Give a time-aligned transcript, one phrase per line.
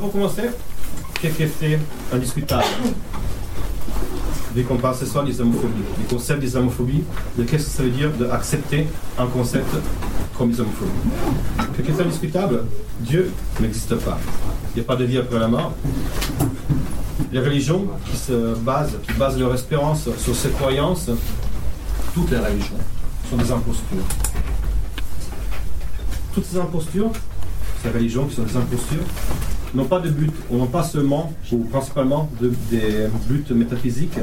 [0.00, 0.42] Pour commencer,
[1.20, 2.64] qu'est-ce indiscutable?
[4.54, 7.04] Dès qu'on parle ce soir d'islamophobie, du concept d'islamophobie,
[7.36, 8.86] de qu'est-ce que ça veut dire d'accepter
[9.18, 9.68] un concept
[10.36, 10.90] comme islamophobie.
[11.76, 12.64] Qu'est-ce qui est indiscutable?
[13.00, 14.18] Dieu n'existe pas.
[14.74, 15.74] Il n'y a pas de vie après la mort.
[17.30, 21.10] Les religions qui se basent, qui basent leur espérance sur ces croyances,
[22.14, 22.78] toutes les religions
[23.28, 24.04] sont des impostures.
[26.34, 27.10] Toutes ces impostures,
[27.82, 29.04] ces religions qui sont des impostures,
[29.74, 34.18] n'ont pas de but, n'ont pas seulement, ou principalement, des buts métaphysiques,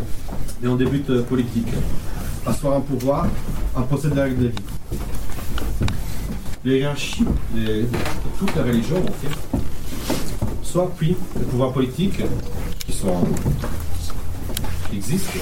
[0.62, 1.73] mais ont des buts politiques.
[2.46, 3.28] Asseoir un pouvoir,
[3.76, 5.00] imposer des règles de vie.
[6.64, 7.26] Les hiérarchies
[7.56, 7.86] de
[8.38, 9.59] toutes les religions, en fait,
[10.64, 12.22] soit puis les pouvoirs politiques
[12.86, 13.23] qui, sont,
[14.90, 15.40] qui existent,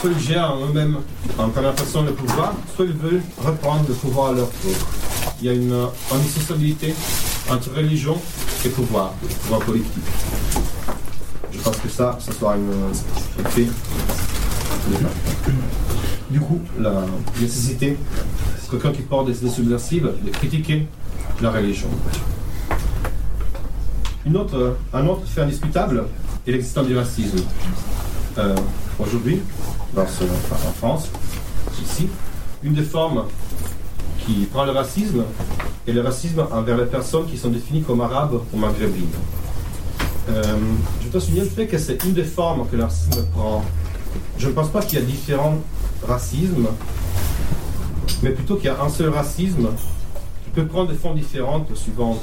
[0.00, 0.98] soit ils gèrent en eux-mêmes
[1.38, 4.74] en façon le pouvoir, soit ils veulent reprendre le pouvoir à leur tour.
[5.40, 5.74] Il y a une
[6.12, 6.94] indissociabilité
[7.50, 8.16] entre religion
[8.66, 9.12] et pouvoir,
[9.42, 9.92] pouvoir politique.
[11.52, 12.92] Je pense que ça, ça sera une
[13.50, 13.66] fait.
[16.30, 17.04] Du coup, la
[17.40, 17.96] nécessité,
[18.70, 20.86] quelqu'un qui porte des idées subversives, de critiquer
[21.40, 21.88] la religion.
[24.26, 26.04] Une autre, un autre fait indiscutable
[26.46, 27.38] est l'existence du racisme.
[28.38, 28.56] Euh,
[28.98, 29.40] aujourd'hui,
[29.96, 31.08] en France,
[31.82, 32.08] ici,
[32.64, 33.24] une des formes
[34.26, 35.24] qui prend le racisme
[35.86, 39.06] est le racisme envers les personnes qui sont définies comme arabes ou maghrébines.
[40.28, 40.42] Euh,
[41.02, 43.64] je dois souligner le fait que c'est une des formes que le racisme prend.
[44.38, 45.58] Je ne pense pas qu'il y a différents
[46.06, 46.66] racismes,
[48.22, 49.68] mais plutôt qu'il y a un seul racisme
[50.44, 52.20] qui peut prendre des formes différentes suivant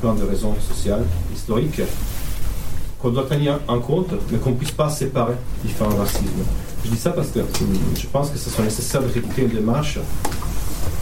[0.00, 1.80] plein de raisons sociales, historiques,
[3.00, 6.44] qu'on doit tenir en compte, mais qu'on ne puisse pas séparer différents racismes.
[6.84, 7.40] Je dis ça parce que
[7.98, 9.98] je pense que ce serait nécessaire de répliquer une démarche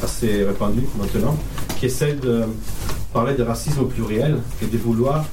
[0.05, 1.36] assez répandue maintenant,
[1.78, 2.44] qui essaie de
[3.12, 5.24] parler de racisme au pluriel et de vouloir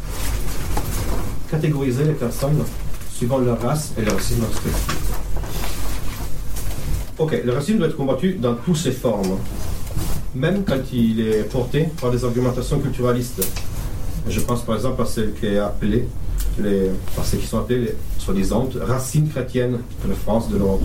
[1.50, 2.64] catégoriser les personnes
[3.14, 4.98] suivant leur race et leur racisme respectif.
[7.20, 9.38] Ok, le racisme doit être combattu dans toutes ses formes
[10.36, 13.46] même quand il est porté par des argumentations culturalistes.
[14.28, 16.08] Je pense par exemple à celle qui est appelée,
[16.60, 20.84] les, par ceux qui sont appelées les soi-disant racines chrétiennes de la France, de l'Europe,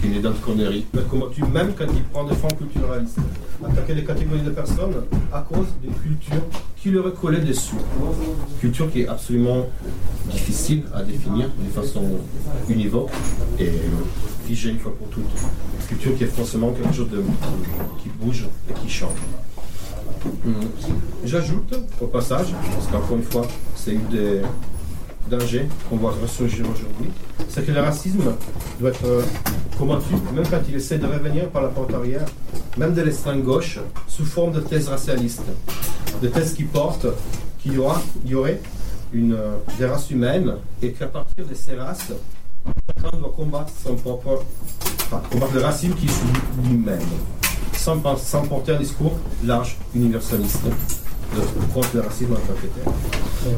[0.00, 0.86] qui est dans conneries.
[0.94, 3.18] Mais comment tu, même quand il prend des formes culturalistes,
[3.66, 4.94] attaquer des catégories de personnes
[5.32, 6.42] à cause d'une culture
[6.76, 7.76] qui leur collée dessus.
[8.60, 9.66] Culture qui est absolument
[10.30, 12.02] difficile à définir de façon
[12.68, 13.10] univoque
[13.58, 13.70] et
[14.46, 15.24] figée une fois pour toutes
[15.90, 17.22] culture qui est forcément quelque chose de,
[18.02, 19.18] qui bouge et qui change.
[21.24, 24.42] J'ajoute au passage, parce qu'encore une fois, c'est une des
[25.28, 27.10] dangers qu'on voit ressurgir aujourd'hui,
[27.48, 28.34] c'est que le racisme
[28.78, 29.22] doit être euh,
[29.78, 32.24] combattu, même quand il essaie de revenir par la porte arrière,
[32.76, 35.42] même de l'extrême gauche, sous forme de thèses racialistes.
[36.22, 37.06] De thèses qui portent
[37.62, 38.60] qu'il y, aura, il y aurait
[39.12, 42.12] une, euh, des races humaines et qu'à partir de ces races,
[42.86, 44.44] chacun doit combattre son propre
[45.30, 47.00] combattre le racisme qui est lui-même,
[47.72, 50.62] sans, sans, porter un discours large, universaliste,
[51.72, 53.52] contre le racisme en tant que tel.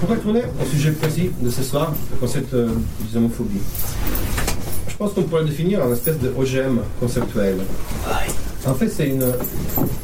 [0.00, 2.68] Pour retourner au sujet précis de ce soir, le concept euh,
[3.00, 3.60] d'islamophobie,
[4.94, 7.56] je pense qu'on pourrait définir un espèce de OGM conceptuel.
[8.64, 9.24] En fait, c'est, une,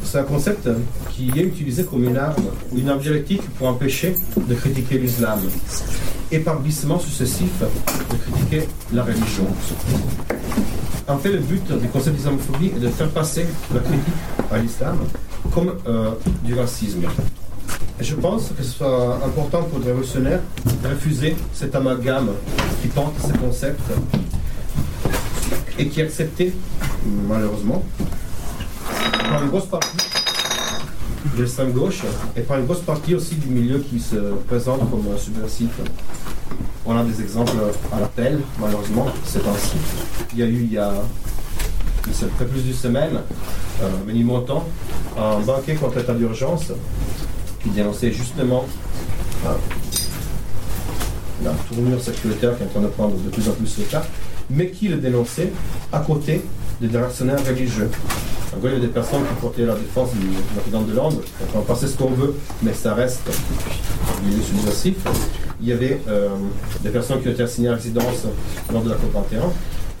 [0.03, 0.67] c'est un concept
[1.11, 2.43] qui est utilisé comme une arme,
[2.75, 5.39] une arme dialectique pour empêcher de critiquer l'islam
[6.29, 9.47] et par glissement successif de critiquer la religion.
[11.07, 14.13] En fait, le but du concept d'islamophobie est de faire passer la critique
[14.51, 14.97] à l'islam
[15.53, 16.11] comme euh,
[16.43, 17.03] du racisme.
[17.97, 20.41] Et je pense que ce soit important pour les révolutionnaires
[20.83, 22.31] de refuser cet amalgame
[22.81, 23.79] qui porte ces concepts
[25.81, 26.53] et qui accepté,
[27.27, 27.83] malheureusement,
[29.29, 29.97] par une grosse partie
[31.35, 32.01] de l'extrême gauche
[32.37, 34.15] et par une grosse partie aussi du milieu qui se
[34.47, 35.71] présente comme subversif.
[36.85, 37.57] On a des exemples
[37.91, 39.77] à l'appel, malheureusement, c'est ainsi.
[40.33, 40.93] Il y a eu, il y a
[42.35, 43.19] très plus d'une semaine,
[43.81, 44.67] euh, Méni Montant,
[45.17, 46.71] un banquet contre l'état d'urgence
[47.63, 48.65] qui dénonçait justement
[49.47, 49.49] euh,
[51.43, 54.03] la tournure sécuritaire qui est en train de prendre de plus en plus le cas,
[54.53, 55.51] mais qui le dénonçait
[55.91, 56.41] à côté
[56.81, 57.89] des réactionnaires religieux.
[58.53, 61.21] En gros, il y a des personnes qui portaient la défense du président de Londres.
[61.55, 63.21] On peut penser ce qu'on veut, mais ça reste
[64.25, 64.95] milieu subversif.
[65.61, 66.29] Il y avait euh,
[66.81, 68.25] des personnes qui ont été assignées à résidence
[68.71, 69.51] lors de la COP21.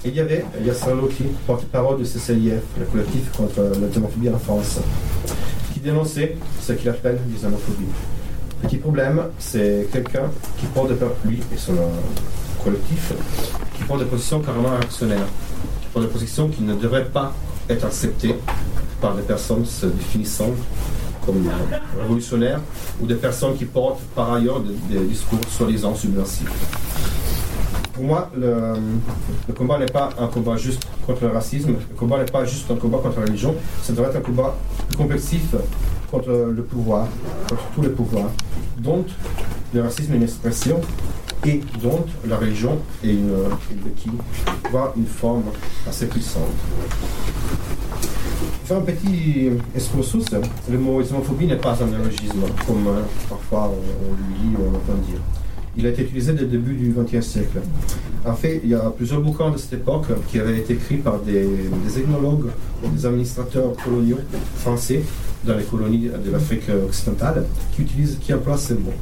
[0.03, 3.61] Et il y avait Yasser Loki, porte-parole de CCIF, le collectif contre
[3.93, 4.79] l'homophobie en France,
[5.73, 7.85] qui dénonçait ce qu'il appelle l'islamophobie.
[8.63, 10.91] Petit problème, c'est quelqu'un qui porte,
[11.25, 11.73] lui et son
[12.63, 13.13] collectif,
[13.75, 15.27] qui porte des positions carrément réactionnaires,
[15.81, 17.33] qui porte des positions qui ne devraient pas
[17.69, 18.35] être acceptées
[18.99, 20.51] par des personnes se définissant
[21.25, 21.49] comme
[21.99, 22.59] révolutionnaires
[23.01, 26.49] ou des personnes qui portent par ailleurs des, discours soi-disant subversifs.
[27.93, 28.73] Pour moi, le,
[29.47, 32.69] le combat n'est pas un combat juste contre le racisme, le combat n'est pas juste
[32.71, 34.55] un combat contre la religion, ça devrait être un combat
[34.87, 35.43] plus complexif
[36.09, 37.07] contre le pouvoir,
[37.47, 38.31] contre tous les pouvoirs,
[38.77, 39.05] dont
[39.73, 40.81] le racisme est une expression
[41.45, 43.33] et dont la religion est une,
[43.71, 44.19] une
[44.95, 45.43] une forme
[45.87, 46.43] assez puissante.
[48.65, 50.25] Faire un petit excursus,
[50.69, 54.69] le mot islamophobie n'est pas un néologisme, comme euh, parfois on, lui dit ou on
[54.69, 55.19] entend dire.
[55.77, 57.59] Il a été utilisé dès le début du XXe siècle.
[58.25, 61.19] En fait, il y a plusieurs bouquins de cette époque qui avaient été écrits par
[61.19, 62.47] des, des ethnologues
[62.83, 64.19] ou des administrateurs coloniaux
[64.57, 65.01] français
[65.43, 68.93] dans les colonies de l'Afrique occidentale qui utilisent, qui emploient ces mots.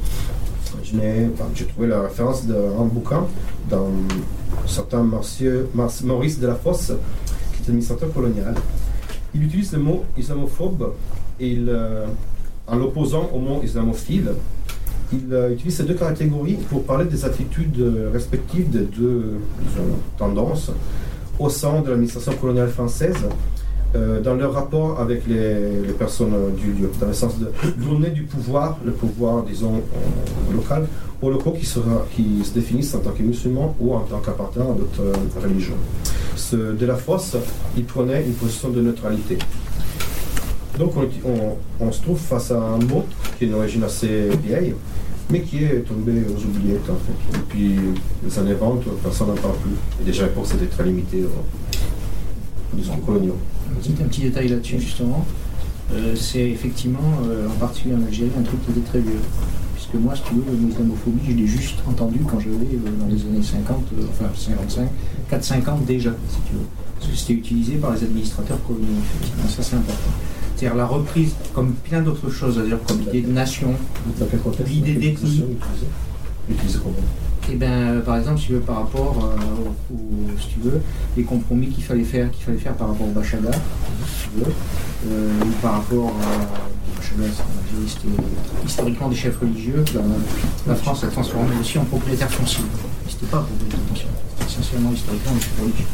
[0.82, 3.26] J'ai trouvé la référence d'un bouquin
[3.68, 3.86] d'un
[4.66, 6.92] certain monsieur, Maurice Delafosse,
[7.52, 8.54] qui est administrateur colonial.
[9.34, 10.94] Il utilise le mot islamophobe
[11.38, 12.06] et euh,
[12.66, 14.32] en l'opposant au mot islamophile.
[15.12, 17.80] Il euh, utilise ces deux catégories pour parler des attitudes
[18.12, 19.38] respectives des deux
[20.18, 20.70] tendances
[21.38, 23.16] au sein de l'administration coloniale française
[23.96, 27.50] euh, dans leur rapport avec les, personnes du lieu, dans le sens de
[27.84, 30.86] donner du pouvoir, le pouvoir, disons, euh, local,
[31.20, 31.80] aux locaux qui, se
[32.54, 35.74] définissent en tant que musulmans ou en tant qu'appartenant à d'autres euh, religions.
[36.36, 37.36] Ce, de la fosse,
[37.76, 39.38] il prenait une position de neutralité.
[40.78, 40.92] Donc
[41.80, 43.04] on, se trouve face à un mot
[43.36, 44.74] qui est d'une origine assez vieille,
[45.30, 47.38] mais qui est tombé aux oubliettes en fait.
[47.38, 47.76] Depuis
[48.24, 49.74] les années 20, personne n'en parle plus.
[50.00, 51.24] Et déjà l'époque, c'était très limité
[52.72, 53.36] discours coloniaux.
[53.70, 55.24] Un petit, un petit détail là-dessus, justement.
[55.92, 59.20] Euh, c'est effectivement, euh, en particulier en Algérie, un truc qui était très vieux.
[59.74, 62.90] Puisque moi, si tu veux, le mot islamophobie, je l'ai juste entendu quand j'avais, euh,
[63.00, 64.88] dans les années 50, euh, enfin 55,
[65.30, 66.66] 4-50 déjà, si tu veux.
[66.98, 69.48] Parce que c'était utilisé par les administrateurs coloniaux, effectivement.
[69.48, 70.10] Ça, c'est important.
[70.54, 73.74] C'est-à-dire la reprise, comme plein d'autres choses, c'est-à-dire comme l'idée de nation,
[74.68, 75.44] L'idée d'ethnie.
[77.48, 80.60] Et ben, euh, par exemple, si tu veux, par rapport euh, au, au- si tu
[80.60, 80.80] veux,
[81.16, 84.52] les compromis qu'il fallait faire, qu'il fallait faire par rapport au Bachaga, si tu veux,
[85.10, 87.28] euh, ou par rapport à Bachaga,
[87.88, 89.84] c'est historiquement des chefs religieux.
[89.92, 89.98] que
[90.68, 92.64] La, France a transformé aussi en propriétaire foncier.
[93.08, 94.06] C'était pas propriétaire foncier,
[94.46, 95.86] essentiellement historiquement des chefs religieux.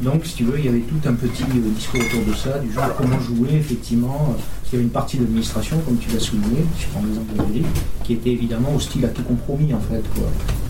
[0.00, 1.44] Donc, si tu veux, il y avait tout un petit
[1.76, 4.34] discours autour de ça, du genre comment jouer, effectivement.
[4.72, 7.38] Qu'il y avait une partie de l'administration, comme tu l'as souligné, je prends l'exemple de
[7.42, 7.66] l'Algérie,
[8.04, 10.24] qui était évidemment hostile à tout compromis, en fait, quoi.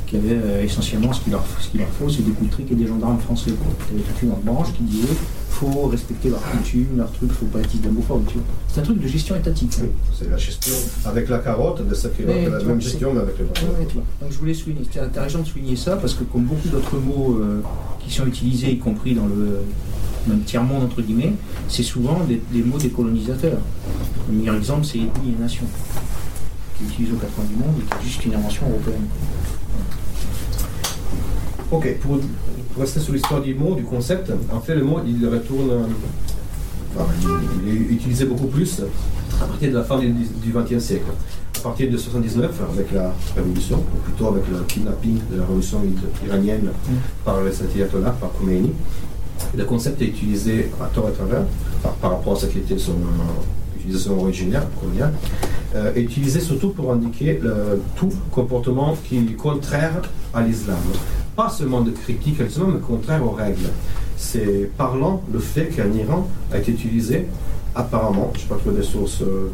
[0.09, 2.87] Qui avait euh, essentiellement ce qu'il leur, ce leur faut, c'est des coups et des
[2.89, 3.73] gendarmes français, quoi.
[3.93, 5.15] Il y avait toute une branche qui disait
[5.49, 8.43] faut respecter leurs coutumes, leurs trucs, faut pas être islamophobe, tu vois.
[8.69, 9.71] C'est un truc de gestion étatique.
[9.81, 9.89] Oui,
[10.19, 10.73] C'est la gestion
[11.05, 14.03] avec la carotte de ce qui la même gestion, mais avec les vois.
[14.21, 14.81] Donc je voulais souligner,
[15.15, 17.61] as raison de souligner ça parce que comme beaucoup d'autres mots euh,
[18.05, 19.61] qui sont utilisés, y compris dans le,
[20.29, 21.35] le tiers-monde entre guillemets,
[21.69, 23.59] c'est souvent des, des mots des colonisateurs.
[24.29, 25.65] Le meilleur exemple, c'est ethnie et nation,
[26.77, 29.07] qui est utilisé aux quatre coins du monde et qui est juste une invention européenne.
[31.71, 32.19] Ok, pour,
[32.73, 35.71] pour rester sur l'histoire du mot, du concept, en fait, le mot, il retourne.
[36.97, 38.83] enfin, il, il est utilisé beaucoup plus
[39.41, 40.13] à partir de la fin du
[40.53, 41.07] XXe siècle.
[41.57, 45.81] À partir de 79, avec la révolution, ou plutôt avec le kidnapping de la révolution
[46.27, 46.71] iranienne
[47.25, 48.73] par les ayatollahs, par Khomeini,
[49.57, 51.45] le concept est utilisé à tort et à travers,
[51.83, 52.95] par, par rapport à ce qui était son
[53.83, 55.13] euh, utilisation originaire, coloniale,
[55.75, 60.03] euh, est utilisé surtout pour indiquer le- tout comportement qui est contraire
[60.35, 60.77] à l'islam.
[61.37, 63.69] Pas seulement de critique à l'islam, mais contraire aux règles.
[64.17, 67.27] C'est parlant le fait qu'un Iran a été utilisé,
[67.75, 69.51] apparemment, je ne sais pas trouver des sources euh,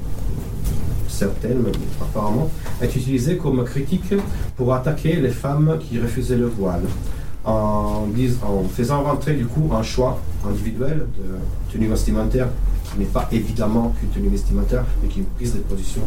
[1.08, 4.12] certaines, mais apparemment, a été utilisé comme critique
[4.56, 6.82] pour attaquer les femmes qui refusaient le voile
[7.44, 8.06] en,
[8.42, 12.48] en faisant rentrer du coup un choix individuel de tenue vestimentaire
[12.98, 16.02] n'est pas évidemment qu'une tenue vestimentaire, mais qui prise de position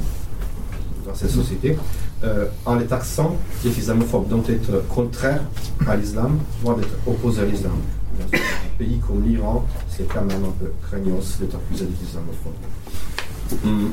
[1.05, 1.77] dans cette société,
[2.23, 5.41] euh, en les taxant d'être islamophobes, donc d'être contraire
[5.87, 7.73] à l'islam, voire d'être opposé à l'islam.
[8.19, 12.53] Dans un pays comme l'Iran, c'est quand même un peu craignos d'être accusé d'être islamophobe.
[13.65, 13.91] Hum.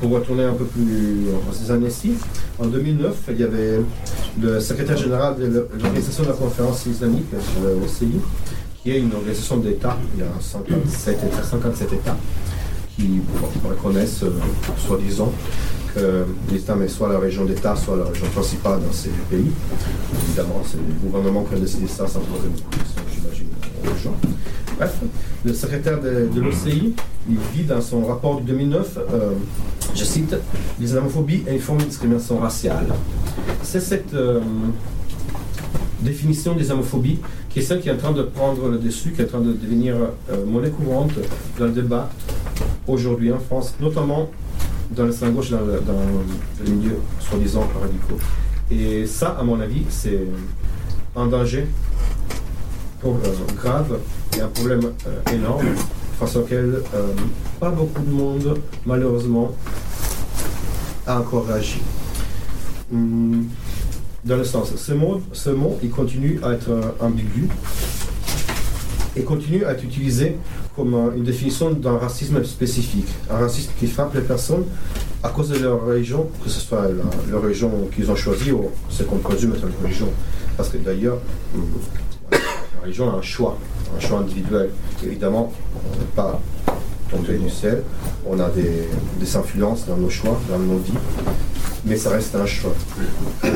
[0.00, 2.14] Pour retourner un peu plus à ces années-ci,
[2.58, 3.80] en 2009, il y avait
[4.40, 7.26] le secrétaire général de l'organisation de la conférence islamique,
[7.62, 8.20] le OCI,
[8.86, 12.16] qui est une organisation d'États, il y a 57 États, 57 États
[12.94, 13.20] qui
[13.68, 14.30] reconnaissent, euh,
[14.78, 15.32] soi-disant,
[15.92, 19.50] que l'islam est soit la région d'État, soit la région principale dans ces pays.
[20.28, 23.48] Évidemment, c'est le gouvernement qui a décidé ça sans poser beaucoup de questions, j'imagine,
[23.82, 24.14] aux gens.
[24.76, 24.94] Bref,
[25.44, 26.94] le secrétaire de, de l'OCI,
[27.28, 29.30] il dit dans son rapport du 2009, euh,
[29.96, 30.36] je cite,
[30.78, 32.86] l'islamophobie est une forme de discrimination raciale.
[33.64, 34.40] C'est cette euh,
[36.02, 37.18] définition d'islamophobie
[37.56, 39.40] qui est celle qui est en train de prendre le dessus, qui est en train
[39.40, 39.94] de devenir
[40.30, 41.12] euh, monnaie courante
[41.58, 42.10] dans le débat
[42.86, 44.28] aujourd'hui en France, notamment
[44.94, 45.98] dans l'extrême gauche, dans, le- dans
[46.66, 48.18] les milieux soi-disant radicaux.
[48.70, 50.20] Et ça, à mon avis, c'est
[51.16, 51.66] un danger
[53.00, 54.00] pour, euh, grave
[54.36, 55.64] et un problème euh, énorme
[56.20, 56.82] face auquel
[57.58, 59.52] pas beaucoup de monde, malheureusement,
[61.06, 61.80] a encore réagi.
[62.92, 63.46] Hum,
[64.26, 67.48] dans le sens, ce mot, il continue à être euh, ambigu
[69.14, 70.36] et continue à être utilisé
[70.74, 74.64] comme euh, une définition d'un racisme spécifique, un racisme qui frappe les personnes
[75.22, 78.68] à cause de leur religion, que ce soit la, leur religion qu'ils ont choisie ou
[78.88, 79.52] ce qu'on être une
[79.82, 80.08] religion.
[80.56, 81.18] Parce que d'ailleurs,
[82.32, 83.56] la religion a un choix,
[83.96, 84.70] un choix individuel.
[85.04, 85.52] Évidemment,
[87.12, 87.18] on
[88.28, 90.92] on a des, influences dans nos choix, dans nos vies,
[91.84, 92.74] mais ça reste un choix.
[93.44, 93.48] Euh,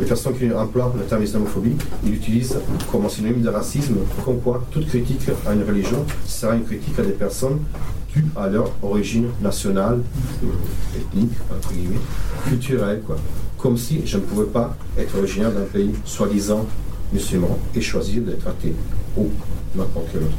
[0.00, 2.58] Les personnes qui emploient le terme islamophobie, ils l'utilisent
[2.90, 7.02] comme synonyme de racisme, comme quoi toute critique à une religion sera une critique à
[7.02, 7.58] des personnes
[8.14, 10.00] dues à leur origine nationale,
[10.42, 12.00] euh, ethnique, entre guillemets,
[12.46, 13.02] culturelle.
[13.58, 16.66] Comme si je ne pouvais pas être originaire d'un pays soi-disant
[17.12, 18.74] musulman et choisir d'être athée
[19.16, 19.28] ou
[19.74, 20.36] n'importe quel autre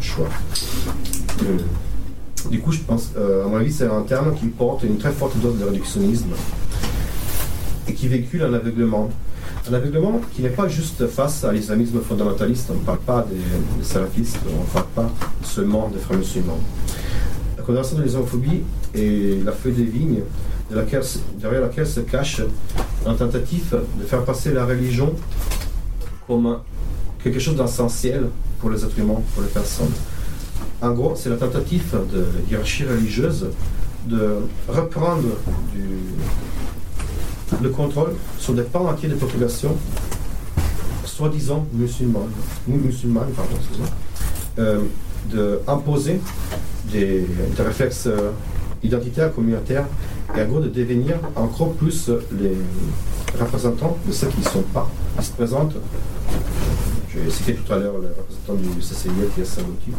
[0.00, 0.28] choix.
[2.50, 5.12] Du coup, je pense, euh, à mon avis, c'est un terme qui porte une très
[5.12, 6.30] forte dose de réductionnisme
[7.86, 9.10] et qui véhicule un aveuglement.
[9.70, 13.36] Un aveuglement qui n'est pas juste face à l'islamisme fondamentaliste, on ne parle pas des,
[13.36, 15.10] des salafistes, on ne parle pas
[15.42, 16.58] seulement des frères musulmans.
[17.58, 18.62] La condamnation de l'islamophobie
[18.94, 20.20] est la feuille de vigne
[20.70, 20.84] de
[21.38, 22.42] derrière laquelle se cache
[23.04, 25.14] un tentative de faire passer la religion
[26.26, 26.58] comme
[27.22, 28.28] quelque chose d'essentiel
[28.60, 29.92] pour les êtres humains, pour les personnes.
[30.82, 33.48] En gros, c'est la tentative de hiérarchie religieuse
[34.06, 35.28] de reprendre
[37.62, 39.76] le contrôle sur des pans entiers de population,
[41.04, 42.30] soi-disant musulmanes,
[42.66, 43.56] musulmanes, pardon,
[44.58, 44.80] euh,
[45.30, 46.18] de imposer
[46.90, 48.30] des, des réflexes euh,
[48.82, 49.84] identitaires, communautaires,
[50.34, 52.10] et en gros de devenir encore plus
[52.40, 52.56] les
[53.38, 54.88] représentants de ceux qui ne sont pas.
[55.18, 55.76] Ils se présentent
[57.24, 59.90] j'ai cité tout à l'heure le représentant du CCIF qui est Sabouti,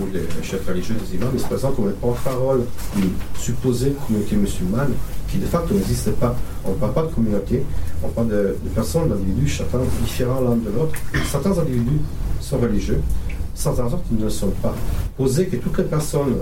[0.00, 2.64] ou les chefs religieux des imams, ils se présentent comme les porte-parole
[2.96, 4.92] d'une supposée communauté musulmane
[5.28, 6.36] qui de facto n'existe pas.
[6.64, 7.62] On ne parle pas de communauté,
[8.02, 10.94] on parle de, personnes, d'individus, chacun différents l'un de l'autre.
[11.30, 12.00] Certains individus
[12.40, 13.00] sont religieux,
[13.54, 14.74] certains autres ne le sont pas.
[15.16, 16.36] Poser que toutes les personnes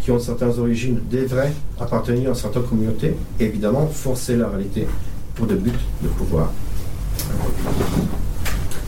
[0.00, 4.86] qui ont certaines origines devraient appartenir à certaines communautés, évidemment forcer la réalité
[5.34, 5.72] pour des buts
[6.02, 6.52] de pouvoir.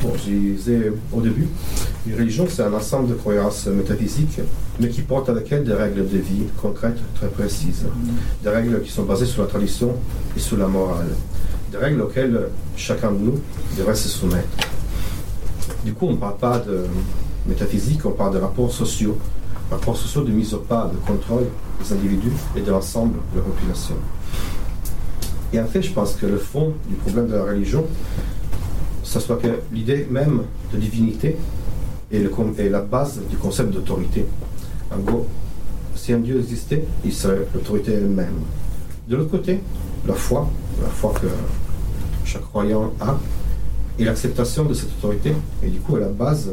[0.02, 1.46] Bon, je disais au début,
[2.06, 4.40] une religion, c'est un ensemble de croyances métaphysiques,
[4.78, 7.84] mais qui portent avec elles des règles de vie concrètes, très précises.
[8.42, 9.94] Des règles qui sont basées sur la tradition
[10.34, 11.10] et sur la morale.
[11.70, 13.40] Des règles auxquelles chacun de nous
[13.76, 14.48] devrait se soumettre.
[15.84, 16.86] Du coup, on ne parle pas de
[17.46, 19.18] métaphysique, on parle de rapports sociaux.
[19.70, 21.44] Rapports sociaux de mise au pas, de contrôle
[21.82, 23.96] des individus et de l'ensemble de la population.
[25.52, 27.84] Et en fait, je pense que le fond du problème de la religion,
[29.10, 31.36] ce soit que l'idée même de divinité
[32.12, 32.22] est,
[32.58, 34.24] est la base du concept d'autorité.
[34.94, 35.26] En gros,
[35.96, 38.38] si un Dieu existait, il serait l'autorité elle-même.
[39.08, 39.58] De l'autre côté,
[40.06, 40.48] la foi,
[40.80, 41.26] la foi que
[42.24, 43.18] chaque croyant a,
[43.98, 45.32] et l'acceptation de cette autorité
[45.64, 46.52] est du coup à la base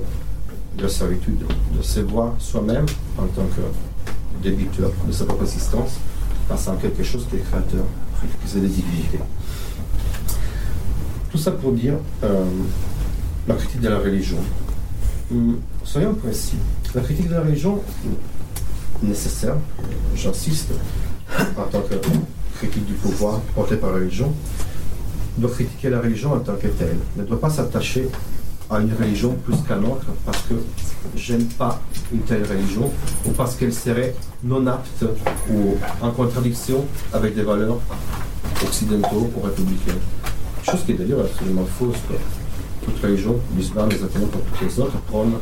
[0.75, 1.45] de la servitude,
[1.77, 2.87] de se voir soi-même
[3.19, 3.61] en tant que
[4.41, 5.99] débiteur de sa propre existence
[6.49, 7.85] face à quelque chose qui est créateur,
[8.19, 9.19] qui c'est des divinités.
[11.37, 12.45] Tout ça pour dire euh,
[13.47, 14.37] la critique de la religion.
[15.31, 16.57] Hum, soyons précis.
[16.95, 17.79] La critique de la religion,
[19.03, 19.53] nécessaire,
[20.15, 20.71] j'insiste,
[21.55, 21.93] en tant que
[22.57, 24.33] critique du pouvoir porté par la religion,
[25.37, 26.97] doit critiquer la religion en tant que telle.
[27.17, 28.09] Ne doit pas s'attacher
[28.71, 30.55] à une religion plus qu'à autre parce que
[31.15, 31.79] j'aime pas
[32.11, 32.91] une telle religion
[33.27, 35.05] ou parce qu'elle serait non apte
[35.51, 37.77] ou en contradiction avec des valeurs
[38.63, 40.16] occidentaux ou républicaines.
[40.69, 41.95] Chose qui est d'ailleurs absolument fausse.
[42.07, 42.17] quoi.
[42.83, 45.37] Toute religion, l'islam, les toutes les autres, prônent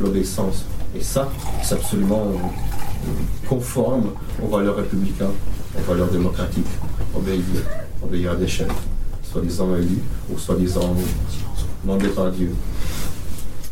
[0.00, 0.64] l'obéissance.
[0.96, 1.28] Et ça,
[1.62, 3.08] c'est absolument euh,
[3.46, 5.34] conforme aux valeurs républicaines,
[5.78, 6.66] aux valeurs démocratiques.
[7.14, 7.42] Obéir,
[8.02, 8.72] obéir à des chefs,
[9.30, 10.00] soi-disant élus
[10.32, 10.94] ou soi-disant
[11.84, 12.50] mandés par Dieu.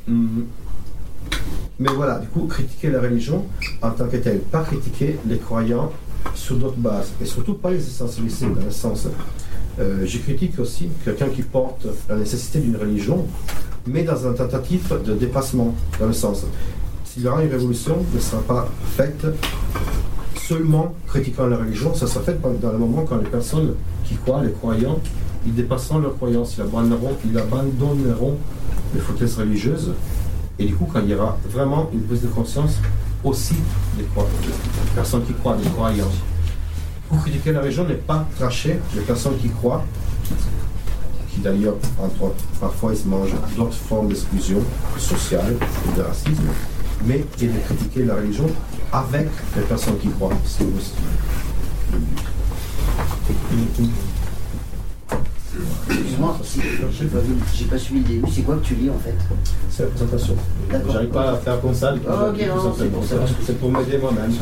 [0.09, 0.45] Hum.
[1.79, 3.47] Mais voilà, du coup, critiquer la religion
[3.81, 5.91] en tant que telle, pas critiquer les croyants
[6.35, 9.09] sur d'autres bases, et surtout pas les essentialiser dans le sens.
[9.81, 13.27] Euh, je critique aussi quelqu'un qui porte la nécessité d'une religion,
[13.87, 16.45] mais dans un tentative de dépassement, dans le sens.
[17.05, 19.27] S'il y aura une révolution, ne sera pas faite
[20.37, 23.75] seulement critiquant la religion, ça sera fait dans le moment quand les personnes
[24.05, 24.99] qui croient, les croyants,
[25.47, 28.37] ils dépasseront leur croyance, ils abandonneront, ils abandonneront
[28.95, 29.93] les fauteuils religieuses.
[30.59, 32.79] Et du coup, quand il y aura vraiment une prise de conscience
[33.25, 33.55] aussi
[33.97, 36.11] des, croyants, des personnes qui croient, des croyants.
[37.13, 39.85] Pour critiquer la religion n'est pas tracher les personnes qui croient,
[41.31, 41.75] qui d'ailleurs,
[42.59, 44.61] parfois ils se mangent d'autres formes d'exclusion
[44.97, 46.49] sociale et de racisme,
[47.05, 48.47] mais et de critiquer la religion
[48.91, 50.33] avec les personnes qui croient.
[50.47, 50.95] C'est aussi
[51.93, 52.19] le but.
[55.89, 56.39] Excuse-moi,
[57.55, 58.33] j'ai pas, suivi le début.
[58.33, 59.15] C'est quoi que tu lis en fait
[59.71, 60.37] C'est la présentation.
[60.71, 61.95] J'arrive pas à faire comme ça.
[62.09, 63.17] Ah, ok, non, c'est pour ça.
[63.45, 64.33] C'est pour m'aider moi-même.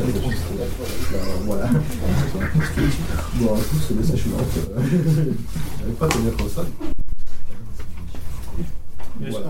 [1.45, 1.69] Voilà.
[3.35, 4.37] Bon, en plus, c'est des sèchements.
[4.75, 6.65] J'arrive pas à tenir comme ça.
[9.19, 9.47] Voilà.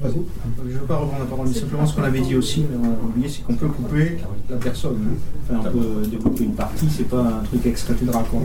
[0.00, 0.12] Vas-y.
[0.12, 2.76] Je ne veux pas reprendre la parole, mais simplement ce qu'on avait dit aussi, mais
[2.76, 5.16] on a oublié, c'est qu'on peut couper la personne.
[5.44, 7.62] Enfin, on peut découper une partie, c'est pas un truc
[8.30, 8.42] quoi.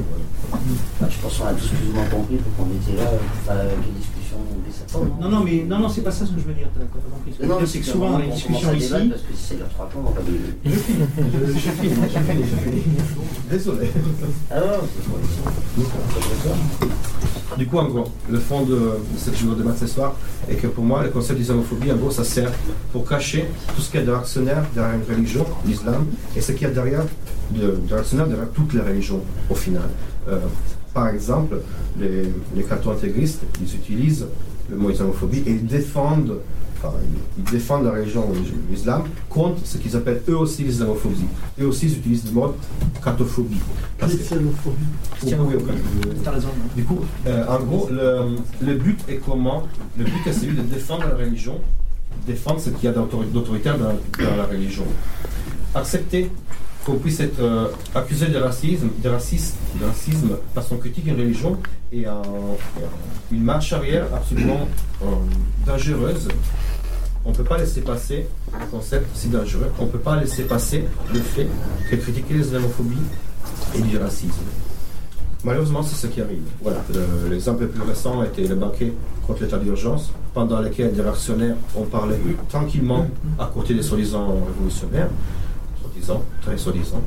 [1.01, 3.10] Bah, Je pense qu'on a tous plus ou moins compris pour qu'on était là,
[3.50, 5.10] avec les discussions des sapins.
[5.22, 6.67] Non, non, mais non, non, c'est pas ça ce que je veux dire.
[6.69, 7.67] pas compris.
[7.67, 10.00] C'est que souvent dans les on discussions ici, Parce que si ça dure trois temps,
[10.00, 10.53] on va pas débattre.
[10.65, 11.05] Je finis,
[11.53, 12.83] je finis, je finis.
[13.50, 13.88] Désolé.
[14.51, 14.88] Ah non,
[16.79, 20.15] c'est Du coup, en gros, le fond de cette journée de débat ce soir
[20.50, 22.51] est que pour moi, le concept d'islamophobie, en gros, ça sert
[22.91, 23.45] pour cacher
[23.75, 26.69] tout ce qu'il y a de réactionnaire derrière une religion, l'islam, et ce qu'il y
[26.69, 27.03] a derrière
[27.51, 29.89] de, de derrière toutes les religions, au final.
[30.27, 30.39] Euh,
[30.93, 31.57] par exemple,
[32.00, 32.23] les,
[32.55, 34.27] les catho-intégristes, ils utilisent
[34.69, 36.38] le mot islamophobie et ils défendent,
[36.83, 36.95] enfin,
[37.37, 38.25] ils, ils défendent la religion,
[38.69, 41.25] l'islam, contre ce qu'ils appellent eux aussi l'islamophobie.
[41.61, 42.55] Eux aussi, ils utilisent le mot que-
[45.17, 45.63] Christianophobie.
[45.71, 45.75] Hein.
[46.75, 48.35] Du coup, euh, en gros, le,
[48.65, 49.63] le but est comment?
[49.97, 51.59] Le but est celui de défendre la religion,
[52.27, 54.85] défendre ce qu'il y a d'autori- d'autoritaire dans, dans la religion.
[55.75, 56.29] Accepter
[56.91, 61.57] puisse être euh, accusé de racisme, de, racisme, de racisme parce qu'on critique une religion
[62.05, 62.21] un-
[63.31, 64.67] une marche arrière absolument
[65.01, 65.05] euh,
[65.65, 66.27] dangereuse.
[67.25, 69.71] On ne peut pas laisser passer un concept si dangereux.
[69.79, 71.47] On ne peut pas laisser passer le fait
[71.89, 72.97] que critiquer l'islamophobie
[73.75, 74.43] et du racisme.
[75.45, 76.41] Malheureusement, c'est ce qui arrive.
[76.61, 76.83] Voilà.
[76.93, 78.93] Le- L'exemple le plus récent était le banquet
[79.27, 82.15] contre l'état d'urgence, pendant lequel des réactionnaires ont parlé
[82.49, 83.08] tranquillement
[83.39, 85.10] à côté des soi-disant révolutionnaires,
[86.41, 87.01] très soi-disant.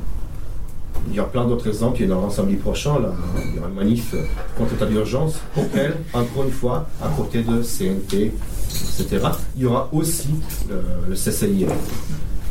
[1.09, 2.01] Il y a plein d'autres exemples.
[2.01, 2.99] Il y en aura samedi prochain.
[2.99, 3.13] Là,
[3.49, 4.13] il y aura une manif
[4.57, 8.31] contre l'état d'urgence, auquel, encore une fois, à côté de CNT,
[8.99, 9.19] etc.,
[9.55, 10.29] il y aura aussi
[10.69, 11.69] le, le CCIF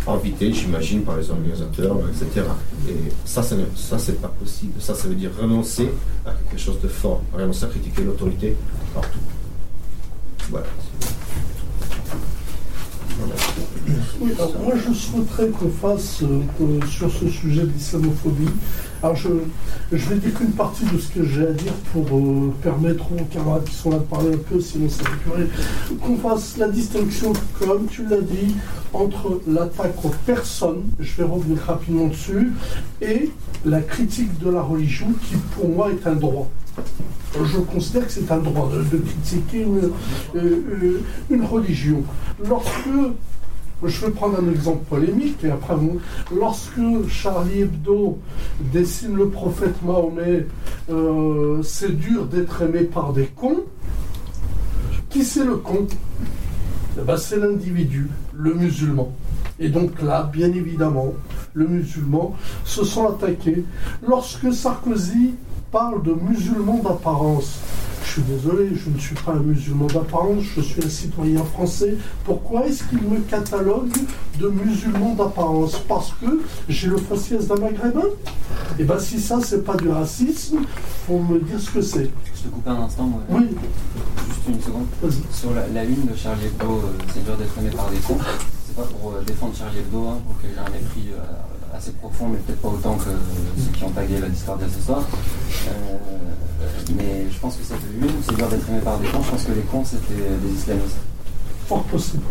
[0.09, 2.46] invité, j'imagine, par les organisateurs, etc.
[2.88, 4.74] Et ça, n'est- ça, c'est pas possible.
[4.80, 5.90] Ça, ça veut dire renoncer
[6.24, 8.56] à quelque chose de fort, renoncer à critiquer l'autorité
[8.94, 9.18] partout.
[10.48, 10.66] Voilà.
[14.20, 18.49] Oui, alors moi je souhaiterais qu'on fasse euh, sur ce sujet de l'islamophobie.
[19.03, 19.29] Alors je,
[19.92, 23.25] je vais dire qu'une partie de ce que j'ai à dire pour euh, permettre aux
[23.33, 25.42] camarades qui sont là de parler un peu, sinon ça va.
[26.03, 28.57] Qu'on fasse la distinction, comme tu l'as dit,
[28.92, 32.53] entre l'attaque aux personnes, je vais revenir rapidement dessus,
[33.03, 33.31] et
[33.64, 36.49] la critique de la religion qui pour moi est un droit.
[37.35, 39.90] Je considère que c'est un droit de, critiquer une,
[40.37, 42.03] euh, une religion.
[42.49, 42.88] Lorsque
[43.85, 46.01] je vais prendre un exemple polémique et après vous.
[46.35, 48.19] Lorsque Charlie Hebdo
[48.73, 50.47] dessine le prophète Mahomet,
[50.91, 53.65] euh, c'est dur d'être aimé par des cons.
[55.11, 55.87] Qui c'est le con?
[56.99, 59.12] Eh ben, C'est l'individu, le musulman.
[59.59, 61.15] Et donc là, bien évidemment,
[61.55, 62.35] le musulman
[62.65, 63.65] se sent attaqué.
[64.07, 65.35] Lorsque Sarkozy
[65.71, 67.61] parle de musulmans d'apparence,
[68.07, 71.97] je suis désolé, je ne suis pas un musulman d'apparence, je suis un citoyen français.
[72.25, 73.92] Pourquoi est-ce qu'il me catalogue
[74.38, 75.79] de musulman d'apparence?
[75.88, 78.07] Parce que j'ai le faciès d'un maghrébin?
[78.79, 80.59] Et bien si ça, c'est pas du racisme,
[81.07, 82.11] faut me dire ce que c'est.
[82.35, 83.11] Je te coupe un instant.
[83.31, 83.49] Oui,
[84.29, 84.87] juste une seconde.
[85.03, 85.23] vas-y.
[85.35, 86.81] Sur la, la ligne de Charlie Hebdo, euh,
[87.12, 88.19] c'est dur d'être aimé par des cons.
[88.66, 91.23] C'est pas pour euh, défendre Charlie Hebdo, hein, pour qu'il ait un mépris euh,
[91.77, 93.11] assez profond, mais peut-être pas autant que
[93.62, 95.03] ceux qui ont tagué la discorde ce soir.
[95.69, 95.97] Euh,
[96.97, 99.23] mais je pense que cette une, c'est dur d'être aimé par des cons.
[99.23, 100.97] Je pense que les cons, c'était des islamistes.
[101.69, 102.23] Fort possible.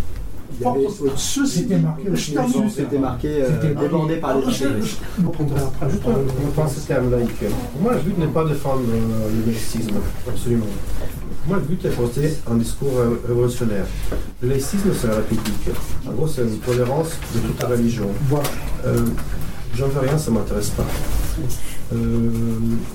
[2.76, 5.00] C'était marqué euh, C'était- débordé par les Alors, je, intégristes.
[6.56, 6.74] pense.
[7.74, 9.96] Pour moi, le but n'est pas de défendre euh, le laïcisme,
[10.28, 10.66] absolument.
[10.66, 13.86] Pour moi, le but est de porter un discours euh, révolutionnaire.
[14.42, 15.70] Le laïcisme, c'est la République.
[16.08, 18.08] En gros, c'est une tolérance de toute la religion.
[18.30, 18.50] Voilà.
[18.86, 19.06] Euh,
[19.76, 20.86] J'en veux rien, ça ne m'intéresse pas.
[21.94, 22.30] Euh,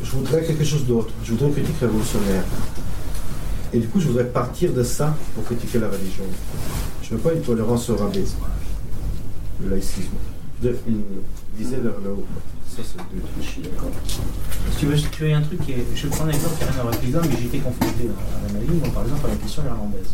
[0.02, 1.10] je voudrais quelque chose d'autre.
[1.22, 2.42] Je voudrais une critique révolutionnaire.
[3.74, 6.24] Et du coup, je voudrais partir de ça pour critiquer la religion.
[7.10, 8.22] Je ne veux pas une tolérance au rabais,
[9.60, 10.14] le laïcisme.
[10.62, 11.02] Veux une
[11.58, 12.24] visée vers le haut.
[12.68, 13.24] Ça, c'est but.
[13.40, 13.90] Je suis d'accord.
[14.70, 15.86] Si tu veux, tu veux un truc qui est.
[15.92, 17.58] Je vais prendre un exemple qui n'a rien à voir avec l'islam, mais j'ai été
[17.58, 20.10] confronté à ma vie, moi, par exemple, à la question irlandaise.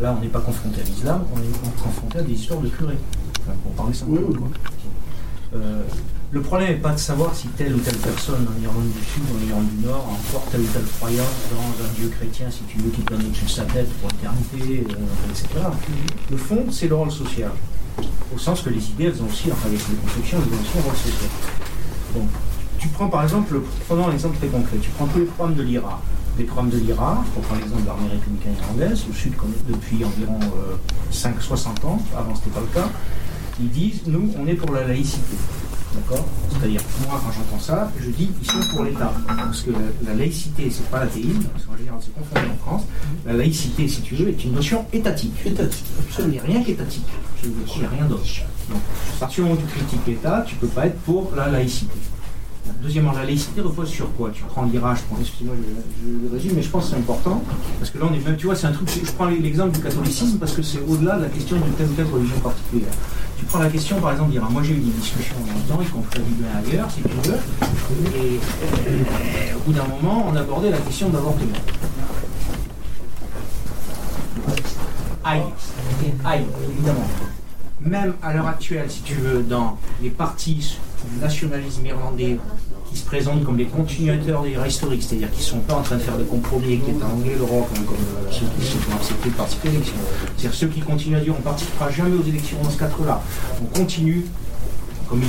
[0.00, 2.98] Là, on n'est pas confronté à l'islam, on est confronté à des histoires de curés.
[3.40, 4.18] Enfin, pour parler simplement.
[4.20, 4.38] Oui, oui.
[4.38, 4.48] quoi.
[5.54, 5.82] Euh,
[6.34, 9.22] le problème n'est pas de savoir si telle ou telle personne en Irlande du Sud
[9.32, 12.46] ou en Irlande du Nord a encore telle ou telle croyance dans un Dieu chrétien,
[12.50, 15.46] si tu veux, qui donne au-dessus de sa tête pour l'éternité, euh, etc.
[16.32, 17.52] Le fond, c'est le rôle social.
[18.34, 20.82] Au sens que les idées, elles ont aussi, enfin les constructions, elles ont aussi un
[20.82, 21.30] rôle social.
[22.16, 22.28] Donc,
[22.80, 25.54] tu prends par exemple, le- prenons un exemple très concret, tu prends tous les programmes
[25.54, 26.02] de l'IRA.
[26.36, 29.34] Les programmes de l'IRA, pour prendre l'exemple de l'armée républicaine irlandaise, au sud
[29.68, 30.40] depuis environ
[31.12, 32.88] 5-60 ans, avant c'était pas le cas,
[33.60, 35.36] ils disent, nous, on est pour la laïcité.
[35.94, 39.12] D'accord C'est-à-dire, moi, quand j'entends ça, je dis, ils sont pour l'État.
[39.26, 39.78] Parce que la,
[40.08, 42.82] la laïcité, c'est pas l'athéisme, parce qu'en général, c'est confondu en France.
[43.24, 45.34] La laïcité, si tu veux, est une notion étatique.
[45.46, 45.84] Étatique,
[46.18, 47.06] Il n'y a rien qu'étatique.
[47.44, 48.24] Il n'y a rien d'autre.
[48.70, 48.80] Donc,
[49.16, 51.48] à partir du moment où tu critiques l'État, tu ne peux pas être pour la
[51.48, 51.92] laïcité.
[52.82, 54.30] Deuxièmement, la laïcité repose sur quoi?
[54.30, 57.42] Tu prends l'IRA, je prends, excusez-moi, je, le résume, mais je pense que c'est important,
[57.78, 59.80] parce que là, on est même, tu vois, c'est un truc, je prends l'exemple du
[59.80, 62.92] catholicisme, parce que c'est au-delà de la question d'une telle ou telle religion particulière.
[63.38, 64.48] Tu prends la question, par exemple, d'IRA.
[64.48, 67.28] Moi, j'ai eu des discussions dans le temps, y compris à Dublin ailleurs, si tu
[67.28, 67.36] veux,
[68.18, 71.52] et au bout d'un moment, on abordait la question de l'avortement.
[75.24, 75.42] Aïe,
[76.24, 77.06] aïe, évidemment.
[77.80, 80.78] Même à l'heure actuelle, si tu veux, dans les partis
[81.20, 82.38] nationalisme irlandais
[82.90, 85.82] qui se présentent comme des continuateurs des l'IRA historique, c'est-à-dire qui ne sont pas en
[85.82, 88.78] train de faire des compromis avec l'État anglais, l'Europe, comme, comme, euh, ceux qui ceux
[88.78, 89.94] qui ont accepté de participer aux élections.
[90.36, 93.20] C'est-à-dire ceux qui continuent à dire on ne participera jamais aux élections dans ce cadre-là.
[93.62, 94.26] On continue,
[95.08, 95.22] comme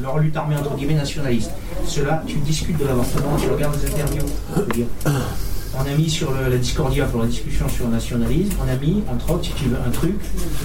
[0.00, 1.50] leur lutte armée entre guillemets nationaliste.
[1.86, 4.26] Cela, tu discutes de l'avortement, tu regardes les interviews.
[5.78, 8.76] On a mis sur le- la Discordia pour la discussion sur le nationalisme, on a
[8.76, 10.14] mis, entre autres, si tu veux, un truc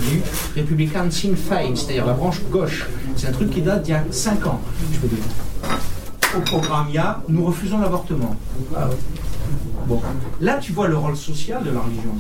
[0.09, 0.21] du
[0.59, 2.87] Republican Sinn Féin, c'est-à-dire la branche gauche.
[3.15, 4.59] C'est un truc qui date d'il y a 5 ans,
[4.93, 5.23] je peux dire.
[6.37, 8.35] Au programme, il y a nous refusons l'avortement.
[9.87, 9.99] Bon.
[10.41, 12.11] Là, tu vois le rôle social de la religion.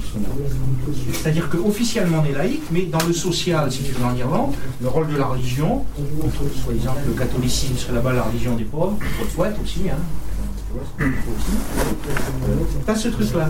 [1.13, 4.87] C'est-à-dire qu'officiellement, on est laïque, mais dans le social, si tu veux, en Irlande, le
[4.87, 5.85] rôle de la religion,
[6.63, 9.97] soi-disant que le catholicisme serait là-bas la religion des pauvres, faut le souhaite aussi, hein.
[12.85, 13.49] Pas ce truc-là.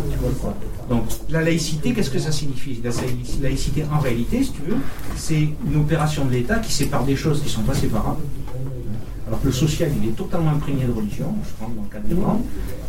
[0.89, 2.79] Donc, la laïcité, qu'est-ce que ça signifie?
[2.83, 4.77] La laï- laïcité, en réalité, si tu veux,
[5.15, 8.21] c'est une opération de l'État qui sépare des choses qui ne sont pas séparables.
[9.27, 11.99] Alors que le social, il est totalement imprégné de religion, je pense, dans le cas
[11.99, 12.41] d'Iran.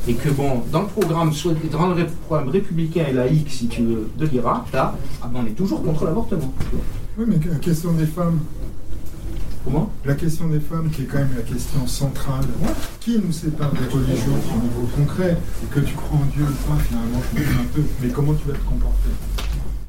[0.08, 3.82] Et que, bon, dans le programme, soit dans le programme républicain et laïque, si tu
[3.82, 6.54] veux, de l'IRA, t'as, ah ben, on est toujours contre l'avortement.
[7.18, 8.38] Oui, mais la question des femmes,
[9.64, 12.46] Comment la question des femmes qui est quand même la question centrale,
[13.00, 16.68] qui nous sépare des religions au niveau concret, et que tu crois en Dieu ou
[16.68, 19.10] pas, finalement, je me dis un peu, mais comment tu vas te comporter?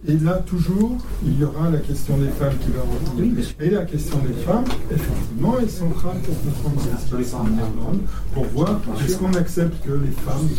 [0.08, 3.46] Et là, toujours, il y aura la question des femmes qui va revenir.
[3.60, 7.46] Et la question des femmes, effectivement, est centrale pour comprendre ce qui se passe en
[7.46, 8.02] Irlande,
[8.34, 10.50] pour voir est-ce qu'on accepte que les femmes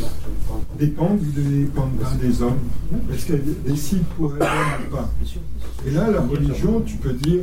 [0.78, 2.60] dépendent ou ne dépendent pas des hommes?
[3.12, 5.10] Est-ce qu'elles décident pour elles-mêmes ou pas?
[5.86, 7.40] Et là, la religion, tu peux dire,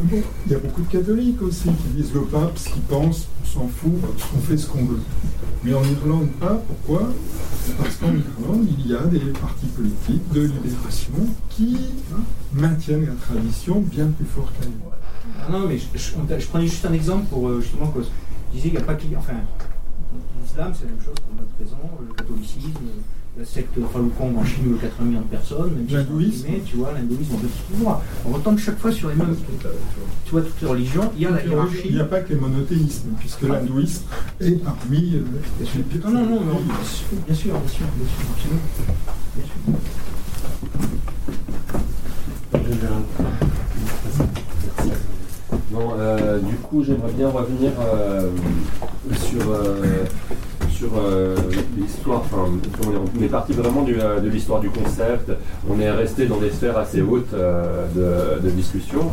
[0.00, 3.46] il y a beaucoup de catholiques aussi qui disent le pape, ce qu'il pense, on
[3.46, 3.92] s'en fout,
[4.36, 5.00] on fait ce qu'on veut.
[5.64, 6.62] Mais en Irlande, pas.
[6.66, 7.08] Pourquoi?
[7.78, 11.14] Parce qu'en Irlande, il y a des partis politiques de libération
[11.50, 11.78] qui
[12.14, 12.20] hein,
[12.52, 14.96] maintiennent la tradition bien plus fort qu'ailleurs.
[15.42, 18.08] Ah non, mais je, prenais juste un exemple pour euh, justement que je
[18.52, 19.04] disais qu'il n'y a pas que.
[19.16, 19.34] Enfin,
[20.42, 22.68] l'islam, c'est la même chose qu'on a présent, le catholicisme,
[23.38, 25.86] la secte Falun Gong en Chine, où il y a 80 millions de personnes, même
[25.90, 26.46] L'hindouisme.
[26.64, 28.02] tu vois, l'hindouisme, on peut tout voir.
[28.24, 29.36] On retombe chaque fois sur les mêmes.
[30.24, 31.92] Tu vois, toutes les religions, il y a la Il hiérarchie.
[31.92, 34.04] n'y a pas que les monothéismes, puisque l'hindouisme
[34.40, 35.24] est parmi euh,
[35.60, 38.62] les Non, non, non, bien sûr, bien sûr, bien sûr, absolument.
[39.36, 39.80] Bien sûr.
[45.72, 48.30] Non, euh, du coup, j'aimerais bien revenir euh,
[49.12, 50.04] sur, euh,
[50.76, 51.34] sur euh,
[51.76, 52.20] l'histoire.
[52.20, 52.44] Enfin,
[52.86, 55.32] on est parti vraiment euh, de l'histoire du concept.
[55.68, 59.10] On est resté dans des sphères assez hautes euh, de, discussion.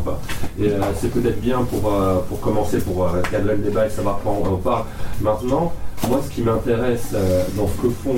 [0.62, 1.92] Et c'est peut-être bien pour,
[2.30, 4.84] pour commencer, pour cadrer le débat et savoir quoi on, parle.
[5.22, 5.74] Maintenant,
[6.08, 7.14] moi, ce qui m'intéresse
[7.58, 8.16] dans ce que font,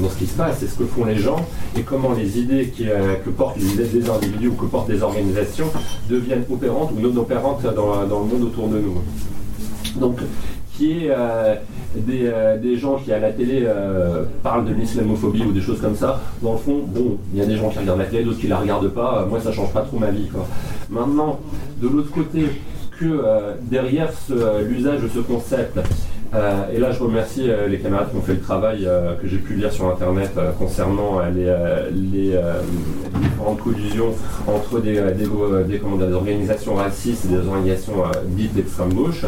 [0.00, 1.36] dans ce qui se passe, c'est ce que font les gens
[1.76, 2.84] et comment les idées qui,
[3.24, 5.66] que portent les idées des individus ou que portent des organisations
[6.08, 9.02] deviennent opérantes ou non opérantes dans, le monde autour de nous.
[10.00, 10.18] Donc,
[10.76, 11.10] qui est
[12.00, 15.80] des, euh, des gens qui à la télé euh, parlent de l'islamophobie ou des choses
[15.80, 18.24] comme ça, dans le fond, bon, il y a des gens qui regardent la télé,
[18.24, 20.28] d'autres qui la regardent pas, euh, moi ça change pas trop ma vie.
[20.28, 20.46] Quoi.
[20.90, 21.40] Maintenant,
[21.80, 22.46] de l'autre côté,
[22.98, 23.24] que
[23.62, 24.12] derrière
[24.68, 25.80] l'usage de ce concept,
[26.72, 29.38] et là je remercie euh, les camarades qui ont fait le travail euh, que j'ai
[29.38, 31.90] pu lire sur internet euh, concernant euh, les, euh,
[32.34, 32.60] euh,
[33.22, 34.12] différentes collusions
[34.48, 39.24] entre des, euh, euh, organisations racistes et des organisations euh, dites d'extrême gauche.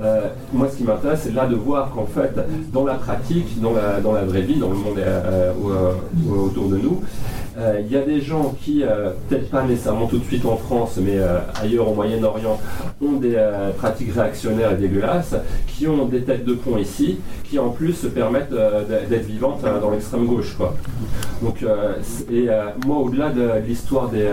[0.00, 0.20] Euh,
[0.52, 2.32] moi, ce qui m'intéresse, c'est là de voir qu'en fait,
[2.72, 6.44] dans la pratique, dans la, dans la vraie vie, dans le monde euh, au- au-
[6.46, 10.18] autour de nous, euh, il y a des gens qui, euh, peut-être pas nécessairement tout
[10.18, 12.60] de suite en France, mais euh, ailleurs au Moyen-Orient,
[13.00, 13.36] ont des
[13.78, 15.34] pratiques réactionnaires et dégueulasses,
[15.66, 18.52] qui ont des têtes de pont ici, qui en plus se permettent
[19.10, 20.56] d'être vivantes dans l'extrême gauche.
[21.42, 21.64] Donc,
[22.32, 22.48] et
[22.86, 24.26] moi, au-delà de, l'histoire de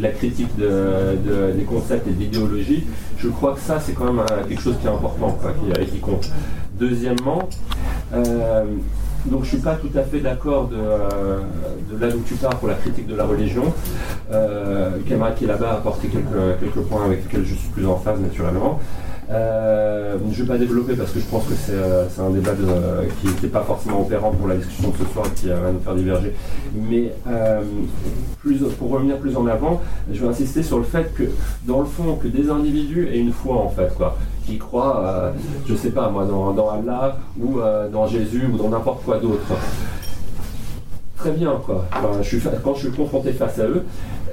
[0.00, 2.84] la critique des concepts et de l'idéologie,
[3.18, 5.52] je crois que ça, c'est quand même quelque chose qui est important, quoi,
[5.84, 6.30] qui compte.
[6.78, 7.48] Deuxièmement,
[9.26, 11.40] donc je ne suis pas tout à fait d'accord de, euh,
[12.00, 13.64] là où tu pars pour la critique de la religion.
[14.32, 17.96] Euh, camarade qui est là-bas a apporté quelques, points avec lesquels je suis plus en
[17.96, 18.78] phase naturellement.
[19.30, 22.52] Euh, je ne vais pas développer parce que je pense que c'est euh, un débat
[23.20, 25.80] qui n'est pas forcément opérant pour la discussion de ce soir et qui va nous
[25.80, 26.32] faire diverger.
[26.74, 27.12] Mais
[28.78, 31.24] pour revenir plus en avant, je vais insister sur le fait que,
[31.66, 33.94] dans le fond, que des individus aient une foi en fait.
[33.96, 34.16] Quoi
[34.48, 35.30] qui croient, euh,
[35.66, 39.44] je sais pas moi, dans, Allah ou euh, dans Jésus ou dans n'importe quoi d'autre.
[41.18, 41.84] Très bien, quoi.
[42.64, 43.84] quand je suis confronté face à eux,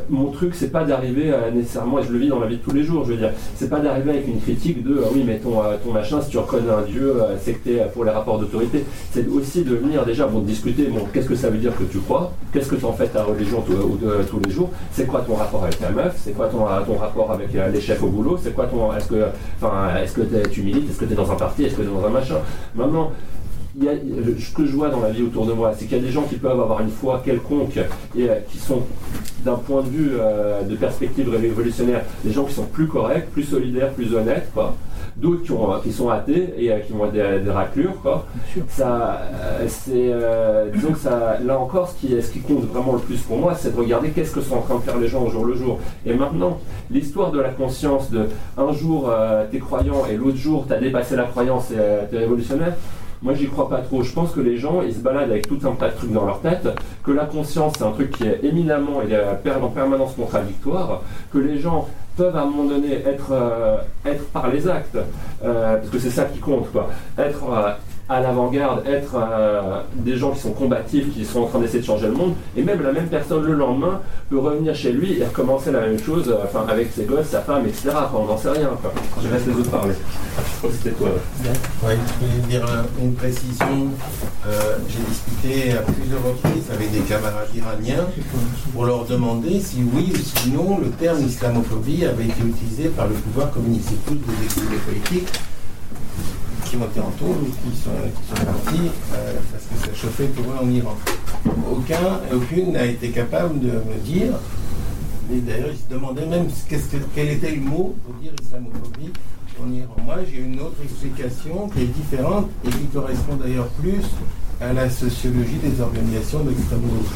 [0.10, 2.74] mon truc, c'est pas d'arriver nécessairement, et je le vis dans la vie de tous
[2.74, 5.38] les jours, je veux dire, c'est pas d'arriver avec une critique de ah oui, mais
[5.38, 8.40] ton, euh, ton machin, si tu reconnais un Dieu, c'est que t'es pour les rapports
[8.40, 8.84] d'autorité.
[9.12, 12.00] C'est aussi de venir déjà, bon, discuter, bon, qu'est-ce que ça veut dire que tu
[12.00, 12.32] crois?
[12.52, 14.72] Qu'est-ce que tu en fais ta religion tous les jours?
[14.92, 16.16] C'est quoi ton rapport avec ta meuf?
[16.18, 18.38] C'est quoi ton, rapport avec euh, les chefs au boulot?
[18.42, 18.94] C'est quoi ton.
[18.94, 19.26] Est-ce que,
[20.04, 20.90] est-ce que tu milites?
[20.90, 21.66] Est-ce que tu es dans un parti?
[21.66, 22.38] Est-ce que tu es dans un machin?
[22.76, 23.12] Maintenant,
[23.82, 26.12] ce que je vois dans la vie autour de moi, c'est qu'il y a des
[26.12, 27.78] gens qui peuvent avoir une foi quelconque
[28.16, 28.82] et euh, qui sont,
[29.44, 33.44] d'un point de vue euh, de perspective révolutionnaire, des gens qui sont plus corrects, plus
[33.44, 34.76] solidaires, plus honnêtes, quoi.
[35.18, 35.54] D'autres qui,
[35.90, 38.26] qui, sont athées et euh, qui ont des, des raclures, quoi.
[38.68, 39.22] Ça,
[39.68, 40.12] c'est,
[40.74, 43.56] disons que ça, là encore, ce qui, ce qui compte vraiment le plus pour moi,
[43.56, 45.56] c'est de regarder qu'est-ce que sont en train de faire les gens au jour le
[45.56, 45.80] jour.
[46.06, 46.60] Et maintenant,
[46.92, 49.12] l'histoire de la conscience de un jour
[49.52, 51.78] t'es croyant et l'autre jour t'as dépassé la croyance et
[52.10, 52.74] t'es révolutionnaire.
[53.26, 54.04] Moi, j'y crois pas trop.
[54.04, 56.28] Je pense que les gens, ils se baladent avec tout un tas de trucs dans
[56.28, 56.68] leur tête,
[57.04, 59.18] que la conscience, c'est un truc qui est éminemment et
[59.50, 61.02] en permanence contradictoire,
[61.34, 63.78] que les gens peuvent à un moment donné être, euh,
[64.32, 65.00] par les actes,
[65.44, 66.88] euh, parce que c'est ça qui compte, quoi.
[67.18, 67.72] Être euh,
[68.08, 71.86] à l'avant-garde, être euh, des gens qui sont combatifs, qui sont en train d'essayer de
[71.86, 75.26] changer le monde, et même la même personne le lendemain peut revenir chez lui et
[75.26, 77.90] recommencer la même chose, euh, enfin avec ses gosses, sa femme, etc.
[78.14, 78.70] on n'en sait rien.
[78.80, 78.94] Quoi.
[79.24, 79.96] Je laisse les autres parler.
[80.72, 81.10] C'était toi.
[81.84, 82.66] Ouais, je voulais dire
[83.02, 83.88] une précision.
[84.48, 88.06] Euh, j'ai discuté à plusieurs reprises avec des camarades iraniens
[88.74, 93.16] pour leur demander si oui ou sinon le terme islamophobie avait été utilisé par le
[93.16, 93.90] pouvoir communiste.
[93.90, 95.34] C'est tous des politiques
[96.66, 100.28] qui ont été en tour qui sont, qui sont partis euh, parce que ça chauffait
[100.28, 100.96] pour eux en Iran.
[101.72, 104.34] Aucun, aucune n'a été capable de me dire,
[105.32, 106.48] et d'ailleurs ils se demandaient même
[107.14, 109.12] quel était le mot pour dire islamophobie
[109.64, 109.96] en Iran.
[110.04, 114.04] Moi j'ai une autre explication qui est différente et qui correspond d'ailleurs plus
[114.62, 117.12] à la sociologie des organisations d'extrême gauche.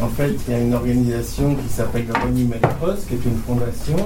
[0.00, 3.38] En fait, il y a une organisation qui s'appelle le Ronnie Melrose, qui est une
[3.46, 3.96] fondation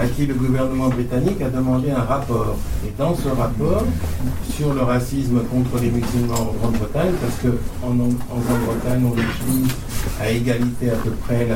[0.00, 2.56] à qui le gouvernement britannique a demandé un rapport.
[2.86, 3.84] Et dans ce rapport,
[4.54, 9.72] sur le racisme contre les musulmans en Grande-Bretagne, parce qu'en en, Grande-Bretagne, on utilise
[10.20, 11.46] à égalité à peu près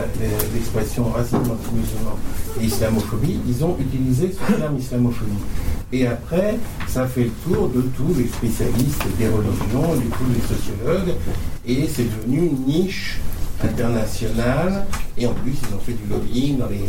[0.54, 2.16] l'expression racisme anti-musulman
[2.60, 5.32] et islamophobie, ils ont utilisé ce terme islamophobie.
[5.92, 10.40] Et après, ça fait le tour de tous les spécialistes des religions, de tous les
[10.40, 11.14] sociologues,
[11.66, 13.20] et c'est devenu une niche
[13.62, 14.84] internationale,
[15.16, 16.84] et en plus ils ont fait du lobbying dans les,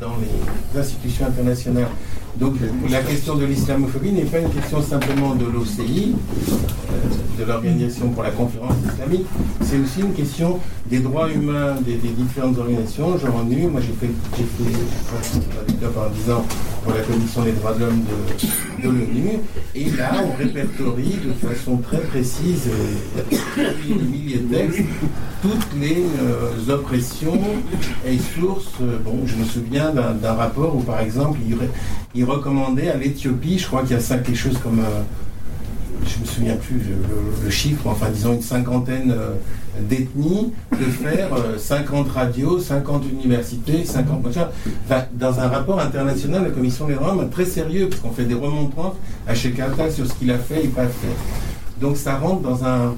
[0.00, 1.88] dans les institutions internationales.
[2.40, 2.54] Donc
[2.90, 6.14] la question de l'islamophobie n'est pas une question simplement de l'OCI,
[6.90, 9.26] euh, de l'Organisation pour la conférence islamique,
[9.62, 13.18] c'est aussi une question des droits humains des, différentes organisations.
[13.18, 16.44] J'en ai eu, moi j'ai fait, j'ai fait pendant 10 ans
[16.82, 18.04] pour la Commission des droits de l'homme
[18.82, 19.38] de, l'ONU,
[19.74, 22.70] et là on répertorie de façon très précise,
[23.30, 24.80] des milliers de textes,
[25.42, 27.40] toutes les euh, oppressions
[28.06, 28.72] et sources.
[29.04, 31.56] Bon, je me souviens d'un rapport où par exemple il,
[32.14, 35.02] il recommandait à l'Éthiopie, je crois qu'il y a ça quelque chose comme, euh,
[36.06, 36.80] je me souviens plus
[37.44, 39.34] le, chiffre, enfin disons une cinquantaine euh,
[39.80, 46.50] d'ethnies, de faire 50 euh, radios, 50 universités, 50 enfin, dans un rapport international, la
[46.50, 48.94] Commission des droits très sérieux, parce qu'on fait des remontrances
[49.26, 51.16] à chacun sur ce qu'il a fait et pas fait.
[51.80, 52.94] Donc ça rentre dans un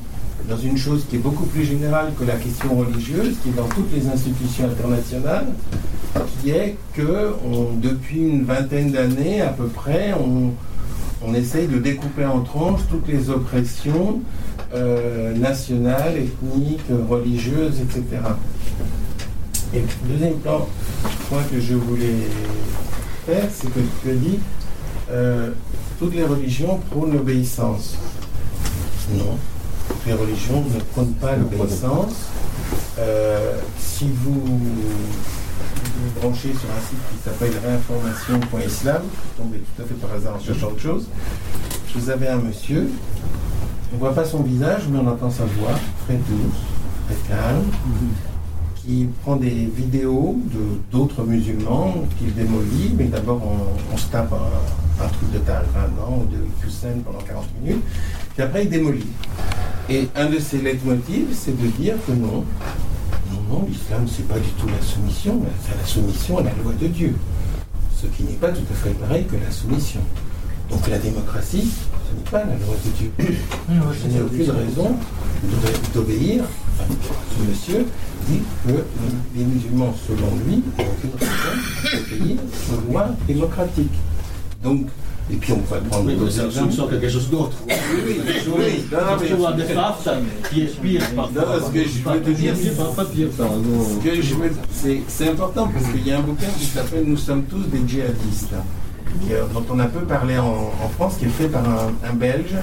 [0.49, 3.69] dans une chose qui est beaucoup plus générale que la question religieuse, qui est dans
[3.69, 5.47] toutes les institutions internationales,
[6.41, 7.33] qui est que
[7.81, 10.53] depuis une vingtaine d'années à peu près, on,
[11.35, 14.21] essaye de découper en tranches toutes les oppressions
[14.75, 18.05] euh, nationales, ethniques, religieuses, etc.
[19.73, 22.17] Et deuxième point que je voulais
[23.25, 24.39] faire, c'est que tu as dit
[25.11, 25.53] euh,
[25.99, 27.97] toutes les religions prônent l'obéissance.
[29.15, 29.39] Non,
[29.89, 32.33] toutes les religions ne prônent pas l'obéissance
[32.99, 34.61] Euh, si vous
[35.97, 40.37] vous branchez sur un site qui s'appelle réinformation.islam, vous tombez tout à fait par hasard
[40.37, 41.07] en cherchant autre chose,
[41.95, 42.89] vous avez un monsieur,
[43.93, 46.63] on ne voit pas son visage, mais on entend sa voix, très douce,
[47.07, 47.65] très calme,
[48.77, 50.39] qui prend des vidéos
[50.91, 53.41] d'autres musulmans qu'il démolit, mais d'abord
[53.93, 55.65] on, se tape un, un truc de Tal
[56.11, 57.83] ou de Hussein pendant 40 minutes,
[58.35, 59.07] puis après il démolit.
[59.89, 62.45] Et un de ses leitmotivs, c'est de dire que non,
[63.53, 66.87] non, l'islam, c'est pas du tout la soumission, c'est la soumission à la loi de
[66.87, 67.15] Dieu.
[68.01, 70.01] Ce qui n'est pas tout à fait pareil que la soumission.
[70.71, 73.13] Donc la démocratie, ce n'est pas la loi de Dieu.
[73.69, 74.97] Je n'ai aucune raison
[75.45, 76.45] d'obé- d'obéir.
[76.81, 76.95] Enfin,
[77.39, 77.87] ce monsieur
[78.29, 78.73] dit que
[79.37, 82.37] les musulmans, selon lui, n'ont aucune raison d'obéir
[82.73, 83.93] aux lois démocratiques.
[84.65, 84.87] Donc,
[85.33, 86.53] et puis on pourrait prendre Oui, mais exemples.
[86.53, 87.57] solution quelque chose d'autre.
[87.67, 87.75] Oui,
[88.07, 88.85] oui, oui.
[89.25, 90.09] Tu vois des farces
[90.53, 90.63] qui
[91.17, 91.43] parfois.
[91.47, 92.55] Non, ce que je veux te dire,
[93.37, 93.45] ça.
[94.21, 94.35] je
[95.09, 98.55] c'est important parce qu'il y a un bouquin qui s'appelle Nous sommes tous des djihadistes,
[99.21, 102.55] qui, euh, dont on a peu parlé en, France, qui est fait par un, Belge,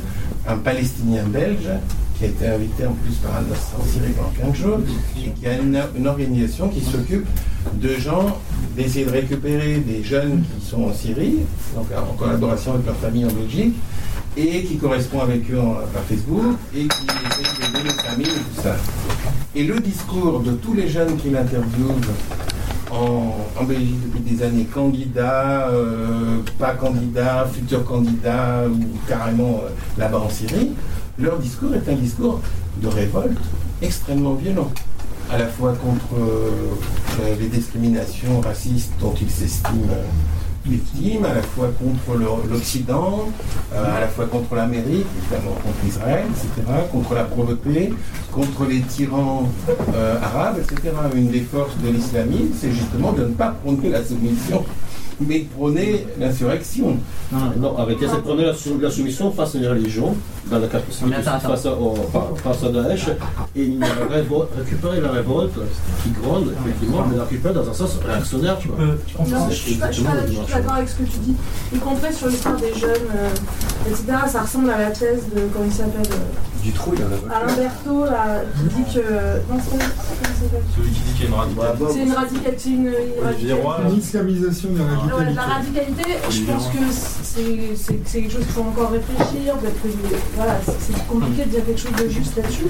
[0.47, 1.69] un Palestinien belge,
[2.17, 4.79] qui a été invité en plus par un en Syrie pendant 15 jours,
[5.17, 7.25] et qui a une, organisation qui s'occupe
[7.75, 8.37] de gens,
[8.75, 11.39] d'essayer de récupérer des jeunes qui sont en Syrie,
[11.75, 13.75] donc en collaboration avec leur famille en Belgique,
[14.37, 15.59] et qui correspond avec eux
[15.93, 18.75] par Facebook, et qui essaie d'aider les familles et tout ça.
[19.55, 21.95] Et le discours de tous les jeunes qu'il interviewe
[22.91, 30.19] en, Belgique depuis des années, candidats, euh, pas candidats, futurs candidats ou carrément euh, là-bas
[30.19, 30.71] en Syrie,
[31.17, 32.39] leur discours est un discours
[32.81, 33.37] de révolte
[33.81, 34.71] extrêmement violent,
[35.31, 39.87] à la fois contre euh, les discriminations racistes dont ils s'estiment
[40.65, 42.17] victimes, à la fois contre
[42.49, 43.29] l'Occident,
[43.73, 47.93] euh, à la fois contre l'Amérique, évidemment contre Israël, etc., contre la pauvreté,
[48.31, 49.49] contre les tyrans
[49.93, 50.93] euh, arabes, etc.
[51.15, 54.65] Une des forces de l'islamisme, c'est justement de ne pas prôner la soumission,
[55.21, 56.97] mais de prôner l'insurrection.
[57.57, 60.15] Non, avec cette prenait la, sou- la soumission face à une religion,
[60.49, 61.95] dans la capacité face à, au-
[62.43, 63.05] face à Daesh,
[63.55, 63.71] et
[64.57, 65.53] récupéré la révolte
[66.03, 68.57] qui gronde, effectivement, mais la récupère dans un sens réactionnaire.
[68.59, 71.35] Tu peux, tu Non, je suis pas, d'accord avec ce que tu dis.
[71.73, 74.03] Y compris sur l'histoire des jeunes, euh, etc.
[74.27, 77.07] Ça ressemble à la thèse de, comment il s'appelle euh, Du trou, il y en
[77.07, 78.99] a Alain Berthaud, là, qui dit que.
[78.99, 79.79] Non, c'est
[80.75, 81.85] Celui qui dit qu'il y a une radicalité.
[81.93, 82.57] C'est une radicalité.
[82.59, 83.53] C'est une, une radicalité.
[83.53, 88.41] Roy, Une islamisation de la Ah ouais, la radicalité, je pense que c'est quelque chose
[88.43, 89.55] qu'il faut encore réfléchir.
[89.61, 89.87] que,
[90.35, 92.67] voilà, c'est compliqué de dire quelque chose de juste là-dessus.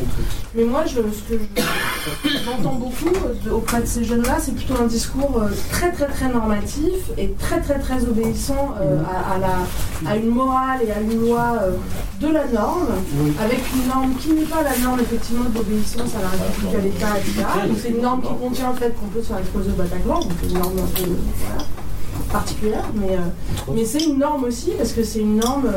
[0.56, 3.10] Mais moi, je, ce que je- j'entends beaucoup
[3.46, 7.34] de- auprès de ces jeunes-là, c'est plutôt un discours euh, très très très normatif et
[7.40, 11.56] très très très obéissant euh, à, à la, à une morale et à une loi
[11.64, 11.72] euh,
[12.22, 12.88] de la norme,
[13.42, 17.18] avec une norme qui n'est pas la norme effectivement d'obéissance à la République, à l'État,
[17.20, 17.46] etc.
[17.68, 20.32] Donc c'est une norme qui contient le fait qu'on peut faire exploser au Bataclan, donc
[20.44, 21.64] une norme voilà,
[22.32, 25.72] particulière, mais, euh, mais c'est une norme aussi parce que c'est une norme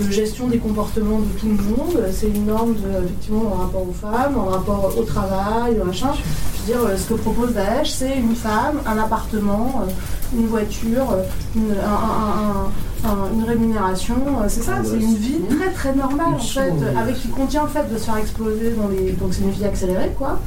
[0.00, 3.82] de gestion des comportements de tout le monde, c'est une norme de, effectivement en rapport
[3.88, 6.10] aux femmes, en rapport au travail, machin.
[6.14, 9.90] Je veux dire, euh, ce que propose Daesh, c'est une femme, un appartement, euh,
[10.38, 11.06] une voiture,
[11.54, 14.16] une, un- un- un- un- une rémunération,
[14.48, 17.92] c'est ça, c'est une vie très très normale en fait, avec qui contient le fait
[17.92, 19.12] de se faire exploser dans les.
[19.12, 20.40] Donc c'est une vie accélérée quoi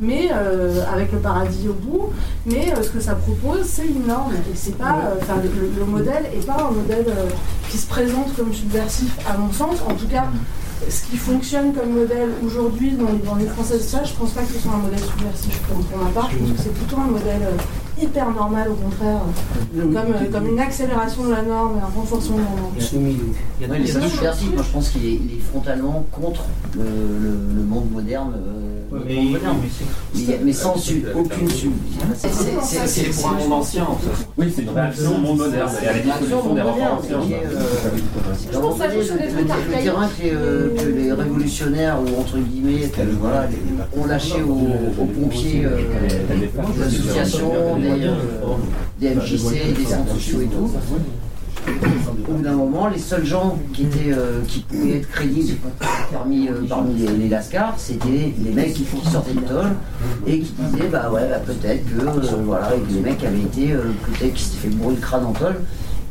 [0.00, 2.10] mais euh, avec le paradis au bout.
[2.46, 4.32] Mais euh, ce que ça propose, c'est une norme.
[4.34, 7.28] Et c'est pas, euh, enfin, le, le- le modèle est pas un modèle euh,
[7.70, 9.76] qui se présente comme subversif, à mon sens.
[9.88, 10.24] En tout cas,
[10.88, 14.42] ce qui fonctionne comme modèle aujourd'hui dans les, dans les françaises, ça, je pense pas
[14.42, 16.28] que ce soit un modèle subversif pour, pour ma part.
[16.30, 19.20] Je pense que c'est plutôt un modèle euh, hyper normal, au contraire,
[19.78, 22.74] euh, comme, euh, comme une accélération de la norme et un renforcement de la norme.
[23.60, 23.68] Il y a
[24.54, 26.42] moi je pense qu'il est, frontalement contre
[26.76, 28.32] le, le- le monde moderne.
[28.94, 31.72] Euh, Mais, sans su- aucune sub.
[32.16, 34.26] C'est- pour un monde ancien en fait.
[34.38, 37.18] Oui, c'est une réaction monde moderne et à la disposition des rapports anciens.
[37.18, 37.60] euh,
[38.52, 40.32] Je pense que des trucs archaïques.
[40.32, 43.48] euh, les révolutionnaires ou entre guillemets voilà,
[43.96, 45.76] ont lâché aux, pompiers euh,
[46.36, 48.14] des associations, des, euh,
[49.00, 50.70] des MJC, des centres sociaux et tout.
[51.66, 55.56] Au bout d'un moment, les seuls gens qui étaient euh, qui pouvaient être crédibles
[56.12, 59.72] parmi, euh, parmi les, les lascars, c'était les mecs qui, sortaient de tôle
[60.26, 64.34] et qui disaient bah ouais bah, peut-être que euh, voilà les mecs avaient été peut-être
[64.34, 65.56] qui s'étaient fait bourrer le crâne en tôle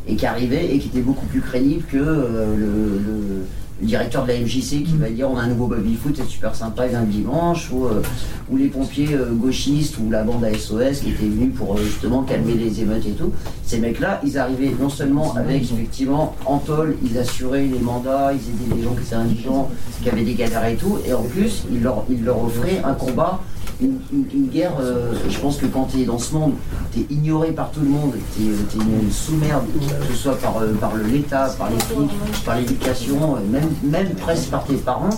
[0.07, 3.45] et qui arrivaient et qui étaient beaucoup plus crédibles que le-
[3.83, 6.55] le directeur de la MJC qui va dire on a un nouveau baby-foot, c'est super
[6.55, 8.01] sympa, il vient le dimanche, ou, euh,
[8.49, 12.23] ou les pompiers euh, gauchistes ou la bande ASOS qui était venue pour euh, justement
[12.23, 13.33] calmer les émeutes et tout.
[13.65, 18.37] Ces mecs-là, ils arrivaient non seulement avec effectivement en tôle, ils assuraient les mandats, ils
[18.37, 19.69] aidaient les gens qui étaient indigents,
[20.01, 22.93] qui avaient des galères et tout, et en plus, ils leur, ils leur offraient un
[22.93, 23.41] combat
[23.81, 26.53] une, guerre, euh, je pense que quand tu es dans ce monde,
[26.93, 29.65] tu es ignoré par tout le monde, tu es, une sous-merde,
[30.07, 34.49] que ce soit par, euh, par l'État, par les flics, par l'éducation, euh, même, presque
[34.49, 35.09] par tes parents.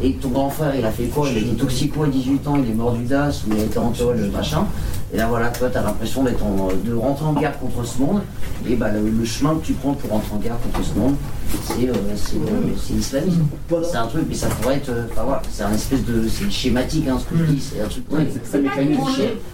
[0.00, 1.28] Et ton grand frère, il a fait quoi?
[1.28, 3.90] Il été toxico à 18 ans, il est mort du DAS, il a été en
[3.90, 4.64] tôle, machin.
[5.12, 7.98] Et là, voilà, toi, tu as l'impression d'être en- de rentrer en guerre contre ce
[7.98, 8.20] monde.
[8.68, 11.14] Et bah, le, le chemin que tu prends pour rentrer en guerre contre ce monde,
[11.64, 12.40] c'est euh, c'est, euh,
[12.76, 13.46] c'est l'islamisme.
[13.90, 14.90] C'est un truc, mais ça pourrait être.
[14.90, 16.28] euh, Enfin voilà, c'est un espèce de.
[16.28, 17.60] C'est schématique, hein, ce que je dis.
[17.60, 18.04] C'est un truc.
[18.12, 18.98] Ouais, c'est c'est mécanique.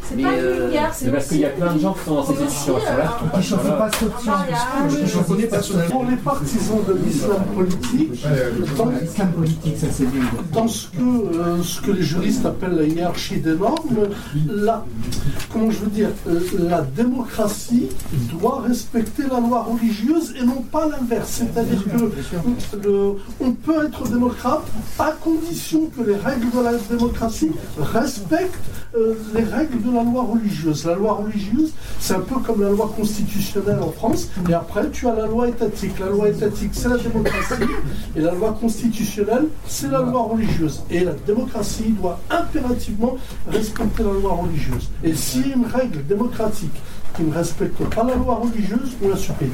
[0.06, 2.04] C'est Mais, pas euh, une guerre, c'est parce qu'il y a plein de gens qui
[2.04, 3.70] sont dans cette situation-là, qui euh, Je ne là.
[3.76, 8.26] pas cette je, connais personnellement Pour les partisans de l'islam politique,
[8.76, 10.22] dans, l'islam politique, ça c'est bien.
[10.52, 14.08] dans ce que, euh, ce que les juristes appellent la hiérarchie des normes,
[14.48, 14.84] la,
[15.52, 17.88] comment je veux dire, euh, la démocratie
[18.32, 21.28] doit respecter la loi religieuse et non pas l'inverse.
[21.44, 24.62] C'est-à-dire que le- on peut être démocrate
[24.98, 28.54] à condition que les règles de la démocratie respectent
[28.96, 30.84] euh, les règles de la loi religieuse.
[30.86, 35.08] La loi religieuse, c'est un peu comme la loi constitutionnelle en France, et après tu
[35.08, 35.98] as la loi étatique.
[35.98, 37.64] La loi étatique, c'est la démocratie,
[38.14, 40.82] et la loi constitutionnelle, c'est la loi religieuse.
[40.90, 43.16] Et la démocratie doit impérativement
[43.48, 44.88] respecter la loi religieuse.
[45.02, 46.74] Et une règle démocratique
[47.16, 49.50] qui ne respecte pas la loi religieuse, on la supprime.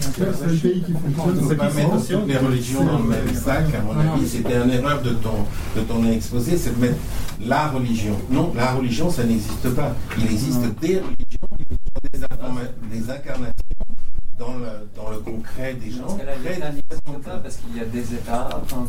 [0.00, 1.38] C'est un pays qui fonctionne.
[1.38, 4.26] On ne peut pas c'est mettre les religions dans le même sac, à mon avis.
[4.28, 5.46] C'était une erreur de ton,
[5.76, 6.98] de ton exposé, c'est de mettre
[7.44, 8.16] la religion.
[8.30, 9.94] Non, la religion, ça n'existe pas.
[10.18, 11.48] Il existe des religions
[12.12, 12.28] qui sont
[12.90, 13.55] des incarnations
[14.38, 16.04] dans le, dans le concret des gens.
[16.04, 16.66] Parce que là,
[17.24, 18.48] pas parce qu'il y a des États.
[18.62, 18.86] Enfin,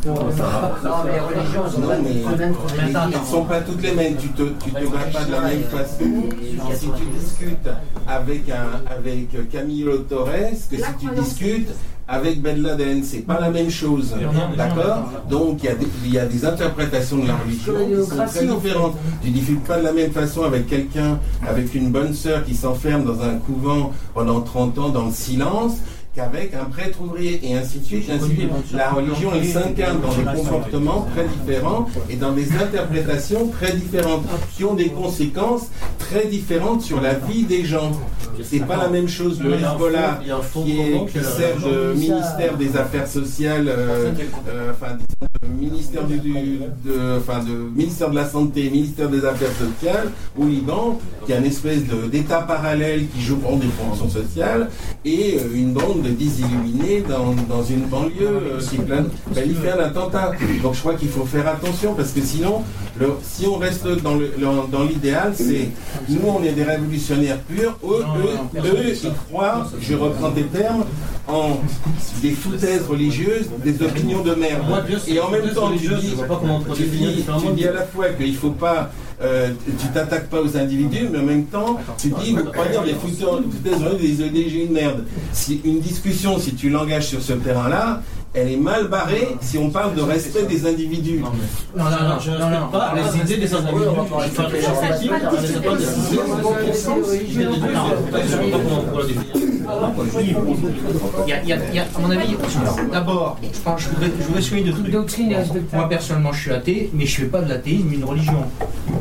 [0.84, 4.16] Non, mais les religions, elles sont pas mais les ne sont pas toutes les mêmes.
[4.18, 6.06] Tu te, tu te bats pas de la même façon.
[6.76, 7.70] Si tu discutes
[8.08, 11.70] avec, un, avec Camilo Torres que si tu discutes
[12.08, 14.16] avec Ben Laden, c'est pas la même chose.
[14.58, 18.10] D'accord Donc il y, a des, il y a des interprétations de la religion qui
[18.10, 18.96] sont très différentes.
[19.22, 23.04] Tu discutes pas de la même façon avec quelqu'un, avec une bonne sœur qui s'enferme
[23.04, 25.74] dans un couvent pendant 30 ans dans le silence
[26.18, 28.50] qu'avec un prêtre ouvrier et ainsi de suite, ainsi de suite.
[28.74, 34.26] La religion, elle s'incarne dans des comportements très différents et dans des interprétations très différentes
[34.56, 35.68] qui ont des conséquences
[36.00, 37.92] très différentes sur la vie des gens.
[38.42, 40.20] C'est pas la même chose le Hezbollah
[40.54, 44.12] qui, est, qui sert de ministère des Affaires sociales, euh,
[44.48, 44.98] euh, enfin
[45.60, 50.46] ministère du, du- de, enfin, de ministère de la santé, ministère des Affaires sociales au
[50.46, 51.82] Liban, qui est une espèce
[52.12, 54.70] d'État parallèle qui joue des fonctions sociales
[55.06, 60.32] et euh, une bande de désilluminés dans, dans une banlieue qui plane- planifiait un attentat.
[60.62, 62.64] Donc je crois qu'il faut faire attention parce que sinon,
[63.00, 65.70] le- si on reste dans l'idéal, c'est
[66.10, 70.84] nous on est des révolutionnaires purs, eux, eux, eux, ils croient, je reprends tes termes,
[71.28, 71.58] en
[72.22, 74.64] des foutaises religieuses, des opinions de merde.
[75.08, 75.88] Et en même foutaises temps, tu dis,
[76.76, 77.48] tu dis, différemment.
[77.48, 81.18] tu dis à la fois qu'il faut pas euh, tu t'attaques pas aux individus, mais
[81.18, 83.24] en même temps, tu dis, vous croyez dans des foutaises
[83.82, 85.06] religieuses, des idéologies de merde.
[85.34, 88.04] Si une discussion, si tu l'engages sur ce terrain-là,
[88.36, 91.24] elle est mal barrée si on parle de respect des individus.
[91.76, 93.86] Non, non, non, je ne respecte pas les idées des individus.
[95.32, 95.86] Je ne sais pas des
[98.52, 99.57] comment on définir.
[101.26, 102.36] Il y a, il y a- il y a, à mon avis,
[102.92, 104.92] d'abord, je pense, je voudrais, je voudrais souligner deux trucs.
[105.74, 108.44] Moi, personnellement, je suis athée, mais je ne fais pas de l'athéisme une religion.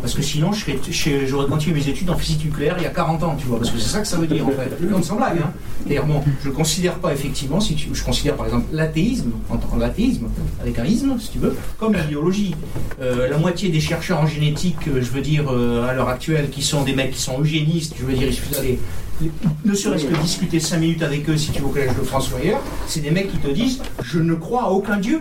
[0.00, 2.86] Parce que sinon, je serais- je- j'aurais continué mes études en physique nucléaire il y
[2.86, 3.58] a 40 ans, tu vois.
[3.58, 4.70] Parce que c'est ça que ça veut dire, en fait.
[4.90, 5.50] Comme sans blague, hein.
[5.86, 9.56] D'ailleurs, bon, je ne considère pas, effectivement, si tu, je considère par exemple l'athéisme, en
[9.56, 10.26] tant l'athéisme,
[10.60, 12.54] avec un isme, si tu veux, comme la biologie.
[13.00, 16.50] Euh, la moitié des chercheurs en génétique, euh, je veux dire, euh, à l'heure actuelle,
[16.50, 18.78] qui sont des mecs qui sont eugénistes, je veux dire, il suffit d'aller
[19.64, 22.30] ne serait-ce que discuter 5 minutes avec eux si tu vas au collège de France
[22.32, 25.20] ou ailleurs, c'est des mecs qui te disent je ne crois à aucun dieu,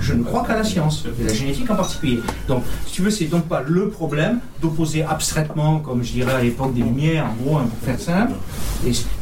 [0.00, 2.20] je ne crois qu'à la science, et la génétique en particulier.
[2.48, 6.42] Donc, si tu veux, c'est donc pas le problème d'opposer abstraitement, comme je dirais à
[6.42, 8.32] l'époque des Lumières, en gros, hein, pour faire simple,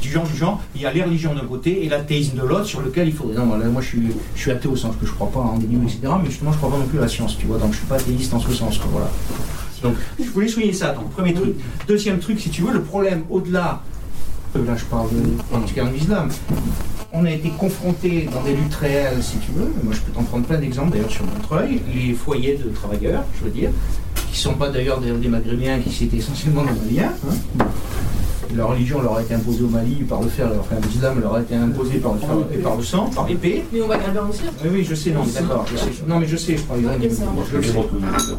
[0.01, 2.67] du genre du genre, il y a les religions d'un côté et l'athéisme de l'autre,
[2.67, 3.37] sur lequel il faudrait.
[3.37, 3.87] Non, moi je
[4.35, 6.59] suis, athée au sens que je crois pas en des dieux, etc., mais justement je
[6.59, 8.41] crois pas non plus à la science, tu vois, donc je suis pas athéiste en
[8.41, 9.11] ce sens, voilà.
[9.83, 11.55] Donc, je voulais souligner ça, donc premier truc.
[11.87, 13.83] Deuxième truc, si tu veux, le problème au-delà
[14.57, 16.29] euh, là je parle de, particulièrement de l'islam,
[17.13, 20.23] on a été confronté dans des luttes réelles, si tu veux, moi je peux t'en
[20.23, 23.71] prendre plein d'exemples d'ailleurs sur Montreuil, les foyers de travailleurs, je veux dire,
[24.15, 27.13] qui ne sont pas d'ailleurs des, des maghrébins, qui étaient essentiellement des maliens.
[28.57, 31.41] La religion leur a été imposée au Mali par le fer, enfin l'islam leur a
[31.43, 33.65] été imposé par le, fer et par le sang, par l'épée.
[33.73, 34.43] Mais on va bien aussi.
[34.65, 35.67] Oui, oui, je sais, non, mais d'accord.
[35.71, 35.91] je sais.
[36.07, 36.77] Non, mais je sais, je va.
[36.99, 37.73] je le sais.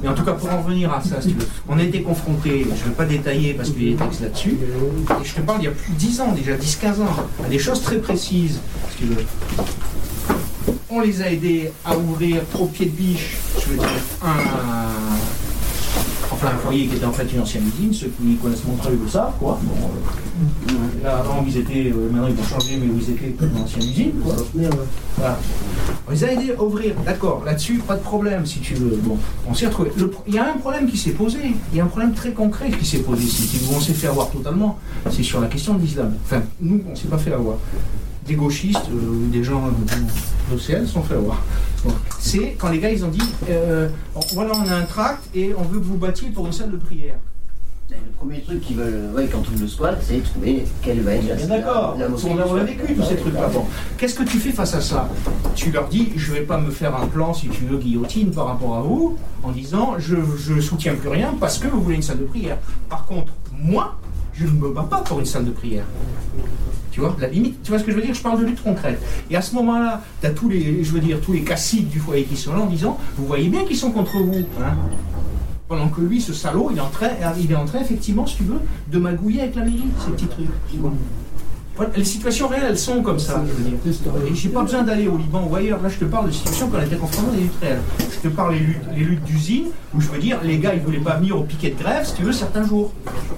[0.02, 2.02] Mais en tout cas, pour en revenir à ça, si tu veux, on a été
[2.02, 5.36] confronté, je ne vais pas détailler parce qu'il y a des textes là-dessus, et je
[5.36, 7.82] te parle il y a plus de 10 ans, déjà 10-15 ans, à des choses
[7.82, 8.60] très précises,
[8.92, 9.26] si tu veux.
[10.90, 13.88] On les a aidés à ouvrir au pied de biche, je veux dire,
[14.24, 14.30] un,
[16.42, 19.08] enfin un foyer qui était en fait une ancienne usine, ceux qui connaissent Montreuil le
[19.10, 19.60] savent, quoi.
[19.62, 19.74] Bon,
[20.70, 23.50] euh, là, avant, ils étaient, euh, maintenant ils ont changé, mais où ils étaient comme
[23.56, 24.36] une ancienne usine, quoi.
[25.18, 25.38] Voilà.
[26.08, 28.98] On les a aidés à ouvrir, d'accord, là-dessus, pas de problème, si tu veux.
[29.04, 29.18] Bon,
[29.50, 29.86] on s'est pro-
[30.28, 31.40] Il y a un problème qui s'est posé,
[31.74, 33.94] il y a un problème très concret qui s'est posé ici, qui- où on s'est
[33.94, 34.80] fait avoir totalement,
[35.12, 36.14] c'est sur la question de l'islam.
[36.26, 37.58] Enfin, nous, on s'est pas fait avoir.
[38.30, 41.42] Des gauchistes, euh, ou des gens euh, d'OCL se sont fait avoir.
[41.84, 41.92] Bon.
[42.20, 43.90] C'est quand les gars, ils ont dit, euh,
[44.34, 46.78] voilà, on a un tract et on veut que vous battiez pour une salle de
[46.78, 47.16] prière.
[47.90, 51.28] Le premier truc qu'ils veulent, ouais, quand on le squat, c'est trouver quelle va être
[51.28, 53.48] la Bien d'accord, la on a, vécu tous ces trucs-là.
[53.52, 53.66] Bon.
[53.98, 55.10] Qu'est-ce que tu fais face à ça?
[55.56, 58.46] Tu leur dis, je vais pas me faire un plan, si tu veux, guillotine par
[58.46, 62.04] rapport à vous, en disant, je, je soutiens plus rien parce que vous voulez une
[62.04, 62.58] salle de prière.
[62.90, 63.96] Par contre, moi,
[64.34, 65.86] je ne me bats pas pour une salle de prière.
[66.92, 68.64] Tu vois, la limite, tu vois ce que je veux dire Je parle de lutte
[68.64, 69.02] concrète.
[69.30, 71.42] Et à ce moment-là, tu as tous les, je veux dire, tous les
[71.90, 74.46] du foyer qui sont là en disant, vous voyez bien qu'ils sont contre vous.
[74.62, 74.76] hein
[75.70, 77.10] pendant que lui, ce salaud, il est en train,
[77.40, 78.60] il est effectivement, si tu veux,
[78.92, 80.48] de magouiller avec la mairie, ces petits trucs.
[81.96, 83.44] Les situations réelles, elles sont comme ça,
[83.86, 85.82] je j'ai pas besoin d'aller au Liban ou ailleurs.
[85.82, 87.80] Là, je te parle de situations qu'on a été confrontées à des luttes réelles.
[88.12, 89.66] Je te parle des luttes, les luttes d'usine,
[89.96, 92.14] où je veux dire, les gars, ils voulaient pas venir au piquet de grève, si
[92.16, 92.92] tu veux, certains jours.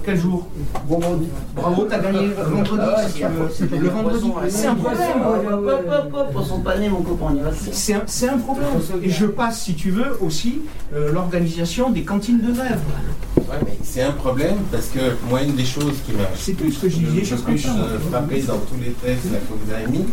[0.04, 0.46] Quel jour?
[0.88, 1.28] Vendredi.
[1.54, 3.20] Bravo, t'as gagné le vendredi, Ah ouais, si tu
[3.58, 3.78] c'est veux.
[3.78, 5.00] Le vendredi, c'est un problème.
[5.24, 7.50] Hop, hop, hop, hop, poisson pané, mon copain, on y va.
[7.72, 8.68] C'est un, c'est un problème.
[9.02, 10.62] Et je passe, si tu veux, aussi
[10.94, 12.80] euh, l'organisation des cantines de grève.
[13.36, 16.70] Ouais, mais c'est un problème parce que moi, une des choses qui m'a C'est tout
[16.70, 17.36] ce que je disais,
[18.40, 20.04] dans tous les textes là, que vous avez mis,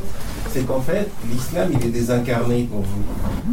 [0.52, 3.04] c'est qu'en fait, l'islam, il est désincarné pour vous.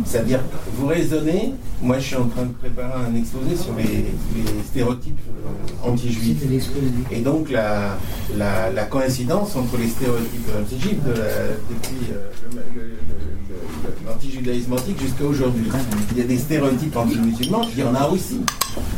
[0.04, 0.40] C'est-à-dire,
[0.74, 1.52] vous raisonnez,
[1.82, 6.42] moi je suis en train de préparer un exposé sur les, les stéréotypes euh, anti-juifs.
[7.10, 7.98] Et donc la,
[8.36, 12.30] la, la coïncidence entre les stéréotypes anti-juifs de depuis euh,
[14.06, 15.68] l'antijudaïsme antique jusqu'à aujourd'hui.
[16.12, 18.40] Il y a des stéréotypes anti-musulmans, il y en a aussi.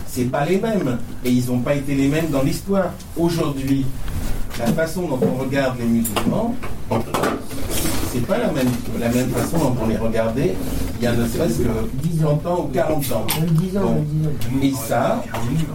[0.07, 0.99] C'est pas les mêmes.
[1.25, 2.93] Et ils n'ont pas été les mêmes dans l'histoire.
[3.17, 3.85] Aujourd'hui,
[4.59, 6.55] la façon dont on regarde les musulmans,
[8.13, 10.55] c'est pas la même, la même façon dont on les regardait
[11.01, 13.27] il y a ne serait-ce que 30 ans ou 40 ans.
[13.75, 14.05] Bon.
[14.61, 15.23] Et ça,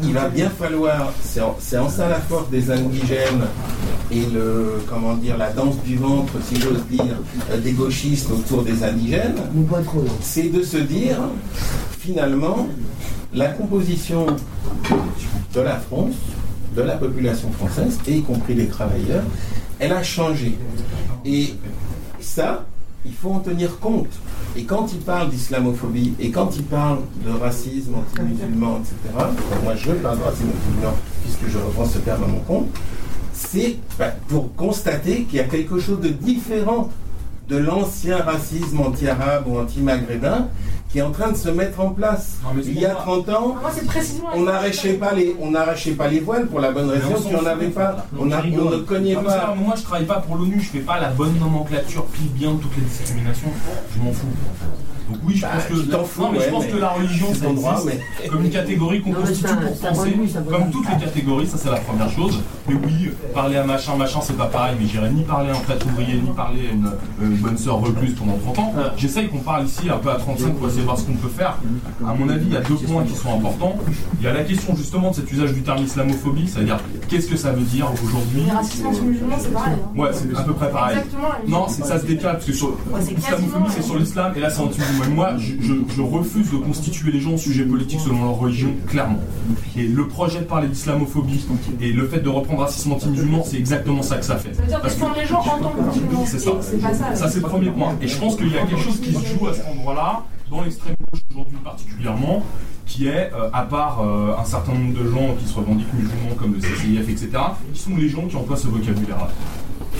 [0.03, 3.45] il va bien falloir, c'est en, en ça la force des indigènes
[4.11, 7.17] et le, comment dire, la danse du ventre, si j'ose dire,
[7.51, 9.35] euh, des gauchistes autour des indigènes,
[10.21, 11.17] c'est de se dire,
[11.99, 12.67] finalement,
[13.33, 14.25] la composition
[15.55, 16.15] de la France,
[16.75, 19.23] de la population française, et y compris les travailleurs,
[19.79, 20.57] elle a changé.
[21.25, 21.53] Et
[22.19, 22.65] ça,
[23.05, 24.07] il faut en tenir compte.
[24.55, 29.25] Et quand il parle d'islamophobie, et quand il parle de racisme anti-musulman, etc.,
[29.63, 30.93] moi je parle de racisme anti-musulman
[31.23, 32.67] puisque je reprends ce terme à mon compte,
[33.33, 36.89] c'est bah, pour constater qu'il y a quelque chose de différent
[37.49, 40.47] de l'ancien racisme anti-arabe ou anti-maghrébin
[40.93, 42.37] qui est en train de se mettre en place.
[42.63, 43.55] Il y a 30 ans,
[43.87, 44.27] précisément.
[44.35, 47.31] on n'arrachait pas les, on n'arrachait pas les voiles pour la bonne raison on qu'il
[47.31, 47.73] n'y s'en en avait fout.
[47.73, 48.05] pas.
[48.19, 49.55] On, a- on ne cognait Non, mais ça, pas.
[49.55, 52.57] Moi, je travaille pas pour l'ONU, je fais pas la bonne nomenclature pile bien de
[52.59, 53.47] toutes les discriminations.
[53.97, 54.27] Je m'en fous.
[55.09, 57.27] Donc oui, je Bah, pense que fous, non, mais je pense mais que la religion,
[57.33, 60.13] c'est ça ton droit, existe mais- comme une catégorie qu'on constitue pour penser,
[60.49, 62.39] comme toutes les catégories, ça c'est la première chose.
[62.69, 64.75] Mais oui, parler à machin, machin, c'est pas pareil.
[64.79, 67.57] Mais j'irai ni parler à un prêtre ouvrier, ni parler à une, euh, une bonne
[67.57, 68.73] sœur recluse pendant 30 ans.
[68.97, 71.27] J'essaye qu'on parle ici un peu à 35 pour essayer de voir ce qu'on peut
[71.27, 71.57] faire.
[72.07, 73.75] À mon avis, il y a deux points qui sont importants.
[74.19, 76.79] Il y a la question justement de cet usage du terme islamophobie, c'est-à-dire
[77.09, 78.43] qu'est-ce que ça veut dire aujourd'hui?
[79.39, 79.73] C'est pareil.
[79.73, 79.99] hein.
[79.99, 80.97] Ouais, c'est à peu près pareil.
[81.47, 84.61] Non, ça se décale parce que sur l'islamophobie c'est sur l'islam et là c'est
[85.11, 88.69] Moi, je, je- je refuse de constituer les gens en sujet politique selon leur religion,
[88.87, 89.19] clairement.
[89.77, 91.45] Et le projet de parler d'islamophobie
[91.81, 94.53] et le fait de reprendre racisme anti-musulman, c'est exactement ça que ça fait.
[94.53, 96.25] Ça veut dire Parce que- les gens en tant que musulmans.
[96.25, 96.51] c'est ça.
[96.51, 97.15] Pas ça.
[97.15, 97.95] Ça, c'est le premier point.
[98.01, 100.61] Et je pense qu'il y a quelque chose qui se joue à cet endroit-là, dans
[100.61, 102.43] l'extrême gauche aujourd'hui particulièrement,
[102.85, 106.35] qui est, euh, à part euh, un certain nombre de gens qui se revendiquent musulmans
[106.37, 107.29] comme le CCIF, etc.,
[107.73, 109.29] qui sont les gens qui emploient ce vocabulaire-là.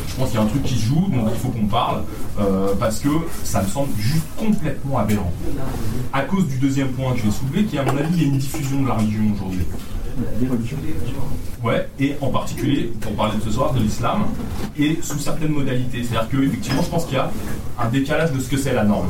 [0.07, 2.03] Je pense qu'il y a un truc qui se joue, donc il faut qu'on parle,
[2.39, 3.09] euh, parce que
[3.43, 5.31] ça me semble juste complètement aberrant.
[6.11, 8.37] À cause du deuxième point que je vais soulever, qui est à mon avis, une
[8.37, 9.65] diffusion de la religion aujourd'hui.
[11.63, 14.25] Ouais, et en particulier, pour parler de ce soir, de l'islam,
[14.77, 16.03] et sous certaines modalités.
[16.03, 17.31] C'est-à-dire qu'effectivement, je pense qu'il y a
[17.79, 19.07] un décalage de ce que c'est la norme.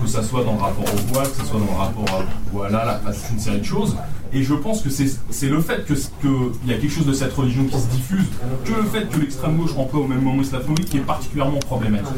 [0.00, 2.24] Que ça soit dans le rapport au voile, que ce soit dans le rapport à,
[2.52, 3.96] voilà, à toute une série de choses.
[4.32, 7.32] Et je pense que c'est le fait qu'il que y a quelque chose de cette
[7.32, 8.26] religion qui se diffuse,
[8.64, 12.14] que le fait que l'extrême gauche emploie au même moment islamophobie qui est particulièrement problématique.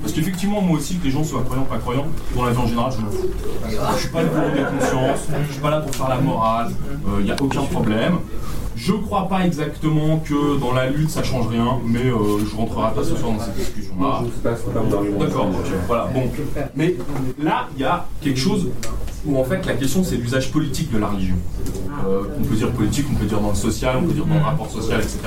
[0.00, 2.58] Parce qu'effectivement, moi aussi, que les gens soient croyants ou pas croyants, dans la vie
[2.58, 3.28] en général, je m'en fous.
[3.68, 6.72] Je suis pas pour des consciences, je suis pas là pour faire la morale,
[7.18, 8.18] il n'y a aucun problème.
[8.76, 12.94] Je crois pas exactement que dans la lutte ça change rien, mais euh, je rentrerai
[12.94, 14.22] pas ce soir dans cette discussion-là.
[15.18, 15.46] D'accord,
[15.86, 16.22] voilà, bon.
[16.74, 16.94] Mais
[17.42, 18.68] là, il y a quelque chose
[19.24, 21.36] où en fait la question c'est l'usage politique de la religion.
[22.06, 24.34] Euh, on peut dire politique, on peut dire dans le social, on peut dire dans
[24.34, 25.18] le rapport social, etc.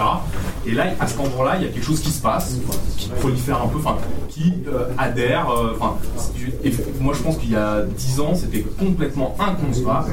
[0.67, 2.57] Et là, à cet endroit-là, il y a quelque chose qui se passe,
[2.97, 3.97] qui prolifère un peu, enfin,
[4.29, 5.49] qui euh, adhère.
[5.49, 5.95] euh, Enfin,
[6.63, 6.71] et
[7.01, 10.11] moi je pense qu'il y a 10 ans, c'était complètement inconcevable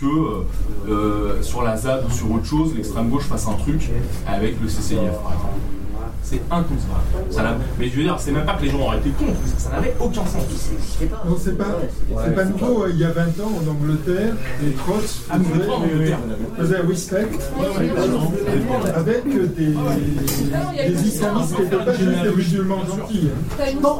[0.00, 0.44] que euh,
[0.88, 3.90] euh, sur la ZAD ou sur autre chose, l'extrême gauche fasse un truc
[4.26, 5.79] avec le CCIF, par exemple.
[6.22, 7.30] C'est inconcevable.
[7.30, 9.32] Ça n'a- mais je veux dire, c'est même pas que les gens auraient été contre,
[9.58, 10.44] ça n'avait aucun sens.
[11.26, 11.64] Non, c'est pas,
[12.24, 12.86] c'est pas nouveau.
[12.88, 14.94] Il y a 20 ans, en Angleterre, les Trots
[15.28, 15.36] Ah,
[16.58, 17.26] faisaient respect
[18.94, 19.24] avec
[19.56, 19.66] des,
[20.92, 23.28] des islamistes qui n'étaient pas juste des musulmans gentils.
[23.58, 23.64] hein.
[23.82, 23.98] Non,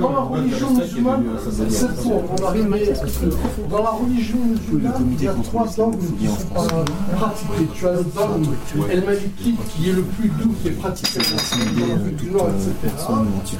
[0.00, 1.24] dans la religion musulmane,
[1.70, 6.84] c'est pour on dans la religion musulmane, il y a trois dogmes qui sont euh,
[7.16, 7.68] pratiqués.
[7.74, 8.52] Tu as le dogme
[8.90, 11.20] El Maliki qui est le plus doux, qui est pratiqué
[11.52, 12.94] du Nord, etc.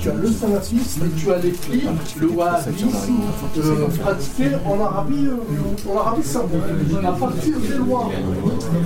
[0.01, 1.83] Tu as le salafisme tu as les plis,
[2.21, 3.13] le wahhabisme,
[3.59, 6.55] euh, pratiqué en Arabie, euh, en Arabie Saoudite.
[7.05, 8.11] À partir des lois,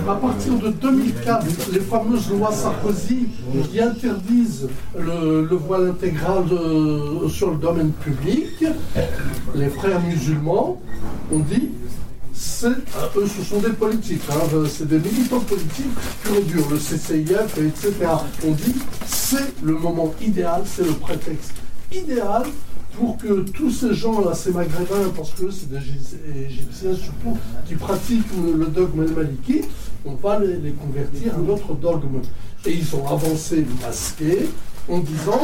[0.09, 3.27] à partir de 2004, les fameuses lois Sarkozy
[3.71, 8.65] qui interdisent le, le voile intégral de- sur le domaine public,
[9.55, 10.79] les frères musulmans
[11.33, 11.69] ont dit
[13.17, 14.35] eux, ce sont des politiques, hein,
[14.69, 15.85] c'est des militants politiques
[16.23, 17.93] pur et le CCIF, etc.
[18.45, 18.75] On dit
[19.07, 21.53] c'est le moment idéal, c'est le prétexte
[21.91, 22.43] idéal
[22.97, 27.37] pour que tous ces gens-là, ces maghrébins, parce que c'est des Égy- Égyptiens surtout,
[27.67, 28.25] qui pratiquent
[28.57, 29.61] le, dogme al-Maliki,
[30.05, 32.21] on va les, les convertir à notre dogme.
[32.65, 34.49] Et ils ont avancé masqués
[34.89, 35.41] en disant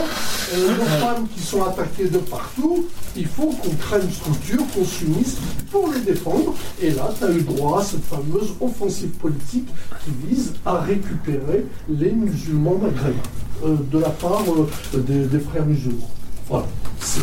[0.54, 2.86] euh, nos femmes qui sont attaquées de partout,
[3.16, 5.38] il faut qu'on crée une structure, qu'on s'unisse
[5.72, 6.54] pour les défendre.
[6.82, 9.68] Et là, tu as eu droit à cette fameuse offensive politique
[10.04, 13.20] qui vise à récupérer les musulmans maghrébins
[13.66, 16.10] euh, de la part euh, des, des frères musulmans.
[16.50, 16.66] Voilà.
[17.00, 17.22] C'est.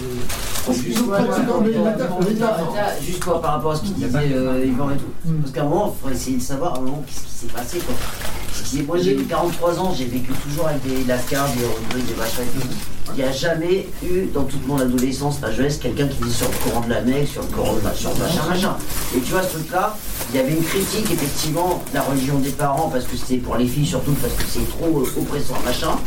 [0.66, 1.12] Parce qu'ils ont.
[3.04, 5.32] Juste quoi, par rapport à ce qu'il disait euh, Yvan et tout.
[5.40, 7.52] Parce qu'à un moment, il faut essayer de savoir à un moment qu'est-ce qui s'est
[7.52, 7.78] passé.
[7.78, 7.94] Quoi.
[8.86, 12.42] Moi j'ai eu 43 ans, j'ai vécu toujours avec des lascars, des rubriques, des machins
[12.42, 12.66] et tout.
[13.14, 16.46] Il n'y a jamais eu dans toute mon adolescence, ma jeunesse, quelqu'un qui dit sur
[16.48, 18.76] le Coran de la Mecque, sur le Coran de machin, machin, machin.
[19.14, 19.96] Et tu vois, ce truc-là,
[20.30, 23.56] il y avait une critique effectivement de la religion des parents, parce que c'était pour
[23.56, 25.98] les filles surtout, parce que c'est trop oppressant, machin.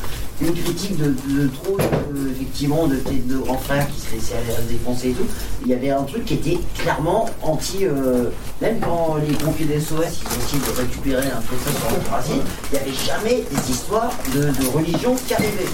[0.42, 4.52] Une critique de, de trop, euh, effectivement, de, de grands frères qui se laissaient aller
[4.54, 5.26] à se défoncer et tout.
[5.64, 7.86] Il y avait un truc qui était clairement anti.
[7.86, 8.30] euh,
[8.62, 11.98] même quand les pompiers des SOS ils ont essayé de récupérer un peu ça sur
[11.98, 15.66] le racine, il n'y avait jamais des histoires de, de religion qui arrivaient.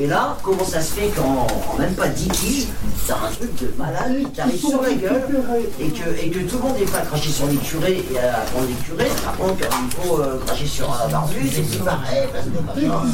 [0.00, 2.66] Et là, comment ça se fait qu'en en même pas 10 piges,
[3.06, 5.22] t'as un truc de malade qui t'arrive sur la gueule
[5.80, 8.38] et que, et que tout le monde n'est pas craché sur les curés et à
[8.38, 12.46] apprendre les curés, par contre, il faut euh, cracher sur un barbu, c'est pareil, parce
[12.46, 13.04] que Et machin.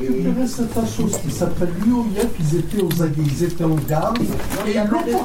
[0.00, 4.18] ils récupéré cette assoce qui s'appelle l'UOIF, ils étaient aux aguets, ils étaient en garde.
[4.18, 4.26] Non,
[4.64, 5.20] mais il y a pas de moi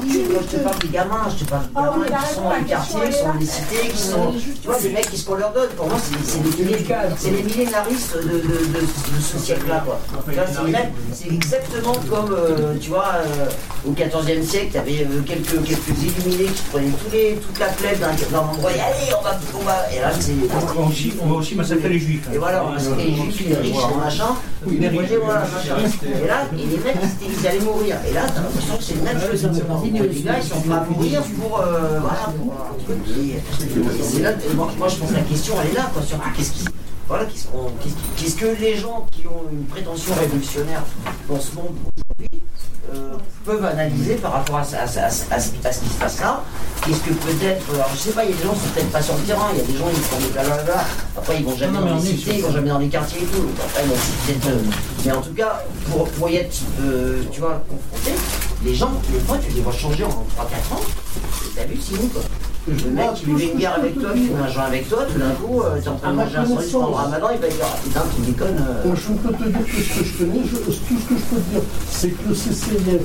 [0.51, 2.49] je te parle des gamins, je te parle des Ah gamins oui, qui sont dans
[2.49, 4.33] la les quartiers, qui sont dans les cités, qui sont.
[4.61, 6.85] Tu vois, des mecs qui se qu'on leur donne, pour moi c'est c'est les,
[7.17, 9.83] c'est les millénaristes de, de, de, de ce siècle-là.
[9.85, 9.99] quoi.
[10.27, 13.49] C'est C'est exactement comme, euh, tu vois, euh,
[13.87, 17.99] au XIVe siècle, tu avais quelques, quelques illuminés qui prenaient tous les, toute la plèbe
[17.99, 19.75] d'un endroit et allez, on va, on va.
[19.95, 20.33] Et là, c'est.
[20.53, 22.27] On va aussi, on va aussi massacrer les juifs.
[22.33, 24.23] Et voilà, on massacrait les juifs, les riches, les machins.
[25.15, 27.95] Et là, et les mecs, ils allaient mourir.
[28.09, 29.43] Et là, t'as l'impression que c'est le même chose.
[29.83, 31.59] Les gars, ils sont prêts à mourir pour.
[31.59, 32.33] euh, voilà,
[34.33, 36.01] pour moi, je pense que la question, elle est là, quoi.
[36.03, 36.65] Surtout, qu'est-ce qui.
[37.07, 37.71] Voilà, qu'est-ce qu'on-
[38.17, 40.81] qu'est-ce que les gens qui ont une prétention révolutionnaire
[41.29, 41.75] dans ce monde
[42.17, 42.41] aujourd'hui
[42.93, 43.13] euh,
[43.45, 46.43] peuvent analyser par rapport à, ce qui se passe là
[46.85, 47.63] Qu'est-ce que peut-être.
[47.73, 49.21] Alors, je sais pas, il y a des gens qui sont peut-être pas sur le
[49.21, 50.83] terrain, il y a des gens qui font des blablabla.
[51.17, 53.25] Après, ils vont jamais Non, dans les cités, ils vont jamais dans les quartiers et
[53.25, 53.41] tout.
[53.41, 54.53] Donc, après, bon, c'est peut-être.
[54.53, 54.61] euh,
[55.05, 58.11] mais en tout cas, pour, pour y être, euh, tu vois, confronté,
[58.65, 60.81] les gens, les fois, tu les vois changer en 3-4 ans.
[61.55, 62.21] c'est nous, quoi.
[62.67, 65.19] Le mec qui vivait une guerre avec toi, qui fume un joint avec toi, tout
[65.19, 67.47] d'un coup, euh, t'es en train de manger un sandwich pendant le ramadan, il va
[67.47, 68.57] dire Ah putain, tu déconnes.
[68.57, 68.89] euh.
[68.91, 71.23] Euh, Je peux te dire que ce que je connais, je- tout ce que je
[71.29, 71.61] peux te dire,
[71.91, 73.01] c'est que le CCIF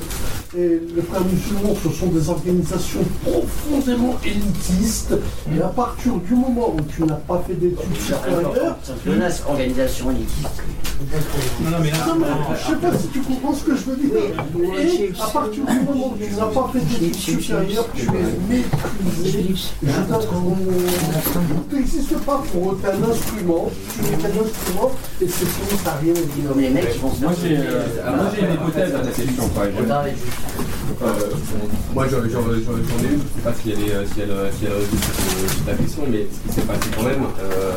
[0.57, 5.13] et les frères musulmans, ce sont des organisations profondément élitistes.
[5.55, 9.43] Et à partir du moment où tu n'as pas fait d'études supérieures, Ça te menace,
[9.47, 10.63] organisation élitiste.
[11.63, 14.11] Non, mais je sais pas si tu comprends ce que je veux dire.
[14.79, 18.09] Et à partir du moment où tu n'as pas fait d'études supérieures, tu es
[18.49, 19.53] méprisé.
[21.69, 24.91] Tu n'existes pas pour un instrument, tu n'es qu'un instrument,
[25.21, 26.41] et c'est fini, t'as rien dit.
[26.47, 29.47] Non, mais les mecs, ils vont se Moi j'ai euh, une hypothèse à ta question.
[29.49, 29.63] quoi.
[29.65, 29.83] Je-
[31.01, 31.07] euh,
[31.95, 34.65] moi j'en ai une, je sais pas si elle est euh, si elle, euh, si
[34.65, 37.75] elle résout ta question, mais ce qui s'est passé quand même, euh,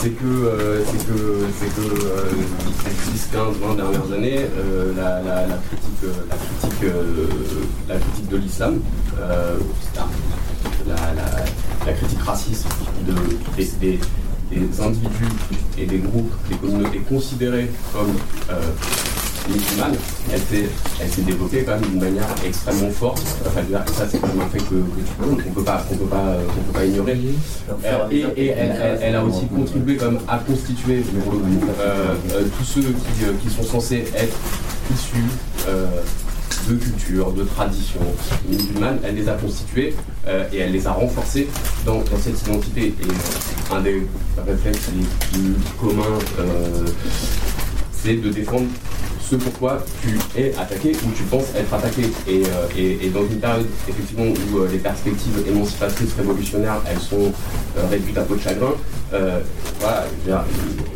[0.00, 2.30] c'est que euh, c'est que c'est que euh,
[2.84, 6.36] ces 10, 15, 20 dernières années, euh, la, la, la critique euh, la
[6.84, 7.26] euh,
[7.88, 8.80] la critique de l'islam,
[9.20, 9.56] euh,
[10.86, 12.66] la, critique raciste
[13.06, 13.14] de,
[13.80, 13.98] des,
[14.80, 15.32] individus
[15.78, 18.14] et des groupes, des communautés considérées comme
[18.50, 18.60] euh,
[19.48, 19.96] musulmanes,
[20.32, 20.68] elle s'est,
[21.00, 23.22] elle développée quand même d'une manière extrêmement forte.
[23.46, 23.62] Enfin,
[23.96, 26.84] ça c'est quand même un fait que, qu'on peut qu'on peut pas, qu'on peut pas
[26.84, 27.18] ignorer.
[28.10, 29.98] Et elle, a aussi contribué
[30.28, 31.02] à constituer
[32.58, 32.94] tous ceux
[33.42, 34.36] qui, sont censés être
[34.92, 35.24] issus
[36.68, 38.00] de culture, de tradition
[38.48, 39.94] musulmane, elle les a constitués
[40.26, 41.48] euh, et elle les a renforcés
[41.84, 42.86] dans, cette identité.
[42.86, 44.06] Et euh, un des
[44.46, 46.86] réflexes les plus communs, euh,
[47.92, 48.66] c'est de défendre
[49.20, 52.02] ce pourquoi tu es attaqué ou tu penses être attaqué.
[52.28, 57.32] Et, dans une période effectivement où les perspectives émancipatrices révolutionnaires elles sont
[57.90, 58.72] réduites à peau de chagrin,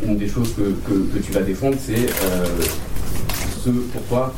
[0.05, 2.07] une des choses que, tu vas défendre, c'est
[3.93, 4.33] pourquoi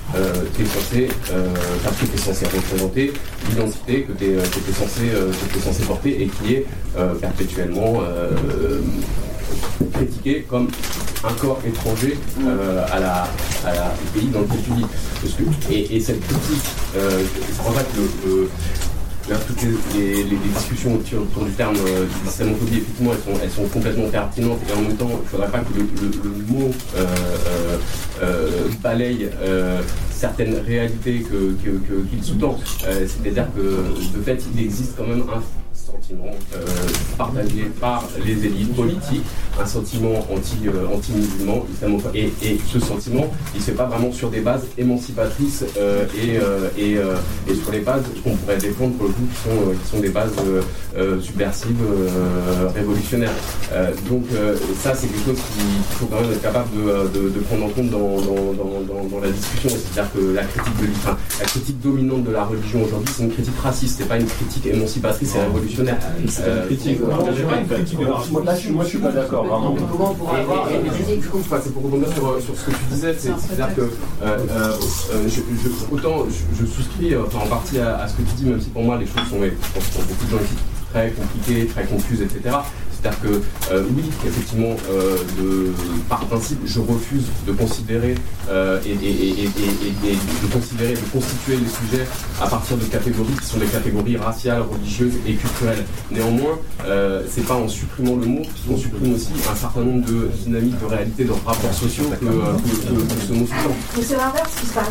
[0.55, 1.47] tu es censé, euh,
[1.83, 3.13] parce que es censé représenter
[3.49, 4.37] l'identité que tu es,
[4.73, 6.65] censé, euh, t'es censé porter et qui est
[6.97, 8.31] euh, perpétuellement euh,
[9.93, 10.67] critiqué comme
[11.23, 13.27] un corps étranger euh, à la,
[13.65, 14.85] à la- pays dans lequel tu vis.
[15.71, 16.63] Et, et cette critique,
[16.95, 18.49] euh, c'est pour ça que le-
[19.29, 19.61] Toutes
[19.93, 20.23] les,
[20.55, 24.81] discussions autour, du terme euh, d'islamophobie, effectivement, elles sont, elles sont complètement pertinentes et en
[24.81, 27.05] même temps, il ne faudrait pas que le, mot euh,
[27.47, 27.77] euh,
[28.23, 28.49] euh,
[28.81, 29.29] balaye
[30.11, 32.57] certaines réalités qu'il sous-tend.
[32.79, 35.41] C'est-à-dire que de fait, il existe quand même un
[36.09, 36.59] sentiment euh,
[37.17, 39.23] partagé par les élites politiques,
[39.61, 42.15] un sentiment anti, euh, anti-musulman, islamophobe.
[42.15, 46.05] Et, et ce sentiment, il ne se fait pas vraiment sur des bases émancipatrices euh,
[46.17, 49.89] et, et, et sur les bases qu'on pourrait défendre pour le coup, qui sont, qui
[49.89, 50.31] sont des bases
[51.21, 51.75] subversives,
[52.75, 53.31] révolutionnaires.
[54.09, 54.23] Donc
[54.81, 57.69] ça, c'est quelque chose qu'il faut quand même être capable de, de- de prendre en
[57.69, 58.53] compte dans, dans-
[59.09, 59.69] dans- la discussion.
[59.69, 60.87] C'est-à-dire que la critique, de,
[61.39, 64.65] la critique dominante de la religion aujourd'hui, c'est une critique raciste, c'est pas une critique
[64.67, 65.97] émancipatrice et révolutionnaire.
[66.67, 66.99] Critique,
[68.45, 69.75] là, je suis- moi, je suis pas d'accord, vraiment.
[69.91, 70.67] Comment on pourrait Et- avoir
[71.63, 73.87] c'est pour rebondir sur, euh, sur ce que tu disais, c'est- c'est-à-dire que euh,
[74.23, 74.73] euh,
[75.13, 78.33] euh, je- je- autant je, je souscris enfin, en partie à, à ce que tu
[78.37, 80.55] dis, même si pour moi les choses sont, je pense, pour beaucoup de gens ici,
[80.93, 82.55] très compliquées, très confuses, etc.
[83.01, 85.17] C'est-à-dire que euh, oui, effectivement, euh,
[86.09, 88.15] par principe, je refuse de considérer
[88.49, 92.05] euh, et, de constituer les sujets
[92.41, 95.85] à partir de catégories qui sont des catégories raciales, religieuses et culturelles.
[96.11, 96.57] Néanmoins,
[97.29, 100.85] c'est pas en supprimant le mot qu'on supprime aussi un certain nombre de dynamiques, de
[100.85, 103.75] réalités, de rapports sociaux que, que- que- que ce mot sous-tend.
[103.97, 104.85] Mais c'est l'inverse qui se passe.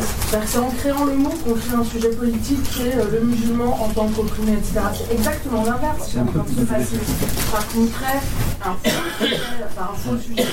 [0.46, 3.88] C'est en créant le mot qu'on crée un sujet politique qui est le musulman en
[3.88, 4.80] tant qu'opprimé, etc.
[4.96, 6.96] C'est exactement l'inverse qui est en train de se passer.
[7.52, 7.86] Par qu'on
[8.64, 9.36] un faux sujet,
[9.66, 10.48] enfin, un faux sujet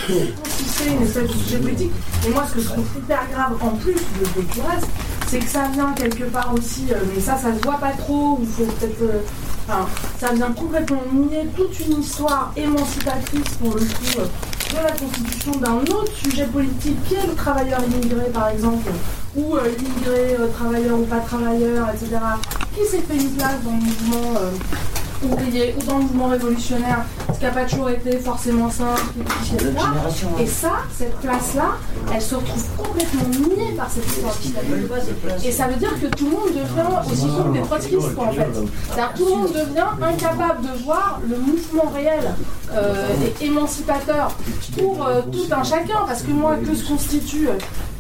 [0.88, 1.92] une espèce de sujet politique.
[2.28, 4.88] Et moi, ce que je trouve hyper grave en plus de, de tout reste,
[5.28, 8.40] c'est que ça vient quelque part aussi, euh, mais ça, ça se voit pas trop,
[8.42, 9.02] ou faut peut-être.
[9.02, 9.22] euh,
[10.20, 14.26] ça vient complètement nier toute une histoire émancipatrice pour le coup euh,
[14.72, 18.92] de la constitution d'un autre sujet politique qui est le travailleur immigré par exemple,
[19.36, 22.18] ou euh, l'immigré travailleur ou pas travailleur, etc.,
[22.76, 24.40] qui s'est fait une place dans le mouvement
[25.24, 29.02] ouvrier ou dans le mouvement révolutionnaire, ce qui n'a pas toujours été forcément simple,
[29.54, 29.72] etc.
[30.40, 31.78] Et ça, cette place-là,
[32.14, 34.94] elle se retrouve complètement niée par cette histoire d'islamisme.
[35.46, 38.32] Et ça veut dire que tout le monde devient aussi comme des trotskistes, quoi, en
[38.32, 38.48] fait.
[38.88, 42.34] C'est-à-dire tout le monde devient incapable de voir le mouvement réel
[42.74, 43.08] euh,
[43.40, 44.36] et émancipateur
[44.78, 46.06] pour euh, tout un chacun.
[46.08, 47.48] Parce que moi, que se constitue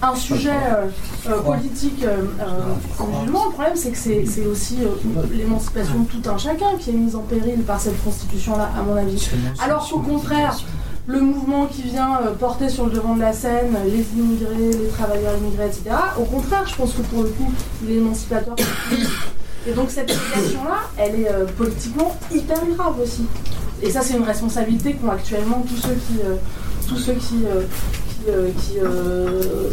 [0.02, 0.88] un sujet euh,
[1.30, 6.30] euh, politique euh, euh, musulman, le problème c'est que c'est aussi euh, l'émancipation de tout
[6.30, 9.30] un chacun qui est mise en péril par cette constitution-là, à mon avis.
[9.64, 10.58] Alors qu'au contraire,
[11.08, 14.88] le mouvement qui vient euh, porter sur le devant de la scène les immigrés, les
[14.90, 17.52] travailleurs immigrés, etc., au contraire, je pense que pour le coup,
[17.84, 18.56] il est émancipateur.
[19.68, 23.26] Et donc cette situation-là, elle est euh, politiquement hyper grave aussi.
[23.82, 26.36] Et ça, c'est une responsabilité qu'ont actuellement tous ceux qui, euh,
[26.88, 27.64] tous ceux qui, euh,
[28.26, 29.70] qui, euh, qui euh,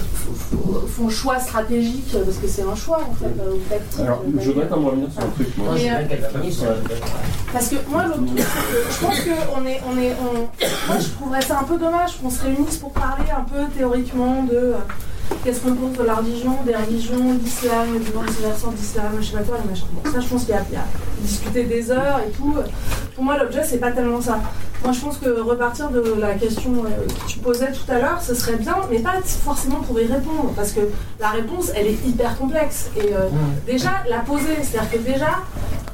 [0.89, 4.01] font choix stratégiques, parce que c'est un choix en fait, euh, ou tactique.
[4.01, 5.75] Alors, je voudrais quand même revenir sur un truc, moi.
[5.75, 6.75] Euh.
[7.53, 8.39] Parce que moi, l'autre truc,
[8.91, 10.39] je pense qu'on est, on est, on-
[10.89, 14.43] moi, je trouverais ça un peu dommage qu'on se réunisse pour parler un peu théoriquement
[14.45, 14.75] de euh,
[15.45, 19.43] qu'est-ce qu'on pense de la religion, des religions, d'islam, du versant d'islam, je sais pas
[19.43, 19.87] quoi, les machins.
[19.93, 20.85] Bon, ça, je pense qu'il y a, il y a
[21.21, 22.55] discuter des heures et tout.
[23.15, 24.41] Pour moi, l'objet, c'est pas tellement ça.
[24.83, 28.21] Moi, je pense que repartir de la question euh, que tu posais tout à l'heure,
[28.21, 30.81] ce serait bien, mais pas forcément pour y répondre, parce que
[31.21, 32.91] la réponse, elle est hyper complexe.
[32.97, 33.29] Et euh,
[33.65, 35.39] déjà, la poser, c'est-à-dire que déjà,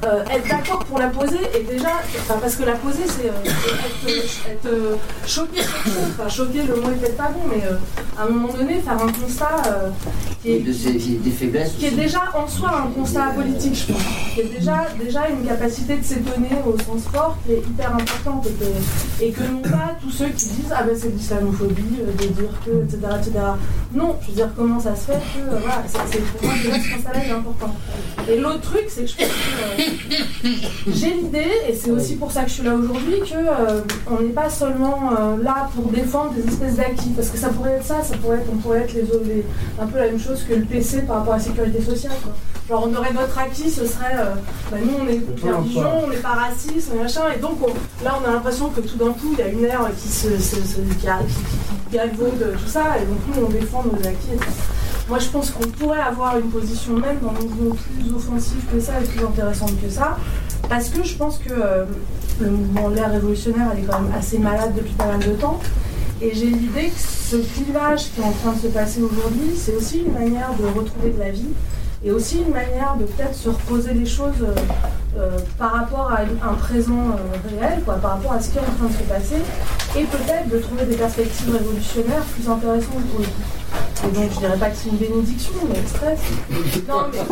[0.05, 1.89] euh, être d'accord pour la poser et déjà,
[2.21, 5.59] enfin, parce que la poser, c'est euh, être, être, choqué.
[5.61, 7.75] Enfin, choqué, le mot est peut-être pas bon, mais euh,
[8.17, 9.27] à un moment donné, faire un constat
[9.67, 9.89] euh,
[10.41, 11.73] qui est, de ses- des faiblesses.
[11.77, 14.01] qui est déjà en soi un constat politique, je pense.
[14.33, 18.47] Qui est déjà, déjà une capacité de s'étonner au sens fort qui est hyper importante
[18.47, 21.99] et que, et que non pas tous ceux qui disent ah ben c'est de l'islamophobie,
[22.01, 23.31] euh, de dire que, etc., etc.
[23.93, 26.75] Non, je veux dire comment ça se fait que, euh, voilà, c'est, pour moi déjà
[26.79, 27.75] ce constat-là est important.
[28.29, 30.51] Et l'autre truc, c'est que je pense que euh,
[30.93, 34.21] j'ai l'idée, et c'est aussi pour ça que je suis là aujourd'hui, que euh, on
[34.21, 37.85] n'est pas seulement euh, là pour défendre des espèces d'acquis, parce que ça pourrait être
[37.85, 39.08] ça, ça pourrait être, on pourrait être les,
[39.79, 42.13] un peu la même chose que le PC par rapport à la sécurité sociale.
[42.23, 42.33] Quoi.
[42.69, 44.35] Genre on aurait notre acquis, ce serait, euh,
[44.71, 48.19] bah, nous on est la religion, on n'est pas raciste, machin, et donc on- là
[48.23, 50.55] on a l'impression que tout d'un coup il y a une ère qui se, se-
[50.57, 53.97] se- qui, a- qui, qui- qui galvaude tout ça, et donc nous on défend nos
[54.07, 54.37] acquis.
[55.07, 58.79] Moi, je pense qu'on pourrait avoir une position même dans le mouvement plus offensive que
[58.79, 60.17] ça et plus intéressante que ça,
[60.69, 61.85] parce que je pense que euh,
[62.39, 65.59] le mouvement l'air révolutionnaire, elle est quand même assez malade depuis pas mal de temps.
[66.21, 69.73] Et j'ai l'idée que ce clivage qui est en train de se passer aujourd'hui, c'est
[69.73, 71.53] aussi une manière de retrouver de la vie
[72.03, 74.53] et aussi une manière de peut-être se reposer les choses euh,
[75.17, 78.61] euh, par rapport à un présent euh, réel, quoi, par rapport à ce qui est
[78.61, 79.41] en train de se passer,
[79.97, 83.58] et peut-être de trouver des perspectives révolutionnaires plus intéressantes pour le coup.
[84.07, 86.19] Et donc je dirais pas que c'est une bénédiction, mais stress.
[86.87, 87.19] Non mais,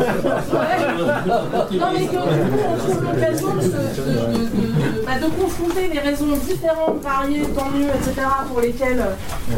[0.58, 1.78] ouais.
[1.80, 5.42] non, mais que du coup on trouve l'occasion de, se- de- de- de- bah, de
[5.42, 9.04] confronter les raisons différentes, variées, tant mieux, etc., pour lesquelles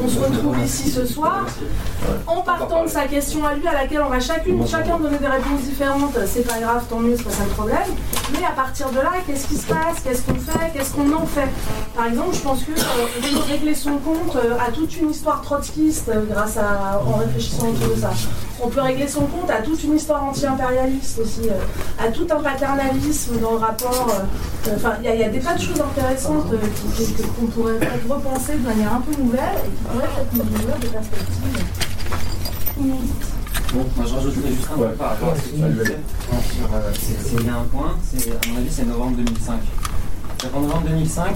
[0.03, 1.45] on se retrouve ici ce soir,
[2.27, 5.27] en partant de sa question à lui, à laquelle on va chacune, chacun donner des
[5.27, 7.77] réponses différentes, c'est pas grave, tant mieux, c'est pas ça le problème.
[8.33, 11.25] Mais à partir de là, qu'est-ce qui se passe, qu'est-ce qu'on fait, qu'est-ce qu'on en
[11.25, 11.49] fait?
[11.95, 16.09] Par exemple, je pense que euh, régler son compte euh, à toute une histoire trotskiste
[16.09, 16.68] euh, grâce à,
[17.05, 18.11] en réfléchissant autour de ça.
[18.61, 21.53] On peut régler son compte à toute une histoire anti-impérialiste aussi, euh,
[22.05, 24.07] à tout un paternalisme dans le rapport.
[24.09, 26.57] euh, euh, Enfin, il y, a- il y a des tas de choses intéressantes euh,
[27.39, 30.77] qu'on pourrait peut-être repenser de manière un peu nouvelle et qui pourraient peut-être nous ouvrir
[30.79, 31.65] des perspectives
[32.79, 33.25] inédites.
[33.73, 35.61] Bon, moi je rajouterais juste un truc par rapport à ce que tu
[36.99, 39.59] c'est- c'est- Il y a un point, à mon avis, c'est novembre 2005.
[40.39, 41.35] Qu'en novembre 2005,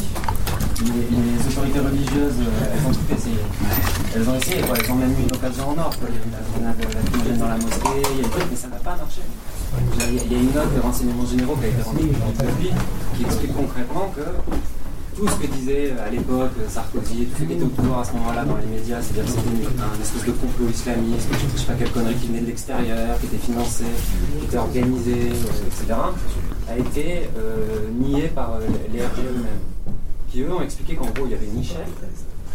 [0.81, 3.35] les, les autorités religieuses, euh, elles ont tout essayé.
[4.15, 5.91] Elles ont essayé, elles ont même eu une occasion en or.
[6.01, 8.29] Il y a eu la grenade lacrymogène dans la mosquée, il y a eu des
[8.29, 9.21] trucs, mais ça n'a pas marché.
[9.93, 12.09] Il y a- il y a une note des renseignements généraux qui a été rendue
[12.09, 12.71] depuis,
[13.17, 14.21] qui explique concrètement que
[15.15, 18.03] tout ce que disait euh, à l'époque euh, Sarkozy, tout ce qui était autour à
[18.03, 21.65] ce moment-là dans les médias, c'est-à-dire que c'était un espèce de complot islamiste, je sais
[21.65, 23.85] pas quelle connerie qui venait de l'extérieur, qui était financé,
[24.39, 25.99] qui était organisé, euh, etc.,
[26.69, 27.29] a été
[27.99, 28.57] nié par
[28.91, 29.93] les RG eux-mêmes,
[30.29, 31.77] qui eux ont expliqué qu'en gros il y avait ni chef,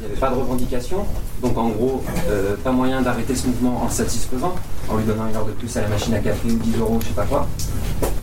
[0.00, 1.04] il n'y avait pas de revendication,
[1.42, 2.02] donc en gros
[2.64, 4.54] pas moyen d'arrêter ce mouvement en le satisfaisant,
[4.88, 6.98] en lui donnant une heure de plus à la machine à café ou 10 euros,
[7.02, 7.46] je sais pas quoi.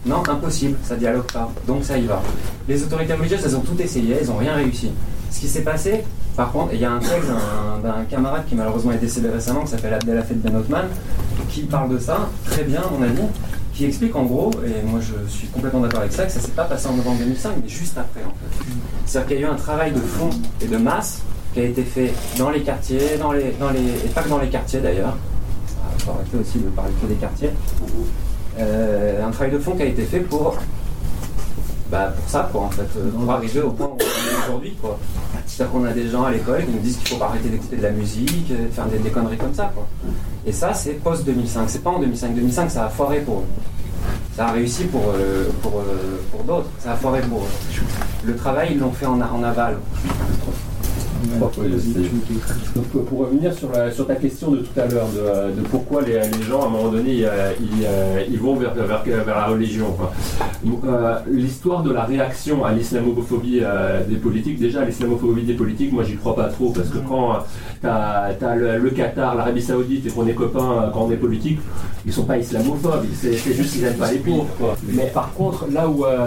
[0.05, 1.51] Non, impossible, ça dialogue pas.
[1.67, 2.21] Donc ça y va.
[2.67, 4.91] Les autorités religieuses, elles ont tout essayé, elles n'ont rien réussi.
[5.31, 6.03] Ce qui s'est passé,
[6.35, 7.29] par contre, il y a un texte
[7.83, 10.85] d'un camarade qui malheureusement est décédé récemment, qui s'appelle Abdelhafed Ben Othman,
[11.49, 13.21] qui parle de ça, très bien à mon avis,
[13.73, 16.51] qui explique en gros, et moi je suis complètement d'accord avec ça, que ça s'est
[16.51, 18.65] pas passé en novembre 2005, mais juste après en fait.
[19.05, 20.29] C'est-à-dire qu'il y a eu un travail de fond
[20.61, 21.21] et de masse
[21.53, 24.49] qui a été fait dans les quartiers, dans les, dans et pas que dans les
[24.49, 25.17] quartiers d'ailleurs.
[25.97, 27.51] Il faut arrêter aussi de parler que des quartiers.
[28.59, 30.57] Euh, un travail de fond qui a été fait pour,
[31.91, 34.75] bah, pour ça, quoi, en fait, euh, pour arriver au point où on est aujourd'hui.
[35.45, 37.81] C'est-à-dire qu'on a des gens à l'école qui nous disent qu'il faut pas arrêter de
[37.81, 39.87] la musique, euh, de faire des, conneries comme ça, quoi.
[40.45, 42.35] Et ça, c'est post-2005, c'est pas en 2005.
[42.35, 43.45] 2005, ça a foiré pour eux.
[44.35, 47.81] Ça a réussi pour, euh, pour, euh, pour d'autres, ça a foiré pour eux.
[48.25, 49.77] Le travail, ils l'ont fait en, en aval.
[52.75, 55.61] Donc, pour revenir sur, la- sur ta question de tout à l'heure, de, euh, de
[55.61, 58.73] pourquoi les, les gens, à un moment donné, ils, euh, ils, euh, ils vont vers,
[58.73, 59.95] vers, vers la religion.
[60.85, 66.03] euh, L'histoire de la réaction à l'islamophobie euh, des politiques, déjà, l'islamophobie des politiques, moi,
[66.03, 67.39] j'y crois pas trop, parce que quand
[67.81, 71.15] tu as, le, le Qatar, l'Arabie Saoudite et qu'on est copains euh, quand on est
[71.17, 71.59] politique,
[72.05, 74.47] ils sont pas islamophobes, c'est c'est juste qu'ils n'aiment pas les pauvres.
[74.59, 74.75] quoi.
[74.93, 76.05] Mais par contre, là où.
[76.05, 76.25] euh,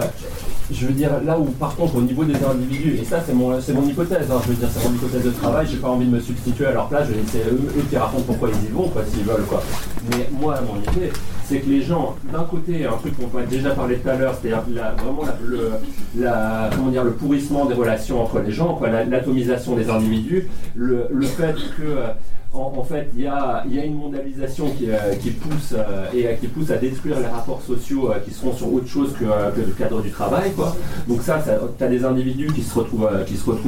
[0.71, 3.59] je veux dire, là où par contre au niveau des individus, et ça c'est mon,
[3.59, 6.05] c'est mon hypothèse, hein, je veux dire, c'est mon hypothèse de travail, j'ai pas envie
[6.05, 8.87] de me substituer à leur place, laisser eux, eux qui racontent pourquoi ils y vont,
[8.89, 9.63] quoi, s'ils veulent, quoi.
[10.11, 11.11] Mais moi, mon idée,
[11.45, 14.35] c'est que les gens, d'un côté, un truc qu'on a déjà parlé tout à l'heure,
[14.39, 14.63] c'est-à-dire
[15.03, 15.71] vraiment la- le,
[16.17, 20.47] la- comment dire, le pourrissement des relations entre les gens, quoi, la- l'atomisation des individus,
[20.75, 22.07] le, le fait que euh,
[22.51, 26.47] en, en fait, il y a, une mondialisation qui, euh, pousse euh, et euh, qui
[26.47, 30.09] pousse à détruire les rapports sociaux qui seront sur autre chose que, le cadre du
[30.09, 30.51] travail.
[30.53, 30.75] Quoi.
[31.07, 33.07] Donc ça, ça tu as des individus qui se, retrouvent,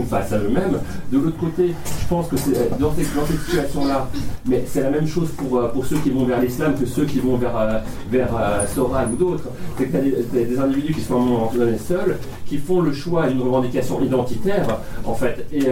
[0.09, 0.79] face à eux-mêmes.
[1.11, 2.35] De l'autre côté, je pense que
[2.79, 4.07] dans, ces, dans cette situation-là,
[4.47, 7.37] mais c'est la même chose pour, ceux qui vont vers l'islam que ceux qui vont
[7.37, 8.29] vers, vers
[8.73, 9.49] Soral ou d'autres.
[9.77, 13.41] C'est que tu as des, individus qui sont donné seuls, qui font le choix d'une
[13.41, 15.45] revendication identitaire, en fait.
[15.53, 15.67] Et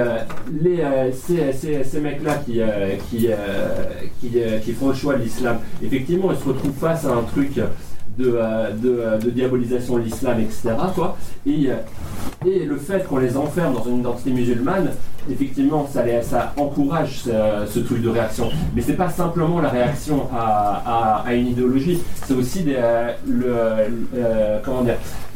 [0.61, 0.83] les,
[1.13, 2.61] ces, mecs-là qui,
[3.09, 3.35] qui, euh,
[4.35, 7.55] euh, qui font le choix de l'islam, effectivement, ils se retrouvent face à un truc
[7.55, 10.75] de, euh, diabolisation de l'islam, etc.
[11.45, 11.69] Et,
[12.45, 14.91] et le fait qu'on les enferme dans une identité musulmane,
[15.31, 17.31] effectivement, ça, encourage ce,
[17.67, 18.49] ce truc de réaction.
[18.75, 23.11] Mais c'est pas simplement la réaction à, une idéologie, c'est aussi euh,
[23.43, 24.59] euh,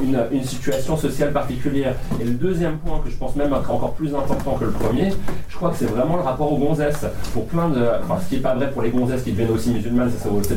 [0.00, 1.94] une, situation sociale particulière.
[2.20, 5.12] Et le deuxième point que je pense même encore plus important que le premier,
[5.48, 7.06] je crois que c'est vraiment le rapport aux gonzesses.
[7.32, 9.70] Pour plein de, enfin, ce qui n'est pas vrai pour les gonzesses qui deviennent aussi
[9.70, 10.10] musulmanes,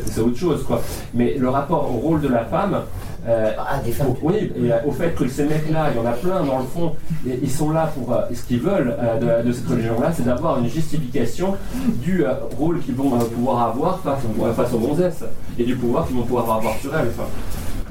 [0.05, 0.81] c'est autre chose, quoi.
[1.13, 2.81] Mais le rapport au rôle de la femme.
[3.27, 3.51] Euh,
[4.07, 6.59] au- oui, et euh, au fait que ces mecs-là, il y en a plein dans
[6.59, 6.93] le fond,
[7.27, 10.25] et ils sont là pour euh, ce qu'ils veulent euh, de, de cette religion-là, c'est
[10.25, 11.55] d'avoir une justification
[12.03, 15.23] du euh, rôle qu'ils vont euh, pouvoir avoir face, aux- face aux gonzesses
[15.59, 17.07] et du pouvoir qu'ils vont pouvoir avoir sur elles.
[17.09, 17.27] Enfin,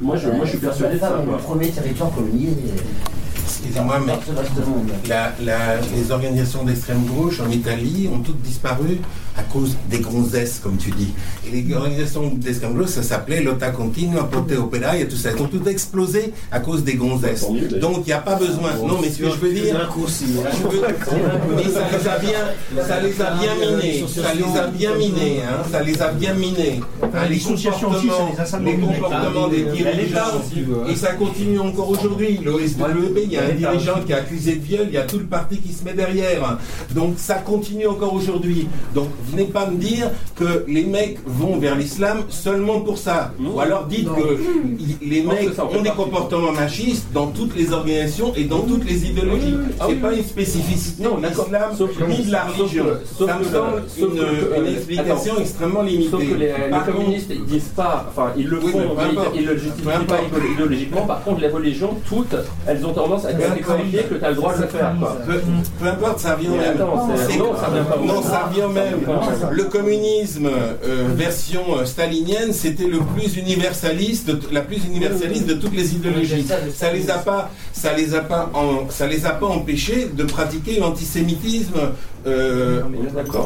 [0.00, 1.10] moi, je, moi, je suis persuadé de ça.
[1.30, 2.56] Le premier territoire colonisé.
[3.44, 4.12] Excusez-moi, mais
[5.08, 8.98] la- la- les organisations d'extrême gauche en Italie ont toutes disparu
[9.38, 11.12] à cause des gonzesses, comme tu dis.
[11.46, 15.30] Et les organisations d'extrême gauche, ça s'appelait Lotta Continua, Pote Opera et tout ça.
[15.30, 17.44] Elles ont toutes explosé à cause des gonzesses.
[17.80, 18.70] Donc il n'y a pas besoin.
[18.88, 19.74] Non, mais ce que je veux dire.
[20.52, 20.82] je veux-
[21.56, 24.04] Mais ça les a bien, ça les a bien minés.
[24.22, 25.40] Ça les a bien minés.
[25.42, 26.80] hein, Ça les a bien minés.
[27.02, 27.38] Hein, les
[27.98, 28.28] comportements,
[28.64, 30.16] les comportements des dirigeants.
[30.86, 30.92] ouais.
[30.92, 32.40] Et ça continue encore aujourd'hui.
[32.44, 35.02] Le SWB, il y a un dirigeant qui est accusé de viol, il y a
[35.02, 36.58] tout le parti qui se met derrière.
[36.94, 38.68] Donc ça continue encore aujourd'hui.
[38.94, 43.32] Donc venez pas me dire que les mecs vont vers l'islam seulement pour ça.
[43.40, 44.38] Ou alors dites que
[45.04, 48.32] les Non, mecs c'est ça, on fait ont des comportements machistes dans toutes les organisations
[48.36, 49.54] et dans toutes les idéologies.
[49.80, 51.70] Ah C'est oui, pas une spécificité de l'islam
[52.08, 52.84] ni de la religion.
[53.18, 55.42] sauf Ça me semble sauf une, que- une euh, explication attends.
[55.42, 56.10] extrêmement limitée.
[56.10, 58.80] Sauf que les, les Par contre- communistes, ils disent pas, enfin, ils le Oui, font,
[59.34, 60.18] ils, ils le justifient pas
[60.54, 61.06] idéologiquement.
[61.06, 62.34] Par contre, les religions, toutes,
[62.66, 64.94] elles ont tendance à qualifier que tu as le droit de le faire.
[64.98, 65.16] Quoi.
[65.26, 66.76] Peu, importe, ça revient même.
[67.16, 69.00] c'est- C'est- non, ça revient Non, même.
[69.52, 75.74] Le communisme euh, version euh, stalinienne, c'était le plus universaliste, la plus universaliste de toutes
[75.76, 76.46] les idéologies.
[76.74, 80.24] Ça les a pas, ça les a pas, en- ça les a pas empêchés de
[80.24, 81.74] pratiquer l'antisémitisme
[82.26, 82.82] euh,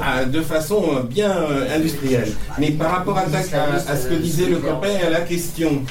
[0.02, 2.32] à- de façon bien euh, industrielle.
[2.58, 5.20] Mais par rapport à, ta- à- à ce que disait le copain et à la
[5.20, 5.82] question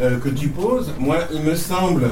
[0.00, 2.10] euh, que tu poses, moi, il me semble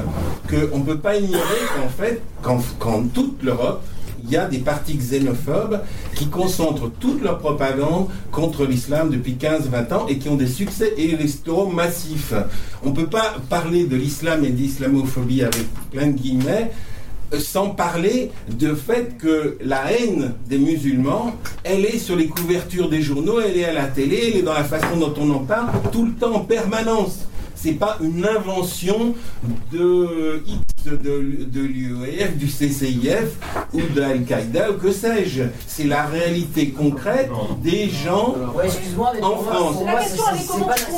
[0.49, 3.81] qu'on ne peut pas ignorer qu'en fait, qu'en qu'en toute l'Europe,
[4.27, 5.81] il y a des partis xénophobes
[6.15, 10.93] qui concentrent toute leur propagande contre l'islam depuis 15-20 ans et qui ont des succès
[10.97, 12.33] électoraux massifs.
[12.83, 16.71] On ne peut pas parler de l'islam et d'islamophobie avec plein de guillemets
[17.33, 22.89] euh, sans parler du fait que la haine des musulmans, elle est sur les couvertures
[22.89, 25.39] des journaux, elle est à la télé, elle est dans la façon dont on en
[25.39, 27.27] parle, tout le temps, en permanence.
[27.55, 29.15] C'est pas une invention
[29.73, 30.41] de
[30.91, 33.35] De, de l'UEF, du CCIF
[33.73, 35.43] ou de Al-Qaïda ou que sais-je.
[35.67, 37.29] C'est la réalité concrète
[37.61, 38.69] des gens Ouais,
[39.21, 39.75] en France.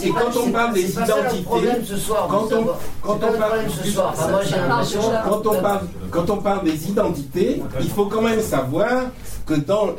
[0.04, 2.66] Et quand on parle des identités, problème ce soir, quand on,
[3.02, 4.14] quand parle, problème ce soir.
[4.16, 5.82] Enfin, moi, j'ai l'impression- quand on parle,
[6.12, 9.06] quand on parle des identités, il faut quand même savoir
[9.46, 9.90] que dans,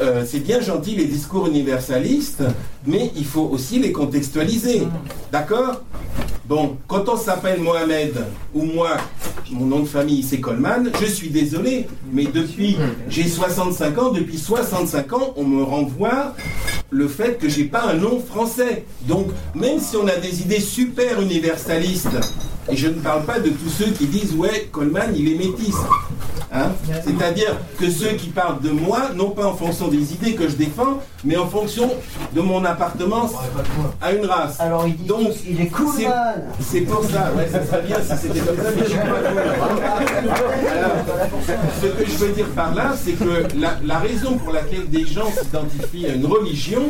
[0.00, 2.44] euh, c'est bien gentil les discours universalistes,
[2.86, 4.86] mais il faut aussi les contextualiser,
[5.32, 5.80] d'accord?
[6.50, 8.96] Bon, quand on s'appelle Mohamed ou moi,
[9.52, 12.76] mon nom de famille c'est Coleman, je suis désolé, mais depuis
[13.08, 16.34] j'ai 65 ans, depuis 65 ans, on me renvoie
[16.90, 18.84] le fait que j'ai pas un nom français.
[19.02, 22.18] Donc, même si on a des idées super universalistes,
[22.70, 25.74] et je ne parle pas de tous ceux qui disent ouais, Coleman il est métis.
[26.52, 26.70] Hein?
[27.04, 30.56] C'est-à-dire que ceux qui parlent de moi, non pas en fonction des idées que je
[30.56, 31.88] défends, mais en fonction
[32.34, 33.30] de mon appartenance
[34.02, 34.58] à une race.
[34.58, 35.86] Alors il dit Donc, il est cool
[36.60, 39.04] c'est- pour ça, ouais, ça serait bien si c'était comme ça, mais je suis pas
[39.04, 40.28] cool.
[40.72, 40.96] Alors,
[41.80, 45.06] ce que je veux dire par là, c'est que la, la raison pour laquelle des
[45.06, 46.82] gens s'identifient à une religion,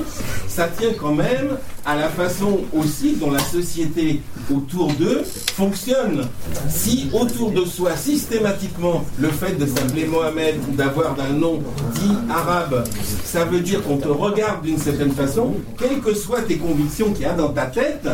[0.49, 4.21] ça tient quand même à la façon aussi dont la société
[4.55, 5.23] autour d'eux
[5.55, 6.27] fonctionne.
[6.69, 11.61] Si autour de soi, systématiquement, le fait de s'appeler Mohamed ou d'avoir un nom
[11.95, 12.85] dit arabe,
[13.25, 17.23] ça veut dire qu'on te regarde d'une certaine façon, quelles que soient tes convictions qu'il
[17.23, 18.07] y a dans ta tête,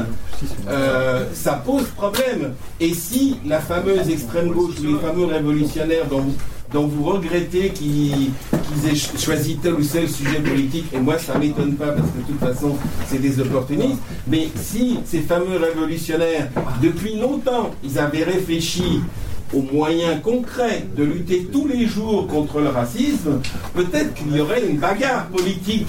[0.69, 2.55] euh, ça pose problème.
[2.81, 6.35] Et si la fameuse extrême gauche les fameux révolutionnaires dont vous,
[6.73, 8.31] dont vous regrettez qu'ils
[8.87, 12.09] aient ch- choisi tel ou tel sujet politique, et moi ça ne m'étonne pas parce
[12.11, 12.77] que de toute façon
[13.09, 16.49] c'est des opportunistes, mais si ces fameux révolutionnaires,
[16.83, 19.01] depuis longtemps, ils avaient réfléchi
[19.57, 23.41] aux moyens concrets de lutter tous les jours contre le racisme,
[23.75, 25.89] peut-être qu'il y aurait une bagarre politique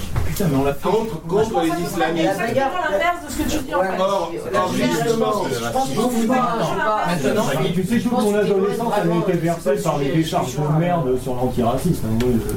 [0.83, 2.29] contre, contre les islamistes.
[2.37, 3.99] C'est l'inverse de ce que tu dis en fait.
[3.99, 6.27] Or, or, justement, Je.
[6.27, 7.43] Maintenant,
[7.73, 12.03] Tu sais, toute mon adolescence avait été versée par les décharges de merde sur l'antiracisme.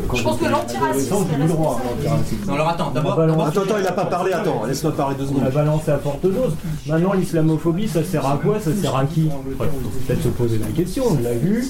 [0.09, 2.51] Quand Je pense que l'antiracisme j'ai eu droit à l'antiracisme.
[2.53, 3.19] Alors attends, d'abord.
[3.19, 5.47] On a Attends, attends, il n'a pas parlé, attends, laisse-moi parler deux On secondes.
[5.47, 6.55] a balancé à forte dose.
[6.87, 8.61] Maintenant, l'islamophobie, ça sert à quoi?
[8.61, 9.29] Ça sert à qui?
[10.07, 11.65] Peut-être se poser la question, on l'a vu.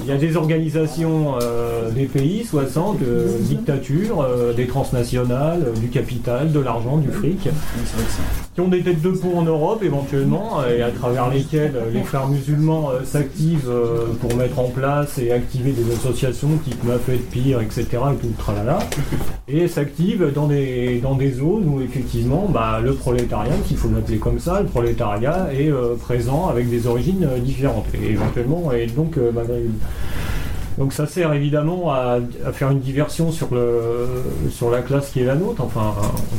[0.00, 5.78] Il y a des organisations euh, des pays, 60, euh, dictatures, euh, des transnationales, euh,
[5.78, 7.48] du capital, de l'argent, du fric,
[8.54, 12.28] qui ont des têtes de pont en Europe éventuellement, et à travers lesquelles les frères
[12.28, 17.60] musulmans euh, s'activent euh, pour mettre en place et activer des associations type Mafet, Pire,
[17.60, 17.84] etc.
[17.90, 18.78] et tout le tralala,
[19.48, 24.18] et s'activent dans des, dans des zones où effectivement bah, le prolétariat, s'il faut l'appeler
[24.18, 29.16] comme ça, le prolétariat est euh, présent avec des origines différentes, et éventuellement est donc
[29.18, 29.78] euh, maghrébine.
[30.78, 34.06] Donc ça sert évidemment à, à faire une diversion sur, le,
[34.50, 35.94] sur la classe qui est la nôtre, enfin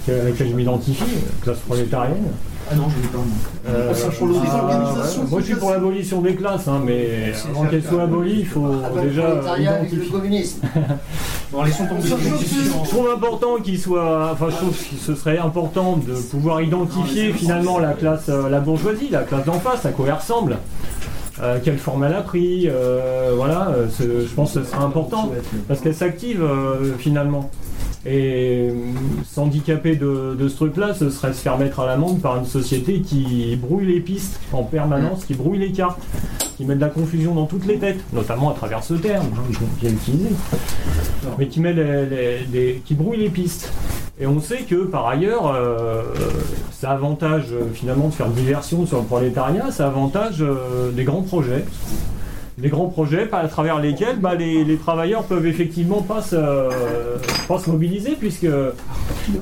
[0.08, 2.28] à laquelle je m'identifie, la classe prolétarienne.
[2.70, 3.18] Ah non, je ne pas.
[3.18, 3.26] moi.
[3.70, 5.30] Euh, ah, ouais.
[5.30, 8.68] Moi je suis pour l'abolition des classes, hein, mais avant qu'elles soient abolies, il faut
[8.84, 10.62] Ah, donc, déjà le communisme.
[11.50, 11.64] Bon.
[11.64, 17.32] Je trouve important qu'il soit, enfin je trouve que ce serait important de pouvoir identifier
[17.32, 20.58] finalement la classe, euh, la bourgeoisie, la classe d'en face, à quoi elle ressemble.
[21.42, 25.32] Euh, quelle forme elle a pris, euh, voilà, euh, je pense que ce serait important
[25.68, 27.50] parce qu'elle s'active euh, finalement.
[28.10, 28.74] Et euh,
[29.30, 33.58] s'handicaper de, ce truc-là, ce serait se faire mettre à l'amende par une société qui
[33.58, 36.00] brouille les pistes en permanence, qui brouille les cartes,
[36.56, 39.42] qui met de la confusion dans toutes les têtes, notamment à travers ce terme, hein,
[39.52, 40.30] je viens d'utiliser,
[41.38, 43.74] mais qui met les- qui brouille les pistes.
[44.20, 46.02] Et on sait que par ailleurs, euh,
[46.72, 51.22] ça avantage euh, finalement de faire diversion sur le prolétariat, ça avantage euh, des grands
[51.22, 51.66] projets.
[52.58, 56.36] Des grands projets par- à travers lesquels bah, les, les travailleurs peuvent effectivement pas se,
[57.48, 58.48] pas se mobiliser puisque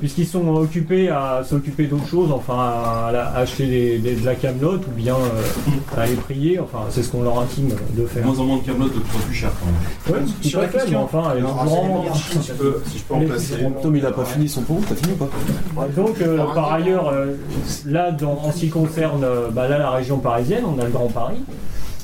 [0.01, 4.81] puisqu'ils sont occupés à s'occuper d'autres choses, enfin à, acheter des- des- de la camelote
[4.87, 8.25] ou bien euh, à aller prier, enfin c'est ce qu'on leur intime de De faire.
[8.25, 10.21] moins en moins de camelotes de plus en plus cher quand même.
[10.25, 12.47] Ouais, tout Sur à la fait, mais question- enfin, elle est Alors, toujours en- Si
[12.47, 13.53] je peux, si je peux en placer.
[13.81, 15.87] Tom, il a pas fini son pot, t'as fini ou pas?
[15.95, 17.27] Donc, euh, par ailleurs, euh,
[17.85, 21.07] là, dans- en ce qui concerne bah, là, la région parisienne, on a le Grand
[21.07, 21.37] Paris.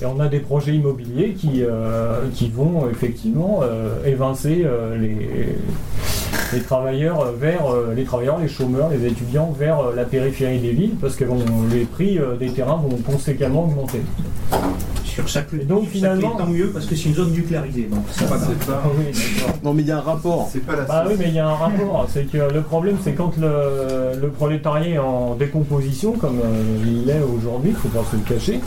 [0.02, 7.32] Et on a des projets immobiliers qui, euh, vont effectivement euh, évincer euh, les, travailleurs
[7.34, 7.64] vers
[7.96, 11.24] les travailleurs, les chômeurs, les étudiants vers la périphérie des villes parce que
[11.72, 14.02] les prix des terrains vont conséquemment augmenter.
[15.14, 17.90] Sur chaque Et donc, finalement- tant mieux parce que c'est une zone nucléarisée.
[17.92, 18.38] Donc pas.
[18.84, 19.06] Ah oui.
[19.64, 20.50] Non, mais il y a un rapport.
[20.52, 22.08] c'est pas la Bah oui, mais il y a un rapport.
[22.14, 27.06] C'est que le problème, c'est quand le, le prolétariat est en décomposition, comme euh, il
[27.06, 28.60] l'est aujourd'hui, il faut pas se le cacher,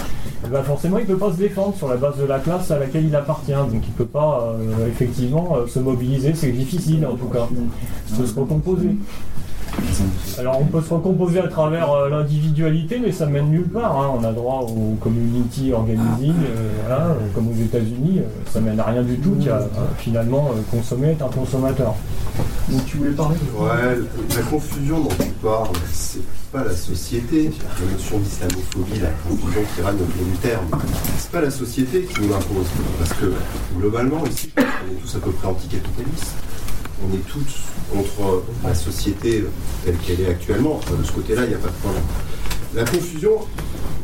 [0.52, 3.06] bah forcément, il peut pas se défendre sur la base de la classe à laquelle
[3.06, 3.52] il appartient.
[3.52, 6.32] Donc, il peut pas euh, effectivement euh, se mobiliser.
[6.34, 7.48] C'est difficile, en tout cas,
[8.18, 8.90] de se recomposer.
[10.38, 14.00] Alors, on peut se recomposer à travers euh, l'individualité, mais ça mène nulle part.
[14.00, 14.10] hein.
[14.20, 18.18] On a droit au community organizing, euh, voilà, euh, comme aux États-Unis.
[18.20, 19.36] euh, ça mène à rien du tout.
[19.42, 19.66] Qu'à euh,
[19.98, 21.94] finalement euh, consommer est un consommateur.
[22.68, 23.98] Donc tu voulais parler Ouais,
[24.36, 27.50] la confusion dont tu parles, c'est pas la société,
[27.80, 30.64] la notion d'islamophobie, la confusion qui règne autour du terme.
[31.18, 32.66] C'est pas la société qui nous l'impose.
[32.98, 33.32] Parce que
[33.78, 36.34] globalement, ici, qu'on est tous à peu près anticapitalistes.
[37.02, 39.44] On est tous contre la société
[39.84, 40.76] telle qu'elle est actuellement.
[40.76, 42.02] Enfin, de ce côté-là, il n'y a pas de problème.
[42.74, 43.32] La confusion,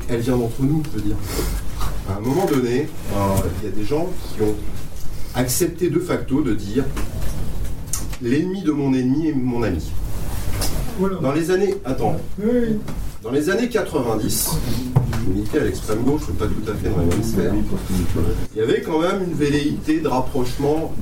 [0.09, 1.17] elle vient d'entre nous, je veux dire.
[2.09, 3.17] À un moment donné, euh,
[3.63, 4.55] il y a des gens qui ont
[5.35, 6.85] accepté de facto de dire
[8.23, 9.91] l'ennemi de mon ennemi est mon ami.
[10.99, 11.17] Voilà.
[11.17, 12.79] Dans les années, attends, Oui,
[13.23, 14.51] dans les années 90,
[15.29, 17.53] milité à l'extrême gauche, pas tout à fait dans la même sphère,
[18.55, 20.93] il y avait quand même une velléité de rapprochement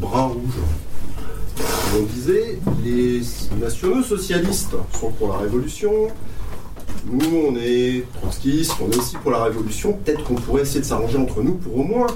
[1.96, 3.20] On disait, les
[3.60, 6.08] nationaux socialistes sont pour la révolution,
[7.10, 10.84] nous on est trotskistes, on est aussi pour la révolution, peut-être qu'on pourrait essayer de
[10.84, 12.06] s'arranger entre nous pour au moins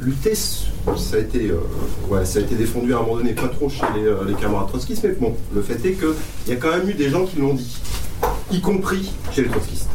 [0.00, 0.34] lutter.
[0.34, 4.34] Ça a été, euh, défendu à un moment donné, pas trop chez les, euh, les
[4.34, 6.14] camarades trotskistes, mais bon, le fait est qu'il
[6.48, 7.76] y a quand même eu des gens qui l'ont dit,
[8.52, 9.88] y compris chez les trotskistes.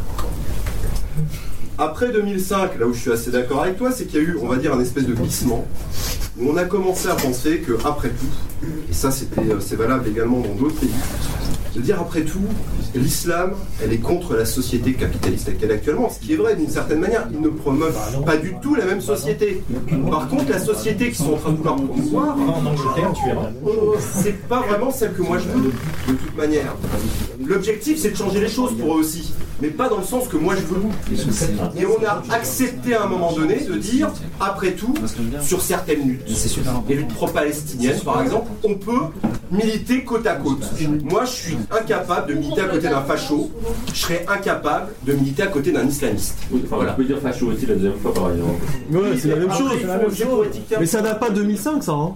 [1.82, 4.38] Après 2005, là où je suis assez d'accord avec toi, c'est qu'il y a eu,
[4.40, 5.66] on va dire, un espèce de glissement,
[6.40, 10.08] où on a commencé à penser que après tout, et ça c'était, euh, c'est valable
[10.08, 10.92] également dans d'autres pays,
[11.76, 12.46] de dire après tout,
[12.94, 13.54] l'islam,
[13.84, 17.28] elle est contre la société capitaliste laquelle actuellement, ce qui est vrai d'une certaine manière,
[17.32, 17.98] ils ne promeuvent
[18.28, 19.64] pas du tout la même société.
[20.12, 22.38] Par contre, la société qu'ils sont en train de vouloir promouvoir,
[23.66, 25.72] euh, c'est pas vraiment celle que moi je veux,
[26.10, 26.76] de toute manière.
[27.52, 30.38] L'objectif, c'est de changer les choses pour eux aussi, mais pas dans le sens que
[30.38, 30.82] moi je veux.
[31.78, 34.10] Et on a accepté à un moment donné de dire,
[34.40, 34.94] après tout,
[35.42, 36.24] sur certaines luttes,
[36.88, 39.02] les luttes pro-palestiniennes par exemple, on peut
[39.52, 40.64] militer côte à côte.
[41.04, 43.52] Moi, je suis incapable de militer à côté d'un facho,
[43.94, 46.38] je serais incapable de militer à côté d'un islamiste.
[46.70, 46.92] Voilà.
[46.92, 48.62] Tu peux dire facho aussi la deuxième fois, par exemple.
[48.92, 49.72] Ouais, c'est la même chose.
[50.80, 51.92] Mais ça date pas de 2005, ça.
[51.92, 52.14] Hein.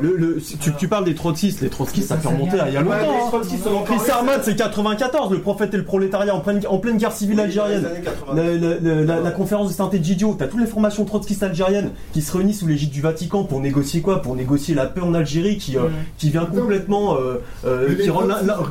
[0.00, 2.74] Le, le- si tu, tu parles des trotskistes, les trotskistes, ça fait remonter à il
[2.74, 3.30] y a longtemps.
[3.32, 4.40] on hein.
[4.42, 7.82] C'est 94, le prophète et le prolétariat en pleine, en pleine guerre civile Oui, algérienne.
[7.82, 8.34] dans les années 80.
[8.34, 12.22] La, la- la- la- la conférence de Saint-Egidio, t'as toutes les formations trotskistes algériennes qui
[12.22, 14.22] se réunissent sous l'égide du Vatican pour négocier quoi?
[14.22, 15.82] Pour négocier la paix en Algérie qui, euh,
[16.18, 18.22] qui vient complètement, euh, euh, Mais qui rend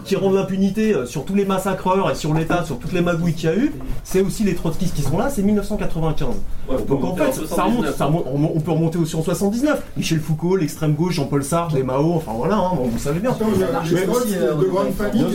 [0.05, 3.51] qui l'impunité sur tous les massacreurs et sur l'État, sur toutes les magouilles qu'il y
[3.51, 3.73] a eu.
[4.03, 6.29] C'est aussi les trotskistes qui sont là, c'est 1995.
[6.69, 7.95] Ouais, on peut Donc en fait, ça remonte, 79.
[7.97, 9.81] ça remonte- on on peut remonter aussi en 79.
[9.97, 13.31] Michel Foucault, l'extrême gauche, Jean-Paul Sartre, les Mao, enfin voilà, hein, vous savez bien.
[13.31, 14.25] Attends, il y a Mais- les Trotz,
[14.59, 15.25] de grande famille.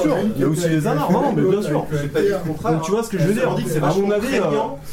[0.45, 1.85] Y a aussi les anards, non, mais bien sûr.
[2.45, 4.27] Donc tu vois ce que je veux dire On dit que c'est À mon avis,
[4.37, 4.41] euh,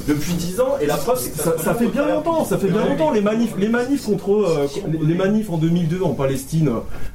[0.08, 2.86] depuis 10 ans, et la preuve, c'est que ça, fait bien longtemps, ça fait bien
[2.86, 4.68] longtemps les manifs, les manifs contre euh,
[5.08, 6.70] les- manifs en 2002 en Palestine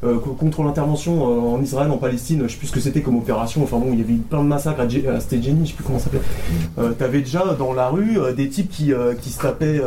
[0.04, 3.16] euh, co- contre l'intervention en Israël en Palestine, je sais plus ce que c'était comme
[3.16, 3.62] opération.
[3.62, 5.74] Enfin bon, il y avait eu plein de massacres à, Dje- à Jenny, je sais
[5.76, 6.20] plus comment ça s'appelait.
[6.78, 9.80] Euh, T'avais déjà dans la rue euh, des types qui, euh, qui se tapaient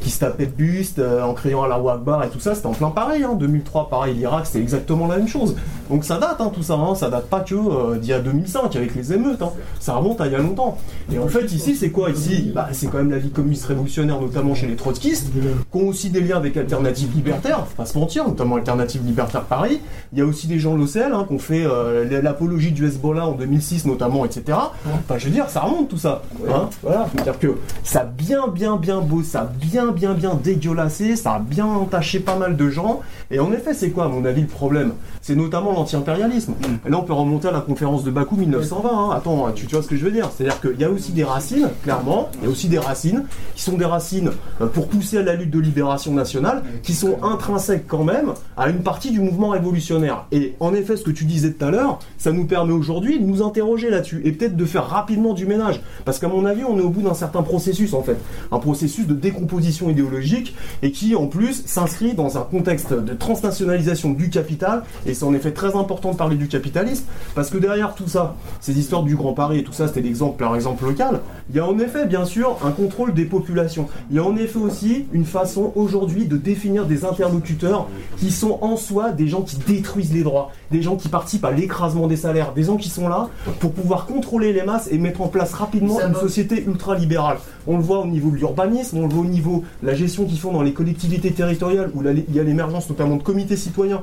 [0.00, 2.54] qui se tapaient de buste en criant à la Akbar et tout ça.
[2.54, 3.22] C'était en plein pareil.
[3.24, 3.34] Hein.
[3.38, 5.54] 2003, pareil, l'Irak, c'était exactement la même chose.
[5.90, 6.74] Donc ça date hein, tout ça.
[6.74, 6.94] Hein.
[6.94, 9.42] Ça date pas que euh, d'il y a 2005 avec les émeutes.
[9.42, 9.52] Hein.
[9.80, 10.78] Ça remonte à il y a longtemps.
[11.12, 12.52] Et en fait ici c'est quoi ici?
[12.54, 16.10] Bah, C'est quand même la vie communiste révolutionnaire, notamment chez les trotskistes, qui ont aussi
[16.10, 19.80] des liens avec Alternative Libertaire, faut pas se mentir, notamment Alternative Libertaire Paris.
[20.12, 22.86] Il y a aussi des gens de l'OCL hein, qui ont fait euh, l'apologie du
[22.86, 24.58] Hezbollah en 2006 notamment, etc.
[24.86, 26.22] Enfin je veux dire, ça remonte tout ça.
[26.48, 27.08] Hein voilà.
[27.12, 31.34] C'est-à-dire que ça a bien bien bien beau, ça a bien bien bien dégueulassé, ça
[31.34, 33.00] a bien entaché pas mal de gens.
[33.30, 34.92] Et en effet c'est quoi à mon avis le problème?
[35.20, 36.54] C'est notamment l'anti-impérialisme.
[36.86, 38.90] Et là on peut remonter à la conférence de Bakou 1920.
[38.90, 39.14] hein.
[39.16, 40.28] Attends, tu, vois ce que je veux dire?
[40.36, 43.24] C'est-à-dire qu'il y a aussi des racines, clairement, il y a aussi des racines
[43.54, 44.30] qui sont des racines
[44.60, 48.68] euh, pour pousser à la lutte de libération nationale, qui sont intrinsèques quand même à
[48.68, 50.26] une partie du mouvement révolutionnaire.
[50.32, 53.24] Et en effet, ce que tu disais tout à l'heure, ça nous permet aujourd'hui de
[53.24, 55.80] nous interroger là-dessus et peut-être de faire rapidement du ménage.
[56.04, 58.18] Parce qu'à mon avis, on est au bout d'un certain processus en fait.
[58.50, 64.10] Un processus de décomposition idéologique et qui en plus s'inscrit dans un contexte de transnationalisation
[64.10, 64.82] du capital.
[65.06, 67.04] Et c'est en effet très important de parler du capitalisme
[67.34, 70.38] parce que derrière tout ça, ces histoires du Grand Paris et tout ça, c'était l'exemple
[70.38, 71.20] par exemple local.
[71.48, 73.88] Il y a en effet, bien sûr, un contrôle des populations.
[74.10, 78.58] Il y a en effet aussi une façon aujourd'hui de définir des interlocuteurs qui sont
[78.60, 82.16] en soi des gens qui détruisent les droits, des gens qui participent à l'écrasement des
[82.16, 83.28] salaires, des gens qui sont là
[83.60, 87.38] pour pouvoir contrôler les masses et mettre en place rapidement une société ultra-libérale.
[87.66, 90.24] On le voit au niveau de l'urbanisme, on le voit au niveau de la gestion
[90.24, 94.02] qu'ils font dans les collectivités territoriales, où il y a l'émergence notamment de comités citoyens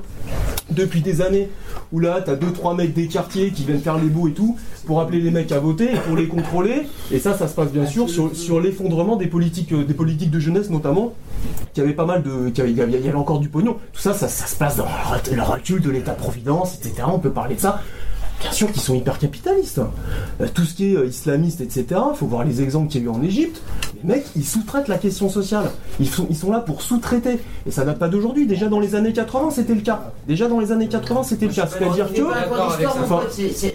[0.71, 1.49] depuis des années,
[1.91, 4.57] où là, t'as deux, trois mecs des quartiers qui viennent faire les beaux et tout,
[4.85, 6.83] pour appeler les mecs à voter et pour les contrôler.
[7.11, 10.39] Et ça, ça se passe bien sûr sur, l'effondrement des politiques, euh, des politiques de
[10.39, 11.13] jeunesse notamment,
[11.73, 12.49] qui avait pas mal de.
[12.49, 13.77] Qui y avait- encore du pognon.
[13.93, 17.03] Tout ça, ça, se passe dans le recul de l'État-providence, etc.
[17.11, 17.81] On peut parler de ça.
[18.41, 19.81] Bien sûr qu'ils sont hyper capitalistes.
[20.41, 21.99] Euh, Tout ce qui est euh, islamiste, etc.
[22.15, 23.61] Faut voir les exemples qu'il y a eu en Égypte.
[24.03, 25.65] Les mecs, ils sous-traitent la question sociale.
[25.99, 27.39] Ils sont, ils sont là pour sous-traiter.
[27.67, 28.45] Et ça date pas d'aujourd'hui.
[28.47, 30.11] Déjà dans les années 80, c'était le cas.
[30.27, 31.67] Déjà dans les années 80, c'était le cas.
[31.67, 32.21] C'est-à-dire que.
[33.03, 33.19] Enfin,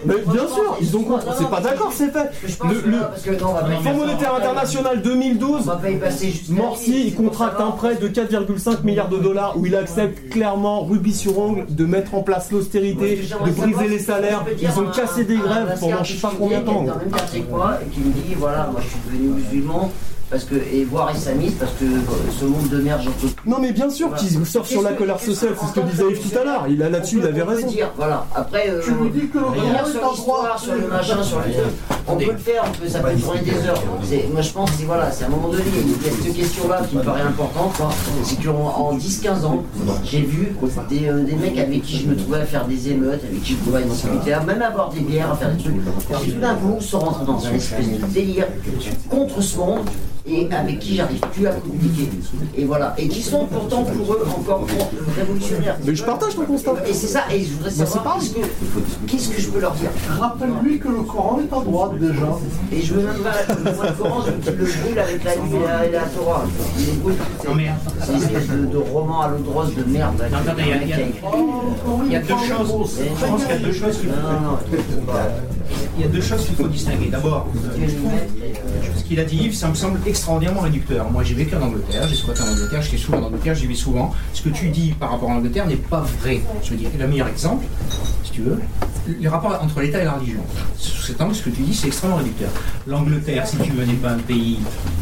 [0.07, 1.27] mais bien sûr, ils ont compris.
[1.39, 2.31] C'est pas d'accord, c'est fait.
[2.65, 5.71] Le, le Fonds monétaire international 2012,
[6.51, 11.15] Morsi, il contracte un prêt de 4,5 milliards de dollars où il accepte clairement, rubis
[11.15, 14.45] sur ongle, de mettre en place l'austérité, de briser les salaires.
[14.61, 16.85] Ils ont cassé des grèves pendant je sais pas combien de temps.
[16.85, 19.91] Le et qui me dit voilà, moi je suis devenu musulman,
[20.31, 21.85] parce que, et voire islamiste, parce que
[22.41, 23.51] ce monde de merde, j'en peux plus.
[23.51, 26.31] Non mais bien sûr qu'ils surfent sur la colère sociale, c'est ce que disait Yves
[26.31, 26.67] tout à l'heure.
[26.69, 27.67] Il a là-dessus, il avait raison.
[27.67, 28.27] dire, voilà.
[28.35, 31.53] Après, euh, Tu me dis que le Réunion sur l'histoire, sur le machin, sur les
[31.53, 31.65] trucs.
[32.07, 33.83] On peut le faire, on peut, ça peut tourner des heures.
[34.33, 36.35] Moi je pense que c'est voilà, c'est à un moment donné, il y a cette
[36.35, 37.91] question-là qui me paraît importante, quoi.
[38.23, 39.65] c'est qu'en en 10-15 ans,
[40.05, 40.55] j'ai vu
[40.91, 43.53] des, euh, des mecs avec qui je me trouvais à faire des émeutes, avec qui
[43.53, 45.77] je pouvais aller discuter, même à boire des bières, à faire des trucs.
[46.23, 48.47] Puis tout d'un coup, se rentrer dans une espèce de délire
[49.09, 49.81] contre ce monde
[50.27, 52.09] et avec qui j'arrive plus à communiquer.
[52.57, 52.95] Et voilà.
[52.97, 54.67] Et qui sont pourtant pour eux encore
[55.17, 55.77] révolutionnaires.
[55.85, 56.75] Mais je partage ton constat.
[56.89, 58.41] Et c'est ça, et je voudrais savoir qu'est-ce que,
[59.07, 59.91] qu'est-ce que je peux leur dire.
[60.19, 62.39] Rappelle-lui que le Coran est à droite déjà.
[62.73, 65.37] Et je veux même pas moi, le Coran, je veux qu'il le brûle avec la
[65.37, 65.59] nuit
[65.89, 66.45] et la, Torah.
[66.77, 70.15] C'est espèce de, de roman à l'eau de rose de merde.
[70.31, 71.21] Non, attendez, il y a- il y a- qui a écrit.
[72.07, 73.01] Il y a deux choses.
[73.21, 73.99] Je pense qu'il y a deux choses.
[75.97, 77.09] Il y a deux choses qu'il faut distinguer.
[77.09, 77.89] D'abord, euh,
[78.97, 81.11] ce qu'il a dit Yves, ça me semble extraordinairement réducteur.
[81.11, 83.75] Moi, j'ai vécu en Angleterre, j'ai squatté en Angleterre, j'étais souvent en Angleterre, j'y vais
[83.75, 84.13] souvent.
[84.33, 86.41] Ce que tu dis par rapport à l'Angleterre n'est pas vrai.
[86.63, 87.65] Je veux dire, le meilleur exemple,
[88.25, 88.59] si tu veux,
[89.07, 90.41] les rapports entre l'État et la religion.
[90.77, 92.49] Sous cet angle, ce que tu dis, c'est extrêmement réducteur.
[92.87, 94.59] L'Angleterre, si tu veux, n'est pas un pays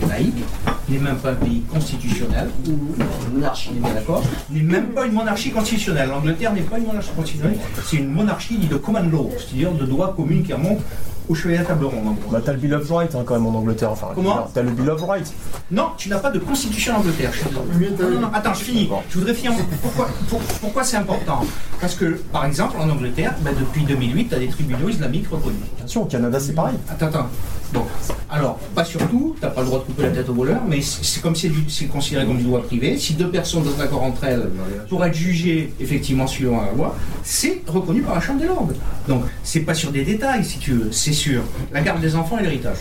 [0.08, 0.42] laïque,
[0.88, 5.06] n'est même pas un pays constitutionnel, ou monarchie, on est bien d'accord, n'est même pas
[5.06, 6.08] une monarchie constitutionnelle.
[6.08, 10.14] L'Angleterre n'est pas une monarchie constitutionnelle, c'est une monarchie de common law, c'est-à-dire de droit
[10.14, 10.80] commun qui remonte
[11.28, 12.06] au chevalier à table ronde.
[12.08, 12.30] en gros.
[12.32, 13.90] Bah t'as le Bill of Rights hein, quand même en Angleterre.
[13.92, 15.32] Enfin, Comment T'as le Bill of Rights.
[15.70, 17.30] Non, tu n'as pas de constitution en Angleterre.
[17.32, 17.90] je suis désolé.
[17.90, 18.90] Non, non, non, attends, je finis.
[19.08, 19.52] Je voudrais finir.
[19.82, 21.44] Pourquoi, pour- pourquoi c'est important?
[21.80, 25.60] Parce que, par exemple, en Angleterre, ben, depuis 2008, tu as des tribunaux islamiques reconnus.
[25.78, 26.74] Attention, au Canada c'est pareil.
[26.90, 27.26] Attends, attends.
[27.72, 27.84] Bon,
[28.28, 30.80] alors, pas surtout, tu n'as pas le droit de couper la tête au voleur, mais
[30.82, 32.98] c'est comme c'est du- c'est considéré comme du droit privé.
[32.98, 34.50] Si deux personnes sont d'accord entre elles
[34.88, 38.68] pour être jugées, effectivement, suivant la loi, c'est reconnu par la Chambre des Lords.
[39.08, 41.42] Donc, c'est pas sur des détails, si tu veux, c'est sur
[41.72, 42.78] la garde des enfants et l'héritage.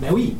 [0.00, 0.36] Ben oui,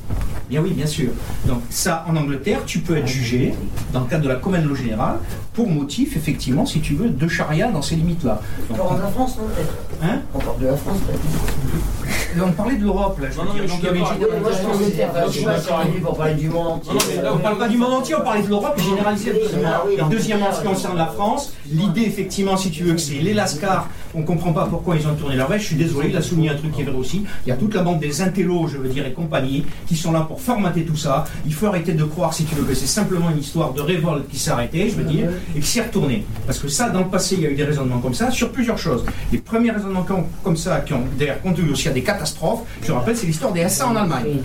[0.48, 1.10] bien oui, bien sûr.
[1.46, 3.54] Donc ça, en Angleterre, tu peux être jugé,
[3.92, 5.18] dans le cadre de la common law générale,
[5.52, 8.40] pour motif, effectivement, si tu veux, de charia dans ces limites-là.
[8.68, 12.46] Donc, On parle de la France, non peut-être Hein On parle de la France, peut-être.
[12.46, 16.16] on parlait de l'Europe, là, je Moi, pense que pas si on est venu pour
[16.16, 16.92] parler du monde entier.
[17.30, 19.32] on ne parle pas du monde entier, on parlait de l'Europe et généralisé.
[19.66, 23.14] Ah deuxièmement, en ce qui concerne la France, l'idée, effectivement, si tu veux, que c'est
[23.14, 25.62] les Lascars, on ne comprend pas pourquoi ils ont tourné leur veste.
[25.62, 27.24] Je suis désolé, il a souligné un truc qui est vrai aussi.
[27.46, 30.12] Il y a toute la bande des intellos, je veux dire, et compagnie, qui sont
[30.12, 31.24] là pour formater tout ça.
[31.46, 34.28] Il faut arrêter de croire, si tu veux, que c'est simplement une histoire de révolte
[34.30, 36.24] qui s'est arrêtée, je veux dire, et qui s'est retournée.
[36.46, 38.50] Parce que ça, dans le passé, il y a eu des raisonnements comme ça sur
[38.50, 39.04] plusieurs choses.
[39.32, 42.92] Les premiers raisonnements comme- comme ça, qui ont d'ailleurs conduit aussi à des catastrophes, je
[42.92, 44.38] rappelle, c'est l'histoire des SA en Allemagne.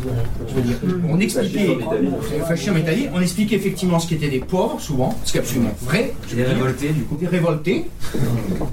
[0.50, 0.78] Je veux dire,
[1.10, 1.78] on expliquait,
[2.48, 6.14] fascisme italien, on expliquait effectivement ce qu'étaient des pauvres, souvent, ce qui est absolument vrai.
[6.36, 7.16] Des révoltés, du coup.
[7.18, 7.86] Des révoltés.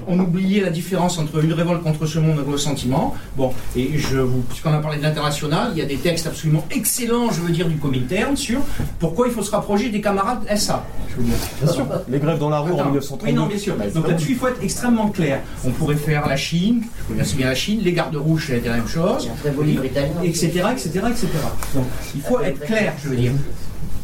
[0.07, 3.15] On oubliait la différence entre une révolte contre ce monde et le sentiment.
[3.37, 6.65] Bon, et je vous, puisqu'on a parlé de l'international, il y a des textes absolument
[6.71, 8.61] excellents, je veux dire, du Comintern sur
[8.99, 10.85] pourquoi il faut se rapprocher des camarades SA.
[11.09, 11.35] Je veux dire.
[11.61, 11.85] Bien sûr.
[12.09, 12.85] Les grèves dans la rue en Attends.
[12.89, 13.25] 1932.
[13.25, 13.75] Oui, non, bien sûr.
[13.93, 15.41] Donc là-dessus, il faut être extrêmement clair.
[15.65, 18.67] On pourrait faire la Chine, je connais assez bien la Chine, les gardes rouges, c'est
[18.67, 20.09] la même chose, très beau livre italien.
[20.23, 21.27] etc., etc., etc.
[21.75, 21.85] Donc,
[22.15, 23.33] il faut être clair, je veux dire.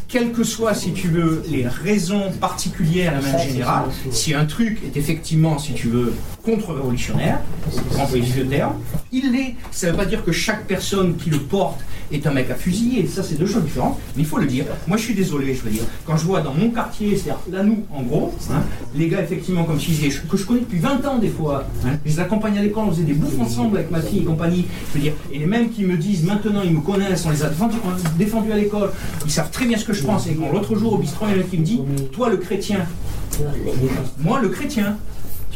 [0.09, 4.79] Quelles que soient, si tu veux, les raisons particulières la même générale, si un truc
[4.83, 7.37] est effectivement, si tu veux, contre-révolutionnaire,
[7.91, 8.73] pour employer ce terme,
[9.11, 9.55] il l'est.
[9.69, 11.81] Ça ne veut pas dire que chaque personne qui le porte
[12.11, 14.65] est un mec à fusiller, ça c'est deux choses différentes, mais il faut le dire.
[14.87, 17.63] Moi je suis désolé, je veux dire, quand je vois dans mon quartier, c'est-à-dire là
[17.63, 18.61] nous, en gros, hein,
[18.95, 22.11] les gars effectivement comme je que je connais depuis 20 ans des fois, hein, je
[22.11, 24.97] les accompagne à l'école, on faisait des bouffes ensemble avec ma fille et compagnie, je
[24.97, 27.49] veux dire, et les mêmes qui me disent maintenant ils me connaissent, on les a
[28.17, 28.91] défendus, à l'école,
[29.25, 31.35] ils savent très bien ce que je pense, et quand l'autre jour au bistrot, il
[31.35, 31.81] y en a qui me dit,
[32.11, 32.79] toi le chrétien,
[34.19, 34.97] moi le chrétien,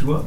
[0.04, 0.26] tu vois,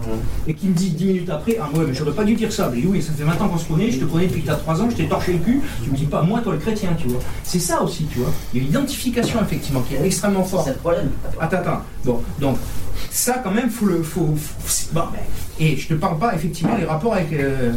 [0.49, 2.71] et qui me dit 10 minutes après, ah ouais, mais j'aurais pas dû dire ça,
[2.75, 4.53] mais oui, ça fait 20 ans qu'on se connaît, je te connais depuis que tu
[4.53, 6.59] as 3 ans, je t'ai torché le cul, tu me dis pas, moi, toi le
[6.59, 7.21] chrétien, tu vois.
[7.45, 8.31] C'est ça aussi, tu vois.
[8.55, 10.65] Il y a une identification, effectivement, qui est extrêmement forte.
[10.65, 11.11] C'est le problème.
[11.39, 11.83] Attends, attends.
[12.07, 12.57] Bon, donc,
[13.11, 14.03] ça, quand même, faut le.
[14.03, 15.03] Faut, faut- bon,
[15.59, 17.73] et je te parle pas, effectivement, les rapports avec euh,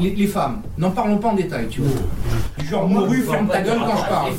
[0.00, 0.62] les, les femmes.
[0.78, 1.92] N'en parlons pas en détail, tu vois.
[2.58, 4.32] Du genre, Moru, ferme ta gueule quand je parle.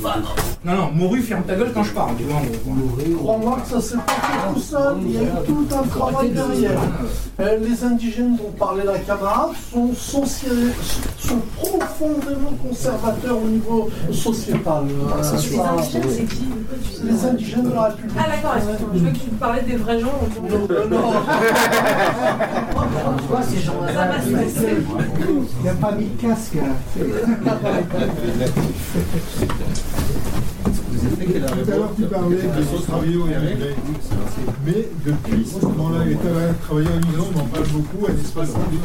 [0.64, 3.16] Non, non, Moru, ferme ta gueule quand je parle, tu vois, en gros.
[3.16, 6.30] Crois-moi que ça s'est pas fait tout seul, il y a eu tout un travail
[6.30, 6.80] derrière.
[7.40, 9.92] Euh, les indigènes dont parlait la camarade sont,
[11.56, 14.84] profondément conservateurs au niveau sociétal.
[14.88, 15.34] Euh, Les ça-
[15.72, 16.44] indigènes, c'est qui
[17.04, 18.16] Les indigènes de la République.
[18.18, 18.54] Ah d'accord,
[19.14, 20.18] tu me parlais des vrais gens.
[20.42, 21.12] Non, non, non.
[23.18, 23.92] Tu vois, ces gens-là.
[23.92, 24.76] Ça m'a stressé.
[25.60, 26.62] Il n'a pas mis de casque là.
[31.24, 33.76] Tout à l'heure, tu parlais de travailler au immigrés.
[34.64, 38.80] Mais depuis ce moment-là, les travailleurs travailleurs immigrants, on en parle beaucoup à l'espace public.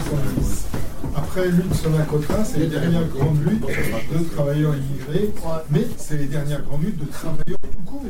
[1.15, 5.33] Après lutte sur la quota, c'est les dernières grandes luttes de travailleurs immigrés,
[5.69, 8.01] mais c'est les dernières grandes luttes de travailleurs tout court.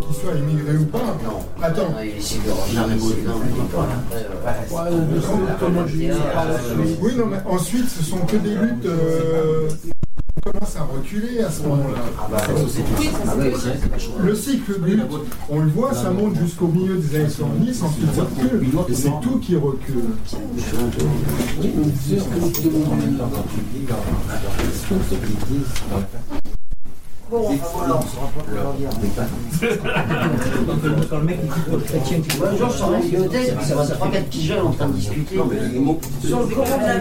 [0.00, 1.16] Qu'ils soient immigrés ou pas.
[1.62, 1.94] Attends.
[7.00, 8.86] Oui, non, mais ensuite, ce sont que des luttes.
[8.86, 9.68] euh,
[10.40, 12.04] commence à reculer à ce moment-là.
[14.24, 15.02] Le cycle lutte,
[15.48, 19.12] on le voit, ça monte jusqu'au milieu des années 70, ensuite ça recule, et c'est
[19.22, 20.04] tout qui recule.
[27.30, 27.58] Bon, on se
[31.08, 33.66] Quand le mec il dit le chrétien, tu genre, je sors de la bibliothèque, puis
[33.66, 35.34] ça va 3-4 petits jeunes en train de discuter.
[35.34, 35.46] Sur
[36.40, 37.00] le Coran de la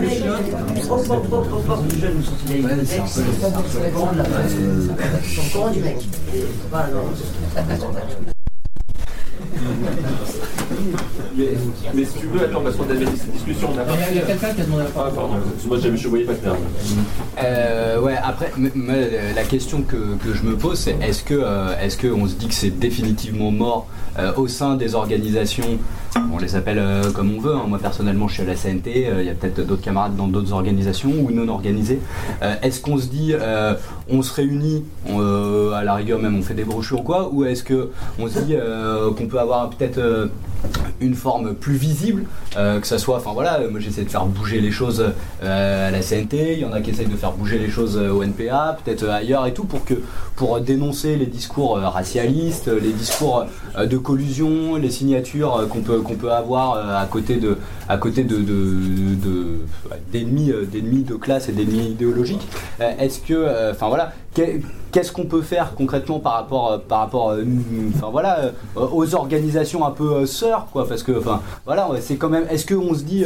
[2.00, 4.26] jeunes sont sortis de bibliothèque, c'est le Coran de la.
[5.24, 5.98] Sur le Coran du mec.
[6.70, 7.04] Voilà, non.
[11.36, 11.46] Mais,
[11.94, 14.22] mais si tu veux, attends, parce qu'on avait cette discussion, on a Il y a
[14.24, 15.12] quelqu'un qui a demandé la parole.
[15.12, 15.36] Ah, pardon,
[15.68, 16.56] moi j'avais, je voyais pas clair.
[17.44, 18.52] Euh, ouais, après,
[19.36, 22.36] la question que, que je me pose, c'est est-ce que, euh, est-ce que on se
[22.36, 23.88] dit que c'est définitivement mort
[24.36, 25.78] au sein des organisations
[26.34, 27.54] On les appelle euh, comme on veut.
[27.54, 27.66] hein.
[27.68, 29.08] Moi, personnellement, je suis à la CNT.
[29.08, 32.00] euh, Il y a peut-être d'autres camarades dans d'autres organisations ou non organisées.
[32.42, 33.74] Euh, est-ce qu'on se dit, euh,
[34.10, 37.46] on se réunit, euh, à la rigueur même, on fait des brochures ou quoi, ou
[37.46, 37.90] est-ce que
[38.20, 40.28] on se dit euh, qu'on peut avoir peut-être euh,
[41.00, 42.24] une forme plus visible,
[42.58, 45.06] euh, que ça soit, enfin voilà, moi j'essaie de faire bouger les choses
[45.44, 47.96] euh, à la CNT, il y en a qui essayent de faire bouger les choses
[47.98, 49.94] euh, au NPA, peut-être euh, ailleurs et tout, pour que
[50.36, 53.46] pour dénoncer les discours euh, racialistes, les discours
[53.78, 57.58] euh, de collusion, les signatures euh, qu'on peut peut avoir euh, à côté de
[57.90, 59.58] à côté de de- de-
[60.14, 62.48] d'ennemis euh, d'ennemis de classe et d'ennemis idéologiques.
[62.80, 63.38] Est-ce que,
[63.72, 64.14] enfin voilà,
[64.92, 67.44] qu'est-ce qu'on peut faire concrètement par rapport euh, par rapport euh,
[67.96, 72.30] enfin voilà euh, aux organisations un peu sœurs quoi parce que enfin voilà c'est quand
[72.30, 73.24] même est-ce qu'on se dit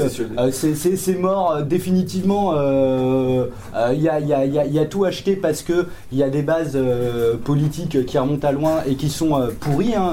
[0.51, 5.61] c'est mort définitivement il y, a, y a- y a- y a tout acheté parce
[5.61, 6.77] que il y a des bases
[7.43, 10.11] politiques qui remontent à loin et qui sont pourries hein,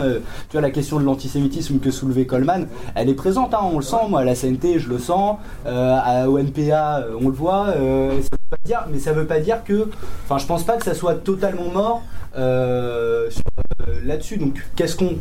[0.49, 3.83] tu vois la question de l'antisémitisme que soulevait Coleman elle est présente hein, on le
[3.85, 7.67] sent moi à la CNT je le sens euh, à- au NPA on le voit
[7.69, 9.89] euh, ça veut pas dire mais ça veut pas dire que
[10.25, 11.38] enfin je pense pas que ça soit totalement
[11.71, 12.03] mort
[12.37, 13.58] euh, sur- euh,
[14.05, 14.37] là-dessus.
[14.39, 15.17] Donc qu'est-ce qu'on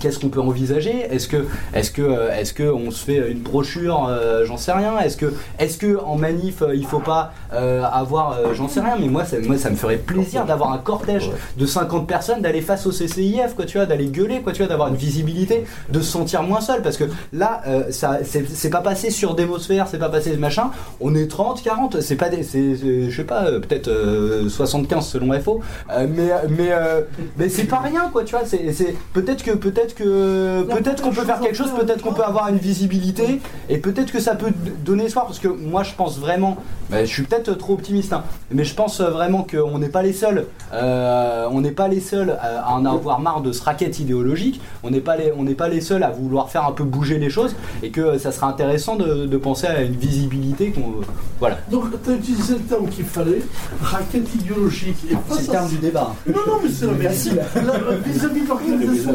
[0.00, 1.06] qu'est-ce qu'on peut envisager?
[1.10, 4.72] Est-ce que est-ce que euh, est-ce que on se fait une brochure euh, j'en sais
[4.72, 4.98] rien?
[4.98, 8.80] Est-ce que est-ce que en manif euh, il faut pas euh, avoir euh, j'en sais
[8.80, 8.96] rien?
[9.00, 12.60] Mais moi ça, moi ça me ferait plaisir d'avoir un cortège de 50 personnes d'aller
[12.60, 16.00] face au CCIF quoi tu vois d'aller gueuler quoi tu vois d'avoir une visibilité de
[16.00, 16.82] se sentir moins seul.
[16.82, 20.70] Parce que là euh, ça c'est pas passé sur Démosphère c'est pas passé machin.
[21.00, 22.76] On est 30 40 c'est pas des c'est
[23.10, 25.60] je sais pas euh, peut-être euh, 75 selon FO
[25.90, 27.00] euh, mais mais euh,
[27.36, 31.10] mais c'est pas rien quoi tu vois c'est c'est peut-être que peut-être que peut-être qu'on
[31.10, 34.52] peut faire quelque chose peut-être qu'on peut avoir une visibilité et peut-être que ça peut
[34.84, 36.56] donner espoir parce que moi je pense vraiment
[36.90, 40.02] bah, je suis peut-être trop optimiste hein, mais je pense euh, vraiment qu'on n'est pas
[40.02, 43.62] les seuls euh, on n'est pas les seuls à, à en avoir marre de ce
[43.62, 46.72] racket idéologique on n'est pas les on n'est pas les seuls à vouloir faire un
[46.72, 49.96] peu bouger les choses et que euh, ça serait intéressant de, de penser à une
[49.96, 51.00] visibilité qu'on
[51.38, 53.42] voilà Donc, tu as utilisé le terme qu'il fallait,
[53.82, 54.96] raquette idéologique.
[55.10, 56.14] Et C'est le terme du débat.
[56.26, 56.60] Non, non,
[56.98, 57.42] mais c'est la.
[57.62, 59.14] La- Vis-à-vis de l'organisation,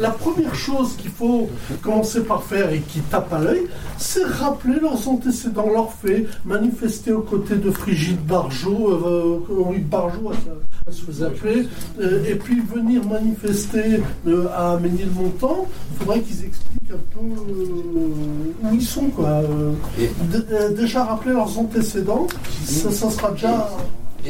[0.00, 1.48] la première chose qu'il faut
[1.82, 3.66] commencer par faire et qui tape à l'œil,
[3.98, 9.84] c'est rappeler leurs antécédents, leurs faits, manifester aux côtés de Frigide Barjot, euh, Henri de
[9.84, 10.32] Barjot,
[10.86, 11.68] elle, se faisait appeler,
[12.00, 18.52] euh, et puis venir manifester euh, à Ménilmontant, il faudrait qu'ils expliquent un peu euh,
[18.62, 19.08] où ils sont.
[19.08, 19.28] Quoi.
[19.28, 19.72] Euh,
[20.52, 22.26] euh, déjà rappeler leurs antécédents,
[22.64, 23.70] ça, ça sera déjà...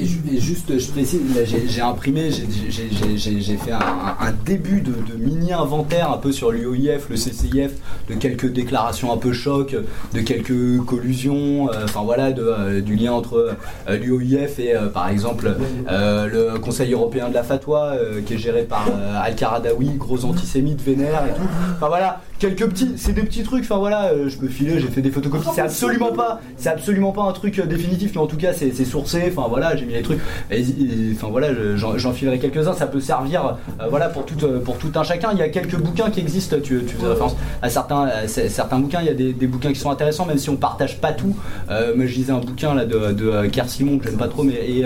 [0.04, 1.20] Juste, je précise,
[1.68, 7.72] j'ai imprimé, j'ai- fait un, début de, mini-inventaire un peu sur l'UOIF, le CCIF,
[8.08, 9.74] de quelques déclarations un peu choc,
[10.14, 13.56] de quelques collusions, euh, enfin voilà, euh, du lien entre
[13.88, 15.54] euh, l'UOIF et par exemple
[15.88, 17.96] le Conseil européen de la fatwa,
[18.26, 18.88] qui est géré par
[19.22, 21.48] Al-Qaradawi, gros antisémite vénère et tout.
[21.76, 25.02] Enfin voilà, quelques petits, c'est des petits trucs, enfin voilà, je peux filer, j'ai fait
[25.02, 28.52] des photocopies, c'est absolument pas, c'est absolument pas un truc définitif, mais en tout cas
[28.52, 33.00] c'est sourcé, enfin voilà, j'ai les trucs, enfin voilà, je- j'en filerai quelques-uns, ça peut
[33.00, 35.30] servir, euh, voilà, pour tout, euh, pour tout un chacun.
[35.32, 39.06] Il y a quelques bouquins qui existent, tu, tu faisais référence à certains, bouquins, il
[39.06, 41.36] y a des, bouquins qui sont intéressants, même si on partage pas tout.
[41.70, 44.42] Euh, moi je lisais un bouquin là de, de Kerr Simon que j'aime pas trop,
[44.42, 44.84] mais et,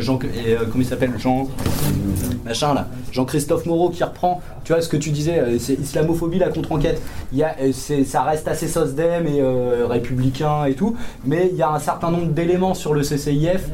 [0.00, 1.48] Jean, et comment il s'appelle, Jean,
[2.44, 6.48] machin là, Jean-Christophe Moreau qui reprend, tu vois ce que tu disais, c'est islamophobie, la
[6.48, 7.00] contre enquête,
[7.32, 7.54] il y a,
[8.04, 9.42] ça reste assez SOSDEM et
[9.88, 13.68] républicain et tout, mais il y a un certain nombre d'éléments sur le CCIF,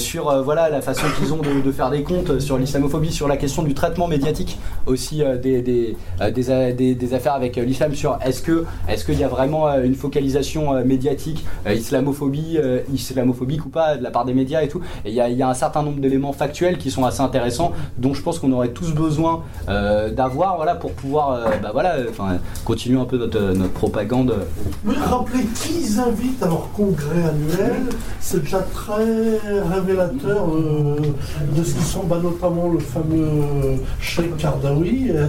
[0.00, 3.36] sur euh, voilà la façon qu'ils ont de, faire des comptes, sur l'islamophobie, sur la
[3.36, 6.30] question du traitement médiatique aussi euh, des, des, euh,
[6.72, 9.82] des, des- affaires avec euh, l'islam, sur est-ce que est-ce qu'il y a vraiment euh,
[9.84, 14.62] une focalisation euh, médiatique euh, islamophobie, euh, islamophobique ou pas de la part des médias
[14.62, 14.80] et tout.
[15.04, 18.38] Il y a, un certain nombre d'éléments factuels qui sont assez intéressants, dont je pense
[18.38, 22.06] qu'on aurait tous besoin euh, d'avoir voilà, pour pouvoir euh, bah, voilà, euh,
[22.64, 24.34] continuer un peu notre, notre propagande.
[24.84, 27.82] Oui, rappelez qui ils invitent à leur congrès annuel,
[28.20, 30.96] c'est déjà très révélateur euh,
[31.56, 35.12] de ce qu'ils sont, bah, notamment le fameux Sheikh Kardawi.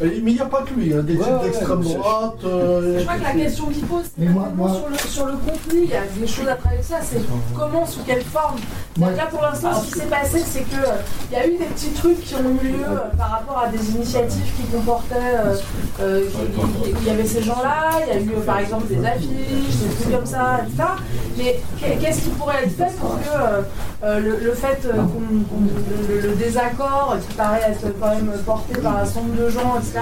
[0.00, 2.34] Mais il n'y a pas que lui, hein, des Ouais, types ouais, d'extrême droite.
[2.44, 5.82] euh, Je crois que la question qu'il pose, c'est moi- sur, le, sur le contenu,
[5.84, 7.20] il y a des choses à avec ça, c'est
[7.56, 8.56] comment, sous quelle forme.
[8.96, 10.96] Donc Là pour l'instant, ce qui s'est passé, c'est que euh,
[11.30, 13.68] il y a eu des petits trucs qui ont eu lieu euh, par rapport à
[13.68, 15.54] des initiatives qui comportaient, euh,
[16.00, 18.88] euh, qui- qui- il y avait ces gens-là, il y a eu euh, par exemple
[18.88, 20.88] des affiches, des trucs comme ça, etc.
[21.36, 23.62] Mais qu'est- qu'est-ce qui pourrait être pour que euh,
[24.04, 28.30] euh, le, le fait euh, qu'on- qu'on- le, le désaccord qui paraît être quand même
[28.46, 30.00] porté par un certain nombre de gens, etc.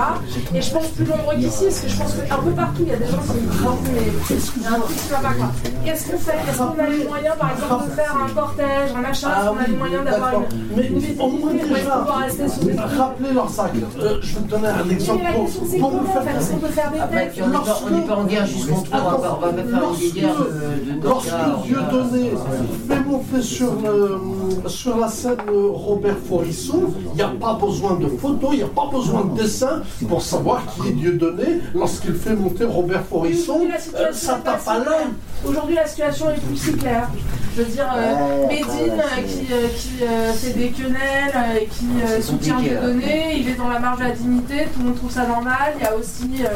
[0.55, 2.93] Et je pense plus nombreux qu'ici, parce que je pense qu'un peu partout, il y
[2.93, 3.61] a des gens qui me disent
[3.93, 5.49] mais il y a un truc qui va pas quoi.
[5.85, 6.33] Qu'est-ce qu'on fait?
[6.49, 9.59] Est-ce qu'on a les moyens, par exemple, de faire un cortège, un machin Est-ce qu'on
[9.59, 10.47] a les moyens d'avoir une,
[10.77, 12.91] Mais une au moins déjà, pouvoir rester sur des trucs?
[12.99, 13.77] rappelez leurs actes.
[14.01, 16.91] Euh, je vais te donner un exemple Mais la pour, faire Est-ce qu'on peut faire
[16.91, 17.49] des textes on
[17.91, 21.29] n'est pas, en guerre jusqu'en on va pas- faire Lorsque, des guerres de, lorsque
[21.65, 26.83] Dieu on donné fait monter sur, le- sur la scène euh, Robert Forisson,
[27.13, 30.23] il n'y a pas besoin de photos, il n'y a pas besoin de dessin pour
[30.23, 33.55] savoir qui est Dieu donné lorsqu'il fait monter Robert Forisson.
[33.55, 35.07] Aujourd'hui, la euh, situation ça est pas tape à l'œil.
[35.47, 37.09] Aujourd'hui, la situation est plus si claire.
[37.57, 38.69] Je veux dire, euh, Ouais, Médine
[39.01, 42.71] euh, qui, euh, qui euh, fait des quenelles euh, et qui euh, C'est soutient les
[42.75, 42.83] là.
[42.83, 45.73] données, il est dans la marge de la dignité, tout le monde trouve ça normal.
[45.79, 46.49] Il y a aussi euh,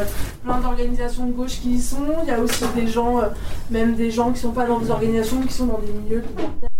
[0.44, 1.96] plein d'organisations de gauche qui y sont.
[2.24, 3.22] Il y a aussi des gens, euh,
[3.70, 6.68] même des gens qui sont pas dans des organisations, qui sont dans des milieux libertaires,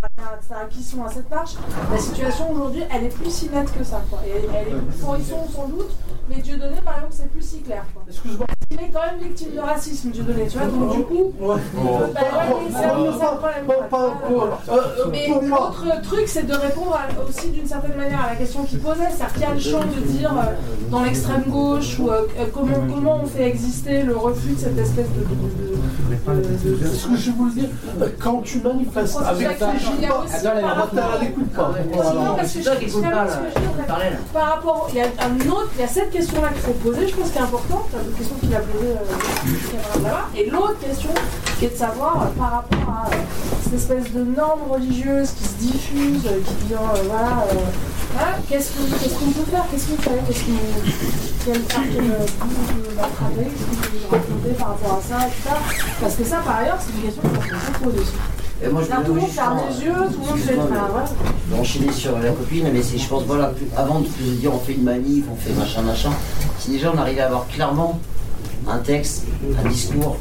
[0.69, 1.51] qui sont à cette marche.
[1.91, 4.01] La situation aujourd'hui, elle est plus si nette que ça.
[4.09, 4.19] Quoi.
[4.27, 5.89] Et elle est plus sont sans doute,
[6.29, 7.83] mais Dieudonné, par exemple, c'est plus si clair.
[7.93, 8.03] Quoi.
[8.09, 8.45] Excuse-moi.
[8.73, 11.33] Il est quand même victime de racisme, Dieudonné, tu vois, donc du coup.
[11.39, 11.55] Ouais.
[15.11, 18.79] Mais l'autre truc, c'est de répondre à- aussi d'une certaine manière à la question qu'il
[18.79, 19.09] posait.
[19.11, 20.53] C'est-à-dire qu'il y a le champ de dire euh,
[20.89, 24.77] dans l'extrême gauche ou euh, euh, comment, comment on fait exister le refus de cette
[24.77, 25.19] espèce de.
[25.21, 27.69] de- de- de- de- ce que je vais vous le dire,
[28.19, 30.10] quand tu manifestes avec Il
[30.61, 30.95] par rapport-
[34.33, 34.47] Par
[34.89, 37.29] il y a un autre, il y a cette question-là qu'il faut poser, je pense
[37.31, 41.09] qui est importante, la question qu'il a posée euh, et l'autre question
[41.59, 43.17] qui est de savoir euh, par rapport à euh,
[43.63, 47.45] cette espèce de norme religieuse qui se diffuse, qui vient, euh, voilà,
[48.13, 50.51] voilà, qu'est-ce qu'on peut faire, qu'est-ce qu'on fait, qu'est-ce qu'on,
[51.45, 55.55] quel quel, bout on peut attraper, qu'est-ce qu'on peut raconter par rapport à ça, etc.
[56.01, 58.13] Parce que ça, par ailleurs, c'est une question qu'on se pose aussi.
[58.63, 60.53] Et moi, je me tout le monde justement, ferme les yeux, tout le monde fait.
[60.53, 61.05] voilà.
[61.49, 64.11] Je vais enchaîner sur la copine, mais c'est, je pense, voilà, plus- avant de se
[64.39, 66.11] dire on fait une manif, on fait machin, machin,
[66.59, 67.99] si déjà on arrivait à avoir clairement
[68.69, 69.23] un texte,
[69.63, 70.17] un discours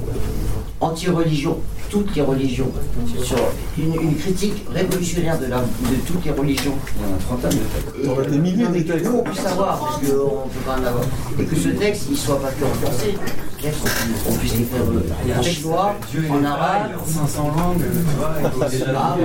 [0.80, 1.58] anti-religion,
[1.90, 2.70] toutes les religions,
[3.22, 3.36] sur
[3.76, 7.18] une, une critique révolutionnaire de, la, de toutes les religions, il y en a une
[7.18, 10.60] trentaine de T'aurais des milliers et de que nous on puisse savoir, parce qu'on peut
[10.64, 11.04] quand même l'avoir,
[11.38, 13.82] et que ce texte il soit pas que en texte
[14.27, 15.95] qu'on puisse euh, en chinois,
[16.31, 18.32] en arabe, 500 langues, tu vois,
[18.97, 19.16] ah,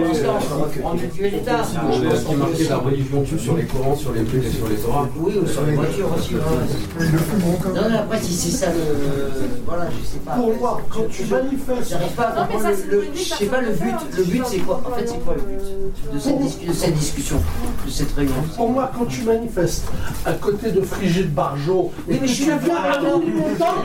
[0.84, 1.62] on va tuer l'État.
[1.64, 4.68] Je pense qu'il marquait la religion tue sur les Corans, sur les Bibles et sur
[4.68, 5.10] les Torahs.
[5.18, 6.34] Oui, ou sur les voitures aussi.
[6.34, 9.48] Non, non, après, si c'est ça le.
[9.66, 10.34] Voilà, je sais pas.
[10.34, 11.90] Pour moi, quand tu manifestes.
[11.90, 13.04] J'arrive pas à mais comprendre le.
[13.14, 13.96] Je sais pas le but.
[14.18, 15.66] Le but, c'est quoi En fait, c'est quoi le but
[16.14, 17.38] de cette, dis- de cette discussion,
[17.86, 18.34] de cette réunion?
[18.56, 19.86] Pour moi, quand tu manifestes
[20.26, 23.76] à côté de Frigide Barjot, et mais tu viens à longtemps,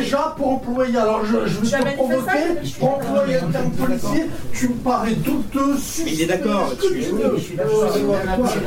[0.00, 4.74] déjà pour employer, alors je, Tu manifesté provoquer, pour employer le terme policier, tu me
[4.74, 5.74] parais douteux,
[6.06, 7.84] Il est d'accord je suis d'accord.
[8.28, 8.58] Un- tu.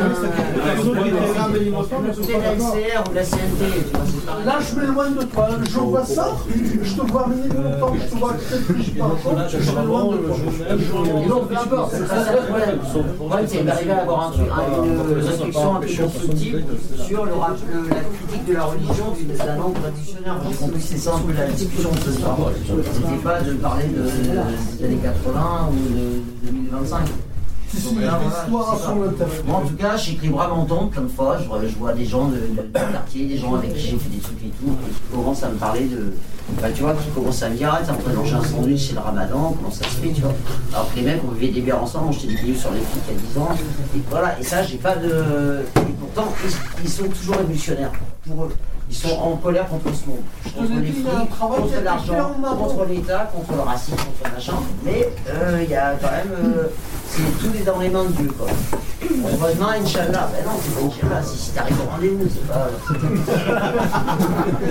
[4.45, 5.47] Là, je m'éloigne de toi.
[5.64, 6.27] Je vois ça,
[6.84, 10.18] je te vois venir longtemps, je te vois côté de Frigide Barjot, je m'éloigne de
[10.18, 10.35] toi.
[11.30, 12.31] Non, peu importe, c'est ça.
[12.34, 12.80] Le problème.
[12.95, 16.64] Le problème, c'est d'arriver à avoir un un- une réflexion un peu constructive
[17.07, 20.34] sur le, rap- le- la critique de la religion d'une- d'un langue traditionnelle.
[20.49, 22.37] J'ai compris que c'est ça la discussion de ce soir.
[22.93, 24.03] C'était pas de parler de,
[24.77, 27.05] des années 80 ou de 2025.
[27.73, 28.45] Donc là, voilà.
[29.47, 31.37] Moi, en tout cas, j'écris longtemps, plein de fois.
[31.41, 32.37] Je, vois- des gens de,
[32.91, 35.55] quartier, des gens avec qui j'ai fait des trucs et tout, qui commencent à me
[35.55, 36.13] parler de.
[36.61, 39.55] Bah, tu vois, qui commencent à me dire, ah, en un sandwich, c'est le ramadan,
[39.57, 40.33] comment ça se fait, tu vois.
[40.73, 42.79] Alors que les mecs, on vivait des bières ensemble, on jetait des cailloux sur les
[42.79, 43.49] flics il y a 10 ans.
[43.95, 45.61] Et voilà, et ça, j'ai pas de.
[45.77, 47.91] Et pourtant, ils, ils sont toujours révolutionnaires.
[48.27, 48.53] Pour eux.
[48.95, 50.20] Ils sont en colère contre ce monde.
[50.56, 54.53] Contre les flics, contre l'argent, contre l'État, contre le racisme, contre machin.
[54.86, 56.32] Mais euh, il y a quand même.
[56.32, 56.68] euh,
[57.10, 58.48] c'est tous les dans les mains de Dieu, quoi.
[59.02, 60.30] Heureusement, Inch'Allah.
[60.32, 61.24] Ben non, c'est pas Inch'Allah.
[61.24, 62.70] Si, si t'arrives au rendez-vous, c'est pas.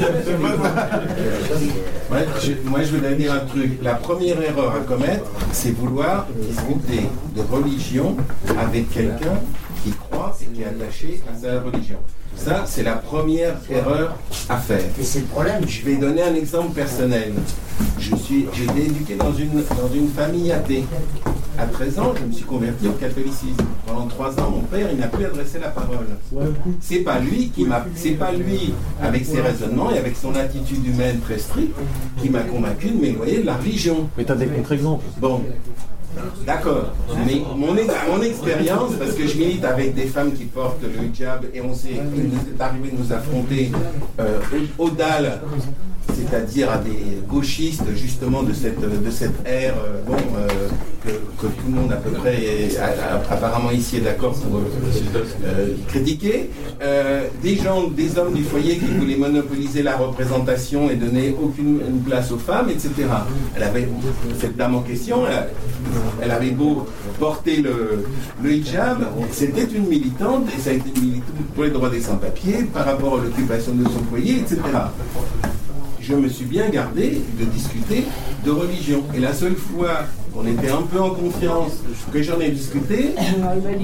[2.42, 3.78] Je- moi, je vais dire un truc.
[3.82, 8.16] La première erreur à commettre, c'est vouloir discuter de religion
[8.60, 9.40] avec quelqu'un
[9.82, 11.98] qui croit et qui est attaché à sa religion.
[12.36, 14.16] Ça, c'est la première erreur
[14.48, 14.82] à faire.
[15.00, 15.62] Et c'est le problème.
[15.66, 17.32] Je vais donner un exemple personnel.
[17.98, 20.84] Je suis, j'ai été éduqué dans une, dans une famille athée.
[21.58, 23.64] À 13 ans, je me suis converti au catholicisme.
[23.86, 26.06] Pendant 3 ans, mon père, il n'a plus adressé la parole.
[26.80, 30.84] C'est pas lui qui m'a, c'est pas lui, avec ses raisonnements et avec son attitude
[30.86, 31.76] humaine très stricte,
[32.20, 34.08] qui m'a convaincu de m'éloigner de la religion.
[34.16, 35.04] Mais t'as des contre-exemples.
[35.20, 35.42] Bon.
[36.46, 36.92] D'accord.
[37.26, 41.04] Mais mon, ex- mon expérience, parce que je milite avec des femmes qui portent le
[41.06, 42.00] hijab et on s'est,
[42.60, 43.70] arrivé de nous affronter
[44.20, 44.38] euh,
[44.78, 45.40] au, au DAL,
[46.14, 50.12] c'est-à-dire à des gauchistes justement de cette, de cette ère euh,
[51.06, 52.78] euh, que, tout le monde à peu près est-
[53.30, 56.50] apparemment ici est d'accord pour euh, critiquer.
[57.42, 62.00] Des gens, des hommes du foyer qui voulaient monopoliser la représentation et donner aucune une
[62.00, 62.90] place aux femmes, etc.
[63.56, 63.88] Elle avait,
[64.40, 65.48] cette dame en question, elle,
[66.22, 66.86] elle avait beau
[67.18, 68.04] porter le,
[68.42, 68.98] le hijab,
[69.32, 72.84] c'était une militante et ça a été une militante pour les droits des sans-papiers par
[72.86, 74.60] rapport à l'occupation de son foyer, etc
[76.02, 78.04] je me suis bien gardé de discuter
[78.44, 79.04] de religion.
[79.14, 80.00] Et la seule fois
[80.34, 81.72] qu'on était un peu en confiance,
[82.12, 83.14] que j'en ai discuté,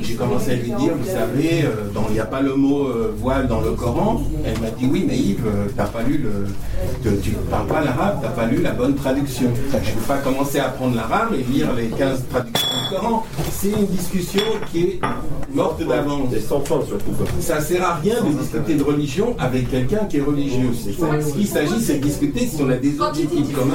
[0.03, 2.87] j'ai commencé à lui dire, vous savez, euh, dans- il n'y a pas le mot
[2.87, 4.23] euh, voile dans le Coran.
[4.45, 7.81] Elle m'a dit, oui, mais Yves, euh, t'as pas lu le, tu ne parles pas
[7.85, 9.51] l'arabe, t'as pas lu la bonne traduction.
[9.71, 13.25] Je ne vais pas commencer à apprendre l'arabe et lire les 15 traductions du Coran.
[13.53, 14.43] C'est une discussion
[14.73, 15.01] qui est
[15.53, 16.33] morte d'avance.
[16.35, 17.13] Et sans fin surtout.
[17.17, 17.27] quoi.
[17.41, 20.71] Ça sert à rien de discuter de religion avec quelqu'un qui est religieux.
[20.75, 23.75] Ce qu'il s'agit, c'est de discuter si on a des objectifs communs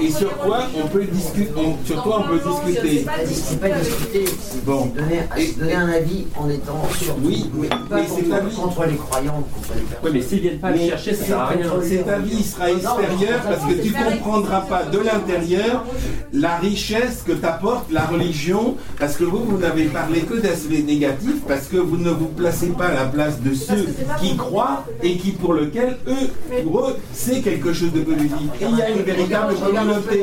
[0.00, 1.50] et sur quoi on peut discuter.
[1.84, 2.98] sur quoi on peut discuter.
[2.98, 4.86] C'est pas discuter, c'est Bon.
[4.86, 5.20] donner,
[5.58, 8.54] donner un avis en étant sur Oui, mais, pas mais contre, cet avis.
[8.56, 9.98] contre les croyants, contre les personnes.
[10.04, 11.66] Oui, mais s'ils viennent pas le chercher, ça sert à rien.
[11.82, 15.84] Cet avis sera extérieur parce que tu comprendras pas de l'intérieur
[16.32, 21.42] la richesse que t'apporte la religion parce que vous, vous n'avez parlé que d'aspects négatifs
[21.46, 23.86] parce que vous ne vous placez pas à la place de ceux
[24.20, 28.50] qui croient et qui, pour lequel, eux, pour eux, c'est quelque chose de positif.
[28.60, 30.22] Et il y a une véritable communauté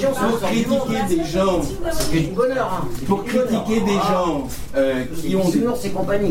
[0.00, 0.69] pour critiquer
[1.08, 2.84] des gens, hein.
[3.06, 5.50] Pour critiquer des gens euh, qui ont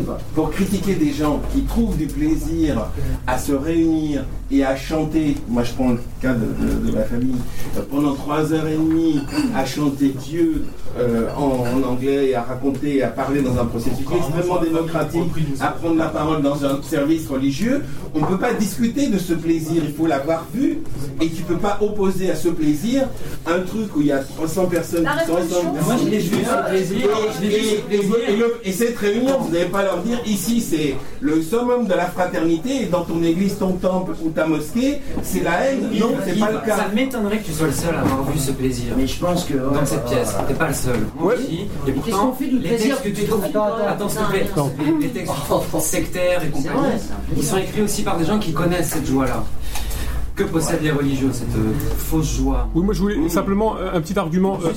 [0.04, 0.18] quoi.
[0.34, 2.88] pour critiquer des gens qui trouvent du plaisir
[3.26, 7.04] à se réunir et à chanter, moi je prends le cas de, de- de ma
[7.04, 7.34] famille,
[7.76, 9.20] euh, pendant trois heures et demie
[9.56, 10.64] à chanter Dieu
[10.98, 15.22] euh, en, en anglais et à raconter, et à parler dans un processus extrêmement démocratique,
[15.60, 17.82] à prendre la parole dans un service religieux,
[18.14, 20.78] on ne peut pas discuter de ce plaisir, il faut l'avoir vu.
[21.22, 23.06] Et tu ne peux pas opposer à ce plaisir
[23.46, 25.78] un truc où il y a 300 personnes La qui sont ensemble.
[25.84, 27.06] Moi, je l'ai vu, ce plaisir.
[28.38, 32.06] Le- et cette réunion, vous n'allez pas leur dire ici c'est le summum de la
[32.06, 32.82] fraternité.
[32.82, 35.90] Et dans ton église, ton temple ou ta mosquée, c'est la haine.
[35.92, 36.88] Non, c'est pas le Ça cas.
[36.94, 38.94] m'étonnerait que tu sois le seul à avoir vu ce plaisir.
[38.96, 39.54] Mais je pense que.
[39.54, 41.00] Dans cette pièce, t'es pas le seul.
[41.18, 41.60] Moi aussi.
[41.86, 44.20] Et Qu'est-ce pourtant, qu'on fait du les plaisir textes que tu Attends, trouves, attends, s'il
[44.20, 44.70] te plaît, attends.
[45.00, 46.78] les, textes trouves sectaires et compagnie,
[47.36, 49.44] ils sont écrits aussi par des gens qui connaissent cette joie-là.
[50.40, 52.66] Que possèdent les religieux, cette euh, fausse joie?
[52.74, 54.58] Oui, moi je voulais simplement euh, un petit argument.
[54.64, 54.70] euh,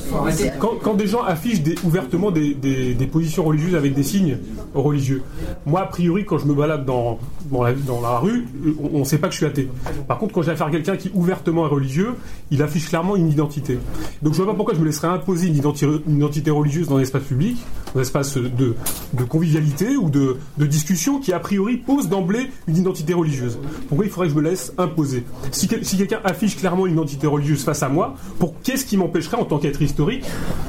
[0.59, 4.39] quand, quand des gens affichent des- ouvertement des, des- des positions religieuses avec des signes
[4.75, 5.21] religieux,
[5.65, 7.17] moi a priori quand je me balade dans,
[7.49, 9.69] dans, la, dans la rue, euh, on ne sait pas que je suis athée.
[10.05, 12.09] Par contre, quand j'ai affaire à quelqu'un qui ouvertement est religieux,
[12.51, 13.79] il affiche clairement une identité.
[14.21, 16.97] Donc je vois pas pourquoi je me laisserais imposer une identité, une identité religieuse dans
[16.97, 17.57] l'espace public,
[17.93, 18.75] dans l'espace de,
[19.13, 23.57] de convivialité ou de, de discussion qui a priori pose d'emblée une identité religieuse.
[23.87, 25.23] Pourquoi il faudrait que je me laisse imposer?
[25.53, 28.97] Si, quel- si quelqu'un affiche clairement une identité religieuse face à moi, pour qu'est-ce qui
[28.97, 30.25] m'empêcherait en tant qu'être historique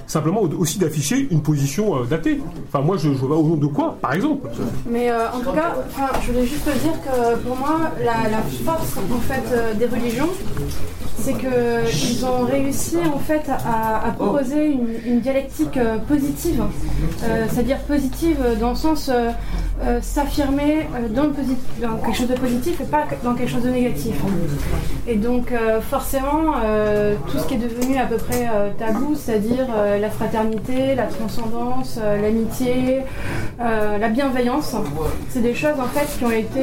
[0.06, 3.66] simplement au- aussi d'afficher une position euh, d'athée Enfin moi je, vois au nom de
[3.66, 4.48] quoi, par exemple.
[4.88, 5.74] Mais euh, en tout cas,
[6.22, 10.28] je voulais juste te dire que pour moi, la, force en fait euh, des religions,
[11.18, 16.62] c'est que ils ont réussi en fait à, proposer une, dialectique euh, positive,
[17.50, 19.10] c'est-à-dire positive dans le sens
[20.02, 24.14] s'affirmer dans quelque chose de positif et pas dans quelque chose de négatif.
[25.06, 29.14] Et donc euh, forcément, euh, tout ce qui est devenu à peu près euh, tabou,
[29.14, 29.66] c'est-à-dire
[30.00, 33.00] la fraternité, la transcendance, l'amitié,
[33.58, 34.74] la bienveillance,
[35.30, 36.62] c'est des choses en fait qui ont été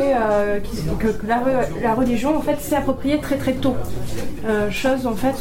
[1.00, 3.76] que, la, re- la religion en fait s'est appropriée très très tôt.
[4.70, 5.36] Choses en fait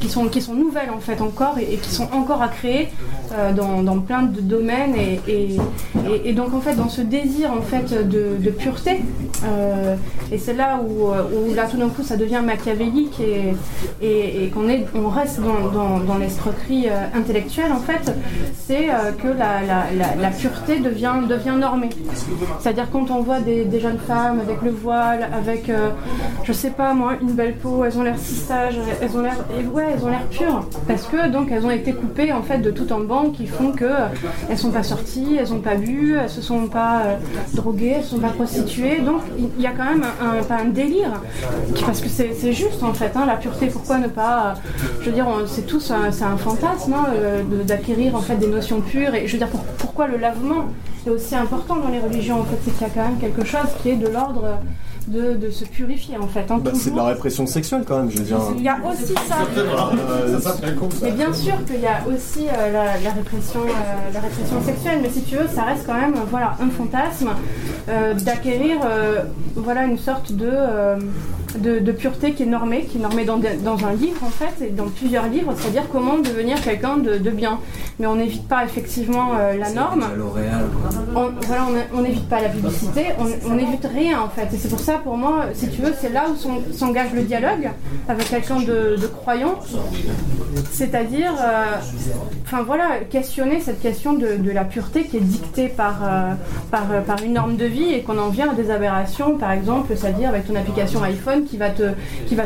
[0.00, 2.88] qui sont qui sont nouvelles en fait encore et, qui sont encore à créer
[3.56, 5.20] dans, plein de domaines et,
[6.24, 9.02] et- donc en fait dans ce désir en fait de, pureté,
[10.32, 15.08] et c'est là où, où tout d'un coup ça devient machiavélique et, qu'on est, on
[15.08, 18.12] reste dans, dans, l'escroquerie euh, intellectuelle en fait,
[18.66, 21.90] c'est euh, que la, pureté devient, devient normée.
[22.60, 25.90] C'est-à-dire quand on voit des, jeunes femmes avec le voile, avec, euh,
[26.44, 29.36] je sais pas moi, une belle peau, elles ont l'air si sages, elles ont l'air,
[29.72, 32.70] ouais, elles ont l'air pures, parce que donc elles ont été coupées en fait de
[32.70, 33.90] tout en banc qui font que
[34.48, 37.02] elles sont pas sorties, elles ont pas bu, elles se sont pas
[37.54, 40.04] droguées, elles sont pas prostituées, donc il y a quand même
[40.50, 41.20] un, délire,
[41.84, 44.70] parce que c'est juste en fait, hein, la pureté, pourquoi ne pas, euh,
[45.00, 48.48] je veux dire, c'est tous, un- c'est un fantasme hein, euh, d'acquérir en fait des
[48.48, 50.66] notions pures, et je veux dire, pour- pourquoi le lavement
[51.06, 53.44] est aussi important dans les religions en fait, c'est qu'il y a quand même quelque
[53.44, 54.44] chose qui est de l'ordre
[55.08, 56.50] de, de se purifier en fait.
[56.50, 58.38] hein, Bah, c'est de la répression sexuelle quand même, je veux dire.
[58.56, 59.36] Il y a aussi ça.
[59.56, 60.56] Euh, ça.
[61.02, 64.98] Mais bien sûr qu'il y a aussi euh, la, la répression, euh, la répression sexuelle,
[65.02, 67.30] mais si tu veux, ça reste quand même voilà, un fantasme
[67.88, 69.22] euh, d'acquérir euh,
[69.54, 70.96] voilà, une sorte de, euh,
[71.58, 74.64] de, de pureté qui est normée, qui est normée dans, dans un livre en fait,
[74.64, 77.58] et dans plusieurs livres, c'est-à-dire comment devenir quelqu'un de, de bien.
[77.98, 80.04] Mais on n'évite pas effectivement euh, la norme.
[81.14, 83.06] On, voilà, on- n'évite pas la publicité,
[83.48, 84.54] on n'évite rien en fait.
[84.54, 87.22] Et c'est pour ça, pour moi, si tu veux, c'est là où s'en- s'engage le
[87.22, 87.70] dialogue
[88.08, 89.54] avec quelqu'un de, de croyant.
[90.72, 91.76] C'est-à-dire, euh,
[92.44, 96.32] enfin voilà, questionner cette question de, de la pureté qui est dictée par, euh,
[96.70, 99.94] par, par une norme de vie et qu'on en vient à des aberrations, par exemple,
[99.96, 101.92] c'est-à-dire avec ton application iPhone qui va te,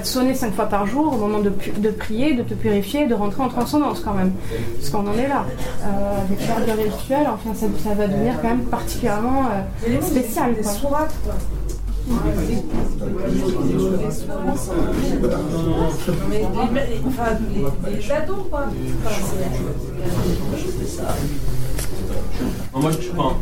[0.04, 1.50] sonner cinq fois par jour au moment de,
[1.90, 4.32] prier, de te purifier, de rentrer en transcendance quand même.
[4.78, 5.44] Parce qu'on en est là.
[5.82, 10.54] Euh, avec l'ordre rituel, enfin, ça, va devenir quand même particulièrement euh, spécial.
[10.54, 11.34] Quoi.
[16.30, 18.00] Les, les, les
[22.74, 23.36] Non, moi, je enfin,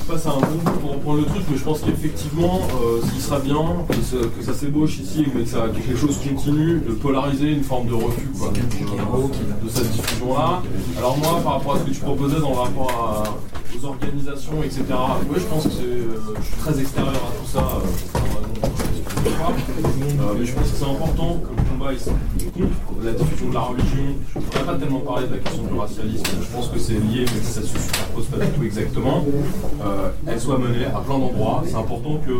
[0.00, 3.00] je passe à un bon bout pour reprendre le truc, mais je pense qu'effectivement, euh,
[3.06, 3.56] ce qui sera bien,
[3.88, 7.52] que, ça- que ça s'ébauche ici, mais que ça que quelque chose continue, de polariser
[7.52, 10.62] une forme de refus quoi, de, de cette diffusion-là.
[10.96, 14.62] Alors moi, par rapport à ce que tu proposais dans le rapport à- aux organisations,
[14.64, 14.82] etc.,
[15.30, 17.58] oui, je pense que euh, je suis très extérieur à tout ça.
[17.60, 18.87] euh,
[19.26, 21.92] euh, mais je pense que c'est important que le combat
[22.86, 24.04] contre la diffusion de la religion.
[24.34, 26.94] Je ne voudrais pas tellement parler de la question du racialisme, je pense que c'est
[26.94, 29.24] lié, mais ça ne se superpose pas du tout exactement.
[29.84, 31.62] Euh, elle soit menée à plein d'endroits.
[31.66, 32.32] C'est important que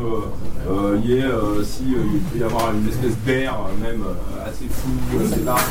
[0.71, 1.25] euh, y ait,
[1.65, 4.03] si il peut y avoir une espèce d'air, même
[4.45, 4.91] assez fou,
[5.25, 5.63] assez large,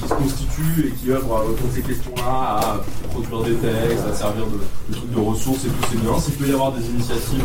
[0.00, 2.80] qui se constitue et qui œuvre autour de ces questions-là à
[3.12, 6.18] produire des textes, à servir de, de trucs de ressources et tout, c'est bien.
[6.18, 7.44] S'il peut y avoir des initiatives,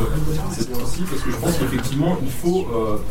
[0.51, 2.65] c'est bien aussi, parce que je pense qu'effectivement, il faut,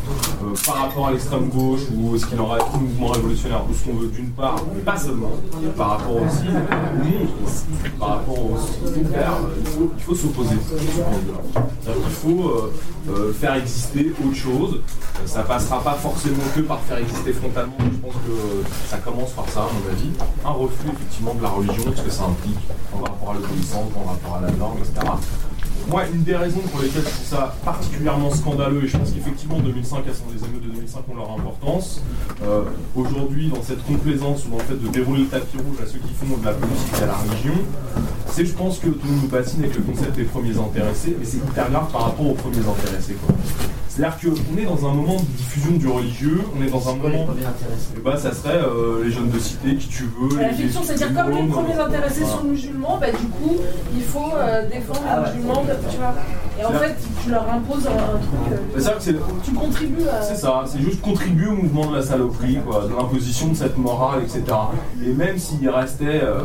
[0.07, 3.63] euh, euh, par rapport à l'extrême gauche ou ce qu'il en reste au mouvement révolutionnaire,
[3.69, 5.31] ou ce qu'on veut d'une part, mais pas seulement,
[5.75, 7.27] par rapport aussi au monde,
[7.99, 8.55] par rapport au
[9.11, 10.55] faire, il faut, il s'opposer.
[11.83, 12.73] Qu'il faut euh,
[13.09, 14.75] euh, faire exister autre chose.
[14.75, 18.63] Euh, Ça passera pas forcément que par faire exister frontalement, mais je pense que euh,
[18.87, 20.09] ça commence par ça, à mon avis.
[20.45, 22.57] Un refus effectivement de la religion, ce que ça implique
[22.93, 24.93] en rapport à l'obéissance, en rapport à la norme, etc.
[25.89, 29.59] Moi, une des raisons pour lesquelles je trouve ça particulièrement scandaleux, et je pense qu'effectivement
[29.59, 32.01] 2005, elles sont les émeutes de 2005 ont leur importance,
[32.43, 35.87] euh, aujourd'hui, dans cette complaisance ou dans le fait de dérouler le tapis rouge à
[35.87, 37.63] ceux qui font de la politique à la religion,
[38.29, 41.15] c'est je pense que tout le monde nous bassine avec le concept des premiers intéressés,
[41.17, 43.15] mais c'est hyper grave par rapport aux premiers intéressés.
[43.25, 43.33] quoi.
[43.97, 47.27] C'est-à-dire qu'on est dans un moment de diffusion du religieux, on est dans un moment.
[47.95, 50.39] Et bah, ça serait euh, les jeunes de cité, qui tu veux.
[50.39, 52.37] La fiction, c'est-à-dire comme les premiers intéressés voilà.
[52.37, 53.55] sont musulmans, bah, du coup,
[53.95, 56.13] il faut euh, défendre les musulmans, tu vois.
[56.59, 58.51] Et en fait, tu leur imposes un, un truc.
[58.51, 60.21] euh, c'est-à-dire que c'est- tu contribues à.
[60.21, 63.77] C'est ça, c'est juste contribuer au mouvement de la saloperie, quoi, de l'imposition de cette
[63.77, 64.43] morale, etc.
[65.05, 66.41] Et même s'il restait euh,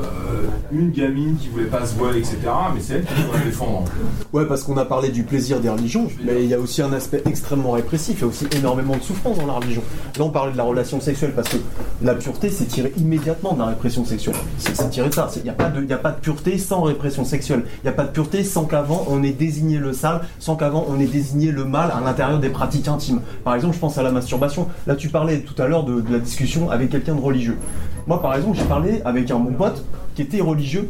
[0.70, 2.36] une gamine qui voulait pas se voiler, etc.,
[2.74, 3.84] mais c'est elle qui doit le défendre.
[4.32, 6.92] Ouais, parce qu'on a parlé du plaisir des religions, mais il y a aussi un
[6.92, 7.41] aspect extrêmement
[7.72, 8.16] répressif.
[8.18, 9.82] Il y a aussi énormément de souffrance dans la religion.
[10.18, 11.56] Là, on parlait de la relation sexuelle parce que
[12.02, 14.34] la pureté, c'est tiré immédiatement de la répression sexuelle.
[14.58, 15.28] C'est tiré de ça.
[15.36, 17.64] Il n'y a, pas de- a pas de pureté sans répression sexuelle.
[17.82, 20.84] Il n'y a pas de pureté sans qu'avant on ait désigné le sale, sans qu'avant
[20.88, 23.20] on ait désigné le mal à l'intérieur des pratiques intimes.
[23.44, 24.68] Par exemple, je pense à la masturbation.
[24.86, 27.58] Là, tu parlais tout à l'heure de, de la discussion avec quelqu'un de religieux.
[28.06, 30.88] Moi, par exemple, j'ai parlé avec un bon pote qui était religieux,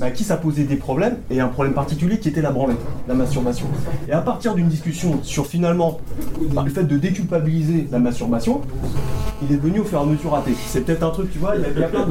[0.00, 3.14] à qui ça posait des problèmes, et un problème particulier qui était la branlette, la
[3.14, 3.66] masturbation.
[4.08, 6.00] Et à partir d'une discussion sur finalement
[6.52, 8.62] bah, le fait de déculpabiliser la masturbation,
[9.42, 10.54] il est devenu au fur et à mesure athée.
[10.66, 12.06] C'est peut-être un truc, tu vois, il y a, plein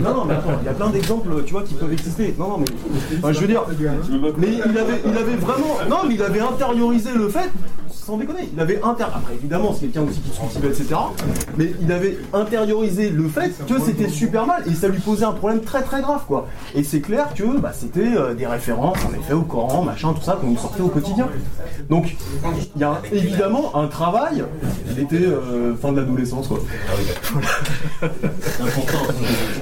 [0.63, 2.35] y a plein d'exemples, tu vois, qui peuvent exister.
[2.37, 3.33] Non, non, mais...
[3.33, 3.63] je veux dire...
[4.37, 5.77] Mais il avait, il avait vraiment...
[5.89, 7.49] Non, mais il avait intériorisé le fait
[8.09, 8.49] sans déconner.
[8.53, 9.03] Il avait inter...
[9.03, 10.95] Après, évidemment, c'est quelqu'un aussi qui se cultivait, etc.
[11.57, 15.31] Mais il avait intériorisé le fait que c'était super mal et ça lui posait un
[15.31, 16.47] problème très très grave, quoi.
[16.75, 20.21] Et c'est clair que bah, c'était euh, des références, en effet, au Coran, machin, tout
[20.21, 21.27] ça, qu'on nous sortait au quotidien.
[21.89, 22.15] Donc,
[22.75, 24.43] il y a évidemment un travail.
[24.91, 26.59] Il était euh, fin de l'adolescence, quoi.
[28.01, 29.13] C'est important.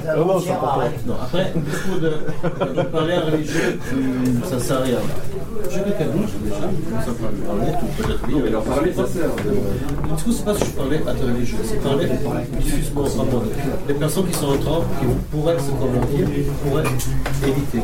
[0.08, 0.82] Ah non, c'est important.
[1.06, 4.98] Non, après, beaucoup de, de parler à religieux, hum, ça sert à rien.
[5.70, 5.98] J'ai déjà,
[7.06, 8.37] ça peut lui parler, tout peut-être oui.
[8.38, 9.30] Non, mais leur parler, ça sert.
[9.36, 12.08] Du coup, c'est pas que je parlais à des religieux, c'est parler
[12.62, 13.44] diffusement à moi.
[13.88, 16.28] Les personnes qui sont en train, qui pourraient se convertir,
[16.64, 16.84] pourraient
[17.48, 17.82] éviter.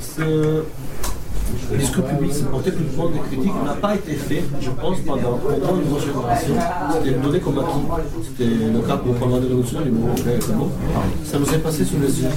[0.00, 0.62] Ce
[1.78, 5.38] discours public, c'est porter plus de de critique n'a pas été fait, je pense, pendant
[5.76, 6.54] une grosse génération?
[6.92, 8.04] C'était donné comme acquis.
[8.24, 10.52] C'était le cas pour pendant les révolutions, les mouvements etc.
[11.24, 12.28] Ça nous est passé sous les yeux.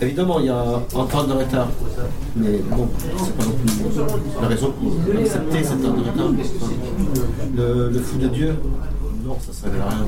[0.00, 1.68] Évidemment, il y a un temps de retard.
[2.36, 2.88] Mais bon,
[3.18, 6.30] c'est pas non plus la raison pour accepter cet temps de retard.
[7.56, 8.54] Le, le fou de Dieu,
[9.24, 10.06] non, ça ne servait à rien.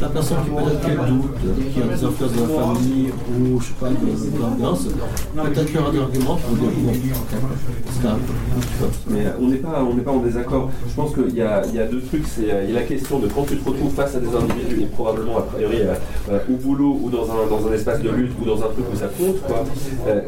[0.00, 1.30] La personne qui peut-être qu'elle doute,
[1.72, 4.86] qui a des influences de la famille ou je sais pas, de l'ambiance,
[5.34, 6.92] peut-être qu'il y aura des arguments dire bon,
[8.02, 8.08] c'est.
[9.10, 10.70] Mais on n'est pas, pas en désaccord.
[10.88, 12.26] Je pense qu'il y y a deux trucs.
[12.26, 14.28] C'est euh, il y a la question de quand tu te retrouves face à des
[14.34, 15.94] individus et probablement a priori euh,
[16.30, 18.84] euh, au boulot ou dans un, dans un espace de lutte ou dans un truc
[18.92, 19.64] où ça compte, quoi.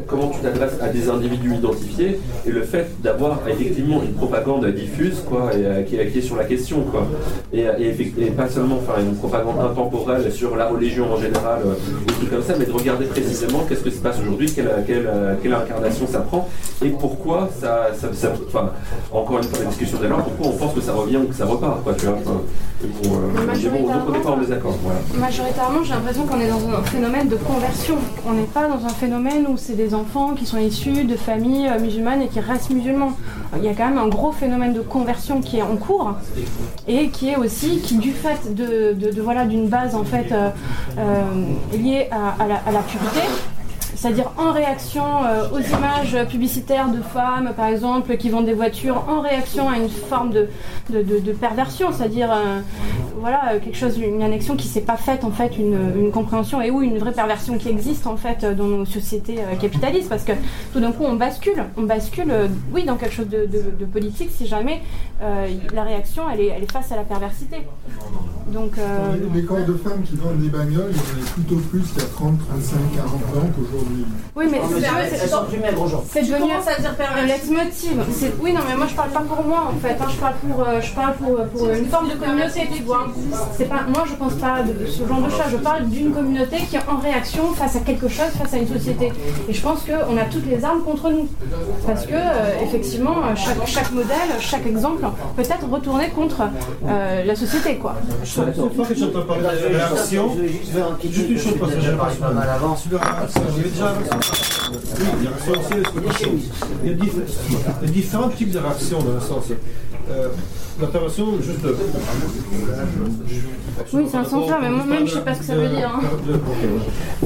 [0.07, 5.21] comment tu t'adresses à des individus identifiés et le fait d'avoir effectivement une propagande diffuse,
[5.27, 7.07] quoi, et, euh, qui, est- qui est sur la question, quoi.
[7.53, 11.73] Et, et, pas seulement, enfin, une propagande intemporelle sur la religion en général, euh,
[12.07, 15.07] des trucs comme ça, mais de regarder précisément qu'est-ce que se passe aujourd'hui, quelle, quelle,
[15.07, 16.47] euh, quelle incarnation ça prend
[16.83, 18.71] et pourquoi ça, ça, ça- enfin,
[19.11, 21.45] encore une fois la discussion d'alors, pourquoi on pense que ça revient ou que ça
[21.45, 22.15] repart, quoi, tu vois.
[22.19, 22.41] Enfin,
[22.81, 23.43] bon, euh,
[23.81, 24.99] bon, donc on n'est pas en désaccord, voilà.
[25.19, 27.95] Majoritairement, j'ai l'impression qu'on est dans un phénomène de conversion.
[28.27, 31.69] On n'est pas dans un phénomène où c'est des enfants qui sont issus de familles
[31.81, 33.13] musulmanes et qui restent musulmans.
[33.55, 36.13] Il y a quand même un gros phénomène de conversion qui est en cours
[36.87, 38.93] et qui est aussi du fait de,
[39.47, 40.49] d'une base en fait euh,
[40.97, 41.23] euh,
[41.73, 42.83] liée à, la, à.
[43.97, 49.03] C'est-à-dire en réaction euh, aux images publicitaires de femmes, par exemple, qui vendent des voitures,
[49.09, 50.47] en réaction à une forme de,
[50.91, 52.59] de, de- perversion, c'est-à-dire euh,
[53.19, 56.61] voilà euh, quelque chose, une annexion qui s'est pas faite en fait, une, une compréhension
[56.61, 60.33] et ou une vraie perversion qui existe en fait dans nos sociétés capitalistes, parce que
[60.73, 62.31] tout d'un coup on bascule, on bascule,
[62.73, 64.81] oui, dans quelque chose de, politique si jamais
[65.21, 67.57] la réaction elle est, elle est face à la perversité.
[68.51, 71.55] Donc euh, Les corps de femmes qui vendent des bagnoles, il y en a plutôt
[71.69, 73.86] plus a 30, 35, 40 ans qu'aujourd'hui.
[74.35, 76.09] Oui, mais c'est- mais c'est- elles sont plus maigres aujourd'hui.
[76.13, 76.93] C'est Tu devenu commences à dire
[77.27, 78.03] leitmotiv.
[78.11, 79.95] C'est- Oui, non, mais moi je parle pas pour moi en fait.
[79.99, 80.05] hein.
[80.09, 83.07] Je parle pour, euh, je parle pour, pour une forme de communauté, tu vois.
[83.57, 85.51] C'est pas, moi je pense pas de ce genre de choses.
[85.51, 88.67] Je parle d'une communauté qui est en réaction face à quelque chose, face à une
[88.67, 89.11] société.
[89.49, 91.27] Et je pense qu'on a toutes les armes contre nous.
[91.85, 95.05] Parce que, euh, effectivement, euh, chaque, chaque modèle, chaque exemple
[95.35, 96.41] peut être retourné contre
[96.87, 97.95] euh, la société, quoi.
[98.23, 100.35] Chaque fois que j'entends parler de réaction,
[101.11, 102.75] juste une chose parce que j'ai pas pas mal avant.
[106.83, 109.45] Il y a différents types de réactions dans le sens.
[110.09, 110.27] Euh,
[110.79, 111.65] la perversion, juste.
[111.65, 111.73] euh,
[113.93, 115.89] Oui, c'est un là, mais moi-même je sais pas ce que ça veut dire.
[115.95, 116.01] hein.
[116.27, 116.39] de-.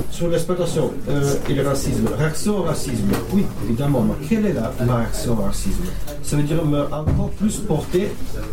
[0.09, 2.07] Sur l'exploitation euh, et le racisme.
[2.17, 3.07] Réaction au racisme.
[3.33, 4.05] Oui, évidemment.
[4.07, 5.83] Mais quelle est la, ma réaction au racisme?
[6.23, 8.09] Ça veut dire me encore plus porter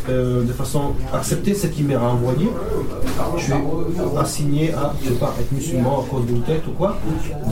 [0.08, 2.48] euh, de façon accepter ce qui m'est renvoyé.
[3.36, 3.52] Je suis
[4.18, 6.98] assigné à, je sais pas, être musulman à cause d'une tête ou quoi,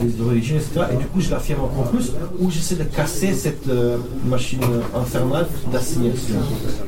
[0.01, 0.81] des origines, etc.
[0.93, 3.67] Et du coup, je l'affirme encore plus, ou j'essaie de casser cette
[4.25, 4.61] machine
[4.95, 6.35] infernale d'assignation.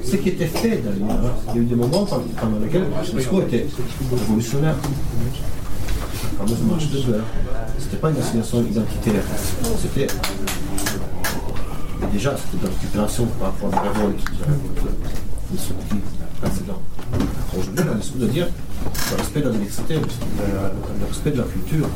[0.04, 1.36] Ce qui était fait d'ailleurs.
[1.50, 3.66] Il y a eu des moments pendant lesquels le discours était
[4.12, 4.76] révolutionnaire.
[6.40, 7.26] La fameuse marche de beurre.
[7.78, 9.24] C'était pas une assignation identitaire.
[9.82, 10.08] C'était.
[12.12, 14.24] déjà, c'était de la récupération par rapport à la révolte
[15.52, 15.96] de ceux qui
[16.42, 16.82] précédents.
[17.58, 18.48] Aujourd'hui, on a de dire
[19.12, 21.88] le respect de la diversité, le, respect de la culture.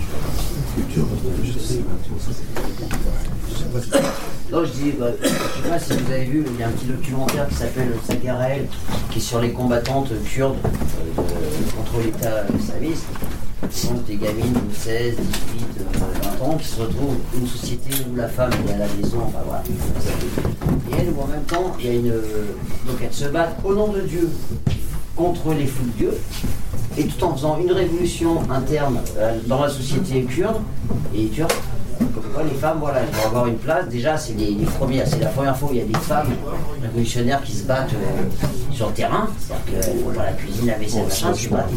[4.51, 6.71] Non, je dis, bah, je sais pas si vous avez vu, il y a un
[6.71, 8.67] petit documentaire qui s'appelle Sagarel,
[9.09, 13.05] qui est sur les combattantes kurdes euh, de- contre l'État islamiste.
[13.71, 15.21] Sont des gamines de 16, 18,
[15.79, 15.83] euh,
[16.39, 19.19] 20 ans qui se retrouvent dans une société où la femme est à la maison,
[19.25, 19.63] enfin voilà.
[20.91, 22.09] Et elles, où en même temps, il y a une.
[22.09, 24.29] Donc elles se battent au nom de Dieu
[25.15, 26.13] contre les fous de Dieu,
[26.97, 30.57] et tout en faisant une révolution interne euh, dans la société kurde
[31.15, 31.55] et turque,
[32.13, 33.87] comme les femmes, voilà, elles vont avoir une place.
[33.87, 36.27] Déjà, c'est les, les premières, c'est la première fois où il y a des femmes
[36.81, 39.27] révolutionnaires qui se battent euh, sur le terrain.
[39.39, 41.69] C'est-à-dire qu'elles vont voir la cuisine, la vaisselle, machin, battent.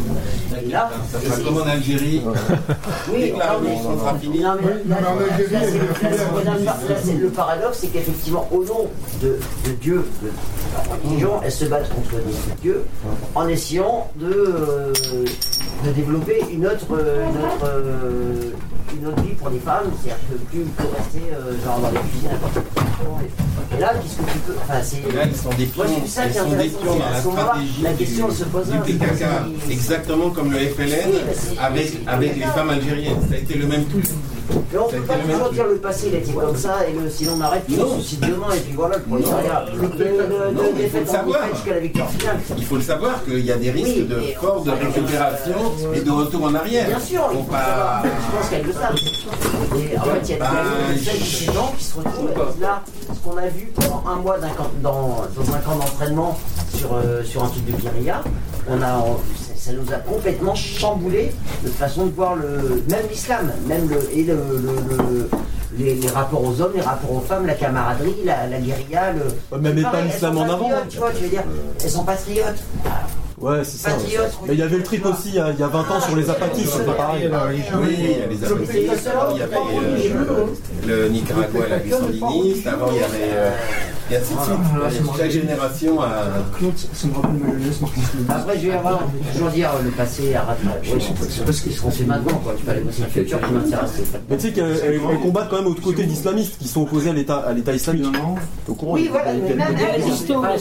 [0.65, 2.21] Et là, Ça sera c'est- comme en Algérie.
[3.13, 3.69] oui, sera non, mais
[4.41, 4.55] là,
[4.89, 8.87] là, là, c'est- c'est- c'est- le paradoxe, c'est qu'effectivement, au nom
[9.21, 10.27] de, de Dieu, de
[10.75, 12.15] la religion, elles se battent contre
[12.61, 12.83] Dieu
[13.35, 14.93] en essayant de, euh,
[15.85, 18.51] de développer une autre, une, autre, euh,
[18.93, 19.91] une autre vie pour les femmes.
[20.01, 22.29] C'est-à-dire que plus il faut rester euh, genre dans les cuisines.
[23.75, 24.55] Et là, qu'est-ce que tu peux.
[24.61, 25.13] Enfin, c'est.
[25.13, 28.43] Là, elles sont des pions, est sont des pions dans la stratégie La question se
[28.45, 29.23] pose du PKK,
[29.69, 31.11] exactement comme le FLN
[31.59, 33.21] avec, avec les femmes algériennes.
[33.29, 34.05] Ça a été le même truc.
[34.49, 37.09] Mais on peut pas toujours dire le passé, il a été comme ça, et le,
[37.09, 39.65] sinon on arrête, puis on se suicide demain, et puis voilà, le prolétariat.
[39.73, 42.37] Non, défaite en défaite jusqu'à la victoire finale.
[42.57, 45.55] Il faut le savoir qu'il y a des risques Oui, de force de récupération
[45.93, 46.87] et de retour en arrière.
[46.87, 48.03] Bien sûr, Faut il faut pas- savoir.
[48.03, 48.95] je pense qu'elles le savent.
[48.95, 50.47] Et en fait, il y a Bah,
[50.93, 52.83] des celles qui gens qui se retrouvent là,
[53.13, 54.37] ce qu'on a vu pendant un mois
[54.81, 56.37] dans, un camp d'entraînement
[56.75, 58.21] sur, euh, sur un truc de guérilla,
[58.69, 59.03] on a,
[59.67, 61.31] ça, nous a complètement chamboulé
[61.63, 65.29] notre façon de voir le, même l'islam, même le, et le, le- le-
[65.77, 69.21] les, les rapports aux hommes, les rapports aux femmes, la camaraderie, la, la guérilla, le.
[69.75, 70.69] C'est pas l'islam en avant.
[70.89, 71.43] Tu vois, tu veux dire,
[71.83, 72.63] elles sont patriotes.
[73.39, 73.91] Ouais, c'est ça.
[74.47, 76.01] Mais il y avait le trip aussi il y a, il y a 20 ans
[76.01, 77.29] sur les apatistes, c'était pareil.
[77.79, 80.45] Oui, il y a les apatistes, avant il y avait euh,
[80.87, 83.33] le Nicaragua, la vie sandiniste, avant il y avait.
[83.33, 83.51] euh,
[84.09, 85.11] et ainsi de suite.
[85.17, 86.07] Chaque génération a.
[88.29, 89.01] Après, je vais avoir
[89.33, 90.93] toujours dire euh, le passé à rattraper.
[91.29, 92.53] C'est parce que ce qu'on fait maintenant, quoi.
[92.57, 93.91] Tu aller bosser le futur qui m'intéresse.
[94.29, 97.37] Mais tu sais elles combattent quand même autre côté d'islamistes qui sont opposés à l'État
[97.39, 98.05] à l'État islamique.
[98.67, 100.57] Au courant, Oui, voilà, mais même musulmanes,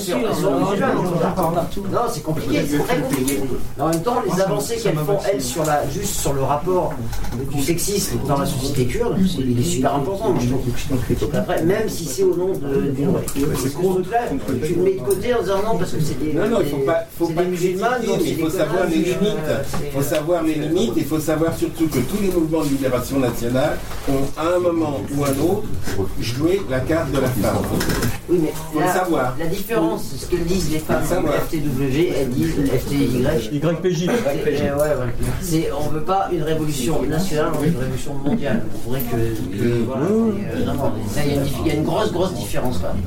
[1.93, 3.41] Non, c'est compliqué, c'est très compliqué.
[3.77, 6.93] Mais en même temps, les avancées qu'elles font, elles, sur la, juste sur le rapport
[7.53, 10.35] du sexisme dans la société kurde, c'est- il est super important,
[11.35, 13.13] après, même si c'est au nom de, d'une
[13.57, 14.19] ce truc-là,
[14.67, 16.67] tu le mets de côté en disant non, parce que c'est des, Non, non, il
[16.71, 17.43] faut pas, faut c'est pas
[18.23, 19.85] c'est il faut savoir connards, les euh, limites.
[19.85, 23.19] Il faut savoir les limites, il faut savoir surtout que tous les mouvements de libération
[23.19, 23.79] nationale
[24.09, 25.67] ont, à un moment ou à un autre,
[26.21, 27.57] joué la carte de la femme.
[28.29, 29.37] Oui, mais Faut le la, savoir.
[29.39, 31.35] la différence, ce que disent les femmes savoir.
[31.35, 33.25] FTW, elles disent FTY.
[33.53, 34.07] YPJ.
[34.07, 34.13] Ouais.
[35.43, 38.63] C'est, on veut pas une révolution nationale, on veut une révolution mondiale.
[38.75, 39.17] On voudrait que.
[39.17, 41.75] que- voilà, et, euh, non, non, ça, il y, a une dif- il y a
[41.75, 43.03] une grosse, grosse différence quand même.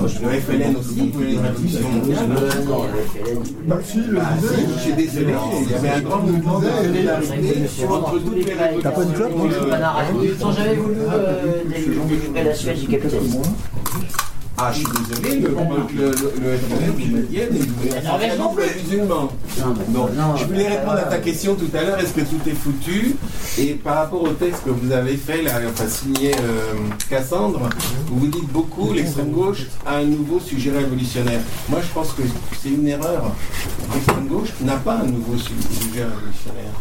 [0.00, 2.18] Le FLN aussi voulait une révolution mondiale.
[2.30, 3.38] Euh, non, le FLN.
[3.66, 8.34] Bah, si, je suis désolé, il y avait un grand mouvement de solidarité entre toutes
[8.36, 8.80] les révolutions.
[8.82, 9.32] T'as pas une clope
[10.22, 10.94] Ils n'ont jamais voulu
[11.68, 13.42] délivrer la Suède du capitalisme.
[14.60, 15.48] Ah, je suis désolé, le,
[15.94, 16.58] le, le,
[18.38, 18.52] non
[18.82, 19.28] musulman.
[19.88, 23.14] Bon, je voulais répondre à ta question tout à l'heure, est-ce que tout est foutu?
[23.58, 26.74] Et par rapport au texte que vous avez fait, là, enfin signé euh,
[27.08, 27.68] Cassandre,
[28.08, 31.40] vous vous dites beaucoup, l'extrême gauche a un nouveau sujet révolutionnaire.
[31.68, 32.22] Moi, je pense que
[32.60, 33.30] c'est une erreur.
[33.94, 36.74] L'extrême gauche n'a pas un nouveau su- sujet révolutionnaire.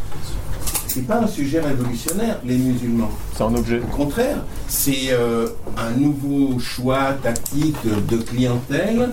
[0.98, 3.12] C'est pas un sujet révolutionnaire, les musulmans.
[3.36, 3.80] C'est un objet.
[3.80, 4.38] Au contraire,
[4.68, 9.12] c'est euh, un nouveau choix tactique de, clientèle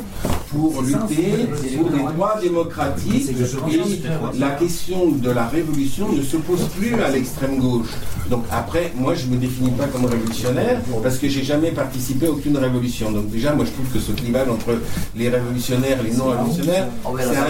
[0.49, 1.47] pour lutter
[1.77, 3.29] pour les droits démocratiques.
[3.29, 7.91] Et la question de la révolution ne se pose plus à l'extrême gauche.
[8.31, 12.31] Donc après, moi je me définis pas comme révolutionnaire parce que j'ai jamais participé à
[12.31, 13.13] aucune révolution.
[13.13, 14.79] Donc déjà, moi je trouve que ce clivage entre
[15.15, 16.89] les révolutionnaires et les non révolutionnaires,
[17.21, 17.45] c'est un,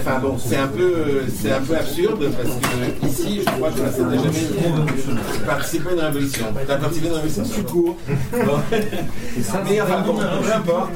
[0.00, 4.02] enfin bon, un peu, c'est un peu absurde parce que ici, je crois que ça
[4.02, 6.44] n'a jamais participé à une révolution.
[6.66, 7.96] T'as participé à une révolution, tu cours.
[8.32, 8.58] Bon.
[9.68, 10.90] Mais enfin bon, peu importe.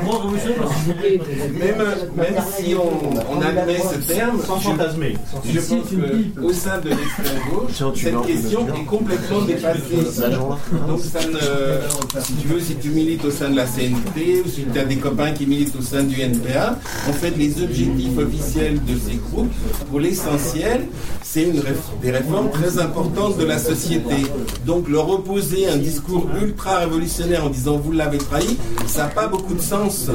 [1.59, 1.85] Même,
[2.17, 4.43] même si on, on admet ce terme, je,
[5.53, 5.89] je pense
[6.37, 9.81] qu'au sein de l'extrême gauche, cette question est complètement dépassée.
[10.89, 14.49] Donc ça ne, si tu veux, si tu milites au sein de la CNT ou
[14.49, 18.19] si tu as des copains qui militent au sein du NPA, en fait les objectifs
[18.19, 19.53] officiels de ces groupes,
[19.91, 20.76] pour l'essentiel,
[21.23, 21.63] c'est une
[22.03, 24.15] des réformes très importantes de la société.
[24.65, 29.27] Donc leur opposer un discours ultra révolutionnaire en disant vous l'avez trahi, ça n'a pas
[29.27, 30.09] beaucoup de sens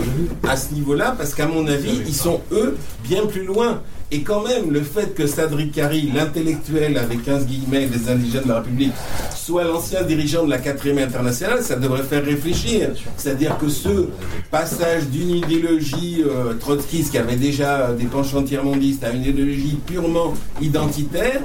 [0.47, 3.81] à ce niveau-là, parce qu'à mon avis, ils sont eux bien plus loin.
[4.13, 8.49] Et quand même, le fait que Sadri Kari, l'intellectuel avec 15 guillemets des indigènes de
[8.49, 8.91] la République,
[9.33, 12.89] soit l'ancien dirigeant de la 4 internationale, ça devrait faire réfléchir.
[13.15, 14.09] C'est-à-dire que ce
[14.51, 20.33] passage d'une idéologie euh, trotskiste qui avait déjà des penchants tiers-mondistes à une idéologie purement
[20.61, 21.41] identitaire,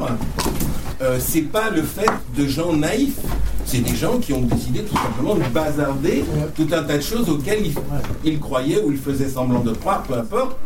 [1.02, 3.20] euh, c'est pas le fait de gens naïfs.
[3.64, 6.24] C'est des gens qui ont décidé tout simplement de bazarder
[6.56, 7.74] tout un tas de choses auxquelles ils,
[8.24, 10.56] ils croyaient ou ils faisaient semblant de croire, peu importe.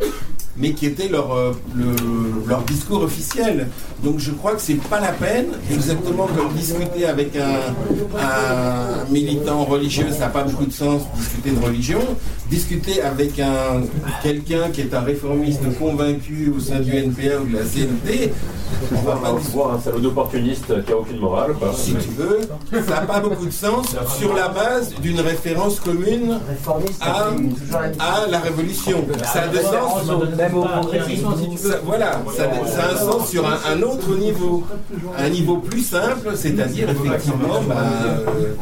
[0.60, 3.68] Mais qui était leur, euh, le- leur discours officiel.
[4.04, 9.64] Donc je crois que c'est pas la peine, exactement comme discuter avec un, un militant
[9.64, 12.00] religieux, ça n'a pas beaucoup de sens, discuter de religion.
[12.50, 13.82] Discuter avec un
[14.24, 18.32] quelqu'un qui est un réformiste convaincu au sein du NPA ou de la CNT,
[18.92, 21.52] on va pas voir un salaud d'opportuniste qui a aucune morale.
[21.54, 21.72] Quoi.
[21.72, 22.40] si tu veux,
[22.72, 26.40] ça n'a pas beaucoup de sens sur la base d'une référence commune
[27.00, 27.28] à,
[28.00, 29.04] à la révolution.
[29.32, 30.08] Ça a de sens.
[31.56, 34.64] Ça- voilà, ça, ça a un sens sur un, un autre niveau,
[35.18, 37.74] un niveau plus simple, c'est-à-dire effectivement bah,
[38.06, 38.54] euh,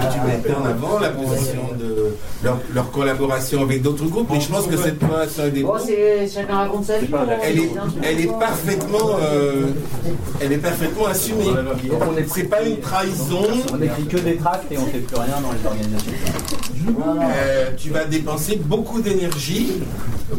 [0.00, 2.14] ce que tu mettais en avant, la position de
[2.44, 4.28] leur, leur collaboration avec d'autres groupes.
[4.32, 7.06] Mais je pense que cette collaboration avec des groupes, c'est chacun raconte sa vie.
[7.14, 7.26] hein.
[7.42, 7.70] elle est,
[8.02, 9.66] elle est parfaitement, euh,
[10.40, 11.44] elle est parfaitement assumée.
[12.34, 13.42] C'est pas une trahison.
[13.72, 16.12] On n'écrit que des tracts et on fait plus rien dans les organisations.
[17.22, 19.72] Euh, tu vas dépenser beaucoup d'énergie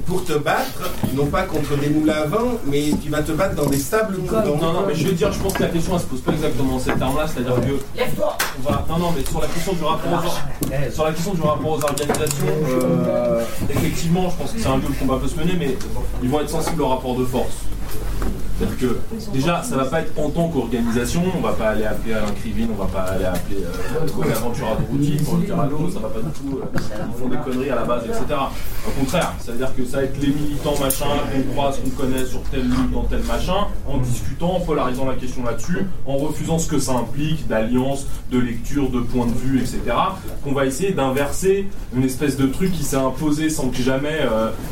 [0.07, 0.80] pour te battre,
[1.13, 4.17] non pas contre des moules à vent, mais tu vas te battre dans des sables
[4.17, 4.43] mouvants.
[4.45, 6.31] Non, non, mais je veux dire, je pense que la question, elle se pose pas
[6.33, 8.01] exactement dans ces termes-là, c'est-à-dire que.
[8.59, 11.41] On va, non, non, mais sur la question du rapport aux, sur la question du
[11.41, 15.35] rapport aux organisations, euh, effectivement, je pense que c'est un peu le combat peut se
[15.35, 15.77] mener, mais
[16.21, 17.53] ils vont être sensibles au rapport de force.
[18.61, 22.13] C'est-à-dire que déjà, ça va pas être en tant qu'organisation, on va pas aller appeler
[22.13, 25.65] Alain Krivine, on va pas aller appeler euh, Aventura de routine pour le dire à
[25.65, 28.23] l'eau, ça va pas du tout, euh, ils font des conneries à la base, etc.
[28.87, 31.89] Au contraire, ça veut dire que ça va être les militants machin qu'on croise, qu'on
[31.89, 36.17] connaît sur telle lutte, dans tel machin, en discutant, en polarisant la question là-dessus, en
[36.17, 39.79] refusant ce que ça implique d'alliance, de lecture, de point de vue, etc.
[40.43, 44.19] Qu'on va essayer d'inverser une espèce de truc qui s'est imposé sans que jamais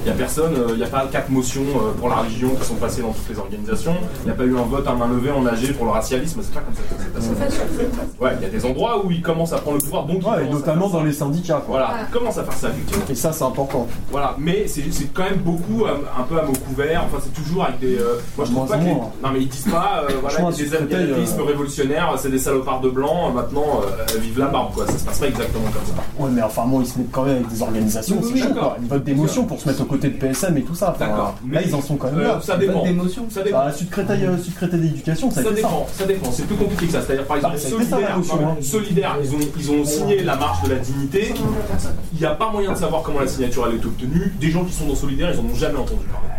[0.05, 2.65] il y a personne, il n'y a pas quatre motions euh, pour la religion qui
[2.65, 5.07] sont passées dans toutes les organisations, il n'y a pas eu un vote à main
[5.07, 8.09] levée en AG pour le racialisme, c'est pas comme ça que ça s'est passé.
[8.19, 10.45] Ouais, il y a des endroits où ils commencent à prendre le pouvoir, donc Ouais,
[10.45, 11.61] et notamment dans les syndicats.
[11.65, 11.77] quoi.
[11.79, 13.05] voilà, ils commencent à faire ça effectivement.
[13.09, 13.87] Et ça, c'est important.
[14.11, 14.83] Voilà, mais c'est
[15.13, 17.03] quand même beaucoup euh, un peu à mot couvert.
[17.05, 17.97] Enfin, c'est toujours avec des.
[17.97, 18.89] euh, moi, je trouve pas que les-.
[18.93, 20.03] Non, mais ils disent pas.
[20.03, 23.31] euh, voilà, Franchement, il y a des anarchismes euh, révolutionnaires, c'est des salopards de blanc.
[23.31, 24.85] Maintenant, euh, vive la barbe, quoi.
[24.87, 26.23] Ça se passe pas exactement comme ça.
[26.23, 28.39] Ouais, mais enfin, bon, ils se mettent quand même avec des organisations, Oui, c'est oui,
[28.41, 28.63] chaud, d'accord.
[28.69, 28.77] quoi.
[28.81, 30.95] Ils votent d'émotion pour se mettre aux côtés de PSM et tout ça.
[30.99, 31.35] D'accord.
[31.51, 32.39] Là, ils en sont quand même Euh, là.
[32.41, 32.83] ça dépend.
[33.29, 33.58] Ça dépend.
[33.59, 36.47] Bah, Sud Créteil, euh, Sud Créteil d'éducation, ça a Ça été dépend, ça dépend, c'est
[36.47, 37.01] plus compliqué que ça.
[37.01, 37.89] C'est-à-dire, par exemple, Bah, ça a été ça,
[38.61, 39.21] Solidaire, la hein.
[39.21, 41.33] ils ont, ils ont signé la marche de la dignité.
[42.13, 44.33] Il n'y a pas moyen de savoir comment la signature elle est obtenue.
[44.39, 46.29] Des gens qui sont dans Solidaire, ils en ont jamais entendu parler.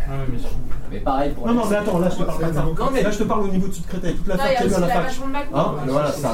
[0.91, 2.63] Mais pareil pour Non, non, mais attends, là, je te parle pas de ça.
[2.63, 4.59] Non, mais- Là, je te parle au niveau de Créteil, toute Non, il y l'affaire
[4.59, 5.19] a qu'il y a eu à la fac.
[5.55, 6.31] Hein Voilà, c'est un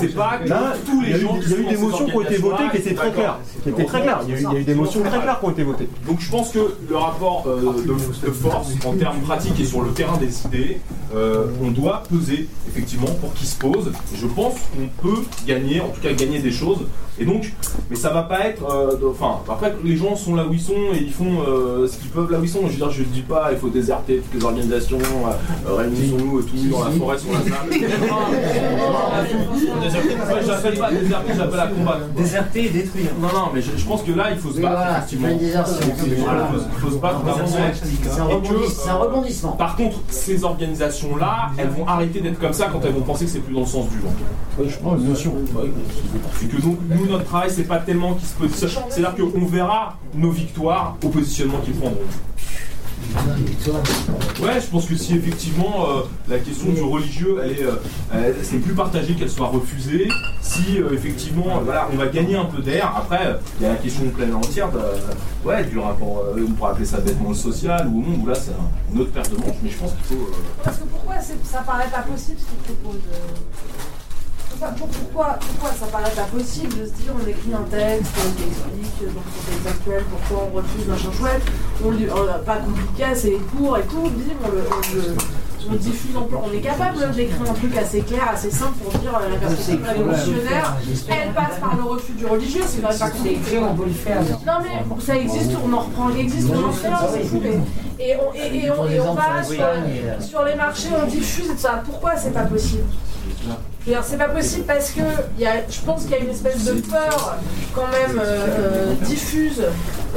[0.00, 1.64] c'est pas que Là, tous il y les a eu- gens il y a eu
[1.66, 3.38] des motions qui ont été votées qui étaient très claires.
[3.62, 4.20] Qui étaient très claires.
[4.26, 5.88] Il y a eu- des motions très claires qui ont été votées.
[6.06, 9.82] Donc je pense que le rapport euh, de, de force en termes pratiques et sur
[9.82, 10.80] le terrain des idées,
[11.14, 13.92] euh, on doit peser effectivement pour qu'il se pose.
[14.14, 16.86] Je pense qu'on peut gagner, en tout cas gagner des choses.
[17.18, 17.52] Et donc,
[17.90, 20.72] mais ça va pas être, euh, enfin, après les gens sont là où ils sont
[20.94, 22.60] et ils font euh, ce qu'ils peuvent là où ils sont.
[22.62, 26.56] Je veux dire, je dis pas, il faut déserter toutes les organisations, euh, réunissons-nous tout
[26.56, 27.74] nus dans la forêt sur la table.
[30.28, 32.06] Moi, j'appelle pas déserter, j'appelle à combattre.
[32.16, 33.10] Déserter et détruire.
[33.20, 34.76] Non, non, mais je, je pense que là, il faut se battre.
[34.76, 35.28] voilà, effectivement.
[35.28, 37.46] une il faut, se battre vraiment.
[37.46, 39.52] C'est un rebondissement.
[39.52, 43.30] Par contre, ces organisations-là, elles vont arrêter d'être comme ça quand elles vont penser que
[43.30, 44.12] c'est plus dans le sens du vent.
[44.62, 45.32] Je pense, bien sûr.
[46.42, 48.84] Et que donc, nous, notre travail, c'est pas tellement qu'ils se positionnent.
[48.88, 51.98] C'est-à-dire qu'on verra nos victoires au positionnement qu'ils prendront.
[54.42, 58.58] Ouais, je pense que si effectivement euh, la question du religieux, elle est, euh, c'est
[58.58, 60.08] plus partagé qu'elle soit refusée,
[60.40, 62.92] si euh, effectivement, voilà, on va gagner un peu d'air.
[62.96, 64.80] Après, il y a la question pleine entière, de,
[65.46, 68.34] ouais, du rapport, on pourrait appeler ça bêtement le social ou au monde, où là
[68.34, 70.30] c'est un- une autre paire de manches, mais je pense qu'il faut.
[70.62, 72.98] Parce que pourquoi ça paraît pas possible ce euh, pourquoi,
[74.58, 78.30] pour- pourquoi, pourquoi ça paraît pas possible de se dire on écrit un texte euh,
[78.36, 81.42] qui explique euh, dans le contexte actuel pourquoi on refuse machin chouette,
[81.84, 85.16] on lit, euh, pas compliqué, c'est court et tout, bim, on le, on le-
[85.68, 88.98] on le diffuse en On est capable d'écrire un truc assez clair, assez simple pour
[88.98, 90.76] dire euh, la perspective révolutionnaire,
[91.10, 93.58] elle passe par le refus du religieux, c'est même pas compliqué.
[93.58, 94.20] on peut le faire.
[94.46, 97.42] Non mais ça existe, on en reprend, il existe, on en fait un, c'est fou.
[97.98, 101.48] Et, on, et, et on, et on va sur, sur les marchés, on diffuse et
[101.52, 101.82] tout ça.
[101.84, 102.84] Pourquoi c'est pas possible?
[104.02, 105.00] C'est pas possible parce que
[105.38, 107.38] y a, je pense qu'il y a une espèce de peur
[107.74, 109.62] quand même euh, euh, diffuse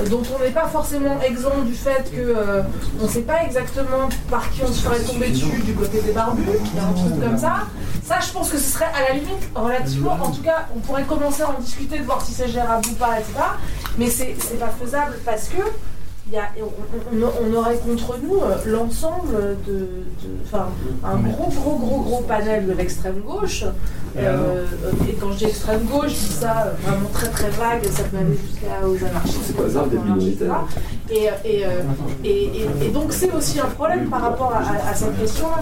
[0.09, 2.61] dont on n'est pas forcément exempt du fait que euh,
[3.01, 6.43] on sait pas exactement par qui on se ferait tomber dessus du côté des barbus,
[6.43, 7.67] il y a un truc comme ça.
[8.03, 11.03] Ça, je pense que ce serait à la limite relativement, en tout cas, on pourrait
[11.03, 13.33] commencer à en discuter, de voir si c'est gérable ou pas, etc.
[13.97, 15.61] Mais c'est pas faisable parce que
[16.31, 19.33] y a, on, on- on aurait contre nous euh, l'ensemble
[19.67, 19.87] de, de-
[20.45, 20.67] enfin,
[21.03, 23.65] un gros, gros, gros, gros panel de l'extrême gauche.
[24.15, 24.65] Euh,
[25.09, 28.03] et quand je dis extrême gauche, je dis ça euh, vraiment très très vague, ça
[28.03, 29.39] peut aller jusqu'à aux anarchistes.
[29.47, 30.43] C'est pas ça, des aux anarchistes.
[31.11, 31.69] Et, et, euh,
[32.23, 35.59] et, et- et donc c'est aussi un problème par rapport à, à- à cette question-là.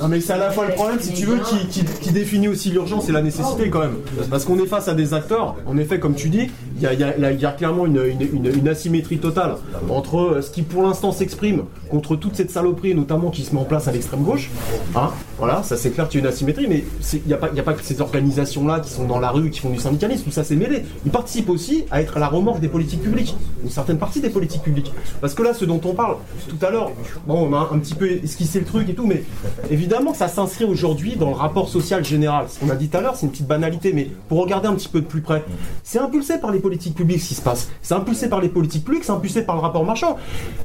[0.00, 2.48] Non mais c'est à la fois le problème, si tu veux, qui, qui- qui définit
[2.48, 3.96] aussi l'urgence et la nécessité quand même.
[4.30, 7.52] Parce qu'on est face à des acteurs, en effet, comme tu dis, il y a,
[7.52, 9.56] clairement une, asymétrie totale
[9.88, 13.60] entre euh, ce qui pour l'instant s'exprime contre toute cette saloperie, notamment qui se met
[13.60, 14.50] en place à l'extrême gauche.
[14.94, 16.84] Hein, voilà, ça c'est clair qu'il y a une asymétrie, mais
[17.14, 19.78] il n'y a, pas- que ces organisations-là qui sont dans la rue, qui font du
[19.78, 20.84] syndicalisme, tout ça c'est mêlé.
[21.04, 24.30] Ils participent aussi à être à la remorque des politiques publiques, une certaine partie des
[24.30, 24.92] politiques publiques.
[25.20, 26.16] Parce que là, ce dont on parle
[26.48, 26.90] tout à l'heure,
[27.26, 29.24] bon, on a un petit peu esquissé le truc et tout, mais
[29.70, 32.46] évidemment ça s'inscrit aujourd'hui dans le rapport social général.
[32.48, 34.74] Ce qu'on a dit tout à l'heure, c'est une petite banalité, mais pour regarder un
[34.74, 35.44] petit peu de plus près,
[35.82, 37.68] c'est impulsé par les politiques publiques ce qui se passe.
[37.82, 40.16] C'est impulsé par les politiques publiques, c'est impulsé par le rapport marchand.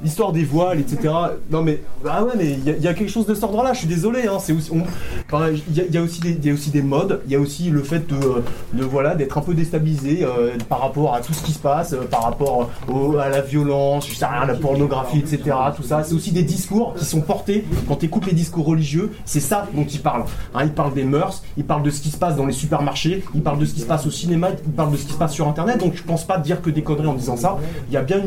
[0.04, 1.14] L'histoire des voiles, etc.
[1.52, 3.88] Non mais, ah ouais, mais il y, a- quelque chose de cet ordre-là, je suis
[3.88, 4.26] désolé.
[4.28, 8.08] Hein, c'est aussi, il y, a- aussi des, modes, il y a aussi le fait
[8.10, 8.42] de, euh,
[8.90, 12.02] voilà, d'être un peu déstabilisé euh, par rapport à tout ce qui se passe, euh,
[12.10, 15.56] par rapport au- à la violence, je sais rien, la pornographie, etc.
[15.76, 17.66] Tout ça, c'est aussi des discours qui sont portés.
[17.88, 20.26] Quand tu écoutes les discours religieux, c'est ça dont ils parlent.
[20.56, 23.24] Hein, ils parlent des mœurs, ils parlent de ce qui se passe dans les supermarchés,
[23.36, 25.18] ils parlent de ce qui se passe au cinéma, ils parlent de ce qui se
[25.18, 25.84] passe sur Internet.
[25.96, 27.58] Je pense pas dire que des conneries en disant ça.
[27.90, 28.22] Il y a bien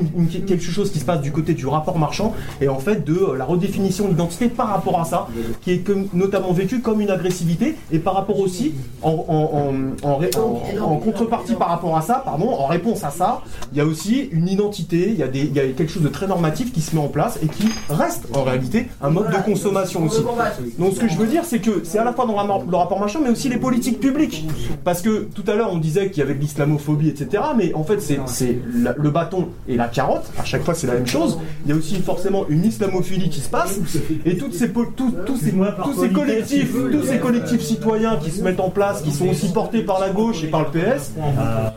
[0.46, 3.36] quelque chose qui se passe du côté du rapport marchand et en fait de euh,
[3.36, 5.28] la redéfinition de l'identité par rapport à ça,
[5.62, 9.16] qui est notamment vécu comme une agressivité et par rapport aussi en,
[11.04, 13.42] contrepartie par rapport à ça, pardon, en réponse à ça,
[13.72, 15.28] il y a aussi une identité, il y, a
[15.72, 18.88] quelque chose de très normatif qui se met en place et qui reste en réalité
[19.02, 20.22] un mode de consommation aussi.
[20.78, 22.98] Donc ce que je veux dire, c'est que c'est à la fois dans le rapport
[22.98, 24.46] marchand, mais aussi les politiques publiques.
[24.84, 27.42] Parce que tout à l'heure, on disait qu'il y avait de l'islamophobie, etc.
[27.56, 30.24] Mais en fait, c'est le bâton et la carotte.
[30.38, 31.38] À chaque fois, c'est la même chose.
[31.64, 33.78] Il y a aussi forcément une islamophilie qui se passe.
[34.24, 38.42] Et toutes ces, po- tous, ces, tous ces collectifs, tous ces collectifs citoyens qui se
[38.42, 41.12] mettent en place, qui sont aussi portés par la gauche et par le PS.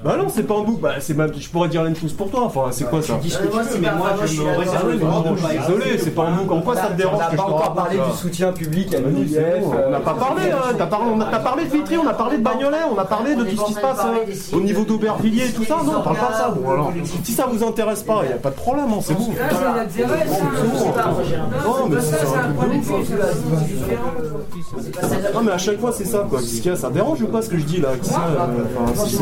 [0.03, 0.79] Bah non, c'est pas un bouc.
[0.81, 2.43] Bah, même, je pourrais dire la même chose pour toi.
[2.45, 3.13] Enfin, c'est quoi ça
[5.45, 6.51] Ah désolé, c'est pas un bouc.
[6.51, 7.75] En quoi ça te dérange que je te raconte
[8.11, 10.41] ça soutien public à c'est bon, On n'a pas parlé,
[10.77, 13.05] t'as parlé, on a, t'as parlé de Vitry, on a parlé de Bagnolet, on a
[13.05, 15.84] parlé de tout ce qui se passe euh, au niveau d'Aubervilliers et tout ça.
[15.84, 16.49] Non, on parle pas de ça.
[16.49, 19.14] Bon, alors, si ça vous intéresse pas, il n'y a pas de problème, hein, c'est
[19.14, 19.27] bon.
[19.27, 19.34] Non,
[21.89, 22.57] mais c'est un hein.
[25.34, 26.39] Non, mais à chaque fois, c'est ça, quoi.
[26.39, 29.18] Qu'est-ce qu'il y a Ça dérange ou pas ce que je dis là euh, si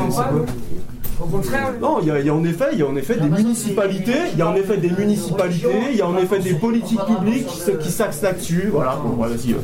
[1.81, 3.29] non, il y, a, il y a en effet, il y a en effet des
[3.29, 7.05] municipalités, il y a en effet des municipalités, il y a en effet des politiques
[7.05, 7.47] publiques
[7.79, 8.69] qui, s'axent là-dessus.
[8.71, 9.55] Voilà, bon, ouais, vas-y,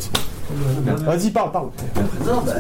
[1.06, 1.32] vas-y.
[1.32, 1.68] Parle, parle.
[2.26, 2.54] Non, bah,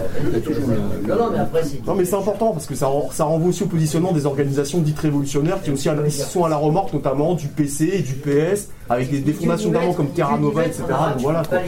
[1.07, 1.85] non, non, mais après, c'est.
[1.85, 4.99] Non mais c'est important parce que ça, ça renvoie aussi au positionnement des organisations dites
[4.99, 8.69] révolutionnaires qui aussi à qui sont à la remorque notamment du PC et du PS
[8.89, 10.83] avec des, des fondations notamment comme Terra Nova etc.
[10.87, 11.59] Donc voilà quoi.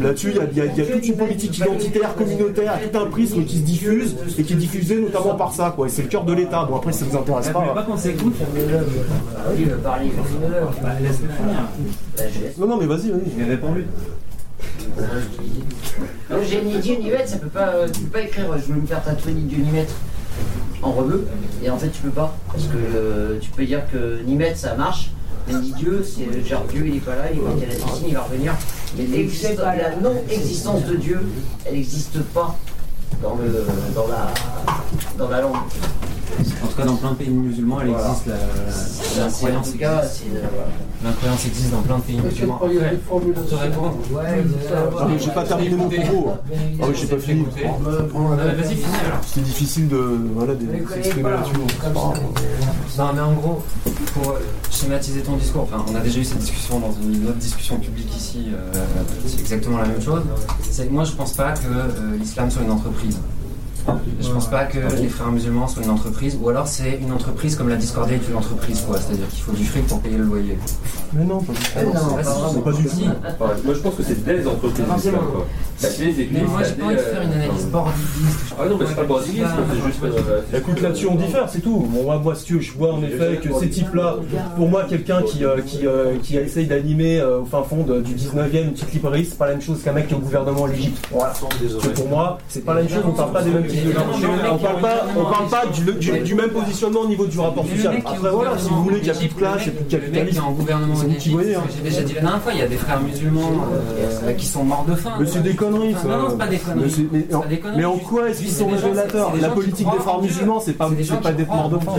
[0.00, 2.78] Là-dessus il y a, il y a- il y a toute une politique identitaire, communautaire,
[2.90, 5.86] tout un prisme qui se diffuse et qui est diffusé notamment par ça quoi.
[5.86, 6.64] Et c'est le cœur de l'État.
[6.68, 7.60] Bon après ça vous intéresse pas.
[7.76, 7.82] hein.
[7.86, 8.34] qu'on s'écoute
[9.58, 10.10] Il veut parler,
[11.02, 12.52] laisse-le finir.
[12.58, 13.20] Non non mais vas-y vas-y.
[13.38, 13.86] J'ai répondu.
[16.30, 18.80] Le génie Dieu Nivette, ça peut pas, euh, tu peux pas écrire euh, je veux
[18.80, 19.94] me faire tatouer ni Dieu ni maître
[20.82, 21.26] en rebeu.
[21.62, 22.36] Et en fait, tu peux pas.
[22.50, 25.10] Parce que euh, tu peux dire que ni maître ça marche,
[25.46, 28.06] mais ni Dieu, c'est genre Dieu il est pas là, il est à la piscine,
[28.08, 28.54] il va revenir.
[28.96, 29.06] Mais
[29.56, 31.20] la non-existence de Dieu,
[31.64, 32.56] elle n'existe pas
[33.22, 33.64] dans, le,
[33.94, 34.32] dans, la,
[35.16, 35.56] dans la langue.
[36.62, 38.08] En tout cas, dans plein de pays musulmans, elle Voilà.
[38.08, 38.26] existe.
[38.26, 38.34] la-
[39.78, 40.24] cas, existe.
[40.34, 40.46] euh.
[41.04, 42.60] L'incroyance existe dans plein de pays musulmans.
[42.62, 43.96] Après, pour te répondre.
[45.00, 46.30] Ah, mais j'ai pas terminé mon propos.
[46.80, 47.44] Ah oui j'ai pas fini.
[47.44, 49.20] Vas-y, finis alors.
[49.26, 49.96] C'est difficile de
[50.34, 50.54] voilà
[50.94, 51.54] s'exprimer là-dessus.
[52.98, 53.62] Non, mais en gros,
[54.14, 54.38] pour euh,
[54.70, 58.14] schématiser ton discours, enfin, on a déjà eu cette discussion dans une autre discussion publique
[58.14, 58.70] ici, euh,
[59.26, 60.22] c'est exactement la même chose.
[60.70, 63.18] C'est que moi, je pense pas que euh, l'islam soit une entreprise.
[64.20, 67.56] Je pense pas que les frères musulmans soient une entreprise, ou alors c'est une entreprise
[67.56, 68.96] comme la Discordia est une entreprise, quoi.
[68.98, 70.56] C'est-à-dire qu'il faut du fric pour payer le loyer.
[71.12, 73.04] Mais non, pas du tout.
[73.64, 75.46] Moi je pense que c'est des entreprises quoi.
[75.82, 78.54] La clé, Mais moi, j'ai pas envie de faire une analyse bordiliste.
[78.58, 80.04] Ah non, mais c'est pas bordiliste, c'est juste.
[80.28, 81.86] euh, Écoute, là-dessus on diffère, c'est tout.
[81.88, 84.16] Bon, moi, moi, si tu veux, je vois en effet que ces types-là,
[84.56, 88.00] pour moi, quelqu'un qui, euh, qui, euh, qui essaye d'animer euh, au fin fond de-
[88.00, 90.20] du 19e une petite librairie, c'est pas la même chose qu'un mec qui est au
[90.20, 91.04] gouvernement en Égypte.
[91.10, 91.32] Voilà.
[91.82, 93.92] Que pour moi, c'est pas la même chose, on parle pas des mêmes types de
[93.92, 94.00] gens.
[94.52, 97.66] On parle pas, on parle pas du, du- du même positionnement au niveau du rapport
[97.66, 97.96] social.
[98.04, 99.84] Après, voilà, si vous voulez qu'il y a plus de classe, il y a plus
[99.84, 100.42] de capitalisme.
[100.96, 101.54] c'est vous qui voyez.
[101.54, 101.62] hein.
[101.76, 103.50] J'ai déjà dit la dernière fois, il y a des frères musulmans
[104.24, 105.12] euh, qui sont morts de faim.
[105.18, 106.08] Mais c'est des conneries, Enfin, ça.
[106.08, 107.26] Non, non, c'est pas des Mais, conneries.
[107.32, 107.78] en, pas des conneries.
[107.78, 111.48] mais en quoi est-ce qu'ils sont révélateurs La politique des frères musulmans, c'est pas, d'être
[111.48, 111.92] mort de faim.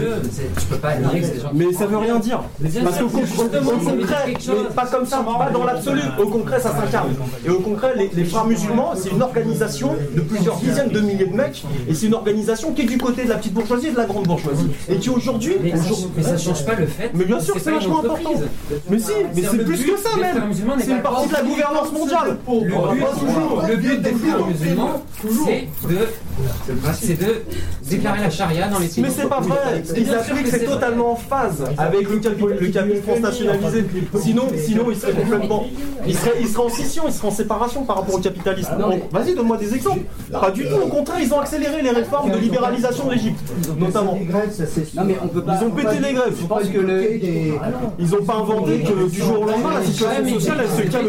[0.60, 2.44] Tu peux pas nier que c'est des gens qui Mais ça veut en rien dire.
[2.84, 3.28] Parce qu'au dire
[3.64, 4.34] concret,
[4.76, 6.02] pas comme ça, pas dans l'absolu.
[6.20, 7.10] Au concret, ça s'incarne.
[7.46, 11.36] Et au concret, les, frères musulmans, c'est une organisation de plusieurs dizaines de milliers de
[11.36, 13.98] mecs, et c'est une organisation qui est du côté de la petite bourgeoisie et de
[13.98, 17.12] la grande bourgeoisie, et qui aujourd'hui, Mais ça, aujourd'hui- mais ça change pas le fait.
[17.14, 18.32] Mais bien sûr, c'est vachement important.
[18.90, 20.44] Mais si, mais C'est plus que ça même.
[20.80, 22.38] C'est une partie de la gouvernance mondiale.
[22.48, 22.60] Le
[22.94, 23.04] but,
[23.68, 25.04] le but des frères musulmans,
[25.46, 26.08] c'est de,
[26.94, 27.44] c'est de
[27.90, 29.04] déclarer la charia dans les pays.
[29.04, 29.58] Mais c'est pas vrai.
[29.84, 33.86] Appliquent, que c'est totalement en phase avec le capital, le capital France nationalisé.
[34.20, 35.66] Sinon, sinon, il serait complètement,
[36.06, 38.78] il serait, il serait en scission, il serait en séparation par rapport au capitalisme.
[38.78, 40.02] Donc, Vas-y, donne-moi des exemples.
[40.32, 40.76] Pas du tout.
[40.76, 43.40] Au contraire, ils ont accéléré les réformes de libéralisation de l'Égypte,
[43.78, 44.18] notamment.
[44.96, 45.58] Non mais on peut pas.
[45.60, 46.36] Ils ont pété les grèves.
[46.40, 47.20] Je pense que le.
[48.00, 51.08] Ils ont pas inventé que du jour au lendemain, la situation sociale, elle se calme.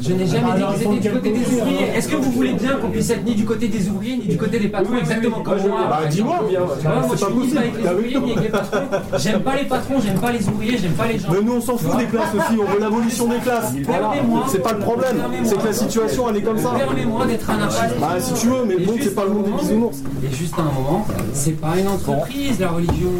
[0.00, 1.86] Je n'ai jamais dit qu'ils étaient du côté des ouvriers.
[1.96, 4.36] Est-ce que vous voulez bien qu'on puisse être ni du côté des ouvriers ni du
[4.36, 6.60] côté des patrons exactement comme moi Bah, dis-moi bien.
[6.60, 8.78] Moi je suis ni avec les ouvriers ni avec les patrons.
[9.18, 11.28] J'aime pas les patrons, j'aime pas les ouvriers, j'aime pas les gens.
[11.32, 13.72] Mais nous on s'en fout des classes aussi, on veut l'abolition des classes.
[13.84, 14.08] Voilà.
[14.10, 16.70] Permets-moi- C'est pas le problème, c'est que la situation elle est comme ça.
[16.76, 18.00] Permets-moi d'être anarchiste.
[18.00, 19.96] Bah si tu veux, mais bon, c'est pas le monde des bisounours.
[20.24, 23.10] Et juste un moment, c'est pas une entreprise la religion.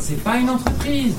[0.00, 1.14] C'est pas une entreprise.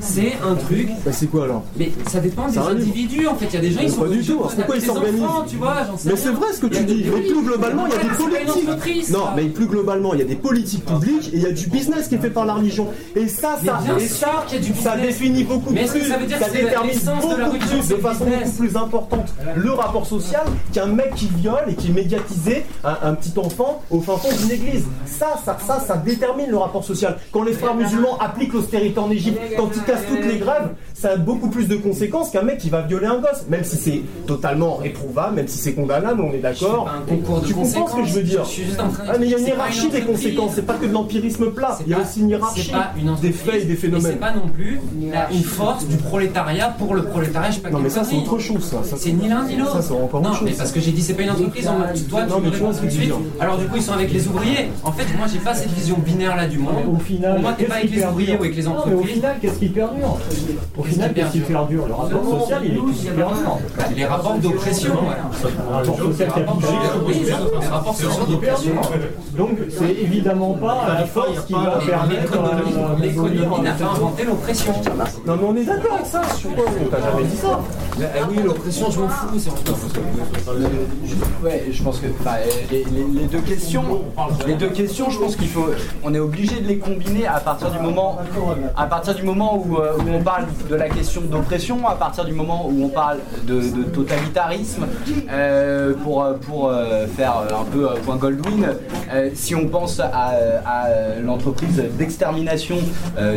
[0.00, 0.88] C'est un truc.
[1.04, 1.64] Bah c'est quoi alors?
[1.76, 3.46] Mais ça dépend des individus en fait.
[3.46, 5.44] Il y a des gens ils Mais sont pas du tout, pourquoi ils s'organisent enfants,
[5.48, 7.92] tu vois, j'en sais Mais c'est vrai ce que tu dis, mais plus globalement il
[7.92, 9.10] y a des politiques.
[9.10, 11.68] Non, mais plus globalement il y a des politiques publiques et il y a du
[11.68, 12.88] business qui est fait par la religion.
[13.16, 13.80] Et ça, ça,
[14.82, 18.56] ça, définit beaucoup plus, ça veut dire que c'est détermine beaucoup plus, de façon beaucoup
[18.58, 23.14] plus importante, le rapport social qu'un mec qui viole et qui est médiatisé un, un
[23.14, 24.84] petit enfant au fin fond d'une église.
[25.06, 27.18] Ça, ça, ça, ça détermine le rapport social.
[27.32, 31.10] Quand les frères musulmans appliquent l'austérité en Égypte, quand ils cassent toutes les grèves, ça
[31.12, 34.02] a beaucoup plus de conséquences qu'un mec qui va violer un gosse, même si c'est
[34.26, 36.88] totalement réprouvable, même si c'est condamnable, on est d'accord.
[36.88, 39.04] un concours de Tu comprends ce que je veux dire Je suis juste en train
[39.04, 40.92] de Ah mais il y a une hiérarchie une des conséquences, c'est pas que de
[40.92, 43.64] l'empirisme plat, il y a pas- aussi une hiérarchie c'est pas une des faits et
[43.64, 44.12] des phénomènes.
[44.12, 44.80] c'est pas non plus
[45.12, 47.50] la- une force du prolétariat pour le prolétariat.
[47.50, 48.82] Je sais pas Non mais ça c'est autre chose ça.
[48.84, 49.72] Ça, C'est ni l'un ni l'autre.
[49.74, 50.48] Ça c'est encore non, autre chose.
[50.50, 52.40] mais parce que j'ai dit c'est pas une entreprise, on m'a dit toi, Non, tu
[52.42, 53.42] mais me tu vois réponds ce tout que.
[53.42, 54.70] Alors du coup ils sont avec les ouvriers.
[54.84, 56.74] En fait moi j'ai pas cette vision binaire là du monde.
[56.92, 59.22] Au final, Pour moi t'es pas avec les ouvriers ou avec les entreprises.
[59.58, 60.16] Qui perdure
[60.76, 63.58] Au final, qu'est-ce qui perdure Le rapport social, il est qui perdure.
[63.96, 64.94] Les rapports d'oppression.
[64.94, 66.72] Le rapport social capitaliste.
[67.06, 68.72] Oui, les rapports sociaux d'oppression.
[69.36, 74.24] Donc, c'est évidemment pas la force qui va permettre L'économie euh, l'économie n'a pas inventé
[74.24, 74.72] l'oppression.
[75.26, 77.60] Non mais on est d'accord avec ça, sur quoi On t'a jamais dit ça.
[78.00, 80.00] Eh oui, l'oppression, je m'en fous, c'est en fous.
[81.44, 82.06] Ouais, je pense que
[82.70, 82.84] les-
[83.20, 83.82] les deux questions,
[84.46, 85.66] les deux questions, je pense qu'il faut,
[86.04, 88.18] on est obligé de les combiner à partir du moment,
[88.76, 92.24] à partir du moment où, euh, où on parle de la question d'oppression, à partir
[92.24, 94.86] du moment où on parle de, totalitarisme,
[95.30, 98.74] euh, pour pour euh, faire un peu point Goldwyn.
[99.34, 100.32] si on pense à,
[100.66, 100.88] à
[101.22, 102.76] l'entreprise d'extermination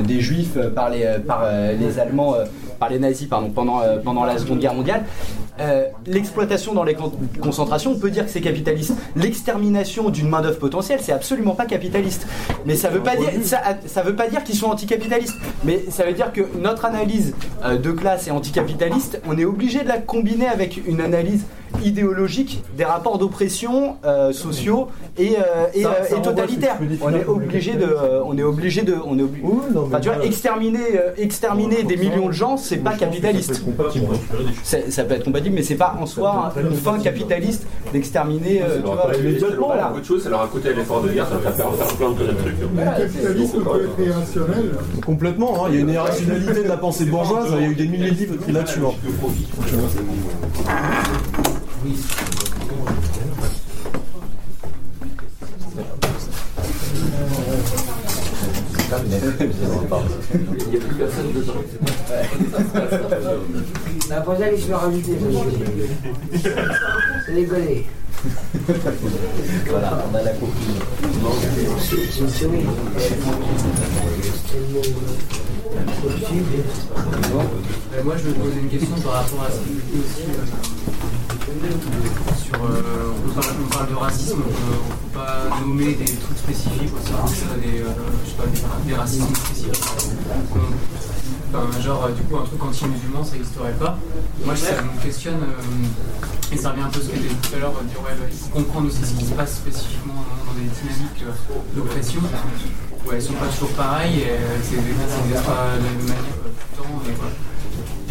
[0.03, 1.43] des Juifs par les par
[1.79, 2.35] les Allemands,
[2.79, 5.03] par les nazis, pardon, pendant pendant la Seconde Guerre mondiale.
[5.61, 8.93] Euh, l'exploitation dans les con- concentrations, on peut dire que c'est capitaliste.
[9.15, 12.25] L'extermination d'une main d'œuvre potentielle, c'est absolument pas capitaliste.
[12.65, 15.35] Mais ça veut pas dire, ça, ça veut pas dire qu'ils sont anticapitalistes.
[15.63, 19.21] Mais ça veut dire que notre analyse euh, de classe est anticapitaliste.
[19.27, 21.43] On est obligé de la combiner avec une analyse
[21.85, 26.77] idéologique des rapports d'oppression euh, sociaux et, euh, et, Ça- ça et totalitaires.
[27.01, 29.45] On est obligé de, euh, on est obligé de, on est obligé.
[29.77, 33.61] Enfin, tu vois, exterminer, euh, exterminer des millions de gens, c'est pas capitaliste.
[34.63, 38.61] Ça peut être compatible, mais c'est pas en soi une fin capitaliste d'exterminer.
[38.63, 39.09] euh, vois,
[39.67, 39.93] voilà.
[39.93, 42.31] Autre chose, ça leur a coûté l'effort de guerre, ça va faire faire plein de
[42.33, 42.55] trucs.
[42.61, 44.71] Le capitalisme peut être irrationnel.
[45.05, 47.75] Complètement, hein, il y a une irrationalité de la pensée bourgeoise, il y a eu
[47.75, 48.79] des milliers de livres écrits là-dessus.
[48.85, 48.91] hein.
[58.91, 61.53] Il n'y a plus personne dedans.
[64.09, 65.17] La prochaine, je vais rajouter.
[67.25, 67.87] C'est déconné.
[69.69, 70.75] Voilà, on a la conclusion.
[71.79, 72.65] C'est une souris.
[77.93, 80.23] Euh, moi, je vais te poser une question par rapport à ce que aussi.
[81.51, 86.37] Sur, euh, on, parle, on de racisme, euh, on ne peut pas nommer des trucs
[86.37, 87.91] spécifiques, ce serait des, euh,
[88.23, 88.43] je sais pas,
[88.85, 89.83] des, racismes spécifiques.
[91.81, 93.97] Genre, du coup, un truc anti-musulman, ça n'existerait pas.
[94.45, 95.41] Moi, ça me questionne,
[96.51, 98.87] et ça revient un peu à ce que tu tout à l'heure, dire, ouais, comprendre
[98.87, 100.13] aussi ce qui se passe spécifiquement
[100.45, 101.25] dans, des dynamiques
[101.75, 102.21] d'oppression.
[103.05, 106.37] Ouais, elles sont pas toujours pareilles, et c'est pas de la même manière
[106.75, 107.50] tout le temps.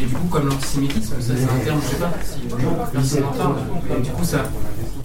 [0.01, 2.41] Et du coup, comme l'antisémitisme, ça c'est un terme, je sais pas si
[2.93, 3.57] personne n'en parle.
[3.99, 4.45] Et du coup, ça,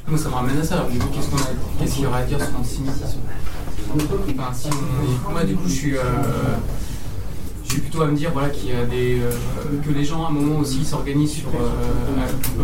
[0.08, 0.88] moi, ça me ramène à ça.
[0.92, 1.50] Du coup, qu'est-ce qu'on a-
[1.80, 3.20] qu'est-ce qu'il y aurait à dire sur l'antisémitisme?
[4.40, 4.70] Enfin, si
[5.28, 5.98] on- Moi, du coup, je suis.
[5.98, 6.02] euh,
[7.66, 9.32] je suis plutôt à me dire voilà, qu'il y a des, euh,
[9.86, 12.64] que les gens à un moment aussi s'organisent sur, euh,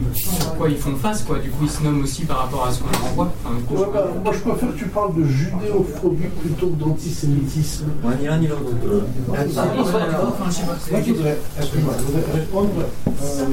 [0.00, 1.38] euh, sur quoi ils font face, quoi.
[1.38, 3.32] Du coup, ils se nomment aussi par rapport à ce qu'on leur envoie.
[3.44, 6.76] Enfin, du coup, Ouais, bah, moi, je préfère que tu parles de judéophobie plutôt que
[6.84, 7.86] d'antisémitisme.
[8.20, 8.62] ni l'un ni l'autre.
[9.28, 9.38] Moi,
[11.02, 12.70] je voudrais, excuse-moi, je voudrais répondre.
[13.06, 13.44] Euh,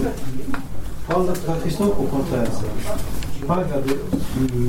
[1.09, 2.43] prendre la question au contraire.
[3.37, 3.95] Je ne pas regarder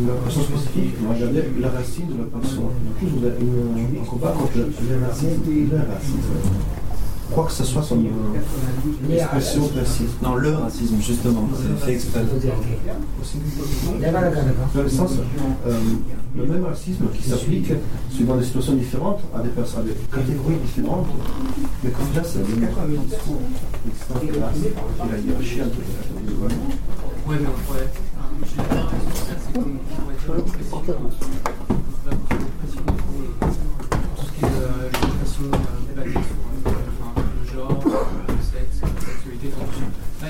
[0.07, 2.71] la personne spécifique, mais regarder la racine de la personne.
[2.83, 3.33] Du coup, je voudrais
[4.01, 6.33] un combat contre le racisme et le racisme.
[7.35, 10.11] Quoi que ce soit son euh, expression précise.
[10.23, 12.21] Non, le racisme, justement, c'est fait exprès.
[14.75, 15.13] Dans le sens,
[15.67, 15.79] euh,
[16.37, 17.73] le même racisme qui s'applique
[18.11, 21.07] suivant des situations différentes à des personnes, à des catégories différentes,
[21.83, 23.41] mais comme là, c'est le même discours.
[23.87, 26.55] L'existence de la race et la hiérarchie entre les catégories.
[27.29, 27.63] Ouais, mais on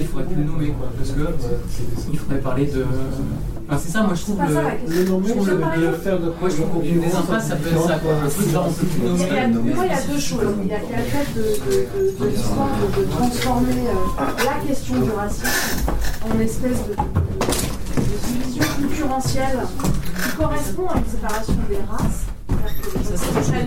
[0.02, 2.84] il faudrait plus le nommer, quoi, parce que euh, il faudrait parler de.
[3.68, 4.54] Enfin, c'est ça, moi je trouve le.
[4.54, 5.02] la je
[5.32, 5.70] trouve le, moi
[6.50, 8.12] je trouve qu'aucune des impasses, ça peut être ça, quoi.
[8.24, 9.74] Un truc genre on peut plus Il y a- nommer.
[9.74, 10.40] Moi, il y a deux choses.
[10.62, 12.68] Il y a, il y a le fait de, l'histoire
[12.98, 15.90] de, transformer euh, la question du racisme
[16.22, 16.94] en espèce de
[18.26, 19.58] division concurrentielle
[20.22, 22.24] qui correspond à une séparation des races.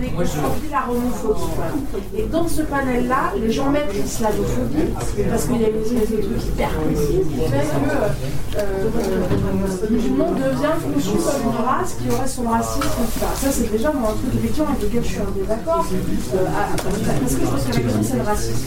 [0.00, 1.50] N'est qu'aujourd'hui la homophobie.
[1.56, 1.72] voilà.
[2.16, 4.92] Et dans ce panel-là, les gens mettent l'islamophobie
[5.30, 9.88] parce qu'il y a une espèce de truc hyper précis qui fait que euh, euh,
[9.88, 13.26] le musulman devient conçu comme une race qui aurait son racisme, etc.
[13.40, 15.84] Ça, c'est déjà moi, un truc effectivement avec lequel je suis un peu d'accord.
[15.92, 18.66] Euh, à- parce que je pense que la question, c'est le racisme.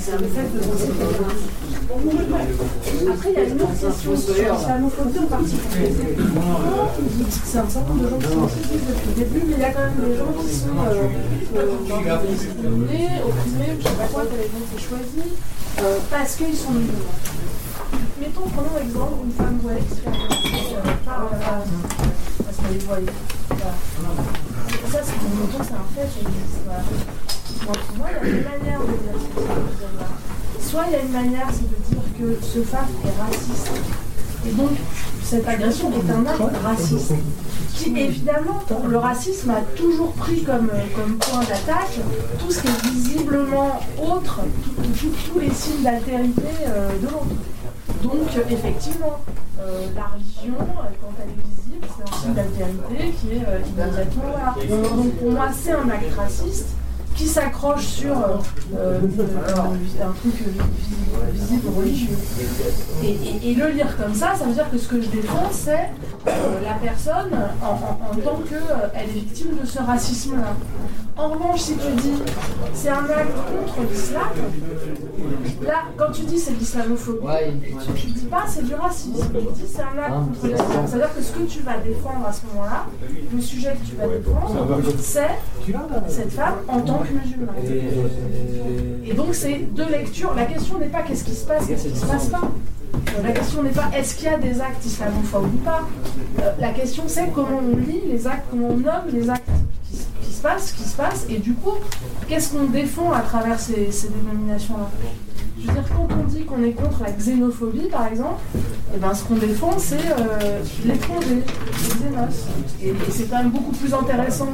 [0.00, 1.50] C'est le fait de penser que le racisme.
[3.12, 5.92] Après, il y a une autre question sur l'islamophobie en particulier.
[7.44, 9.72] C'est un certain nombre de gens qui sont depuis le début, mais il y a
[9.72, 11.08] quand même des gens qui sont euh,
[11.56, 15.28] euh, discriminés, opprimés, je sais pas quoi, quel nom qui est choisi,
[15.80, 17.18] euh, parce qu'ils sont musulmans.
[18.20, 21.28] Mettons, prenons l'exemple d'une femme voilée qui euh, femme
[22.44, 23.06] parce qu'elle est voilée.
[24.92, 26.60] Ça, c'est mettons, c'est un fait, existe.
[26.64, 26.82] Voilà.
[27.66, 29.18] Bon, pour moi, il y a deux manières de dire.
[30.60, 33.70] Soit il y a une manière, c'est de dire que ce fait est raciste.
[34.46, 34.70] Et donc,
[35.22, 37.14] cette agression est un acte raciste.
[37.74, 41.98] Qui, évidemment, le racisme a toujours pris comme, euh, point d'attaque
[42.38, 44.40] tout ce qui est visiblement autre,
[45.32, 47.26] tous les signes d'altérité euh, de l'autre.
[48.02, 49.20] Donc, effectivement,
[49.60, 54.22] euh, la religion, quand elle est visible, c'est un signe d'altérité qui est immédiatement.
[54.32, 54.54] Voilà.
[54.68, 56.68] Donc, pour moi, c'est un acte raciste
[57.14, 58.36] qui s'accroche sur euh,
[58.76, 58.98] euh,
[60.02, 62.16] un, truc visible, visible religieux.
[63.02, 65.48] Et, et- et le lire comme ça, ça veut dire que ce que je défends,
[65.50, 65.90] c'est
[66.26, 66.30] euh,
[66.64, 67.30] la personne
[67.62, 70.54] en, en- en tant qu'elle est victime de ce racisme-là.
[71.14, 72.22] En revanche, si tu dis
[72.72, 74.22] c'est un acte contre l'islam,
[75.66, 77.26] là, quand tu dis c'est de l'islamophobie,
[77.96, 79.26] tu ne dis pas c'est du racisme.
[79.30, 80.86] Tu dis c'est un acte contre l'islam.
[80.86, 82.86] C'est-à-dire que ce que tu vas défendre à ce moment-là,
[83.30, 85.28] le sujet que tu vas défendre, c'est
[86.08, 87.01] cette femme en tant que.
[89.04, 90.34] Et donc c'est deux lectures.
[90.34, 92.40] La question n'est pas qu'est-ce qui se passe, qu'est-ce qui se passe pas.
[92.94, 95.88] Euh, La question n'est pas est-ce qu'il y a des actes islamophobes ou pas.
[96.40, 99.48] Euh, La question c'est comment on lit les actes, comment on nomme les actes
[99.90, 101.74] qui, se- passent, qui se passent, et du coup,
[102.28, 103.74] qu'est-ce qu'on défend à travers ces
[104.24, 104.90] dénominations-là?
[105.60, 108.40] Je veux dire, quand on dit qu'on est contre la xénophobie, par exemple,
[108.94, 112.46] eh ben, ce qu'on défend, c'est euh, l'étranger, le xénos.
[112.82, 114.48] Et, et c'est quand même beaucoup plus intéressant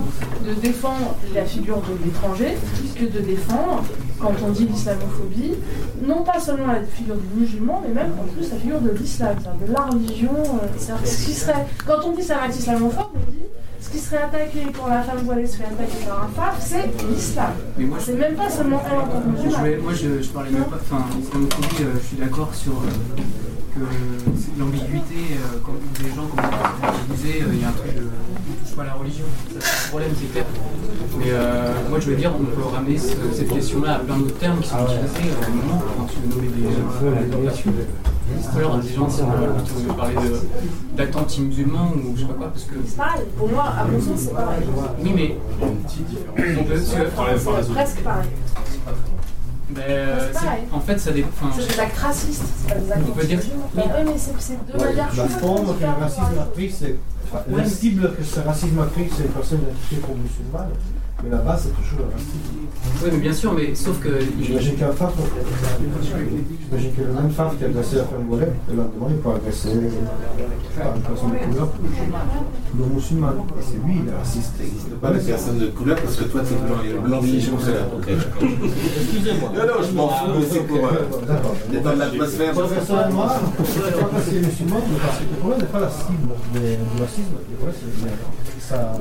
[0.46, 2.56] de défendre la figure de l'étranger
[2.96, 3.84] que de défendre,
[4.20, 5.54] quand on dit l'islamophobie,
[6.06, 9.36] non pas seulement la figure du musulman, mais même en plus la figure de l'islam,
[9.66, 10.32] de la religion.
[10.34, 13.38] euh, ce qui serait, quand on dit ça va être islamophobe, on dit
[13.80, 16.90] ce qui serait attaqué quand la femme voilée se fait attaquer par un phare, c'est
[17.08, 17.52] l'islam.
[17.76, 19.76] Mais moi, C'est même pas seulement elle en tant que musulmane.
[19.82, 20.76] moi, je, je parlais même pas.
[20.80, 23.16] Enfin, l'islamophobie, euh, je suis d'accord sur euh,
[23.74, 23.80] que
[24.36, 25.36] c'est l'ambiguïté.
[25.36, 25.72] euh, quand
[26.02, 26.44] les gens, comme
[27.08, 28.02] vous disiez, il y a un truc de
[28.78, 29.24] choix à la religion.
[29.52, 30.44] Ça, c'est le problème, c'est clair.
[31.18, 34.38] Mais euh, moi, je veux dire, on peut ramener ce- cette question-là à plein d'autres
[34.38, 37.50] termes qui sont utilisés euh, au moment quand tu veux nommer des euh, des à
[38.94, 40.14] gens, si on veut plutôt parler
[40.96, 42.74] d'actes anti-musulmans ou je sais pas quoi, parce que.
[42.86, 43.22] C'est pareil.
[43.36, 44.60] Pour moi, à mon sens, c'est pareil.
[45.02, 45.36] Oui, mais.
[46.68, 48.28] parce que- C'est presque pareil.
[49.70, 50.62] Ben, euh, C'est c'est- pareil.
[50.72, 51.28] en fait, ça dépend.
[51.58, 53.40] C'est des actes racistes, c'est pas des actes On peut dire-.
[53.74, 56.96] Mais oui, mais c'est c'est deux manières La forme que le racisme a pris, c'est.
[57.50, 60.72] La cible que ce racisme a c'est les personnes identifiées comme musulmanes.
[61.22, 62.58] Mais la base, c'est toujours le racisme.
[63.02, 64.08] Oui, mais bien sûr, mais sauf que.
[64.40, 65.12] J'imagine qu'un faf,
[66.02, 69.30] j'imagine que le même faf qui a agressé la femme Goulet, le lendemain, il peut
[69.30, 69.70] agresser
[70.76, 71.68] pas, une personne de couleur
[72.74, 73.38] non musulmane.
[73.58, 74.54] Et c'est lui, il est raciste.
[75.00, 77.20] Pas les personnes de couleur parce que toi, t'es blanc et blanc,
[77.60, 78.00] c'est d'accord.
[78.06, 79.50] Excusez-moi.
[79.54, 82.54] Non, non, je m'en fous, mais c'est pour euh, détendre l'atmosphère.
[82.54, 83.28] Personnellement,
[83.58, 85.80] je ne sais pas parce qu'il est musulman, mais parce que le problème n'est pas
[85.80, 86.28] la cible
[86.62, 87.34] du racisme.
[87.50, 87.76] Le problème,
[88.58, 88.92] c'est ça.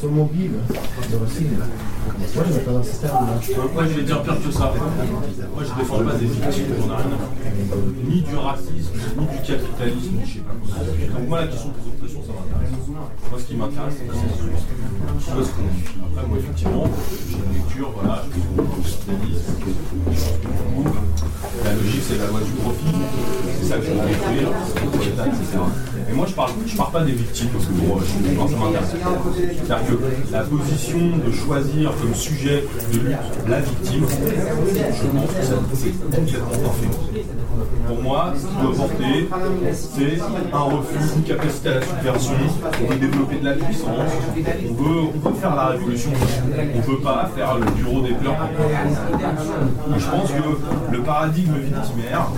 [0.00, 0.52] Son mobile
[1.10, 1.56] de.
[2.34, 3.12] Moi, je vais pas ce.
[3.74, 4.72] Moi, je vais dire pire que ça.
[5.54, 6.66] Moi, je défends pas des victimes.
[8.08, 10.54] Ni du racisme, ni du capitalisme, je sais pas.
[11.18, 12.88] Donc, moi, la question des oppressions, ça m'intéresse.
[12.88, 14.06] Moi, ce qui m'intéresse, c'est.
[15.30, 15.62] Parce que,
[16.02, 16.84] après, moi, effectivement,
[17.28, 19.40] j'ai une lecture, voilà, je pense qu'on capitalisme,
[21.64, 22.96] la logique, c'est la loi du profit.
[23.60, 23.96] C'est ça que je le
[24.90, 25.58] prolétaire, etc.
[26.08, 28.69] Mais moi, je parle, je parle pas des victimes, parce que bon, je, m'intéresse.
[28.70, 33.16] C'est-à-dire que la position de choisir comme sujet de lutte
[33.48, 37.26] la victime, je pense que c'est complètement parfait.
[37.86, 39.28] Pour moi, ce qui doit porter,
[39.72, 40.20] c'est
[40.52, 42.34] un refus, une capacité à la subversion,
[42.82, 44.12] on veut développer de la puissance,
[44.68, 48.36] on veut, faire la révolution, on ne peut pas faire le bureau des pleurs.
[49.96, 52.28] Je pense que le paradigme victimaire,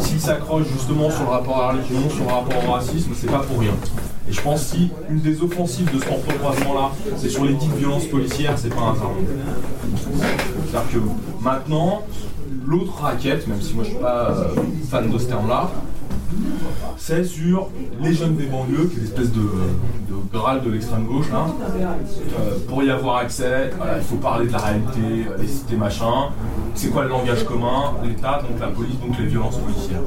[0.00, 3.30] s'il s'accroche justement sur le rapport à la religion, sur le rapport au racisme, c'est
[3.30, 3.72] pas pour rien.
[4.28, 8.06] Et je pense si une des offensives de ce recroisement-là, c'est sur les dites violences
[8.06, 9.10] policières, c'est pas un hasard.
[10.70, 12.02] C'est-à-dire que maintenant,
[12.64, 14.54] l'autre raquette, même si moi je suis pas euh,
[14.88, 15.70] fan de ce terme-là,
[16.96, 17.68] c'est sur
[18.00, 21.46] les jeunes des banlieues, qui est l'espèce de, de graal de l'extrême gauche là.
[22.40, 25.76] Euh, pour y avoir accès, voilà, il faut parler de la réalité, euh, les cités
[25.76, 26.30] machin.
[26.74, 27.92] C'est quoi le langage commun?
[28.04, 30.00] L'État, donc la police, donc les violences policières.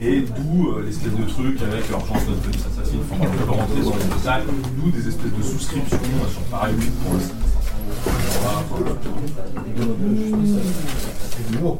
[0.00, 3.80] Et d'où euh, l'espèce de truc avec l'urgence notre police assassine, enfin on peut rentrer
[3.80, 4.42] dans les détails,
[4.76, 7.20] d'où des espèces de souscriptions euh, sur Paris 8 pour le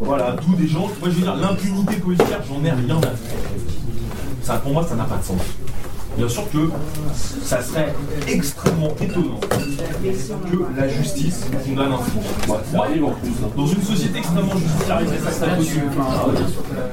[0.01, 3.39] voilà, d'où des gens, moi je veux dire, l'impunité policière, j'en ai rien à faire.
[4.43, 5.41] Ça, pour moi, ça n'a pas de sens.
[6.17, 6.71] Bien sûr que
[7.43, 7.95] ça serait
[8.27, 13.51] extrêmement étonnant que la justice condamne un hein.
[13.57, 15.83] Dans une société extrêmement justiciarisée, ça serait possible.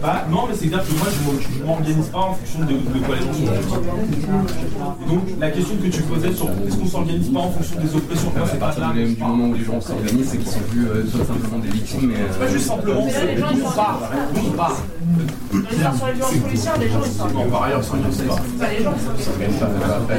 [0.01, 3.15] Bah, non, mais c'est-à-dire que moi, je je m'organise pas en fonction de, de quoi
[3.15, 3.43] les gens sont.
[5.03, 7.95] Et donc, la question que tu posais sur est-ce qu'on s'organise pas en fonction des
[7.95, 8.91] oppressions, moi, c'est pas ça.
[8.93, 12.11] du, du moment où les gens s'organisent, c'est qu'ils sont plus euh, simplement des victimes.
[12.31, 13.47] C'est pas juste simplement, Mais là,
[15.71, 17.27] les gens, sur les violences policières, les gens sont.
[17.27, 19.03] Les gens qui.
[19.97, 20.15] Bah,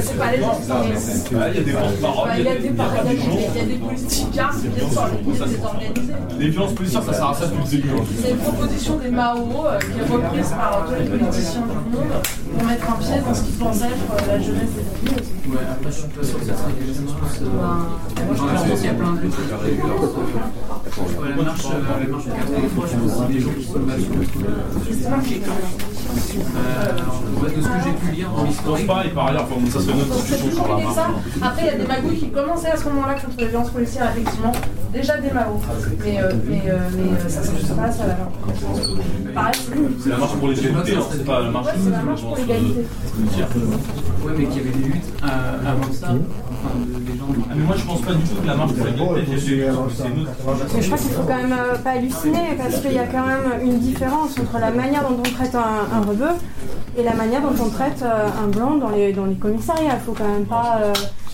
[0.97, 1.35] C'est qui.
[1.35, 1.73] Ah, Il y a des
[2.71, 4.27] Bah, qui.
[6.39, 7.91] Les violences policières, ça sert à ça le début.
[7.91, 8.05] hein.
[8.23, 12.13] C'est une proposition des Mao euh, qui est reprise par tous les politiciens du monde
[12.59, 15.67] pour mettre un pied dans ce qu'ils pensent être euh, la jeunesse des je euh,
[18.69, 19.35] pense qu'il y a plein de luttes.
[20.97, 23.51] Ouais, la marche, euh, la marche du 4 moi, je pense que c'est des gens
[23.59, 24.49] qui sont battus contre.
[24.87, 24.91] Euh,
[26.93, 28.87] de ce que j'ai pu lire dans Je pense l'historique.
[28.87, 31.09] pas, et par ailleurs, enfin, ça serait discussion sur la ça.
[31.09, 31.23] marche.
[31.43, 34.11] Après, il y a des magouilles qui commençaient à ce moment-là contre les violences policières,
[34.13, 34.53] effectivement.
[34.93, 35.61] Déjà des Mao.
[36.05, 38.29] Mais, euh, mais, euh, mais euh, ça ne passe à la fin.
[39.35, 39.55] Pareil.
[40.03, 42.37] C'est la marche pour l'égalité, hein, c'est pas la marche Ouais, c'est la marche pour
[42.37, 42.85] l'égalité.
[44.25, 46.09] Ouais, mais qu'il y avait des luttes euh, avant ça.
[46.09, 47.25] Enfin, de- des gens.
[47.51, 49.51] Ah, mais moi, je pense pas du tout que la marche pour l'égalité, c'est
[50.09, 50.29] une autre.
[50.75, 53.27] Mais je crois qu'il faut quand même euh, pas halluciner parce qu'il y a quand
[53.27, 56.31] même une différence entre la manière dont on traite un, un rebeu
[56.97, 59.95] et la manière dont on traite euh, un blanc dans les, commissariats.
[59.95, 60.81] Il faut quand même pas.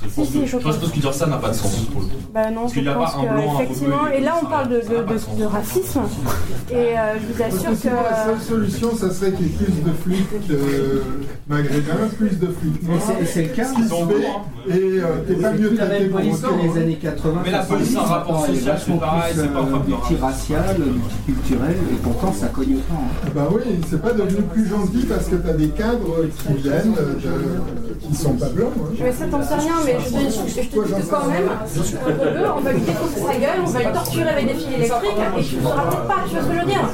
[0.09, 0.77] Si, si, je pense.
[0.79, 2.13] que dire ça n'a pas de sens pour le coup.
[2.33, 4.21] Bah non, Parce je qu'il y a pense pas un blanc, un que effectivement, et
[4.21, 6.01] là on parle de, n'a de, de- de racisme,
[6.71, 9.67] et euh, je vous assure que la seule solution, ça serait qu'il y ait plus
[9.83, 11.03] de flics euh,
[11.49, 12.83] maghrébins, plus de flics
[13.27, 13.65] c'est- le cas.
[13.67, 16.83] Ce qui se fait, et euh, t'es pas mieux traité même pour que les hein.
[16.83, 17.41] années 80.
[17.45, 22.33] Mais la police, un rapport social, c'est pareil, plus, c'est pas multiracial, multiculturel, et pourtant
[22.33, 23.03] ça cogne autant.
[23.03, 23.31] hein.
[23.35, 27.90] Bah oui, c'est pas devenu plus gentil parce que t'as des cadres qui viennent, de,
[28.03, 28.73] qui sont pas blancs.
[28.77, 28.95] hein.
[29.03, 30.21] Mais ça t'en sais rien, mais je te,
[30.51, 33.67] je te dis que quand même, un rebeu, on va lui défoncer sa gueule, on
[33.71, 36.43] va lui torturer avec des fils électriques, et tu ne te rappelles pas, tu vois
[36.43, 36.89] ce que je veux dire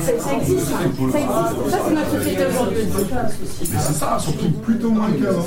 [0.00, 1.70] Ça existe, ça existe.
[1.70, 2.76] Ça c'est notre société aujourd'hui.
[2.84, 5.42] Mais c'est ça, surtout plutôt moins qu'avant.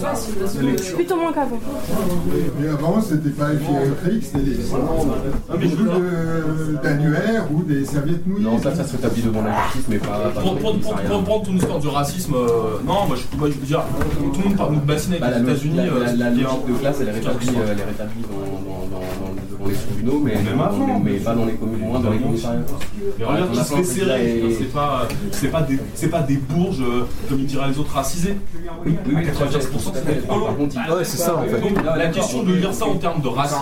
[0.96, 1.60] Plutôt moins qu'avant.
[2.60, 4.46] Mais avant, c'était pas les fils électriques, c'était
[5.60, 8.46] des boules de- d'annuaires ou des serviettes mouillées.
[8.46, 10.20] Non, ça, ça se rétablit devant la justice, mais pas.
[10.34, 11.10] Pour, dans pour, les pour, commissariats.
[11.10, 13.82] pour reprendre ton histoire du racisme, euh, non, moi je, je veux dire,
[14.34, 15.76] tout le monde parle nous bassiner Bah, avec les États-Unis.
[15.78, 17.74] la- euh, la- la qui est logique un- de classe, là, c'est les rétablis, euh,
[17.76, 19.00] les rétablis dans, dans,
[19.60, 21.00] dans, les tribunaux, mais, Même dans- avant.
[21.00, 22.60] mais pas dans les communes, moins dans les commissariats.
[23.26, 27.04] Regarde qui se fait serrer, c'est pas, c'est pas des, c'est pas des bourges, euh,
[27.30, 28.36] comme ils diraient les autres racisés.
[28.86, 30.52] Oui, oui, 95% c'est contre,
[30.88, 31.60] il- Ouais, c'est ça, en fait.
[31.62, 33.60] Donc, la question de lire ça en termes de racisme,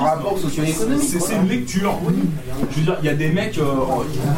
[1.00, 1.94] C'est une lecture.
[2.72, 3.64] Je veux dire, il y a des mecs, euh,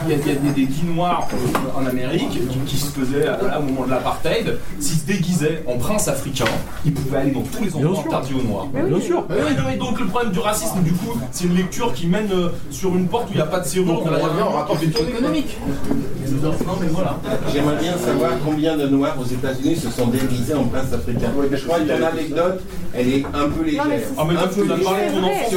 [0.08, 3.62] il y a, des, des guis noirs euh, en Amérique qui, se faisaient euh, au
[3.64, 6.46] moment de l'apartheid, s'ils se déguisaient en prince africain,
[6.86, 8.68] ils pouvaient aller dans tous les endroits interdits aux noirs.
[8.68, 9.26] Bien sûr.
[9.30, 12.08] Mais oui, non, mais donc le problème du racisme, du coup, c'est une lecture qui
[12.08, 13.88] mène euh, sur une porte où il n'y a pas de serrure.
[13.94, 15.58] Donc on revient au rapport socio-économique.
[16.44, 16.52] Non
[16.82, 17.18] mais voilà.
[17.54, 21.32] J'aimerais bien savoir combien de Noirs aux États-Unis se sont déguisés en prince africain.
[21.52, 22.62] Je crois que ton anecdote,
[22.94, 23.84] elle est un peu légère.
[23.86, 25.14] Non, mais Ah, mais peu tu as parlé de légère.
[25.14, 25.56] ton enfant, tu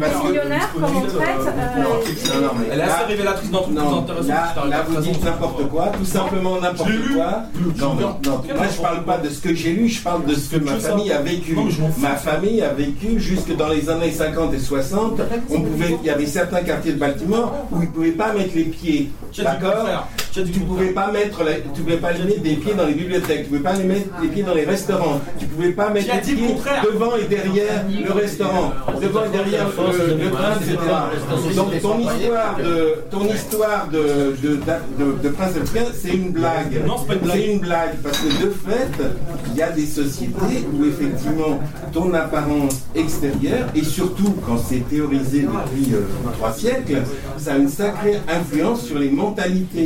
[0.00, 1.10] l'as que- millionnaire comme on traite.
[1.16, 4.28] euh, Non, non, non, mais Elle est là- assez révélatrice dans tout Non, intéressant.
[4.28, 7.42] là, là vous dites n'importe quoi, tout simplement n'importe quoi.
[7.80, 10.34] Non, mais, non, moi je parle pas de ce que j'ai lu, je parle de
[10.34, 11.56] ce que ma famille a vécu.
[11.98, 15.20] Ma famille a vécu jusque dans les années 50 et 60.
[15.50, 18.52] On pouvait, il y avait certains quartiers de Baltimore où ils ne pouvaient pas mettre
[18.54, 19.10] les pieds.
[19.38, 22.94] D'accord Tu ne pouvais pas mettre, la- tu pouvais pas mettre des pieds dans les
[22.94, 26.06] bibliothèques, tu pouvais pas les mettre les pieds dans les restaurants, tu pouvais pas mettre
[26.14, 26.54] les pieds
[26.92, 28.72] devant et derrière le restaurant,
[29.02, 30.76] devant et derrière le, le train, etc.
[31.56, 34.50] Donc ton histoire de, ton histoire de, de,
[34.98, 35.52] de, de prince
[36.00, 36.82] c'est une blague.
[36.86, 37.36] Non, c'est pas une blague.
[37.36, 39.04] C'est une blague parce que de fait,
[39.52, 41.58] il y a des sociétés où effectivement
[41.92, 46.00] ton apparence extérieure et surtout quand c'est théorisé depuis euh,
[46.36, 47.02] trois siècles,
[47.38, 49.84] ça a une sacrée influence sur les mentalités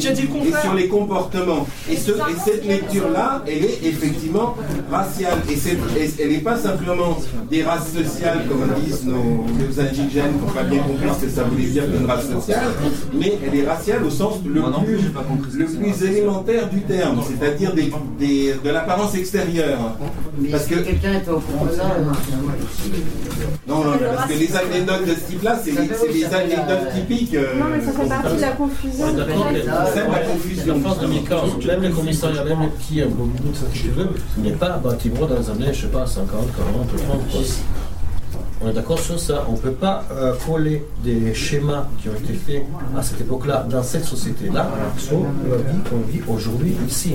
[0.49, 1.66] et sur les comportements.
[1.91, 4.57] Et, ce- et cette lecture-là, elle est effectivement
[4.91, 5.39] raciale.
[5.49, 7.19] Et, elle n'est pas simplement
[7.51, 11.31] des races sociales, comme disent nos, nos indigènes, qui n'ont pas bien compris ce que
[11.31, 12.69] ça voulait dire qu'une race sociale,
[13.15, 17.91] mais elle est raciale au sens le plus, le plus élémentaire du terme, c'est-à-dire des,
[18.19, 19.78] des- de l'apparence extérieure.
[20.39, 22.05] Mais Parce si que quelqu'un était au courant de ça, euh,
[23.68, 27.35] non, non, mais parce que les anecdotes de ce type-là, c'est les, anecdotes typiques.
[27.35, 29.06] euh, Non, mais ça fait partie de la confusion.
[29.10, 30.81] C'est la En confusion.
[30.81, 33.89] France 2015, même les commissariats, même les petits, un peu bout de ça, si tu
[33.90, 34.09] veux,
[34.39, 36.47] n'est pas bâtiment dans les années, je sais pas, 50, 40,
[36.97, 37.40] 30, quoi.
[38.62, 39.47] On est d'accord sur ça.
[39.48, 42.62] On ne peut pas euh, coller des schémas qui ont été faits
[42.97, 44.68] à cette époque-là, dans cette société-là,
[44.98, 47.14] sur la vie qu'on vit aujourd'hui ici.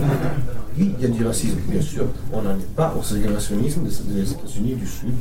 [0.78, 2.06] Oui, il y a du racisme, bien sûr.
[2.34, 5.14] On n'en est pas au ségrégationnisme des, États-Unis du Sud.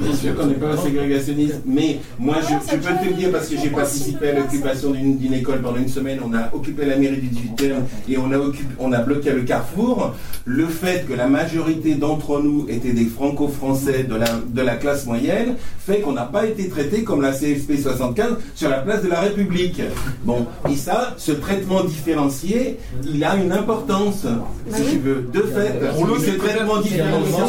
[0.00, 3.32] Bien sûr qu'on n'est pas au ségrégationnisme, mais moi je, je peux te le dire
[3.32, 6.84] parce que j'ai participé à l'occupation d'une d'une école pendant une semaine, on a occupé
[6.84, 7.74] la mairie du 18e
[8.08, 10.14] et on a, occupé, on a bloqué le carrefour.
[10.44, 15.06] Le fait que la majorité d'entre nous étaient des franco-français de la, de la classe
[15.06, 19.08] moyenne fait qu'on n'a pas été traité comme la CFP 75 sur la place de
[19.08, 19.80] la République.
[20.24, 24.26] Bon, et ça, ce traitement différencié, il a une importance,
[24.72, 25.26] si tu veux.
[25.32, 25.80] De fait,
[26.18, 27.42] ce traitement différencié,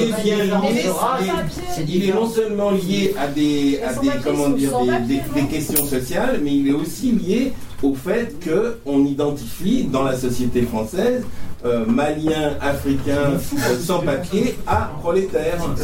[0.00, 0.84] il est bien lié,
[1.20, 1.26] il
[1.82, 4.70] est- il est non seulement lié à des, à des, comment dire,
[5.06, 7.52] des, des- des questions sociales, mais il est aussi lié
[7.82, 11.22] au fait qu'on identifie dans la société française
[11.66, 14.90] euh, Maliens, Africains, euh, sans papier à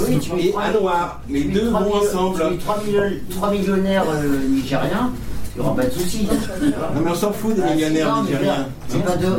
[0.06, 1.20] Oui, mets et à noirs.
[1.30, 2.38] Les deux vont ensemble.
[2.38, 5.10] Tu mets 3, millionnaires euh, nigériens,
[5.56, 6.28] il n'y aura pas de souci.
[6.30, 8.68] Non mais on s'en fout des Ah, millionnaires nigériens.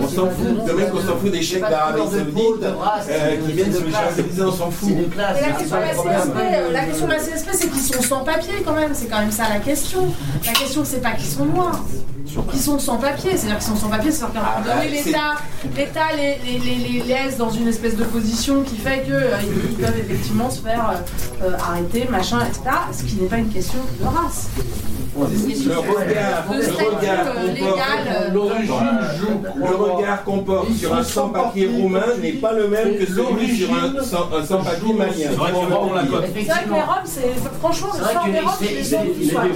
[0.02, 3.92] On s'en fout, de- même qu'on s'en fout des chèques d'Arabie Saoudite qui viennent de
[3.92, 4.90] charactériser, on s'en fout.
[5.18, 8.92] La question de la CSP, c'est qu'ils sont sans papier quand même.
[8.94, 10.08] C'est quand même ça la question.
[10.46, 11.84] La question, c'est pas qu'ils sont noirs.
[12.52, 13.32] Qu'ils sont sans papier.
[13.36, 16.40] C'est-à-dire qu'ils sont sans papier, c'est-à-dire qu'à un moment Ah, donné, bah, l'État, l'État les,
[16.46, 19.14] les, les, les laisse dans une espèce de position qui fait qu'ils
[19.44, 20.92] ils peuvent effectivement se faire
[21.44, 22.62] euh, euh, arrêter, machin, etc.
[22.92, 24.48] Ce qui n'est pas une question de race.
[25.14, 27.76] Le regard, De le statut, regard euh, qu'on légal,
[28.08, 28.32] euh,
[28.66, 33.58] porte, le regard qu'on porte sur un sans-papier roumain n'est pas le même que celui
[33.58, 35.14] sur un sans- un sans-papier malien.
[35.18, 39.50] C'est vrai que les Roms, c'est franchement le sort des Roms, c'est les qui traités.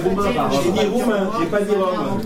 [0.62, 2.20] J'ai dit roumain, j'ai pas dit rome.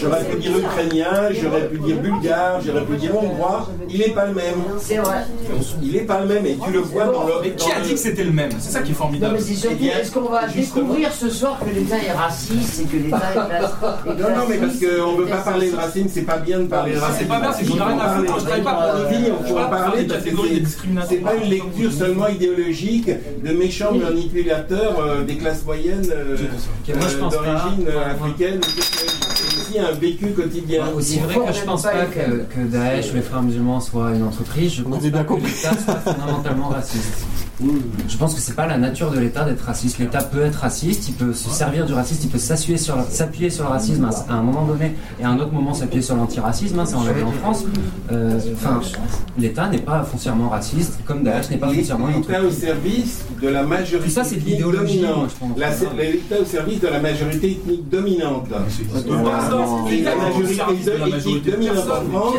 [0.00, 3.68] J'aurais pu dire ukrainien, j'aurais pu dire bulgare, j'aurais pu dire hongrois.
[3.90, 4.54] Il n'est pas le même.
[4.80, 5.24] C'est vrai.
[5.82, 7.32] Il n'est pas le même et tu le vois dans le.
[7.42, 8.50] Mais qui a dit que c'était le même?
[8.58, 9.34] C'est ça qui est Non, formidable.
[9.34, 12.84] mais c'est surtout, Eh est-ce qu'on va découvrir ce soir que l'État est raciste et
[12.84, 13.72] que l'État est classe
[14.06, 16.66] Non, non, mais parce qu'on ne veut pas parler de racine, c'est pas bien de
[16.66, 17.16] parler de racine.
[17.20, 19.58] C'est pas bien, c'est que j'en ai rien à foutre, je travaille pas pour faut
[19.58, 23.10] en parler parce que c'est- c'est pas une lecture seulement idéologique
[23.44, 27.42] de méchants manipulateurs euh, des classes moyennes euh, Ok, moi, je pense pas.
[27.42, 28.60] d'origine euh, africaine.
[29.68, 30.88] Aussi un vécu quotidien.
[30.94, 34.24] Aussi vrai que je pense pas que, que Daesh ou les frères musulmans soient une
[34.24, 37.26] entreprise, je pense pas que l'État soit fondamentalement raciste.
[38.08, 39.98] Je pense que c'est pas la nature de l'État d'être raciste.
[39.98, 43.50] L'État peut être raciste, il peut se servir du racisme, il peut s'appuyer sur, s'appuyer
[43.50, 46.14] sur le racisme à, à un moment donné et à un autre moment s'appuyer sur
[46.16, 46.78] l'antiracisme.
[46.78, 47.64] Hein, ça on l'a vu en France.
[48.12, 48.38] Euh,
[49.38, 53.62] l'État n'est pas foncièrement raciste, comme Daesh n'est pas foncièrement L'État au service de la
[53.64, 55.00] majorité Tout ça, c'est de l'idéologie,
[55.98, 58.46] L'État au service de la majorité ethnique dominante.
[59.90, 60.54] Et la majorité
[61.20, 62.34] ethnique dominante en France,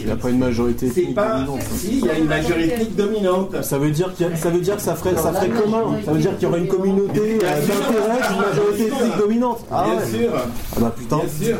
[0.00, 1.34] Il n'y a pas une majorité c'est ethnique pas.
[1.40, 1.60] dominante.
[1.76, 3.62] Si, il y a une majorité ethnique dominante.
[3.62, 5.84] Ça veut dire qu'il y a- veut dire que ça ferait ça ferait commun.
[6.04, 9.64] Ça veut dire qu'il y aurait une communauté euh, d'intérêt d'une majorité ethnique dominante.
[9.70, 10.06] Ah ouais.
[10.06, 10.30] sûr.
[10.34, 11.16] Ah bah putain.
[11.16, 11.56] Bien sûr.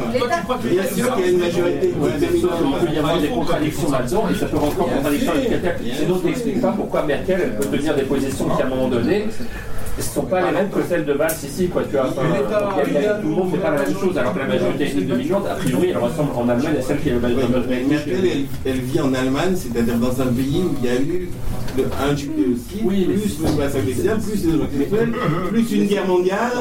[0.63, 2.61] Bien sûr qu'il y a une majorité dominante.
[2.81, 5.73] Il peut y avoir des contradictions là-dedans et ça peut rentrer en contradiction avec quelqu'un.
[5.99, 9.27] Sinon, tu n'expliques pas pourquoi Merkel peut tenir des positions qui, à un moment donné,
[9.99, 11.69] ne sont pas les mêmes que celles de Valls ici.
[11.69, 12.23] Quoi, tu vois, Enfin,
[12.87, 14.85] il il tout le monde ne fait pas la même chose, alors que la majorité
[14.85, 17.69] ethnique dominante, a priori, elle ressemble en Allemagne à celle qui est la Oui, majorité
[17.69, 20.97] mais Merkel, elle, elle vit en Allemagne, c'est-à-dire dans un pays où il y a
[21.01, 21.29] eu
[21.77, 25.13] le- un génocide, plus le massacre plus les homosexuels,
[25.51, 26.53] plus une guerre mondiale.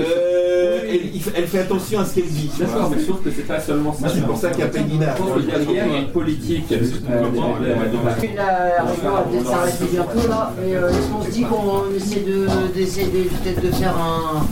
[0.00, 2.50] Euh, elle, il fait- elle fait attention à ce qu'elle dit.
[2.58, 4.08] D'accord, mais sauf que c'est pas seulement ça.
[4.08, 5.14] C'est pour ça qu'il y a Pegida.
[5.14, 6.80] Qu'il y a une politique euh,
[7.10, 12.20] La réunion va peut-être s'arrêter bientôt là, et euh, est-ce qu'on se dit qu'on essaie
[12.20, 14.46] de d'essayer de- peut-être de faire un,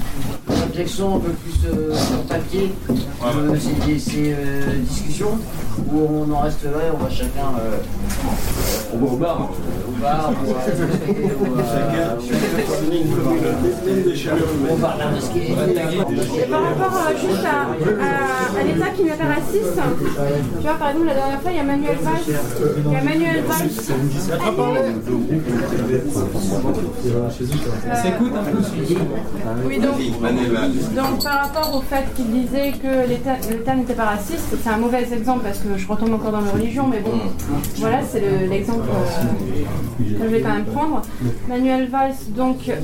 [0.65, 2.73] objection un peu plus euh, sur papier
[3.53, 5.39] de ces, ces, euh, discussions,
[5.91, 7.79] où on en reste là et on va chacun euh,
[8.95, 9.51] On va au bar.
[9.89, 10.55] au bar ou à
[14.71, 15.49] on va à la mosquée.
[15.51, 19.81] Et par rapport euh, juste à, à- à l'État qui n'est pas raciste,
[20.59, 22.37] tu vois, par exemple, la dernière fois, il y a Manuel Valls.
[22.87, 23.71] Il y a Manuel Valls.
[28.03, 28.95] s'écoute un peu ce.
[29.67, 29.95] Oui, donc,
[30.95, 35.03] donc par rapport au fait qu'il disait que l'État n'était pas raciste, c'est un mauvais
[35.13, 37.11] exemple parce que je retombe encore dans la religion, mais bon,
[37.79, 41.03] voilà, c'est le- l'exemple euh, que je vais quand même prendre.
[41.49, 42.75] Manuel Valls donc euh,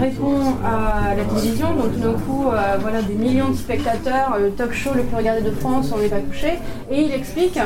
[0.00, 4.72] répond à la télévision, donc d'un coup, euh, voilà, des millions de spectateurs, le talk
[4.72, 6.58] show le plus regardé de France, on n'est pas couché,
[6.90, 7.58] et il explique,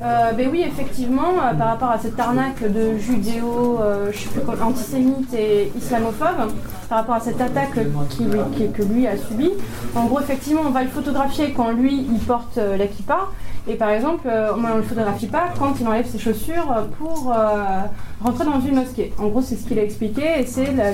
[0.00, 3.78] ben oui, effectivement, par rapport à cette arnaque de judéo,
[4.12, 6.50] je sais plus antisémite et islamophobe,
[6.88, 7.78] par rapport à cette attaque
[8.10, 9.52] qui lui- que lui a subie.
[9.94, 12.86] En gros, effectivement, on va le photographier quand lui, il porte euh, la.
[13.68, 16.66] Et par exemple, euh, on ne le photographie pas quand il enlève ses chaussures
[16.98, 17.62] pour euh,
[18.20, 19.12] rentrer dans une mosquée.
[19.20, 20.90] En gros, c'est ce qu'il a expliqué et c'est la,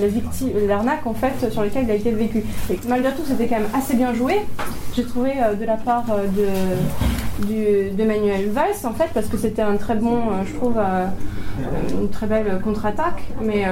[0.67, 2.45] l'arnaque en fait sur laquelle il a été vécu.
[2.87, 4.41] Malgré tout, c'était quand même assez bien joué.
[4.95, 9.63] J'ai trouvé euh, de la part de, du- Manuel Valls en fait parce que c'était
[9.63, 10.77] un très bon, je trouve,
[12.01, 13.23] une très belle contre-attaque.
[13.43, 13.65] Mais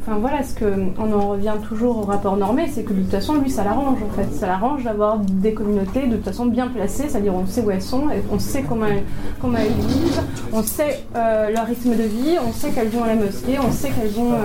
[0.00, 0.64] enfin voilà, ce que
[0.98, 3.98] on en revient toujours au rapport normé, c'est que de toute façon, lui, ça l'arrange
[4.02, 4.32] en fait.
[4.34, 7.82] Ça l'arrange d'avoir des communautés de toute façon bien placées, c'est-à-dire on sait où elles
[7.82, 9.04] sont, et on sait comment elles,
[9.40, 10.20] comment elles vivent,
[10.52, 13.70] on sait euh, leur rythme de vie, on sait qu'elles vont à la mosquée, on
[13.72, 14.32] sait qu'elles vont.
[14.32, 14.36] euh,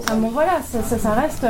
[0.00, 1.46] enfin, bon voilà, ça, ça, ça reste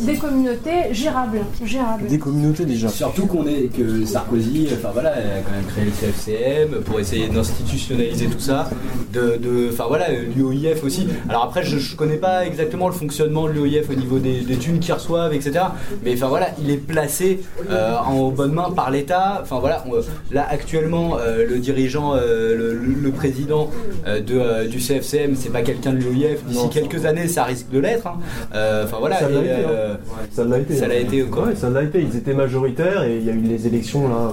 [0.00, 2.06] des communautés gérables, gérables.
[2.06, 2.88] Des communautés déjà.
[2.88, 7.28] Surtout qu'on est que Sarkozy, enfin voilà, a quand même créé le CFCM pour essayer
[7.28, 8.68] d'institutionnaliser tout ça,
[9.12, 11.06] de, de- enfin voilà, l'UOIF aussi.
[11.28, 14.56] Alors après, je, je connais pas exactement le fonctionnement de l'UOIF au niveau des, des
[14.56, 15.66] thunes qu'ils reçoivent, etc.
[16.04, 19.40] Mais enfin voilà, il est placé euh, en bonne main par l'État.
[19.42, 19.94] Enfin voilà, on-
[20.34, 23.70] là actuellement, euh, le dirigeant, euh, le, le- le président
[24.06, 26.44] euh, de, euh, du CFCM, c'est pas quelqu'un de l'UOIF.
[26.46, 28.06] D'ici quelques années, ça risque de l'être.
[28.06, 28.16] hein.
[28.54, 29.18] Euh, Enfin voilà.
[29.18, 29.98] Ça l'a été, hein.
[30.30, 30.76] Ça l'a été.
[30.76, 31.46] Ça l'a été, quoi.
[31.46, 32.00] Ouais, ça l'a été.
[32.02, 34.32] Ils étaient majoritaires et il y a eu les élections là,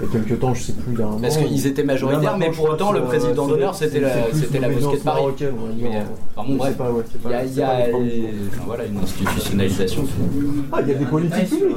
[0.00, 0.92] il y a quelques temps, je sais plus.
[0.94, 4.00] il y a un Parce qu'ils étaient majoritaires, mais pour autant, le président d'honneur, c'était
[4.00, 5.22] la, c'était la mosquée de Paris.
[5.42, 6.02] euh,
[6.36, 6.74] enfin, bref.
[7.24, 7.86] Il y a,
[8.66, 10.04] voilà, une institutionnalisation.
[10.72, 11.76] Ah, il y a des politiques publiques.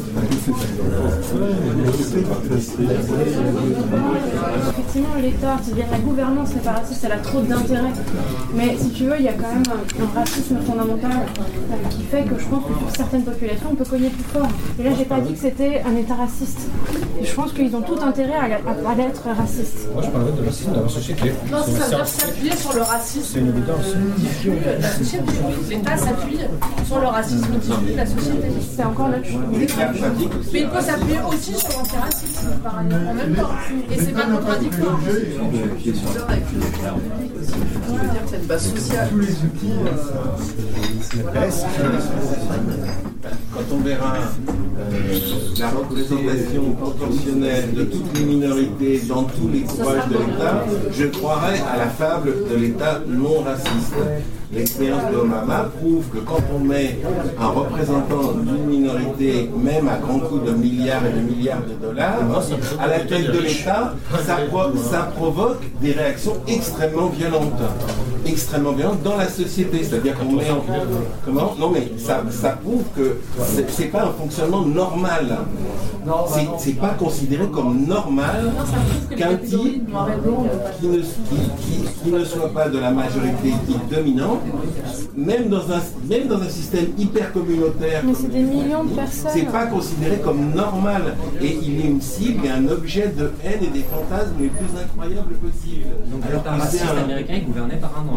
[4.69, 7.91] Effectivement, l'État, c'est-à-dire la gouvernance n'est pas raciste, elle a trop d'intérêt.
[8.55, 12.03] Mais si tu veux, il y a quand même un, un racisme fondamental euh, qui
[12.03, 14.47] fait que je pense que sur certaines populations, on peut cogner plus fort.
[14.79, 16.59] Et là, j'ai pas dit que c'était un État raciste.
[17.21, 19.87] Et je pense qu'ils ont tout intérêt à, à- à être racistes.
[19.93, 21.31] Moi, je parlerais de racisme dans la société.
[21.51, 23.85] Non, ça veut dire s'appuyer sur le racisme C'est une évidence.
[24.17, 25.23] diffus de la société.
[25.47, 26.37] Oui, L'État s'appuie
[26.85, 28.47] sur le racisme diffus de la société.
[28.75, 29.41] C'est encore notre chose.
[30.53, 33.49] Mais il peut s'appuyer aussi sur l'antiracisme, par ailleurs, en même temps.
[33.91, 34.99] Et c'est pas contradictoire.
[38.29, 39.09] cette base sociale.
[39.09, 39.71] Tous les outils.
[41.45, 41.83] Est-ce que,
[43.53, 44.15] quand on verra
[44.79, 45.19] euh,
[45.59, 51.59] la représentation proportionnelle de toutes les minorités dans tous les courages de l'État, je croirais
[51.71, 53.95] à la fable de l'État non raciste.
[54.53, 56.99] L'expérience d'Obama prouve que quand on met
[57.39, 62.19] un représentant d'une minorité, même à grands coups de milliards et de milliards de dollars,
[62.79, 63.93] à la tête de l'État,
[64.25, 67.61] ça provoque des réactions extrêmement violentes.
[68.25, 69.83] Extrêmement violentes dans la société.
[69.83, 70.63] C'est-à-dire qu'on met en.
[71.25, 73.17] Comment Non, mais ça, ça prouve que
[73.67, 75.37] c'est- pas un fonctionnement normal.
[76.33, 78.51] C'est- C'est pas considéré comme normal
[79.15, 79.85] qu'un type
[80.79, 81.03] qui ne, qui,
[81.61, 83.53] qui- qui ne soit pas de la majorité
[83.91, 84.39] dominante,
[85.15, 89.31] même dans un, même dans un système hyper communautaire, Mais c'est des millions de personnes.
[89.33, 91.15] c'est pas considéré comme normal.
[91.41, 94.67] Et il est une cible et un objet de haine et des fantasmes les plus
[94.83, 95.85] incroyables possibles.
[96.11, 98.10] Donc Alors c'est raciste un- américain est gouverné par un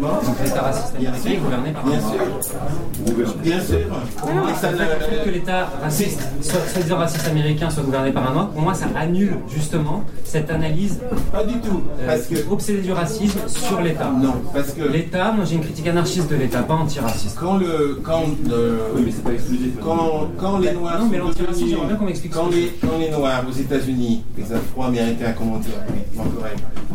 [0.00, 3.34] Donc l'État raciste américain est gouverné par un Bien sûr.
[3.42, 3.78] Bien sûr.
[4.16, 8.34] Pour moi, ça le fait, que l'État raciste, soit raciste américain soit gouverné par un
[8.34, 10.98] noir, pour moi ça annule justement cette analyse
[11.32, 11.82] Pas du tout.
[12.06, 14.10] parce que obsédée du racisme sur l'État.
[14.10, 17.36] Non, parce que l'État, moi j'ai une critique anarchiste de l'État, pas antiraciste.
[17.38, 18.78] Quand le quand le-
[19.82, 23.10] quand, quand les noirs Non, mais l'antiracisme, j'aimerais bien qu'on m'explique quand les, quand les
[23.10, 25.72] noirs aux États-Unis, les Afro-Américains, comment dire,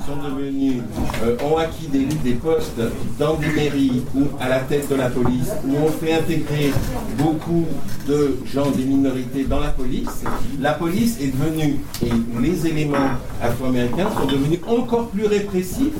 [0.06, 0.76] sont devenus,
[1.24, 2.80] euh, ont acquis des, des postes
[3.19, 6.72] dans des mairies ou à la tête de la police, où on fait intégrer
[7.17, 7.66] beaucoup
[8.07, 10.24] de gens des minorités dans la police,
[10.59, 12.98] la police est devenue, et les éléments
[13.41, 15.93] afro-américains sont devenus encore plus répressifs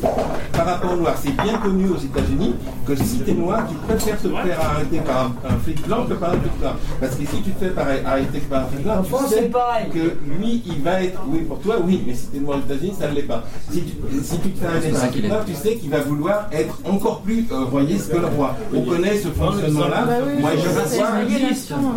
[0.54, 1.18] par rapport aux noirs.
[1.22, 5.00] C'est bien connu aux États-Unis que si tu es noir, tu préfères te faire arrêter
[5.00, 6.76] par un, un flic blanc que par un flic noir.
[7.00, 9.50] Parce que si tu te fais par- arrêter par un flic noir, tu France, sais
[9.94, 10.00] que
[10.40, 11.20] lui, il va être.
[11.28, 13.44] Oui, pour toi, oui, mais si tu es noir aux États-Unis, ça ne l'est pas.
[13.72, 13.94] Si tu,
[14.24, 16.76] si tu te fais arrêter par un flic noir, tu sais qu'il va vouloir être
[16.86, 18.56] encore plus euh, royiste que le roi.
[18.74, 20.04] On connaît ce fonctionnement-là.
[20.08, 21.04] Bah oui, Moi, je le racisme.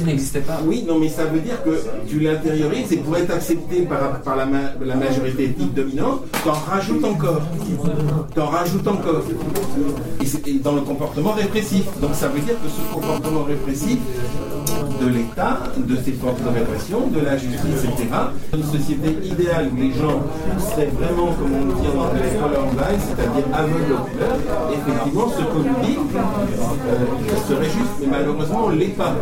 [0.00, 0.58] le n'existait pas.
[0.66, 1.78] Oui, non, mais ça veut dire que
[2.08, 6.52] tu l'intériorises et pour être accepté par, par la, ma- la majorité ethnique dominante, t'en
[6.52, 7.40] rajoutes encore.
[8.34, 9.22] T'en rajoutes encore.
[10.46, 11.84] Et, dans le comportement répressif.
[12.00, 13.98] Donc ça veut dire que ce comportement répressif
[15.00, 18.08] de l'État, de ses forces de répression, de la justice, etc.
[18.54, 20.20] Une société idéale où les gens
[20.58, 21.88] seraient vraiment, comme on dit
[23.00, 24.38] c'est-à-dire aux couleurs,
[24.72, 29.14] effectivement, ce qu'on nous dit euh, serait juste, mais malheureusement, on ne l'est pas.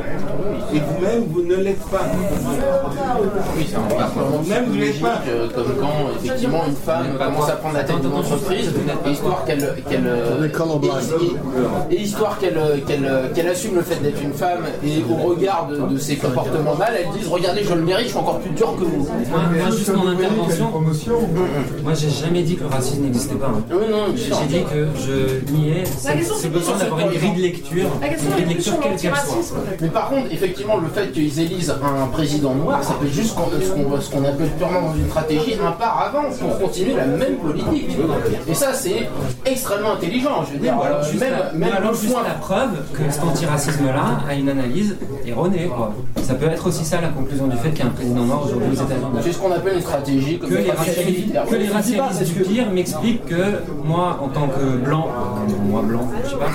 [0.75, 2.03] Et vous-même, vous ne l'êtes pas.
[3.57, 3.81] Oui, c'est un
[4.49, 5.23] Même vous l'êtes psychologique, pas.
[5.29, 8.73] euh, comme quand effectivement une femme commence à prendre la tête d'une entreprise,
[9.07, 10.07] et histoire qu'elle qu'elle
[11.91, 15.69] et, et histoire qu'elle qu'elle qu'elle assume le fait d'être une femme et au regard
[15.69, 18.51] de, de ses comportements mal, elle dise regardez je le mérite, je suis encore plus
[18.51, 19.07] dur que vous.
[19.31, 20.71] Moi, moi, juste mon intervention.
[21.83, 23.47] Moi, j'ai jamais dit que le racisme n'existait pas.
[23.47, 23.63] hein.
[23.71, 28.09] Oui, non, J'ai dit que je niais c'est besoin d'avoir une grille de lecture, La
[28.09, 29.59] question une grille de lecture quelle qu'elle soit.
[29.81, 33.51] Mais par contre, effectivement, le fait qu'ils élisent un président noir, ça fait juste qu'on-
[33.51, 37.07] ce qu'on ce qu'on appelle purement dans une stratégie un pas avant pour continuer la
[37.07, 37.91] même politique.
[38.49, 39.09] Et ça, c'est
[39.45, 40.45] extrêmement intelligent.
[40.47, 43.23] Je veux dire, alors juste, même, la, même alors juste point- la preuve que cet
[43.25, 44.97] antiracisme-là a une analyse
[45.27, 45.69] erronée.
[45.75, 45.93] Quoi.
[46.23, 48.43] Ça peut être aussi ça la conclusion du fait qu'il y a un président noir
[48.45, 49.21] aujourd'hui aux États-unis.
[49.23, 52.21] C'est ce qu'on appelle une stratégie comme que les, racialistes, que les racialistes
[52.65, 56.47] du que- moi, en tant que blanc, euh, moi blanc, je sais pas,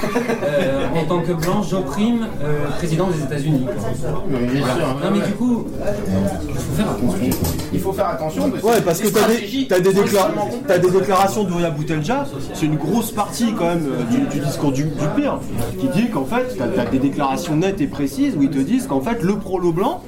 [0.45, 3.65] euh, en tant que blanc, j'opprime euh, le président des États-Unis.
[3.65, 4.75] Voilà.
[5.03, 5.25] non mais ouais.
[5.27, 5.65] du coup,
[6.49, 7.29] il faut faire attention.
[7.73, 10.77] Il faut faire attention parce que, Ouais, parce que t'as des, t'as des, extrêmement t'as
[10.77, 14.83] des déclarations d'Ouria Boutelja, c'est une grosse partie quand même euh, du, du discours du,
[14.83, 15.39] du pire,
[15.79, 18.87] qui dit qu'en fait, t'as as des déclarations nettes et précises où ils te disent
[18.87, 20.01] qu'en fait, le prolo blanc,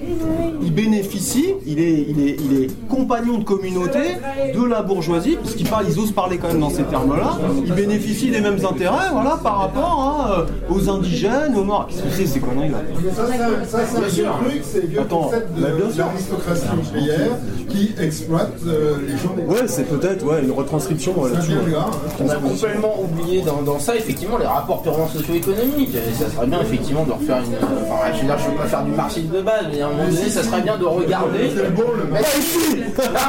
[0.61, 4.17] il bénéficie, il est, il est, il est compagnon de communauté
[4.55, 8.41] de la bourgeoisie, puisqu'ils ils osent parler quand même dans ces termes-là, il bénéficie des
[8.41, 11.87] mêmes intérêts, voilà, par rapport à, euh, aux indigènes, aux morts.
[11.89, 12.77] Qu'est-ce que c'est ces conneries-là
[13.15, 13.33] Ça, ça,
[13.65, 16.05] ça, c'est vieux truc, c'est le vieux Attends, concept de bien sûr.
[16.05, 17.37] l'aristocratie ouvrière
[17.69, 19.35] qui exploite euh, les gens.
[19.47, 21.51] Ouais, c'est peut-être ouais, une retranscription euh, là-dessus.
[21.53, 21.75] ouais.
[22.23, 25.95] On a complètement oublié dans, dans ça effectivement les rapports purement socio-économiques.
[25.95, 27.53] Et ça serait bien effectivement de refaire une.
[27.55, 29.89] Enfin, je veux dire, je veux pas faire du marxisme de base, mais à un
[29.91, 31.49] moment donné, ça serait bien de regarder.
[32.11, 32.23] Mais- non,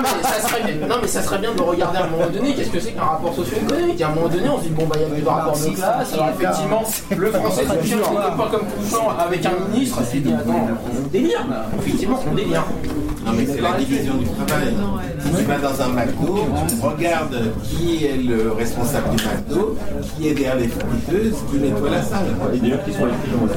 [0.03, 2.34] mais ça serait bien, non, mais ça serait bien de regarder à un moment donné,
[2.57, 4.01] qu'est-ce que c'est qu'un rapport socio-économique?
[4.01, 5.75] À un moment donné, on se dit bon bah il y a des rapports de
[5.75, 6.13] classe.
[6.15, 6.83] Alors effectivement,
[7.17, 7.95] le français ça devient
[8.37, 9.99] pas comme Couchant avec un ministre.
[10.11, 10.67] C'est dit attends,
[11.05, 11.45] on délire.
[11.49, 11.67] là.
[11.81, 12.65] Effectivement, on délire.
[13.27, 14.75] Non, mais c'est la division du travail.
[15.25, 19.77] Si tu vas dans un McDo, tu regardes qui est le responsable du McDo,
[20.19, 22.27] qui est derrière les friteuses, qui nettoie la salle.
[22.53, 23.49] Et d'ailleurs, qui sont les clients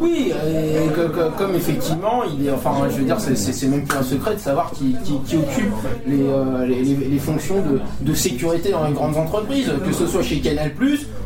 [0.00, 3.98] Oui, et que- que- comme effectivement, il est, enfin, je veux dire, c'est- même plus
[3.98, 5.72] un secret de savoir qui, qui- qui occupe
[6.06, 10.06] les, euh, les, les- les fonctions de, de sécurité dans les grandes entreprises, que ce
[10.06, 10.72] soit chez Canal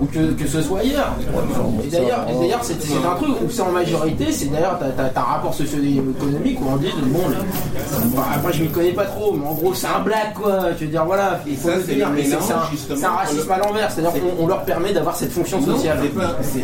[0.00, 1.14] ou que, que ce soit ailleurs.
[1.84, 5.04] Et d'ailleurs, et d'ailleurs, c'est c'est un truc où c'est en majorité, c'est d'ailleurs, t'as
[5.04, 9.32] as, un rapport socio-économique où on dit, bon, les- après je m'y connais pas trop,
[9.34, 10.72] mais en gros, c'est un black, quoi.
[10.78, 13.06] Je veux dire, voilà, il faut ça, le c'est dire, mais c'est un, justement, c'est
[13.06, 15.98] un racisme à l'envers, c'est-à-dire qu'on on leur permet d'avoir cette fonction sociale.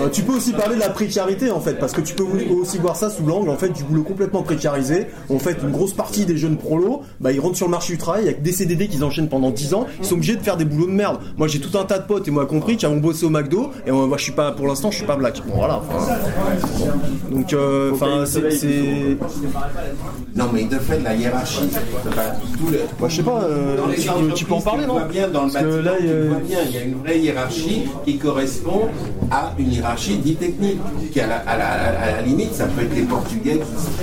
[0.01, 2.25] Euh, tu peux aussi parler de la précarité en fait, parce que tu peux
[2.61, 5.07] aussi voir ça sous l'angle en fait du boulot complètement précarisé.
[5.31, 7.99] En fait, une grosse partie des jeunes prolos, bah ils rentrent sur le marché du
[7.99, 10.65] travail avec des CDD qu'ils enchaînent pendant 10 ans, ils sont obligés de faire des
[10.65, 11.19] boulots de merde.
[11.37, 13.71] Moi j'ai tout un tas de potes et moi compris qui ont bossé au McDo
[13.87, 15.43] et moi, je suis pas pour l'instant je suis pas black.
[15.47, 15.83] Bon voilà.
[17.31, 19.17] Donc euh, enfin c'est c'est-
[20.35, 21.69] Non, mais de fait, la hiérarchie,
[22.59, 23.97] tout le- Moi, je sais pas, euh, dans les
[24.35, 26.39] tu- peux en parler, non bien dans le Parce que bâtiment, là, tu euh, vois
[26.41, 28.83] bien, il y a une vraie hiérarchie qui correspond
[29.31, 30.79] à une hiérarchie dite technique,
[31.13, 33.61] qui à la, à la- à la limite, ça peut être les Portugais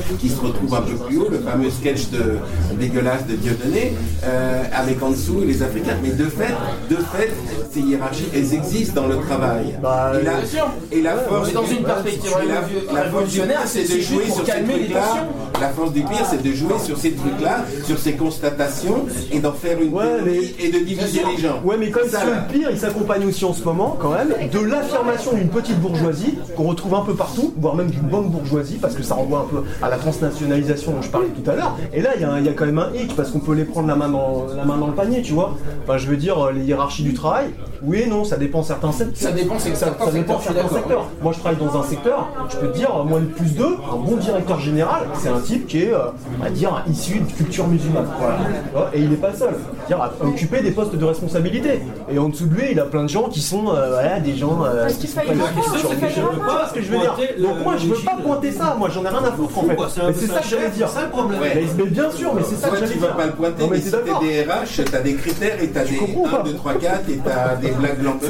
[0.09, 2.37] qui, qui se retrouvent un peu plus haut, le fameux sketch de
[2.79, 3.93] dégueulasse de Dieudonné,
[4.25, 5.97] euh, avec en dessous les Africains.
[6.03, 6.53] Mais de fait,
[6.89, 7.31] de fait,
[7.71, 9.67] ces hiérarchies, elles existent dans le travail.
[9.69, 10.67] et, la, bien sûr.
[10.91, 13.95] et la Ouais, force, mais dans une perspective la- la force du révolutionnaire, pire, c'est
[13.95, 15.27] de jouer sur ces trucs-là.
[15.61, 19.53] La force du pire, c'est de jouer sur ces trucs-là, sur ces constatations, et d'en
[19.53, 21.61] faire une théorie et de diviser les gens.
[21.63, 24.29] Ouais, mais quand même, Ça, le pire, il s'accompagne aussi en ce moment, quand même,
[24.51, 28.77] de l'affirmation d'une petite bourgeoisie qu'on retrouve un peu partout, voire même d'une bonne bourgeoisie,
[28.81, 31.77] parce que ça renvoie un peu à la transnationalisation dont je parlais tout à l'heure.
[31.93, 33.39] Et là, il y, a un- il y a quand même un hic, parce qu'on
[33.39, 35.34] peut les prendre la main, dans, la main dans le panier, tu vois.
[35.83, 37.47] Enfin, je veux dire, euh, les hiérarchies du travail,
[37.83, 39.29] oui et non, ça dépend certains secteurs.
[39.29, 41.05] Ça dépend, c'est ça, certains ça dépend secteurs, certains secteurs.
[41.21, 43.95] Moi, je travaille dans un secteur, je peux te dire, moi, le plus 2, un
[43.97, 46.05] bon directeur général, c'est un type qui est, euh,
[46.39, 48.07] on va dire, issu de culture musulmane.
[48.19, 48.37] Voilà.
[48.37, 49.53] Tu vois, Et il n'est pas le seul.
[49.87, 51.81] C'est-à-dire à occuper des postes de responsabilité.
[52.11, 54.35] Et en dessous de lui, il a plein de gens qui sont euh, voilà, des
[54.35, 55.33] gens euh, Parce qui qu'il faille de.
[55.33, 58.75] Tu vois ce que je veux dire Donc moi, je veux pas pointer ça.
[58.77, 59.77] Moi, j'en ai rien à foutre en fait.
[59.89, 60.89] c'est Mais ça que j'allais dire.
[60.89, 61.39] c'est ça le problème.
[61.77, 63.07] Mais, bien sûr, mais c'est ça que j'allais tu dire.
[63.07, 65.95] vas pas le pointer, mais si t'es des RH, t'as des critères et t'as des
[65.95, 67.67] comprends 1, pas 2, 3, 4 et t'as des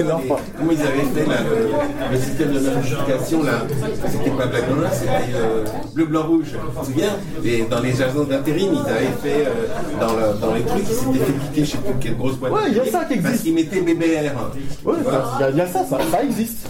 [0.04, 0.40] leur faute.
[0.58, 3.52] Comment ils avaient fait là, le, le système de notification là?
[4.08, 6.46] C'était pas blague blanche, c'était euh, bleu, blanc, rouge.
[6.52, 7.10] Tu te souviens
[7.44, 9.68] Et dans les agences d'intérim, ils avaient fait euh,
[10.00, 12.52] dans, le- dans les trucs, ils s'étaient fait piquer, je sais plus quelle grosse boîte.
[12.54, 13.44] Ouais, il y a ça qui Parce existe.
[13.44, 14.32] qu'ils mettaient BBR.
[14.86, 15.04] Ouais, il
[15.42, 16.68] y, a- il y a ça, ça, ça existe.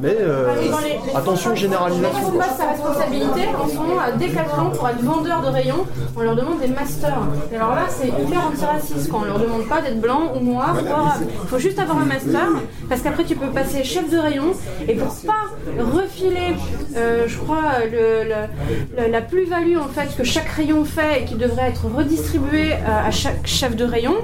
[0.00, 2.26] Mais euh, Dans les- les- attention, Quand généralisation.
[2.26, 2.44] on quoi.
[2.44, 5.76] passe sa responsabilité, en ce moment, à Decathlon, pour être vendeur de rayon,
[6.16, 7.18] on leur demande des masters.
[7.52, 10.76] Et alors là, c'est hyper antiraciste, quand on leur demande pas d'être blanc ou noir
[10.82, 11.22] ou arabe.
[11.42, 12.48] Il faut juste avoir un master,
[12.88, 14.52] parce qu'après, tu peux passer chef de rayon,
[14.88, 15.44] et pour pas
[15.78, 16.54] refiler,
[16.96, 21.24] euh, je crois, le- le- le- la plus-value, en fait, que chaque rayon fait et
[21.24, 24.14] qui devrait être redistribué euh, à chaque chef de rayon,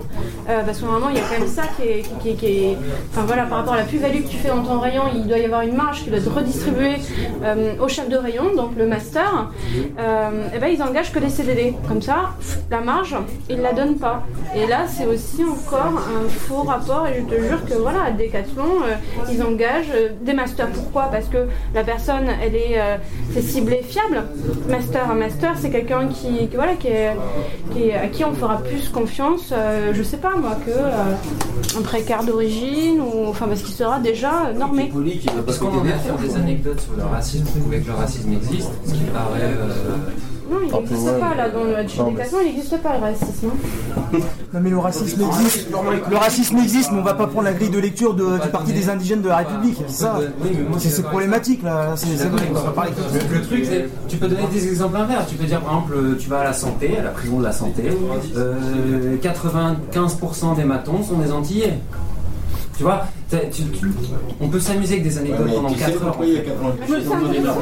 [0.48, 2.02] euh, parce que normalement, il y a quand même ça qui est...
[2.22, 2.76] qui est- qui est-
[3.10, 5.38] enfin voilà, par rapport à la plus-value que tu fais dans ton rayon, il doit
[5.38, 6.96] y avoir une marge qui doit être redistribuée
[7.44, 9.50] euh, au chef de rayon, donc le master,
[10.54, 11.74] et ben ils engagent que des CDD.
[11.88, 12.30] Comme ça,
[12.70, 13.16] la marge,
[13.48, 14.22] ils la donnent pas.
[14.56, 17.06] Et là, c'est aussi encore un faux rapport.
[17.08, 18.94] Et je te jure que voilà, à Decathlon, euh,
[19.32, 20.68] ils engagent euh, des masters.
[20.70, 21.04] Pourquoi?
[21.10, 22.96] Parce que la personne, elle est, euh,
[23.32, 24.24] c'est ciblé fiable.
[24.68, 27.10] Master, un master, c'est quelqu'un qui, qui, voilà, qui est,
[27.72, 29.50] qui est- à qui on fera plus confiance.
[29.52, 33.98] euh, je sais pas moi que euh, un précaire d'origine ou enfin parce qu'il sera
[33.98, 34.90] déjà normé.
[34.94, 38.92] En a faire des anecdotes sur le racisme pour prouver que le racisme existe Ce
[38.92, 39.54] qui paraît.
[40.50, 43.48] Euh, Non, il n'existe pas là dans Non, Decathlon, il n'existe pas le racisme.
[43.48, 44.18] hein.
[44.52, 45.68] Non mais le racisme existe.
[46.10, 48.72] Le racisme existe, mais on va pas prendre la grille de lecture de- du Parti
[48.72, 49.78] des indigènes de la République.
[49.86, 50.18] C'est ça.
[50.78, 51.94] C'est problématique là.
[51.94, 55.26] Le, truc, c'est tu peux donner des exemples inverses.
[55.28, 57.44] Tu peux dire, par exemple, euh, tu vas à la santé, à la prison de
[57.44, 57.84] la santé,
[58.36, 61.78] euh, 95% des matons sont des Antillais.
[62.76, 63.04] Tu vois,
[63.52, 63.86] tu- tu-
[64.40, 66.16] on peut s'amuser avec des anecdotes mais pendant tu sais 4 heures.
[66.22, 66.96] il y a 90% Mais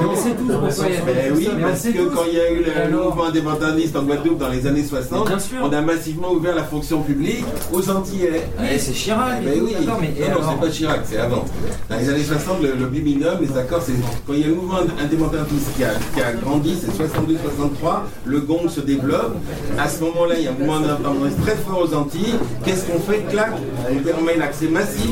[0.08, 2.10] on sait tous pourquoi il y a Ben oui, Mais on parce que tous.
[2.14, 5.26] quand il y a eu le Alors mouvement indépendantiste en Guadeloupe dans les années 60,
[5.28, 5.58] Bien sûr.
[5.62, 8.48] on a massivement ouvert la fonction publique aux Antillais.
[8.58, 11.44] Ouais, c'est Chirac et Ben oui, mais non, non, c'est pas Chirac, c'est avant.
[11.90, 13.92] Dans les années 60, le, le biminum, les accords, c'est
[14.26, 18.40] quand il y a le mouvement indépendantiste qui a, qui a grandi, c'est 62-63, le
[18.40, 19.36] gong se développe.
[19.78, 22.34] À ce moment-là, il y a un mouvement indépendantiste très fort aux Antilles.
[22.64, 23.18] Qu'est-ce qu'on fait?
[23.30, 23.52] Clac,
[23.90, 25.10] on permet l'accès massif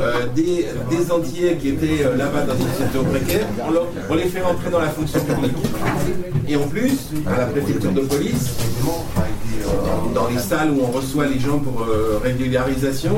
[0.00, 3.46] euh, des, des Antillais qui étaient euh, là-bas dans une situation précaire,
[4.08, 5.56] on, les fait rentrer dans la fonction publique.
[6.48, 8.54] Et en plus, à la préfecture de police,
[10.14, 13.16] dans les salles où on reçoit les gens pour euh, régularisation,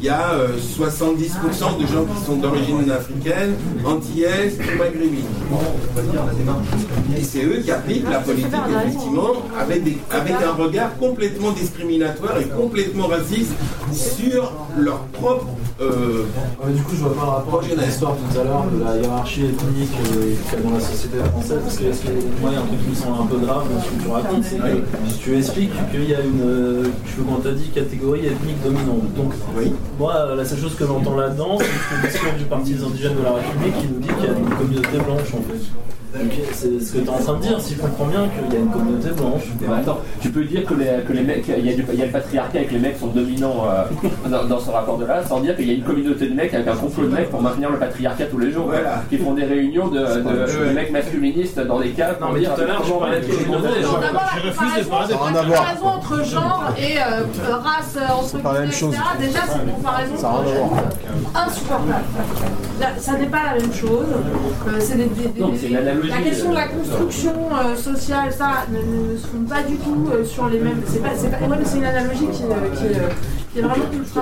[0.00, 5.24] il y a euh, 70% de gens qui sont d'origine africaine, antillaise maghrébine.
[7.16, 8.50] Et c'est eux qui appliquent la politique,
[8.84, 13.52] effectivement, avec, avec un regard complètement discriminatoire et complètement raciste
[13.92, 15.46] sur leur propre.
[16.04, 18.96] Ouais, du coup, je vois pas le rapport avec l'histoire tout à l'heure de la
[18.96, 21.60] hiérarchie ethnique euh, qu'il y a dans la société française.
[21.62, 21.84] Parce que
[22.40, 24.02] moi, il y a un truc qui me semble un peu grave dans ce que
[24.02, 27.68] tu racontes, c'est que tu expliques qu'il y a une, euh, tu qu'on t'a dit
[27.68, 29.12] catégorie ethnique dominante.
[29.16, 29.32] Donc,
[29.98, 33.22] moi, la seule chose que j'entends là-dedans, c'est le discours du Parti des indigènes de
[33.22, 35.60] la République qui nous dit qu'il y a une communauté blanche en fait.
[36.14, 38.52] Donc, c'est ce que tu es en train de dire, si je comprends bien qu'il
[38.54, 39.42] y a une communauté blanche.
[39.60, 39.66] Mais
[40.20, 42.06] tu peux dire que les, que les mecs, il y, a du- il y a
[42.06, 45.24] le patriarcat et que les mecs sont dominants euh, dans, dans ce rapport de là,
[45.26, 47.42] sans dire qu'il y a une communauté de mecs avec un complot de mecs pour
[47.42, 49.02] maintenir le patriarcat tous les jours, Voilà.
[49.10, 52.16] qui font des réunions de, de- de mecs masculinistes dans des caves.
[52.20, 53.68] Non, mais dire tout à l'heure, je comment parlais de communauté.
[53.68, 58.52] La Je refuse de parler de- comparaison entre genre et euh, race, euh, entre pas
[58.52, 58.94] la même guillemets, chose.
[58.94, 59.26] etc.
[59.26, 60.70] Déjà, c'est une comparaison
[61.34, 62.04] insupportable.
[62.98, 64.06] Ça n'est pas la même chose.
[64.80, 69.16] C'est des, des- des- La question de la euh, construction euh, sociale, ça, ne, ne
[69.16, 70.82] se font pas du tout euh, sur les mêmes.
[70.86, 73.00] C'est pas, c'est pas, ouais, mais c'est une analogie qui, qui,
[73.54, 74.20] qui est vraiment ultra.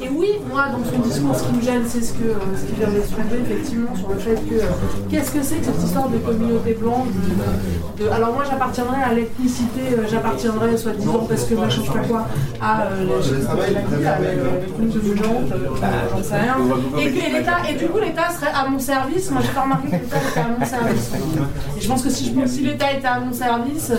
[0.00, 2.64] Et oui, moi, dans son discours, ce qui me gêne, c'est ce que euh, ce
[2.66, 4.66] qui vient d'être soulevé, effectivement, sur le fait que euh,
[5.10, 7.08] qu'est-ce que c'est que cette histoire de communauté blanche
[7.98, 11.88] de, de- Alors moi, j'appartiendrais à l'ethnicité, euh, j'appartiendrais, soi-disant, parce que moi, je sais
[11.88, 12.26] pas quoi,
[12.60, 13.04] à euh,
[14.62, 16.56] l'ethnie dominante, euh, j'en sais rien.
[16.98, 19.30] Et, que- et l'État, et du coup, l'État serait à mon service.
[19.30, 21.10] Moi, j'ai pas remarqué que l'État était à mon service.
[21.76, 23.96] Et je pense que si, je- si l'État était à mon service, euh,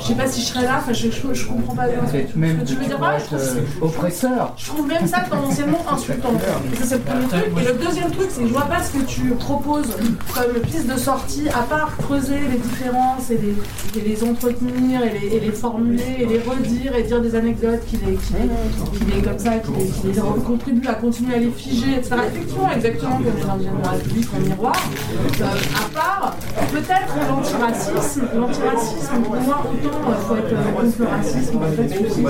[0.00, 0.78] je sais pas si je serais là.
[0.78, 3.00] Enfin, je, je, je comprends pas bien ce que tu, veux dire.
[3.00, 4.52] Ouais, je trouve oppresseur.
[4.56, 6.32] je trouve même ça potentiellement insultant.
[6.72, 7.42] Et ça, c'est le premier truc.
[7.60, 9.94] Et le deuxième truc, c'est que je vois pas ce que tu proposes
[10.34, 15.18] comme piste de sortie, à part creuser les différences et les, et les entretenir et
[15.18, 18.98] les, et les formuler et les redire et dire des anecdotes qui les, qui les,
[18.98, 22.16] qui les- comme ça, qui les, qui contribuent à continuer à les figer, etc.
[22.32, 24.72] Effectivement, exactement comme de la République en miroir.
[25.40, 26.36] Euh, à part,
[26.72, 28.22] peut-être l'antiracisme.
[28.34, 32.22] L'antiracisme, pour moi, autant il faut être euh, contre le racisme, en fait, c'est.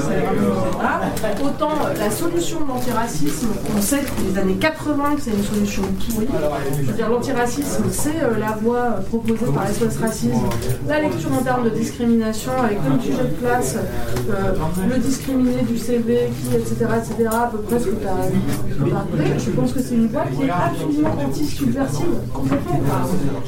[1.55, 5.42] Autant euh, la solution de l'antiracisme, on sait depuis les années 80 que c'est une
[5.42, 6.28] solution pourrie.
[6.81, 10.48] Je veux dire, l'antiracisme, c'est euh, la voie euh, proposée par SOS Racisme,
[10.89, 13.76] la lecture en termes de discrimination, avec comme sujet de classe
[14.89, 17.92] le discriminé du CV, qui, etc., etc., à peu près ce que.
[19.39, 22.81] Je pense que c'est une voie qui est absolument anti-subversive, complètement,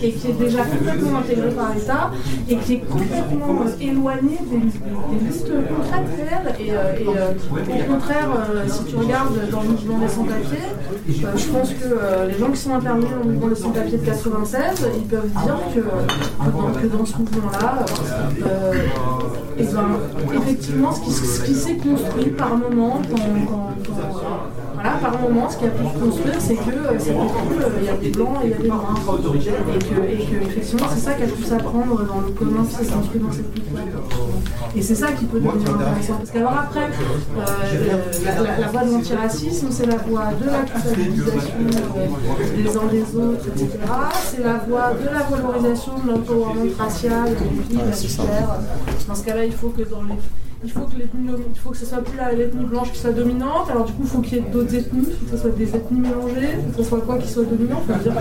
[0.02, 2.10] et qui est déjà complètement intégrée par l'État,
[2.48, 6.54] et qui est complètement éloignée des, listes concrètes réelles.
[6.60, 11.70] Et, et, contraire, euh, si tu regardes dans le mouvement des sans-papiers, euh, je pense
[11.70, 15.02] que euh, les gens qui sont intervenus dans le mouvement des sans-papiers de 96, ils
[15.06, 17.84] peuvent dire que, dans, ce mouvement-là,
[19.58, 19.86] eh ben,
[20.34, 23.74] effectivement, ce qui, s'est construit par moment, quand-
[24.84, 27.86] voilà, par moment, ce qui a pu se construire, c'est que euh, c'est euh, il
[27.86, 28.94] y a des blancs et il y a des noirs.
[29.74, 32.74] Et que, et que effectivement, c'est ça qui a pu s'apprendre dans le commun qui
[32.74, 33.78] s'est construit dans cette culture.
[34.76, 36.14] Et c'est ça qui peut devenir intéressant.
[36.18, 40.62] Parce qu'alors après, euh, la, la- la voie de l'antiracisme, c'est la voie de la
[40.62, 41.54] culpabilisation
[42.56, 43.68] des uns des autres, etc.
[44.26, 48.56] C'est la voie de la valorisation de l'empowerment racial, des filles, super.
[49.08, 50.14] Dans ce cas-là, il faut que dans les
[50.64, 53.68] il faut que l'ethnie il faut que ce soit plus l'ethnie blanche qui soit dominante,
[53.70, 55.50] alors du coup il faut qu'il y ait d'autres ethnies, il faut que ce soit
[55.50, 57.82] des ethnies mélangées, il faut que ce soit quoi qui soit dominant.
[57.86, 58.12] Veux dire,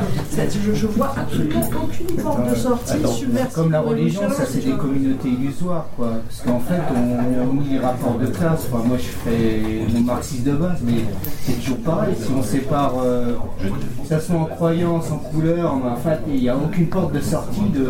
[0.66, 3.54] je, je vois absolument aucune porte de sortie subversive.
[3.56, 6.10] Comme la religion, ça c'est des communautés illusoires, quoi.
[6.28, 8.68] Parce qu'en fait, on, on lit les rapports de classe.
[8.72, 9.62] Enfin, moi, je fais
[9.94, 11.02] mon marxiste de base, mais
[11.44, 12.14] c'est toujours pareil.
[12.20, 16.42] Si on sépare, euh, que ça soit en croyance, en couleur, mais en fait, il
[16.42, 17.86] n'y a aucune porte de sortie de, de-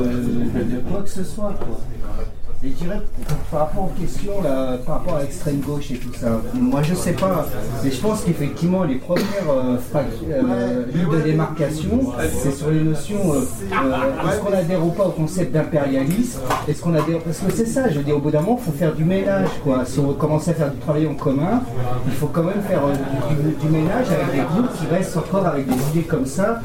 [0.76, 1.80] de quoi que ce soit, quoi.
[2.64, 3.02] Je dirais,
[3.52, 6.94] par rapport aux questions, là, par rapport à l'extrême gauche et tout ça, moi je
[6.94, 7.46] sais pas,
[7.84, 9.78] mais je pense qu'effectivement les premières euh,
[10.30, 15.12] euh, lignes de démarcation, c'est sur les notions, euh, est-ce qu'on adhère ou pas au
[15.12, 16.40] concept d'impérialisme?
[16.66, 18.78] Est-ce qu'on adhère Parce que c'est ça, je dis, au bout d'un moment, il faut
[18.78, 19.84] faire du ménage, quoi.
[19.86, 21.64] Si on veut commencer à faire du travail en commun,
[22.06, 22.82] il faut quand même faire
[23.62, 26.62] du, ménage avec des groupes qui restent encore avec des idées comme ça,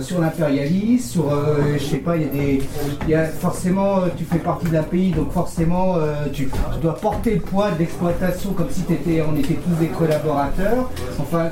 [0.00, 1.30] sur l'impérialisme, sur,
[1.72, 2.62] je sais pas, il y a des,
[3.02, 6.94] il y a forcément, tu fais partie d'un pays, donc forcément, euh, tu, tu dois
[6.94, 8.82] porter le poids de l'exploitation comme si
[9.30, 10.88] on était tous des collaborateurs.
[11.20, 11.50] Enfin,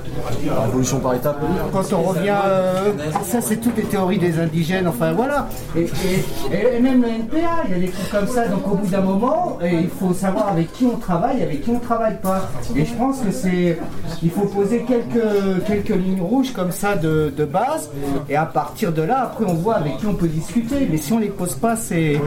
[0.64, 1.38] Révolution par étapes.
[1.70, 2.92] quand on revient, euh,
[3.24, 5.48] ça c'est toutes les théories des indigènes, enfin voilà.
[5.76, 5.84] Et, et-
[6.54, 8.86] et- et même le NPA, il y a des trucs comme ça, donc au bout
[8.86, 12.48] d'un moment, et il faut savoir avec qui on travaille, avec qui on travaille pas.
[12.74, 13.78] Et je pense que c'est,
[14.22, 17.90] il faut poser quelques, quelques lignes rouges comme ça de, de base,
[18.30, 20.88] et à partir de là, après on voit avec qui on peut discuter.
[20.90, 22.18] Mais si on les pose pas, c'est,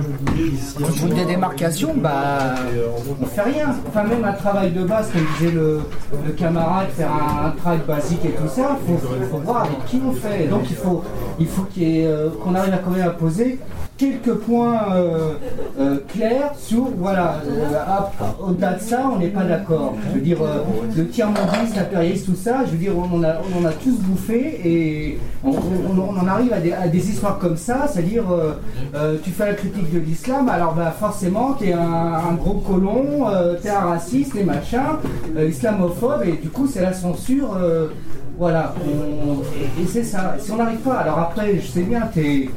[1.16, 2.56] des démarches démarcation, bah,
[3.22, 3.76] on fait rien.
[3.88, 5.82] Enfin, même un travail de base, comme disait le,
[6.26, 10.02] le camarade, faire un, un travail basique et tout ça, il faut, voir avec qui
[10.06, 10.48] on fait.
[10.48, 11.04] Donc, il faut
[11.40, 13.60] il faut euh, qu'on arrive à quand même à poser
[13.98, 15.34] quelques points euh,
[15.80, 19.96] euh, clairs sur, voilà, euh, au-delà de ça, on n'est pas d'accord.
[20.10, 20.38] Je veux dire,
[20.96, 23.96] le tiers-mondiste, l'impérialiste, tout ça, je veux dire, on en a, on en a tous
[24.00, 28.26] bouffé et on, en arrive à des, histoires comme ça, c'est-à-dire,
[29.24, 33.26] tu fais la critique de l'islam, alors bah, forcément, tu es un, un gros colon,
[33.62, 35.00] tu es un raciste et machin,
[35.38, 37.58] islamophobe, et du coup, c'est la censure.
[38.38, 40.36] voilà, et, et c'est ça.
[40.40, 42.50] Si on n'arrive pas, alors après, je sais bien, t'es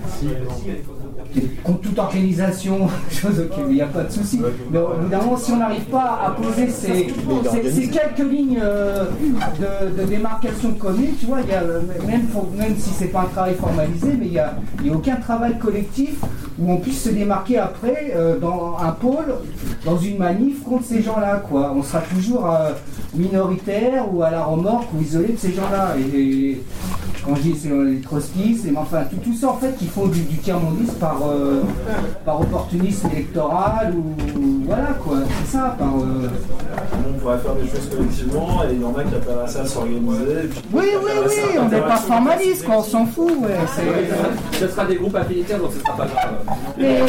[1.62, 4.40] contre toute organisation, chose, il n'y a pas de souci.
[4.70, 7.08] Mais au bout d'un moment, si on n'arrive pas à poser ces,
[7.52, 9.04] ces- ces quelques lignes euh,
[9.58, 13.06] de, de démarcation commune, tu vois, il y a, euh, même, faut- même si c'est
[13.08, 16.16] pas un travail formalisé, mais il n'y a, y a aucun travail collectif
[16.58, 19.34] où on puisse se démarquer après euh, dans un pôle,
[19.86, 21.72] dans une manif contre ces gens-là, quoi.
[21.74, 22.72] On sera toujours euh,
[23.14, 25.94] minoritaire ou à la remorque ou isolé de ces gens-là.
[25.98, 26.18] Et,
[26.50, 26.62] et
[27.36, 30.94] c'est les trotskistes, et enfin tout, tout ça en fait qui font du, du tiers-mondisme
[30.94, 31.62] par, euh,
[32.24, 34.14] par opportunisme électoral ou
[34.66, 35.88] voilà quoi, c'est ça, par.
[35.88, 36.28] euh,
[37.08, 39.60] On pourrait faire des choses collectivement et il y en a qui appellent à ça
[39.62, 40.48] à s'organiser.
[40.72, 43.56] Oui, oui, oui, on n'est pas formaliste, quoi, on s'en fout, ouais.
[44.52, 46.56] Ce sera des groupes affinités, donc ce sera pas grave.
[46.78, 47.00] Mais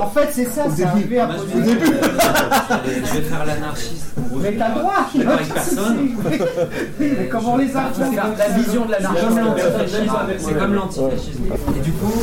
[0.00, 1.60] en fait, c'est ça, c'est arrivé à je
[3.14, 4.06] vais, faire l'anarchiste.
[4.42, 5.06] Mais t'as le droit,
[5.54, 6.10] personne.
[7.00, 9.40] Mais comment les a Faut faire la vision de l'anarchisme.
[9.48, 10.16] L'antifascisme.
[10.38, 11.44] C'est comme l'antifascisme.
[11.76, 12.22] Et du coup,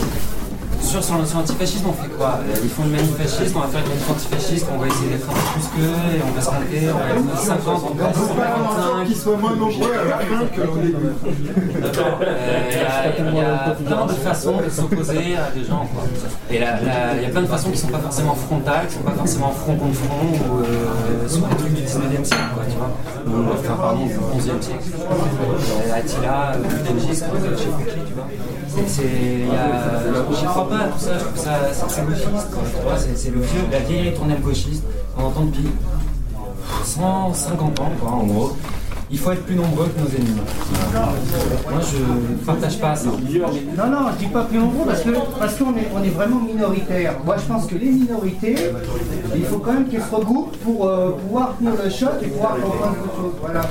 [1.01, 2.39] sur, sur, l'antifascisme, on fait quoi?
[2.47, 5.09] Euh, Ils font une manif fasciste, on va faire une manif antifasciste, on va essayer
[5.09, 7.93] d'être un peu plus qu'eux, et on va se monter, on va être 50, on
[7.95, 9.05] va être 125.
[9.05, 10.95] Qu'ils soient moins nombreux à la fin qu'au début.
[10.95, 12.71] Euh,
[13.17, 15.87] Il y, a- plein de façons de s'opposer à des gens.
[15.93, 16.03] Quoi.
[16.49, 19.11] Et il y a plein de façons qui sont pas forcément frontales, qui sont pas
[19.11, 22.91] forcément front contre front ou euh, sur des trucs du 19e siècle, quoi, tu vois.
[23.27, 24.83] Ou, enfin, pardon, du 11e siècle.
[24.95, 28.27] Euh, Attila, euh, Gengis, Khan, je sais plus qui, tu vois.
[28.75, 32.29] A- J'y crois pas à tout ça, ça c'est gauchiste.
[33.15, 34.83] C'est le vieux, la vieille ritournelle gauchiste,
[35.17, 35.69] on entend depuis
[36.83, 38.57] 150 ans, quoi, en gros.
[39.15, 40.41] Il faut être plus nombreux que nos ennemis.
[41.71, 43.07] Moi, je partage pas ça.
[43.07, 46.41] Non, non, je dis pas plus nombreux parce que parce qu'on est, on est vraiment
[46.41, 47.13] minoritaire.
[47.25, 48.55] Moi, je pense que les minorités,
[49.33, 52.55] il faut quand même qu'elles se regroupent pour euh, pouvoir tenir le choc et pouvoir
[52.57, 53.31] comprendre autre chose.
[53.41, 53.61] Voilà.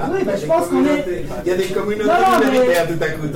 [0.00, 1.24] Ah oui, bah, je pense qu'on est.
[1.44, 3.26] Il y a des communautés Non, non, mais- minoritaires tout à coup.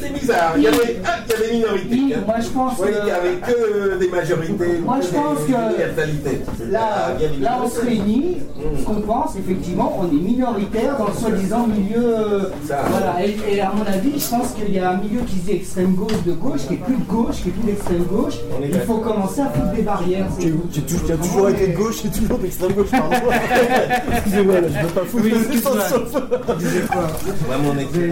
[0.00, 0.54] C'est bizarre.
[0.56, 2.16] Il y a des, ah, il y a des minorités.
[2.26, 4.78] Moi, je pense Oui, que- il y avait que des majorités.
[4.84, 8.38] Moi, je pense des que là, Il y a des là, on se réunit,
[8.80, 12.04] ce qu'on pense, effectivement, on est minoritaire dans le soi-disant milieu.
[12.04, 13.24] euh, voilà.
[13.24, 15.52] Et, et à mon avis, je pense qu'il y a un milieu qui se dit
[15.52, 18.34] extrême gauche de gauche, qui est plus de gauche, qui est plus d'extrême gauche.
[18.62, 20.26] Il faut commencer à foutre des barrières.
[20.38, 20.62] c'est tout.
[20.70, 23.16] Qui qui a toujours été de gauche et toujours d'extrême gauche, pardon.
[24.16, 25.32] Excusez-moi, là, je veux pas foutre Oui,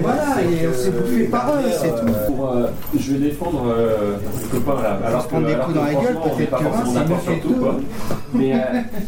[0.03, 2.13] voilà, et on s'est bouffé par eux, c'est tout.
[2.27, 2.67] Pour, euh,
[2.99, 4.99] je vais défendre euh, ce copain là.
[5.07, 7.75] Alors des coups dans la gueule, peut-être que c'est quoi.
[8.33, 8.59] Mais euh,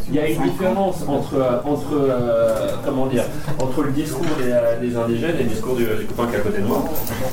[0.08, 3.24] il y a une différence entre, entre euh, comment dire,
[3.60, 6.38] entre le discours des, euh, des indigènes et le discours du, du copain qui est
[6.38, 6.84] à côté de moi.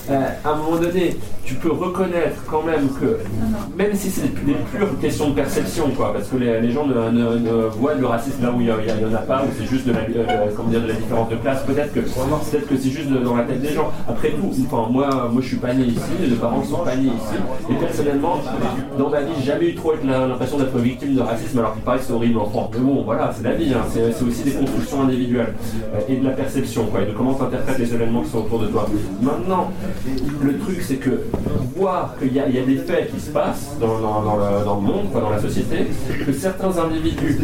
[0.09, 3.19] Euh, à un moment donné, tu peux reconnaître quand même que,
[3.77, 7.95] même si c'est des pures questions de perception, quoi, parce que les, gens ne, voient
[7.95, 10.47] le racisme là où il n'y en a pas, où c'est juste de la, euh,
[10.55, 13.43] comment dire, de la différence de classe, peut-être que, peut-être que c'est juste dans la
[13.43, 13.91] tête des gens.
[14.07, 15.99] Après tout, enfin, moi, moi je suis pas né ici,
[16.29, 17.35] deux parents sont pas nés ici,
[17.69, 18.39] et personnellement,
[18.97, 21.97] dans ma vie, j'ai jamais eu trop l'impression d'être victime de racisme, alors qu'il paraît
[21.97, 22.69] que c'est horrible en France.
[22.73, 26.25] Mais bon, voilà, c'est la vie, hein, c'est aussi des constructions individuelles, euh, et de
[26.25, 28.87] la perception, quoi, et de comment tu interprètes les événements qui sont autour de toi.
[29.21, 29.71] Maintenant,
[30.43, 31.21] le truc, c'est que
[31.75, 35.39] voir qu'il y, a- des faits qui se passent dans, le, monde, quoi, dans la
[35.41, 35.87] société,
[36.25, 37.37] que certains individus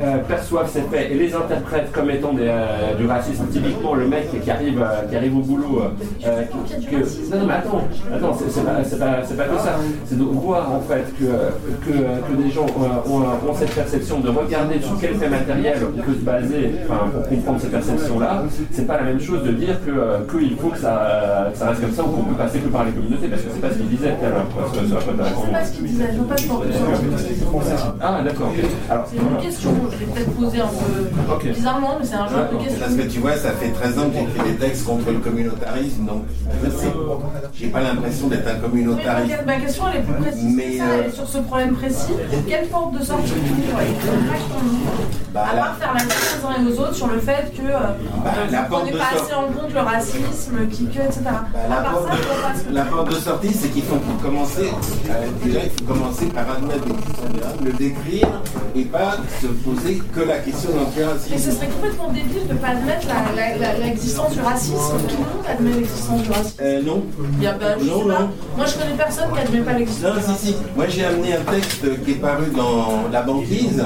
[0.00, 3.46] euh, perçoivent ces faits et les interprètent comme étant euh, du racisme.
[3.52, 5.82] Typiquement, le mec qui arrive, qui arrive au boulot,
[6.22, 7.82] non, non, mais attends,
[8.14, 9.78] attends, c'est pas, pas, que ça.
[10.06, 11.24] C'est de voir en fait que,
[11.90, 12.66] que, des gens
[13.08, 17.08] ont, ont cette perception de regarder sur quel fait matériel on peut se baser enfin,
[17.12, 18.44] pour comprendre ces perceptions-là.
[18.72, 21.68] C'est pas la même chose de dire que euh, qu'il faut que ça, que ça
[21.68, 23.70] reste comme ça ou qu'on peut passer que par les communautés, parce que c'est pas
[23.70, 24.46] ce qu'il disait tout à l'heure.
[24.74, 26.36] C'est pas ce qu'il disait, je veux pas
[28.00, 28.52] Ah, d'accord.
[28.90, 32.48] Alors, C'est une question, je l'ai peut-être posée un peu bizarrement, mais c'est un genre
[32.52, 32.80] de question.
[32.80, 36.04] Parce que tu vois, ça fait 13 ans que j'écris des textes contre le communautarisme,
[36.04, 36.22] donc
[36.64, 36.92] je sais,
[37.54, 39.36] j'ai pas l'impression d'être un communautariste.
[39.46, 41.38] ma, ma question elle est plus précise Mais, que ça, euh, elle est sur ce
[41.38, 42.12] problème précis.
[42.48, 43.64] Quelle porte de sortie tu ligne
[45.32, 47.52] Bah, À part faire la guerre aux uns et aux aux autres sur le fait
[47.54, 47.78] que euh,
[48.24, 50.98] Bah, euh, la vous porte prenez de pas assez en compte le racisme, qui que,
[51.00, 51.20] etc.
[51.24, 51.40] Bah,
[52.70, 54.70] la, porte de, sortie, c'est qu'il faut commencer,
[55.10, 56.86] euh, déjà il faut commencer par admettre
[57.64, 58.28] le décrire
[58.74, 61.50] et pas se poser que la question Mais ce d'antiracisme.
[61.52, 63.06] serait complètement débile de ne pas admettre
[63.82, 64.98] l'existence du racisme.
[65.08, 66.62] Tout le monde admet l'existence du racisme.
[66.84, 67.02] Non.
[68.56, 70.58] Moi, je connais personne qui admet pas l'existence du racisme.
[70.74, 73.82] Moi, j'ai amené un texte qui est paru dans La Banquise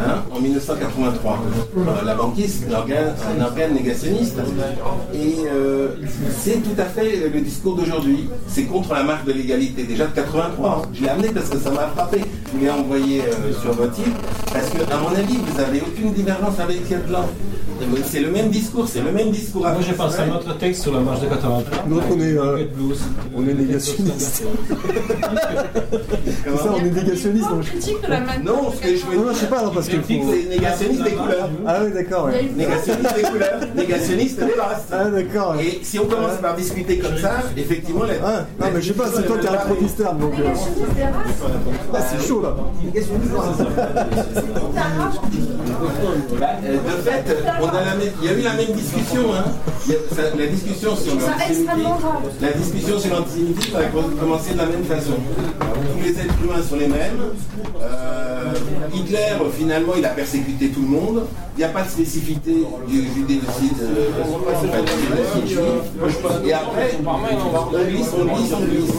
[0.00, 1.38] hein, en 1983.
[1.76, 4.36] Euh, la Banquise, c'est un organe, négationniste.
[5.14, 5.88] Et euh,
[6.38, 8.28] c'est tout à fait le discours d'aujourd'hui.
[8.46, 10.68] C'est contre la marque de l'égalité, déjà de 83.
[10.70, 10.88] hein.
[10.92, 12.20] Je l'ai amené parce que ça m'a frappé.
[12.54, 14.04] Je l'ai envoyé euh, sur votre site.
[14.52, 16.94] Parce que, à mon avis, vous n'avez aucune divergence avec ce
[18.06, 19.62] C'est le même discours, c'est le même discours.
[19.62, 21.84] Moi j'ai pensé à un autre texte sur la marche de 83.
[21.88, 22.98] Donc on est, euh, Blues.
[23.36, 24.42] on est négationniste.
[26.44, 27.48] C'est ça, on est négationniste.
[27.48, 27.62] donc.
[27.62, 28.44] critique de la manière.
[28.44, 29.96] Non, ce que je veux Non, non, je sais pas, non, parce que.
[29.96, 31.48] dire, c'est négationniste des couleurs.
[31.66, 32.50] Ah oui, d'accord, ouais.
[32.56, 34.86] Négationniste des couleurs, négationniste des races.
[34.92, 35.56] Ah d'accord.
[35.60, 38.94] Et si on commence par discuter comme ça, effectivement, la, Ah, non, mais je sais
[38.94, 40.32] pas, c'est toi qui es un protestant, donc.
[40.34, 41.42] euh, Négationniste des races.
[41.94, 42.54] Ah, c'est chaud là.
[46.40, 47.66] Bah, euh, de fait, on
[48.22, 49.34] il y a eu la même discussion.
[49.34, 49.44] Hein.
[50.38, 51.14] La discussion sur
[52.40, 53.84] la discussion sur l'antisémitisme a
[54.20, 55.14] commencé de la même façon.
[55.58, 57.20] Tous les êtres humains sont les mêmes.
[57.80, 58.52] Euh,
[58.94, 61.22] Hitler, finalement, il a persécuté tout le monde.
[61.56, 63.02] Il n'y a pas de spécificité du euh,
[65.40, 65.58] du juif.
[66.46, 68.90] Et après, on glisse, on glisse, on glisse.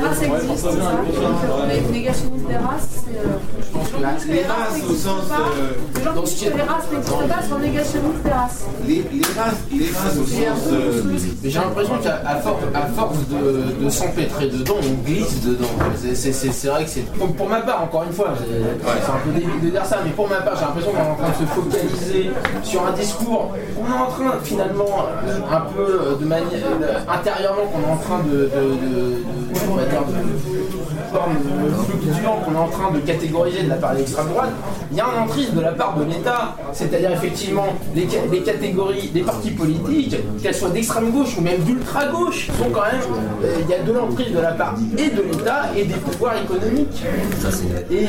[0.00, 0.92] Races existent, c'est ça.
[1.68, 3.18] Les négationnistes des races, c'est.
[3.18, 8.17] euh, les races au sens, euh, Les races n'existent pas sont négationnistes des races.
[8.86, 10.72] Les, les races, les races au sens.
[10.72, 11.02] euh,
[11.42, 15.66] Mais j'ai l'impression qu'à à for- à force de, de s'empêtrer dedans, on glisse dedans.
[15.96, 17.00] C'est- vrai que c'est.
[17.12, 18.44] Pour, pour ma part, encore une fois, c'est
[19.04, 21.10] c'est un peu débile de dire ça, mais pour ma part, j'ai l'impression qu'on est
[21.10, 22.30] en train de se focaliser
[22.62, 23.52] sur un discours.
[23.80, 26.48] On est en train, finalement, euh, un peu euh, de manière.
[27.08, 28.30] intérieurement, qu'on est en train de.
[28.30, 30.78] de, de- de- on va dire, de-
[31.12, 31.36] forme
[31.88, 34.50] fluctuant qu'on est en train de catégoriser de la part de l'extrême droite,
[34.90, 37.64] il y a un entrisme de la part de l'État, c'est-à-dire effectivement
[37.94, 42.48] les, ca- les catégories des partis politiques, qu'elles soient d'extrême gauche ou même d'ultra gauche,
[42.58, 43.00] sont quand même,
[43.42, 46.34] euh, il y a de l'emprise de la part et de l'État et des pouvoirs
[46.44, 47.02] économiques.
[47.90, 48.06] Et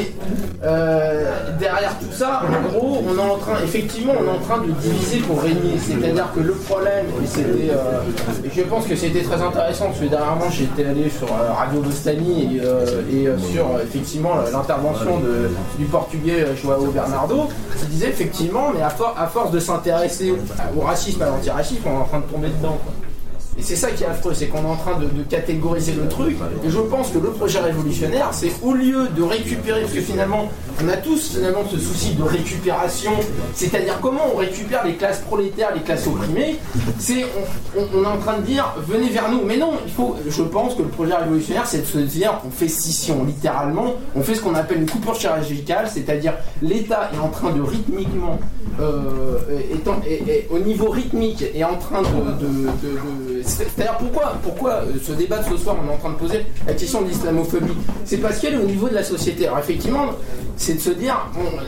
[0.66, 1.24] euh,
[1.58, 4.72] derrière tout ça, en gros, on est en train, effectivement, on est en train de
[4.74, 8.02] diviser pour régner, c'est-à-dire que le problème, et c'était, euh,
[8.54, 11.28] je pense que c'était très intéressant parce que dernièrement j'étais allé sur
[11.58, 15.22] Radio Bostani et, euh, euh, sur euh, effectivement l'intervention
[15.78, 17.48] du portugais euh, Joao Bernardo
[17.80, 20.32] qui disait effectivement mais à, for- à force de s'intéresser
[20.78, 22.78] au, racisme, à l'antiracisme, on est en train de tomber dedans.
[23.60, 26.38] Et c'est ça qui est affreux, c'est qu'on est en train de, catégoriser le truc.
[26.64, 30.50] Et je pense que le projet révolutionnaire, c'est au lieu de récupérer, parce que finalement,
[30.82, 33.12] on a tous finalement ce souci de récupération,
[33.54, 36.58] c'est-à-dire comment on récupère les classes prolétaires, les classes opprimées,
[37.00, 37.26] c'est
[37.76, 39.42] on, est en train de dire venez vers nous.
[39.44, 39.74] Mais non,
[40.30, 44.24] je pense que le projet révolutionnaire, c'est de se dire on fait scission, littéralement, on
[44.24, 48.40] fait ce qu'on appelle une coupure chirurgicale, c'est-à-dire l'État est en train de rythmiquement,
[48.80, 49.38] euh,
[50.08, 55.50] et- au niveau rythmique, est en train de- c'est-à-dire pourquoi, pourquoi euh, ce débat de
[55.50, 57.74] ce soir, on est en train de poser la question de l'islamophobie?
[58.06, 59.48] C'est parce qu'elle est au niveau de la société.
[59.48, 60.06] Alors effectivement,
[60.58, 61.16] c'est de se dire,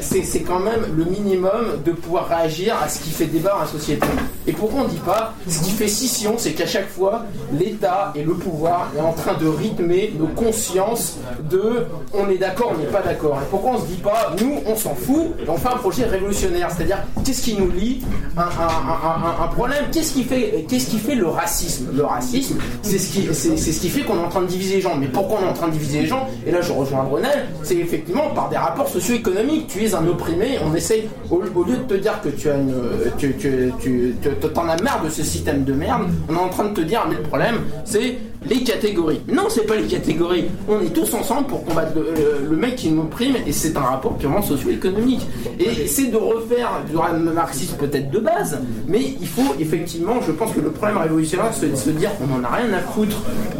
[0.01, 3.65] c'est quand même le minimum de pouvoir réagir à ce qui fait débat dans la
[3.67, 4.05] société.
[4.47, 7.23] Et pourquoi on ne dit pas, ce qui fait scission, c'est qu'à chaque fois,
[7.57, 11.17] l'État et le pouvoir est en train de rythmer nos consciences
[11.49, 13.37] de on est d'accord, on n'est pas d'accord.
[13.41, 16.03] Et pourquoi on se dit pas, nous, on s'en fout, et on fait un projet
[16.05, 16.90] révolutionnaire, c'est-à-dire
[17.23, 18.01] qu'est-ce qui nous lie
[18.37, 23.11] un, un- problème, qu'est-ce qui fait, qu'est-ce qui fait le racisme Le racisme, c'est ce
[23.13, 24.95] qui, c'est, c'est ce qui fait qu'on est en train de diviser les gens.
[24.97, 27.47] Mais pourquoi on est en train de diviser les gens Et là, je rejoins Brunel,
[27.63, 29.67] c'est effectivement par des rapports socio-économiques.
[29.67, 32.73] Tu es un opprimé, on essaye, au, lieu de te dire que tu as une,
[33.17, 36.49] tu, tu, tu, tu- t'en as marre de ce système de merde, on est en
[36.49, 38.17] train de te dire, mais le problème, c'est
[38.49, 39.21] les catégories.
[39.31, 40.45] Non, c'est pas les catégories.
[40.67, 43.77] On est tous ensemble pour combattre le, le- le mec qui nous opprime et c'est
[43.77, 45.21] un rapport purement socio-économique.
[45.59, 46.95] Et c'est de refaire du
[47.33, 51.69] marxisme peut-être de base, mais il faut effectivement, je pense que le problème révolutionnaire, c'est
[51.71, 53.17] de se dire qu'on n'en a rien à foutre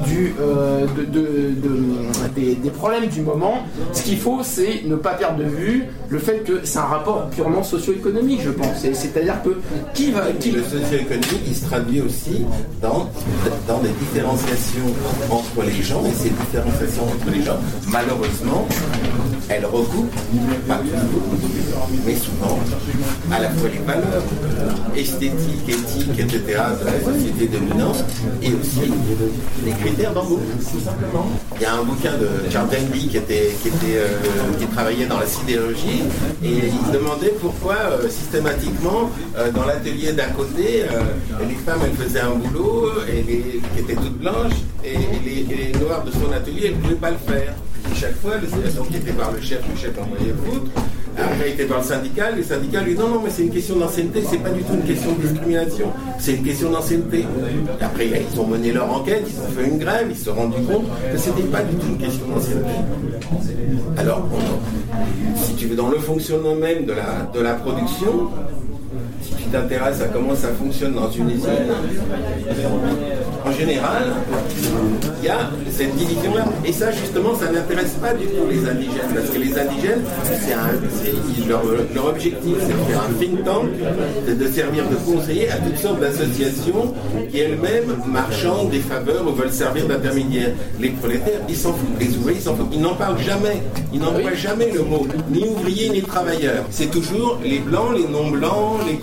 [0.07, 3.59] du, euh, de, de- de- des, des problèmes du moment.
[3.93, 7.29] Ce qu'il faut, c'est ne pas perdre de vue le fait que c'est un rapport
[7.29, 8.79] purement socio-économique, je pense.
[8.81, 9.57] C'est-à-dire que
[9.93, 10.23] qui va...
[10.39, 10.51] Qui...
[10.51, 12.45] Le socio-économique, il se traduit aussi
[12.81, 13.07] dans,
[13.67, 14.70] dans des différenciations
[15.29, 18.67] entre les gens, et ces différenciations entre les gens, malheureusement,
[19.49, 20.13] elles recoupent,
[20.67, 22.59] pas toujours, mais souvent,
[23.31, 24.23] à la fois les valeurs
[24.95, 26.39] esthétiques, éthiques, etc.
[26.79, 28.03] de la société dominante,
[28.41, 28.91] et aussi
[29.65, 30.39] les critères d'embauche.
[31.55, 33.51] Il y a un bouquin de Charles Denby qui, était,
[33.95, 34.07] euh,
[34.59, 36.03] qui travaillait dans la sidérurgie,
[36.43, 40.83] et il demandait pourquoi euh, systématiquement, euh, dans l'atelier d'à côté,
[41.47, 44.53] les femmes elles faisaient un boulot et les- qui était toute blanche,
[44.83, 47.53] et les, noirs de son atelier ne pouvaient pas le faire.
[47.95, 48.33] Chaque fois,
[48.75, 50.71] donc était voir le chef, le chef envoyait le foutre.
[51.17, 53.75] Après, était dans le syndicat, le syndicat lui dit non, non, mais c'est une question
[53.75, 55.87] d'ancienneté, c'est pas du tout une question de discrimination,
[56.17, 57.19] c'est une question d'ancienneté.
[57.19, 60.33] Et Après, ils ont mené leur enquête, ils ont fait une grève, ils se sont
[60.33, 62.71] rendus compte que c'était pas du tout une question d'ancienneté.
[63.97, 64.25] Alors,
[65.35, 68.29] si tu veux, dans le fonctionnement même de la, de la production,
[69.41, 71.47] si tu t'intéresses à comment ça fonctionne dans une usine,
[73.43, 74.03] en général,
[75.19, 76.45] il y a cette division-là.
[76.65, 81.47] Et ça, justement, ça n'intéresse pas du tout les indigènes, parce que les indigènes, c'est
[81.47, 83.69] leur, objectif, c'est de faire un think tank,
[84.25, 86.93] c'est de servir de conseiller à toutes sortes d'associations
[87.31, 90.51] qui elles-mêmes marchandent des faveurs ou veulent servir d'intermédiaires.
[90.79, 91.99] Les prolétaires, ils s'en foutent.
[91.99, 92.71] Les ouvriers, ils s'en foutent.
[92.73, 93.61] Ils n'en parlent jamais.
[93.93, 96.63] Ils n'emploient jamais le mot ni ouvrier ni travailleur.
[96.69, 98.95] C'est toujours les blancs, les non-blancs, les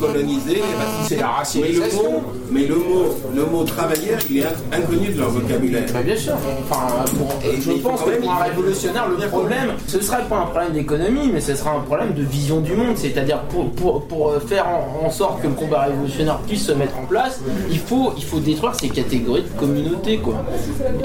[0.46, 1.08] les racistes.
[1.08, 2.02] C'est la Mais le racialisation.
[2.12, 5.84] mot, mais le mot, le mot travailleur, il est inconnu de leur vocabulaire.
[5.92, 6.34] Bah, bien sûr.
[6.70, 10.46] Enfin, pour- Et je pense que pour un révolutionnaire, le problème, ce serait pas un
[10.46, 12.96] problème d'économie, mais ce sera un problème de vision du monde.
[12.96, 16.72] C'est-à-dire pour, pour, pour euh, faire en, en sorte que le combat révolutionnaire puisse se
[16.72, 17.40] mettre en place,
[17.70, 20.18] il faut, il faut détruire ces catégories de communauté.
[20.18, 20.34] Quoi.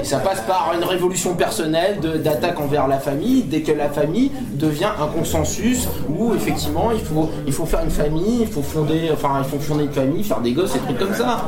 [0.00, 4.30] Et ça passe par une révolution personnelle d'attaque envers la famille, dès que la famille
[4.54, 9.10] devient un consensus où effectivement il faut, il faut faire une famille, il faut fonder,
[9.14, 11.40] enfin il faut fonder une famille, faire des gosses, des trucs comme ça.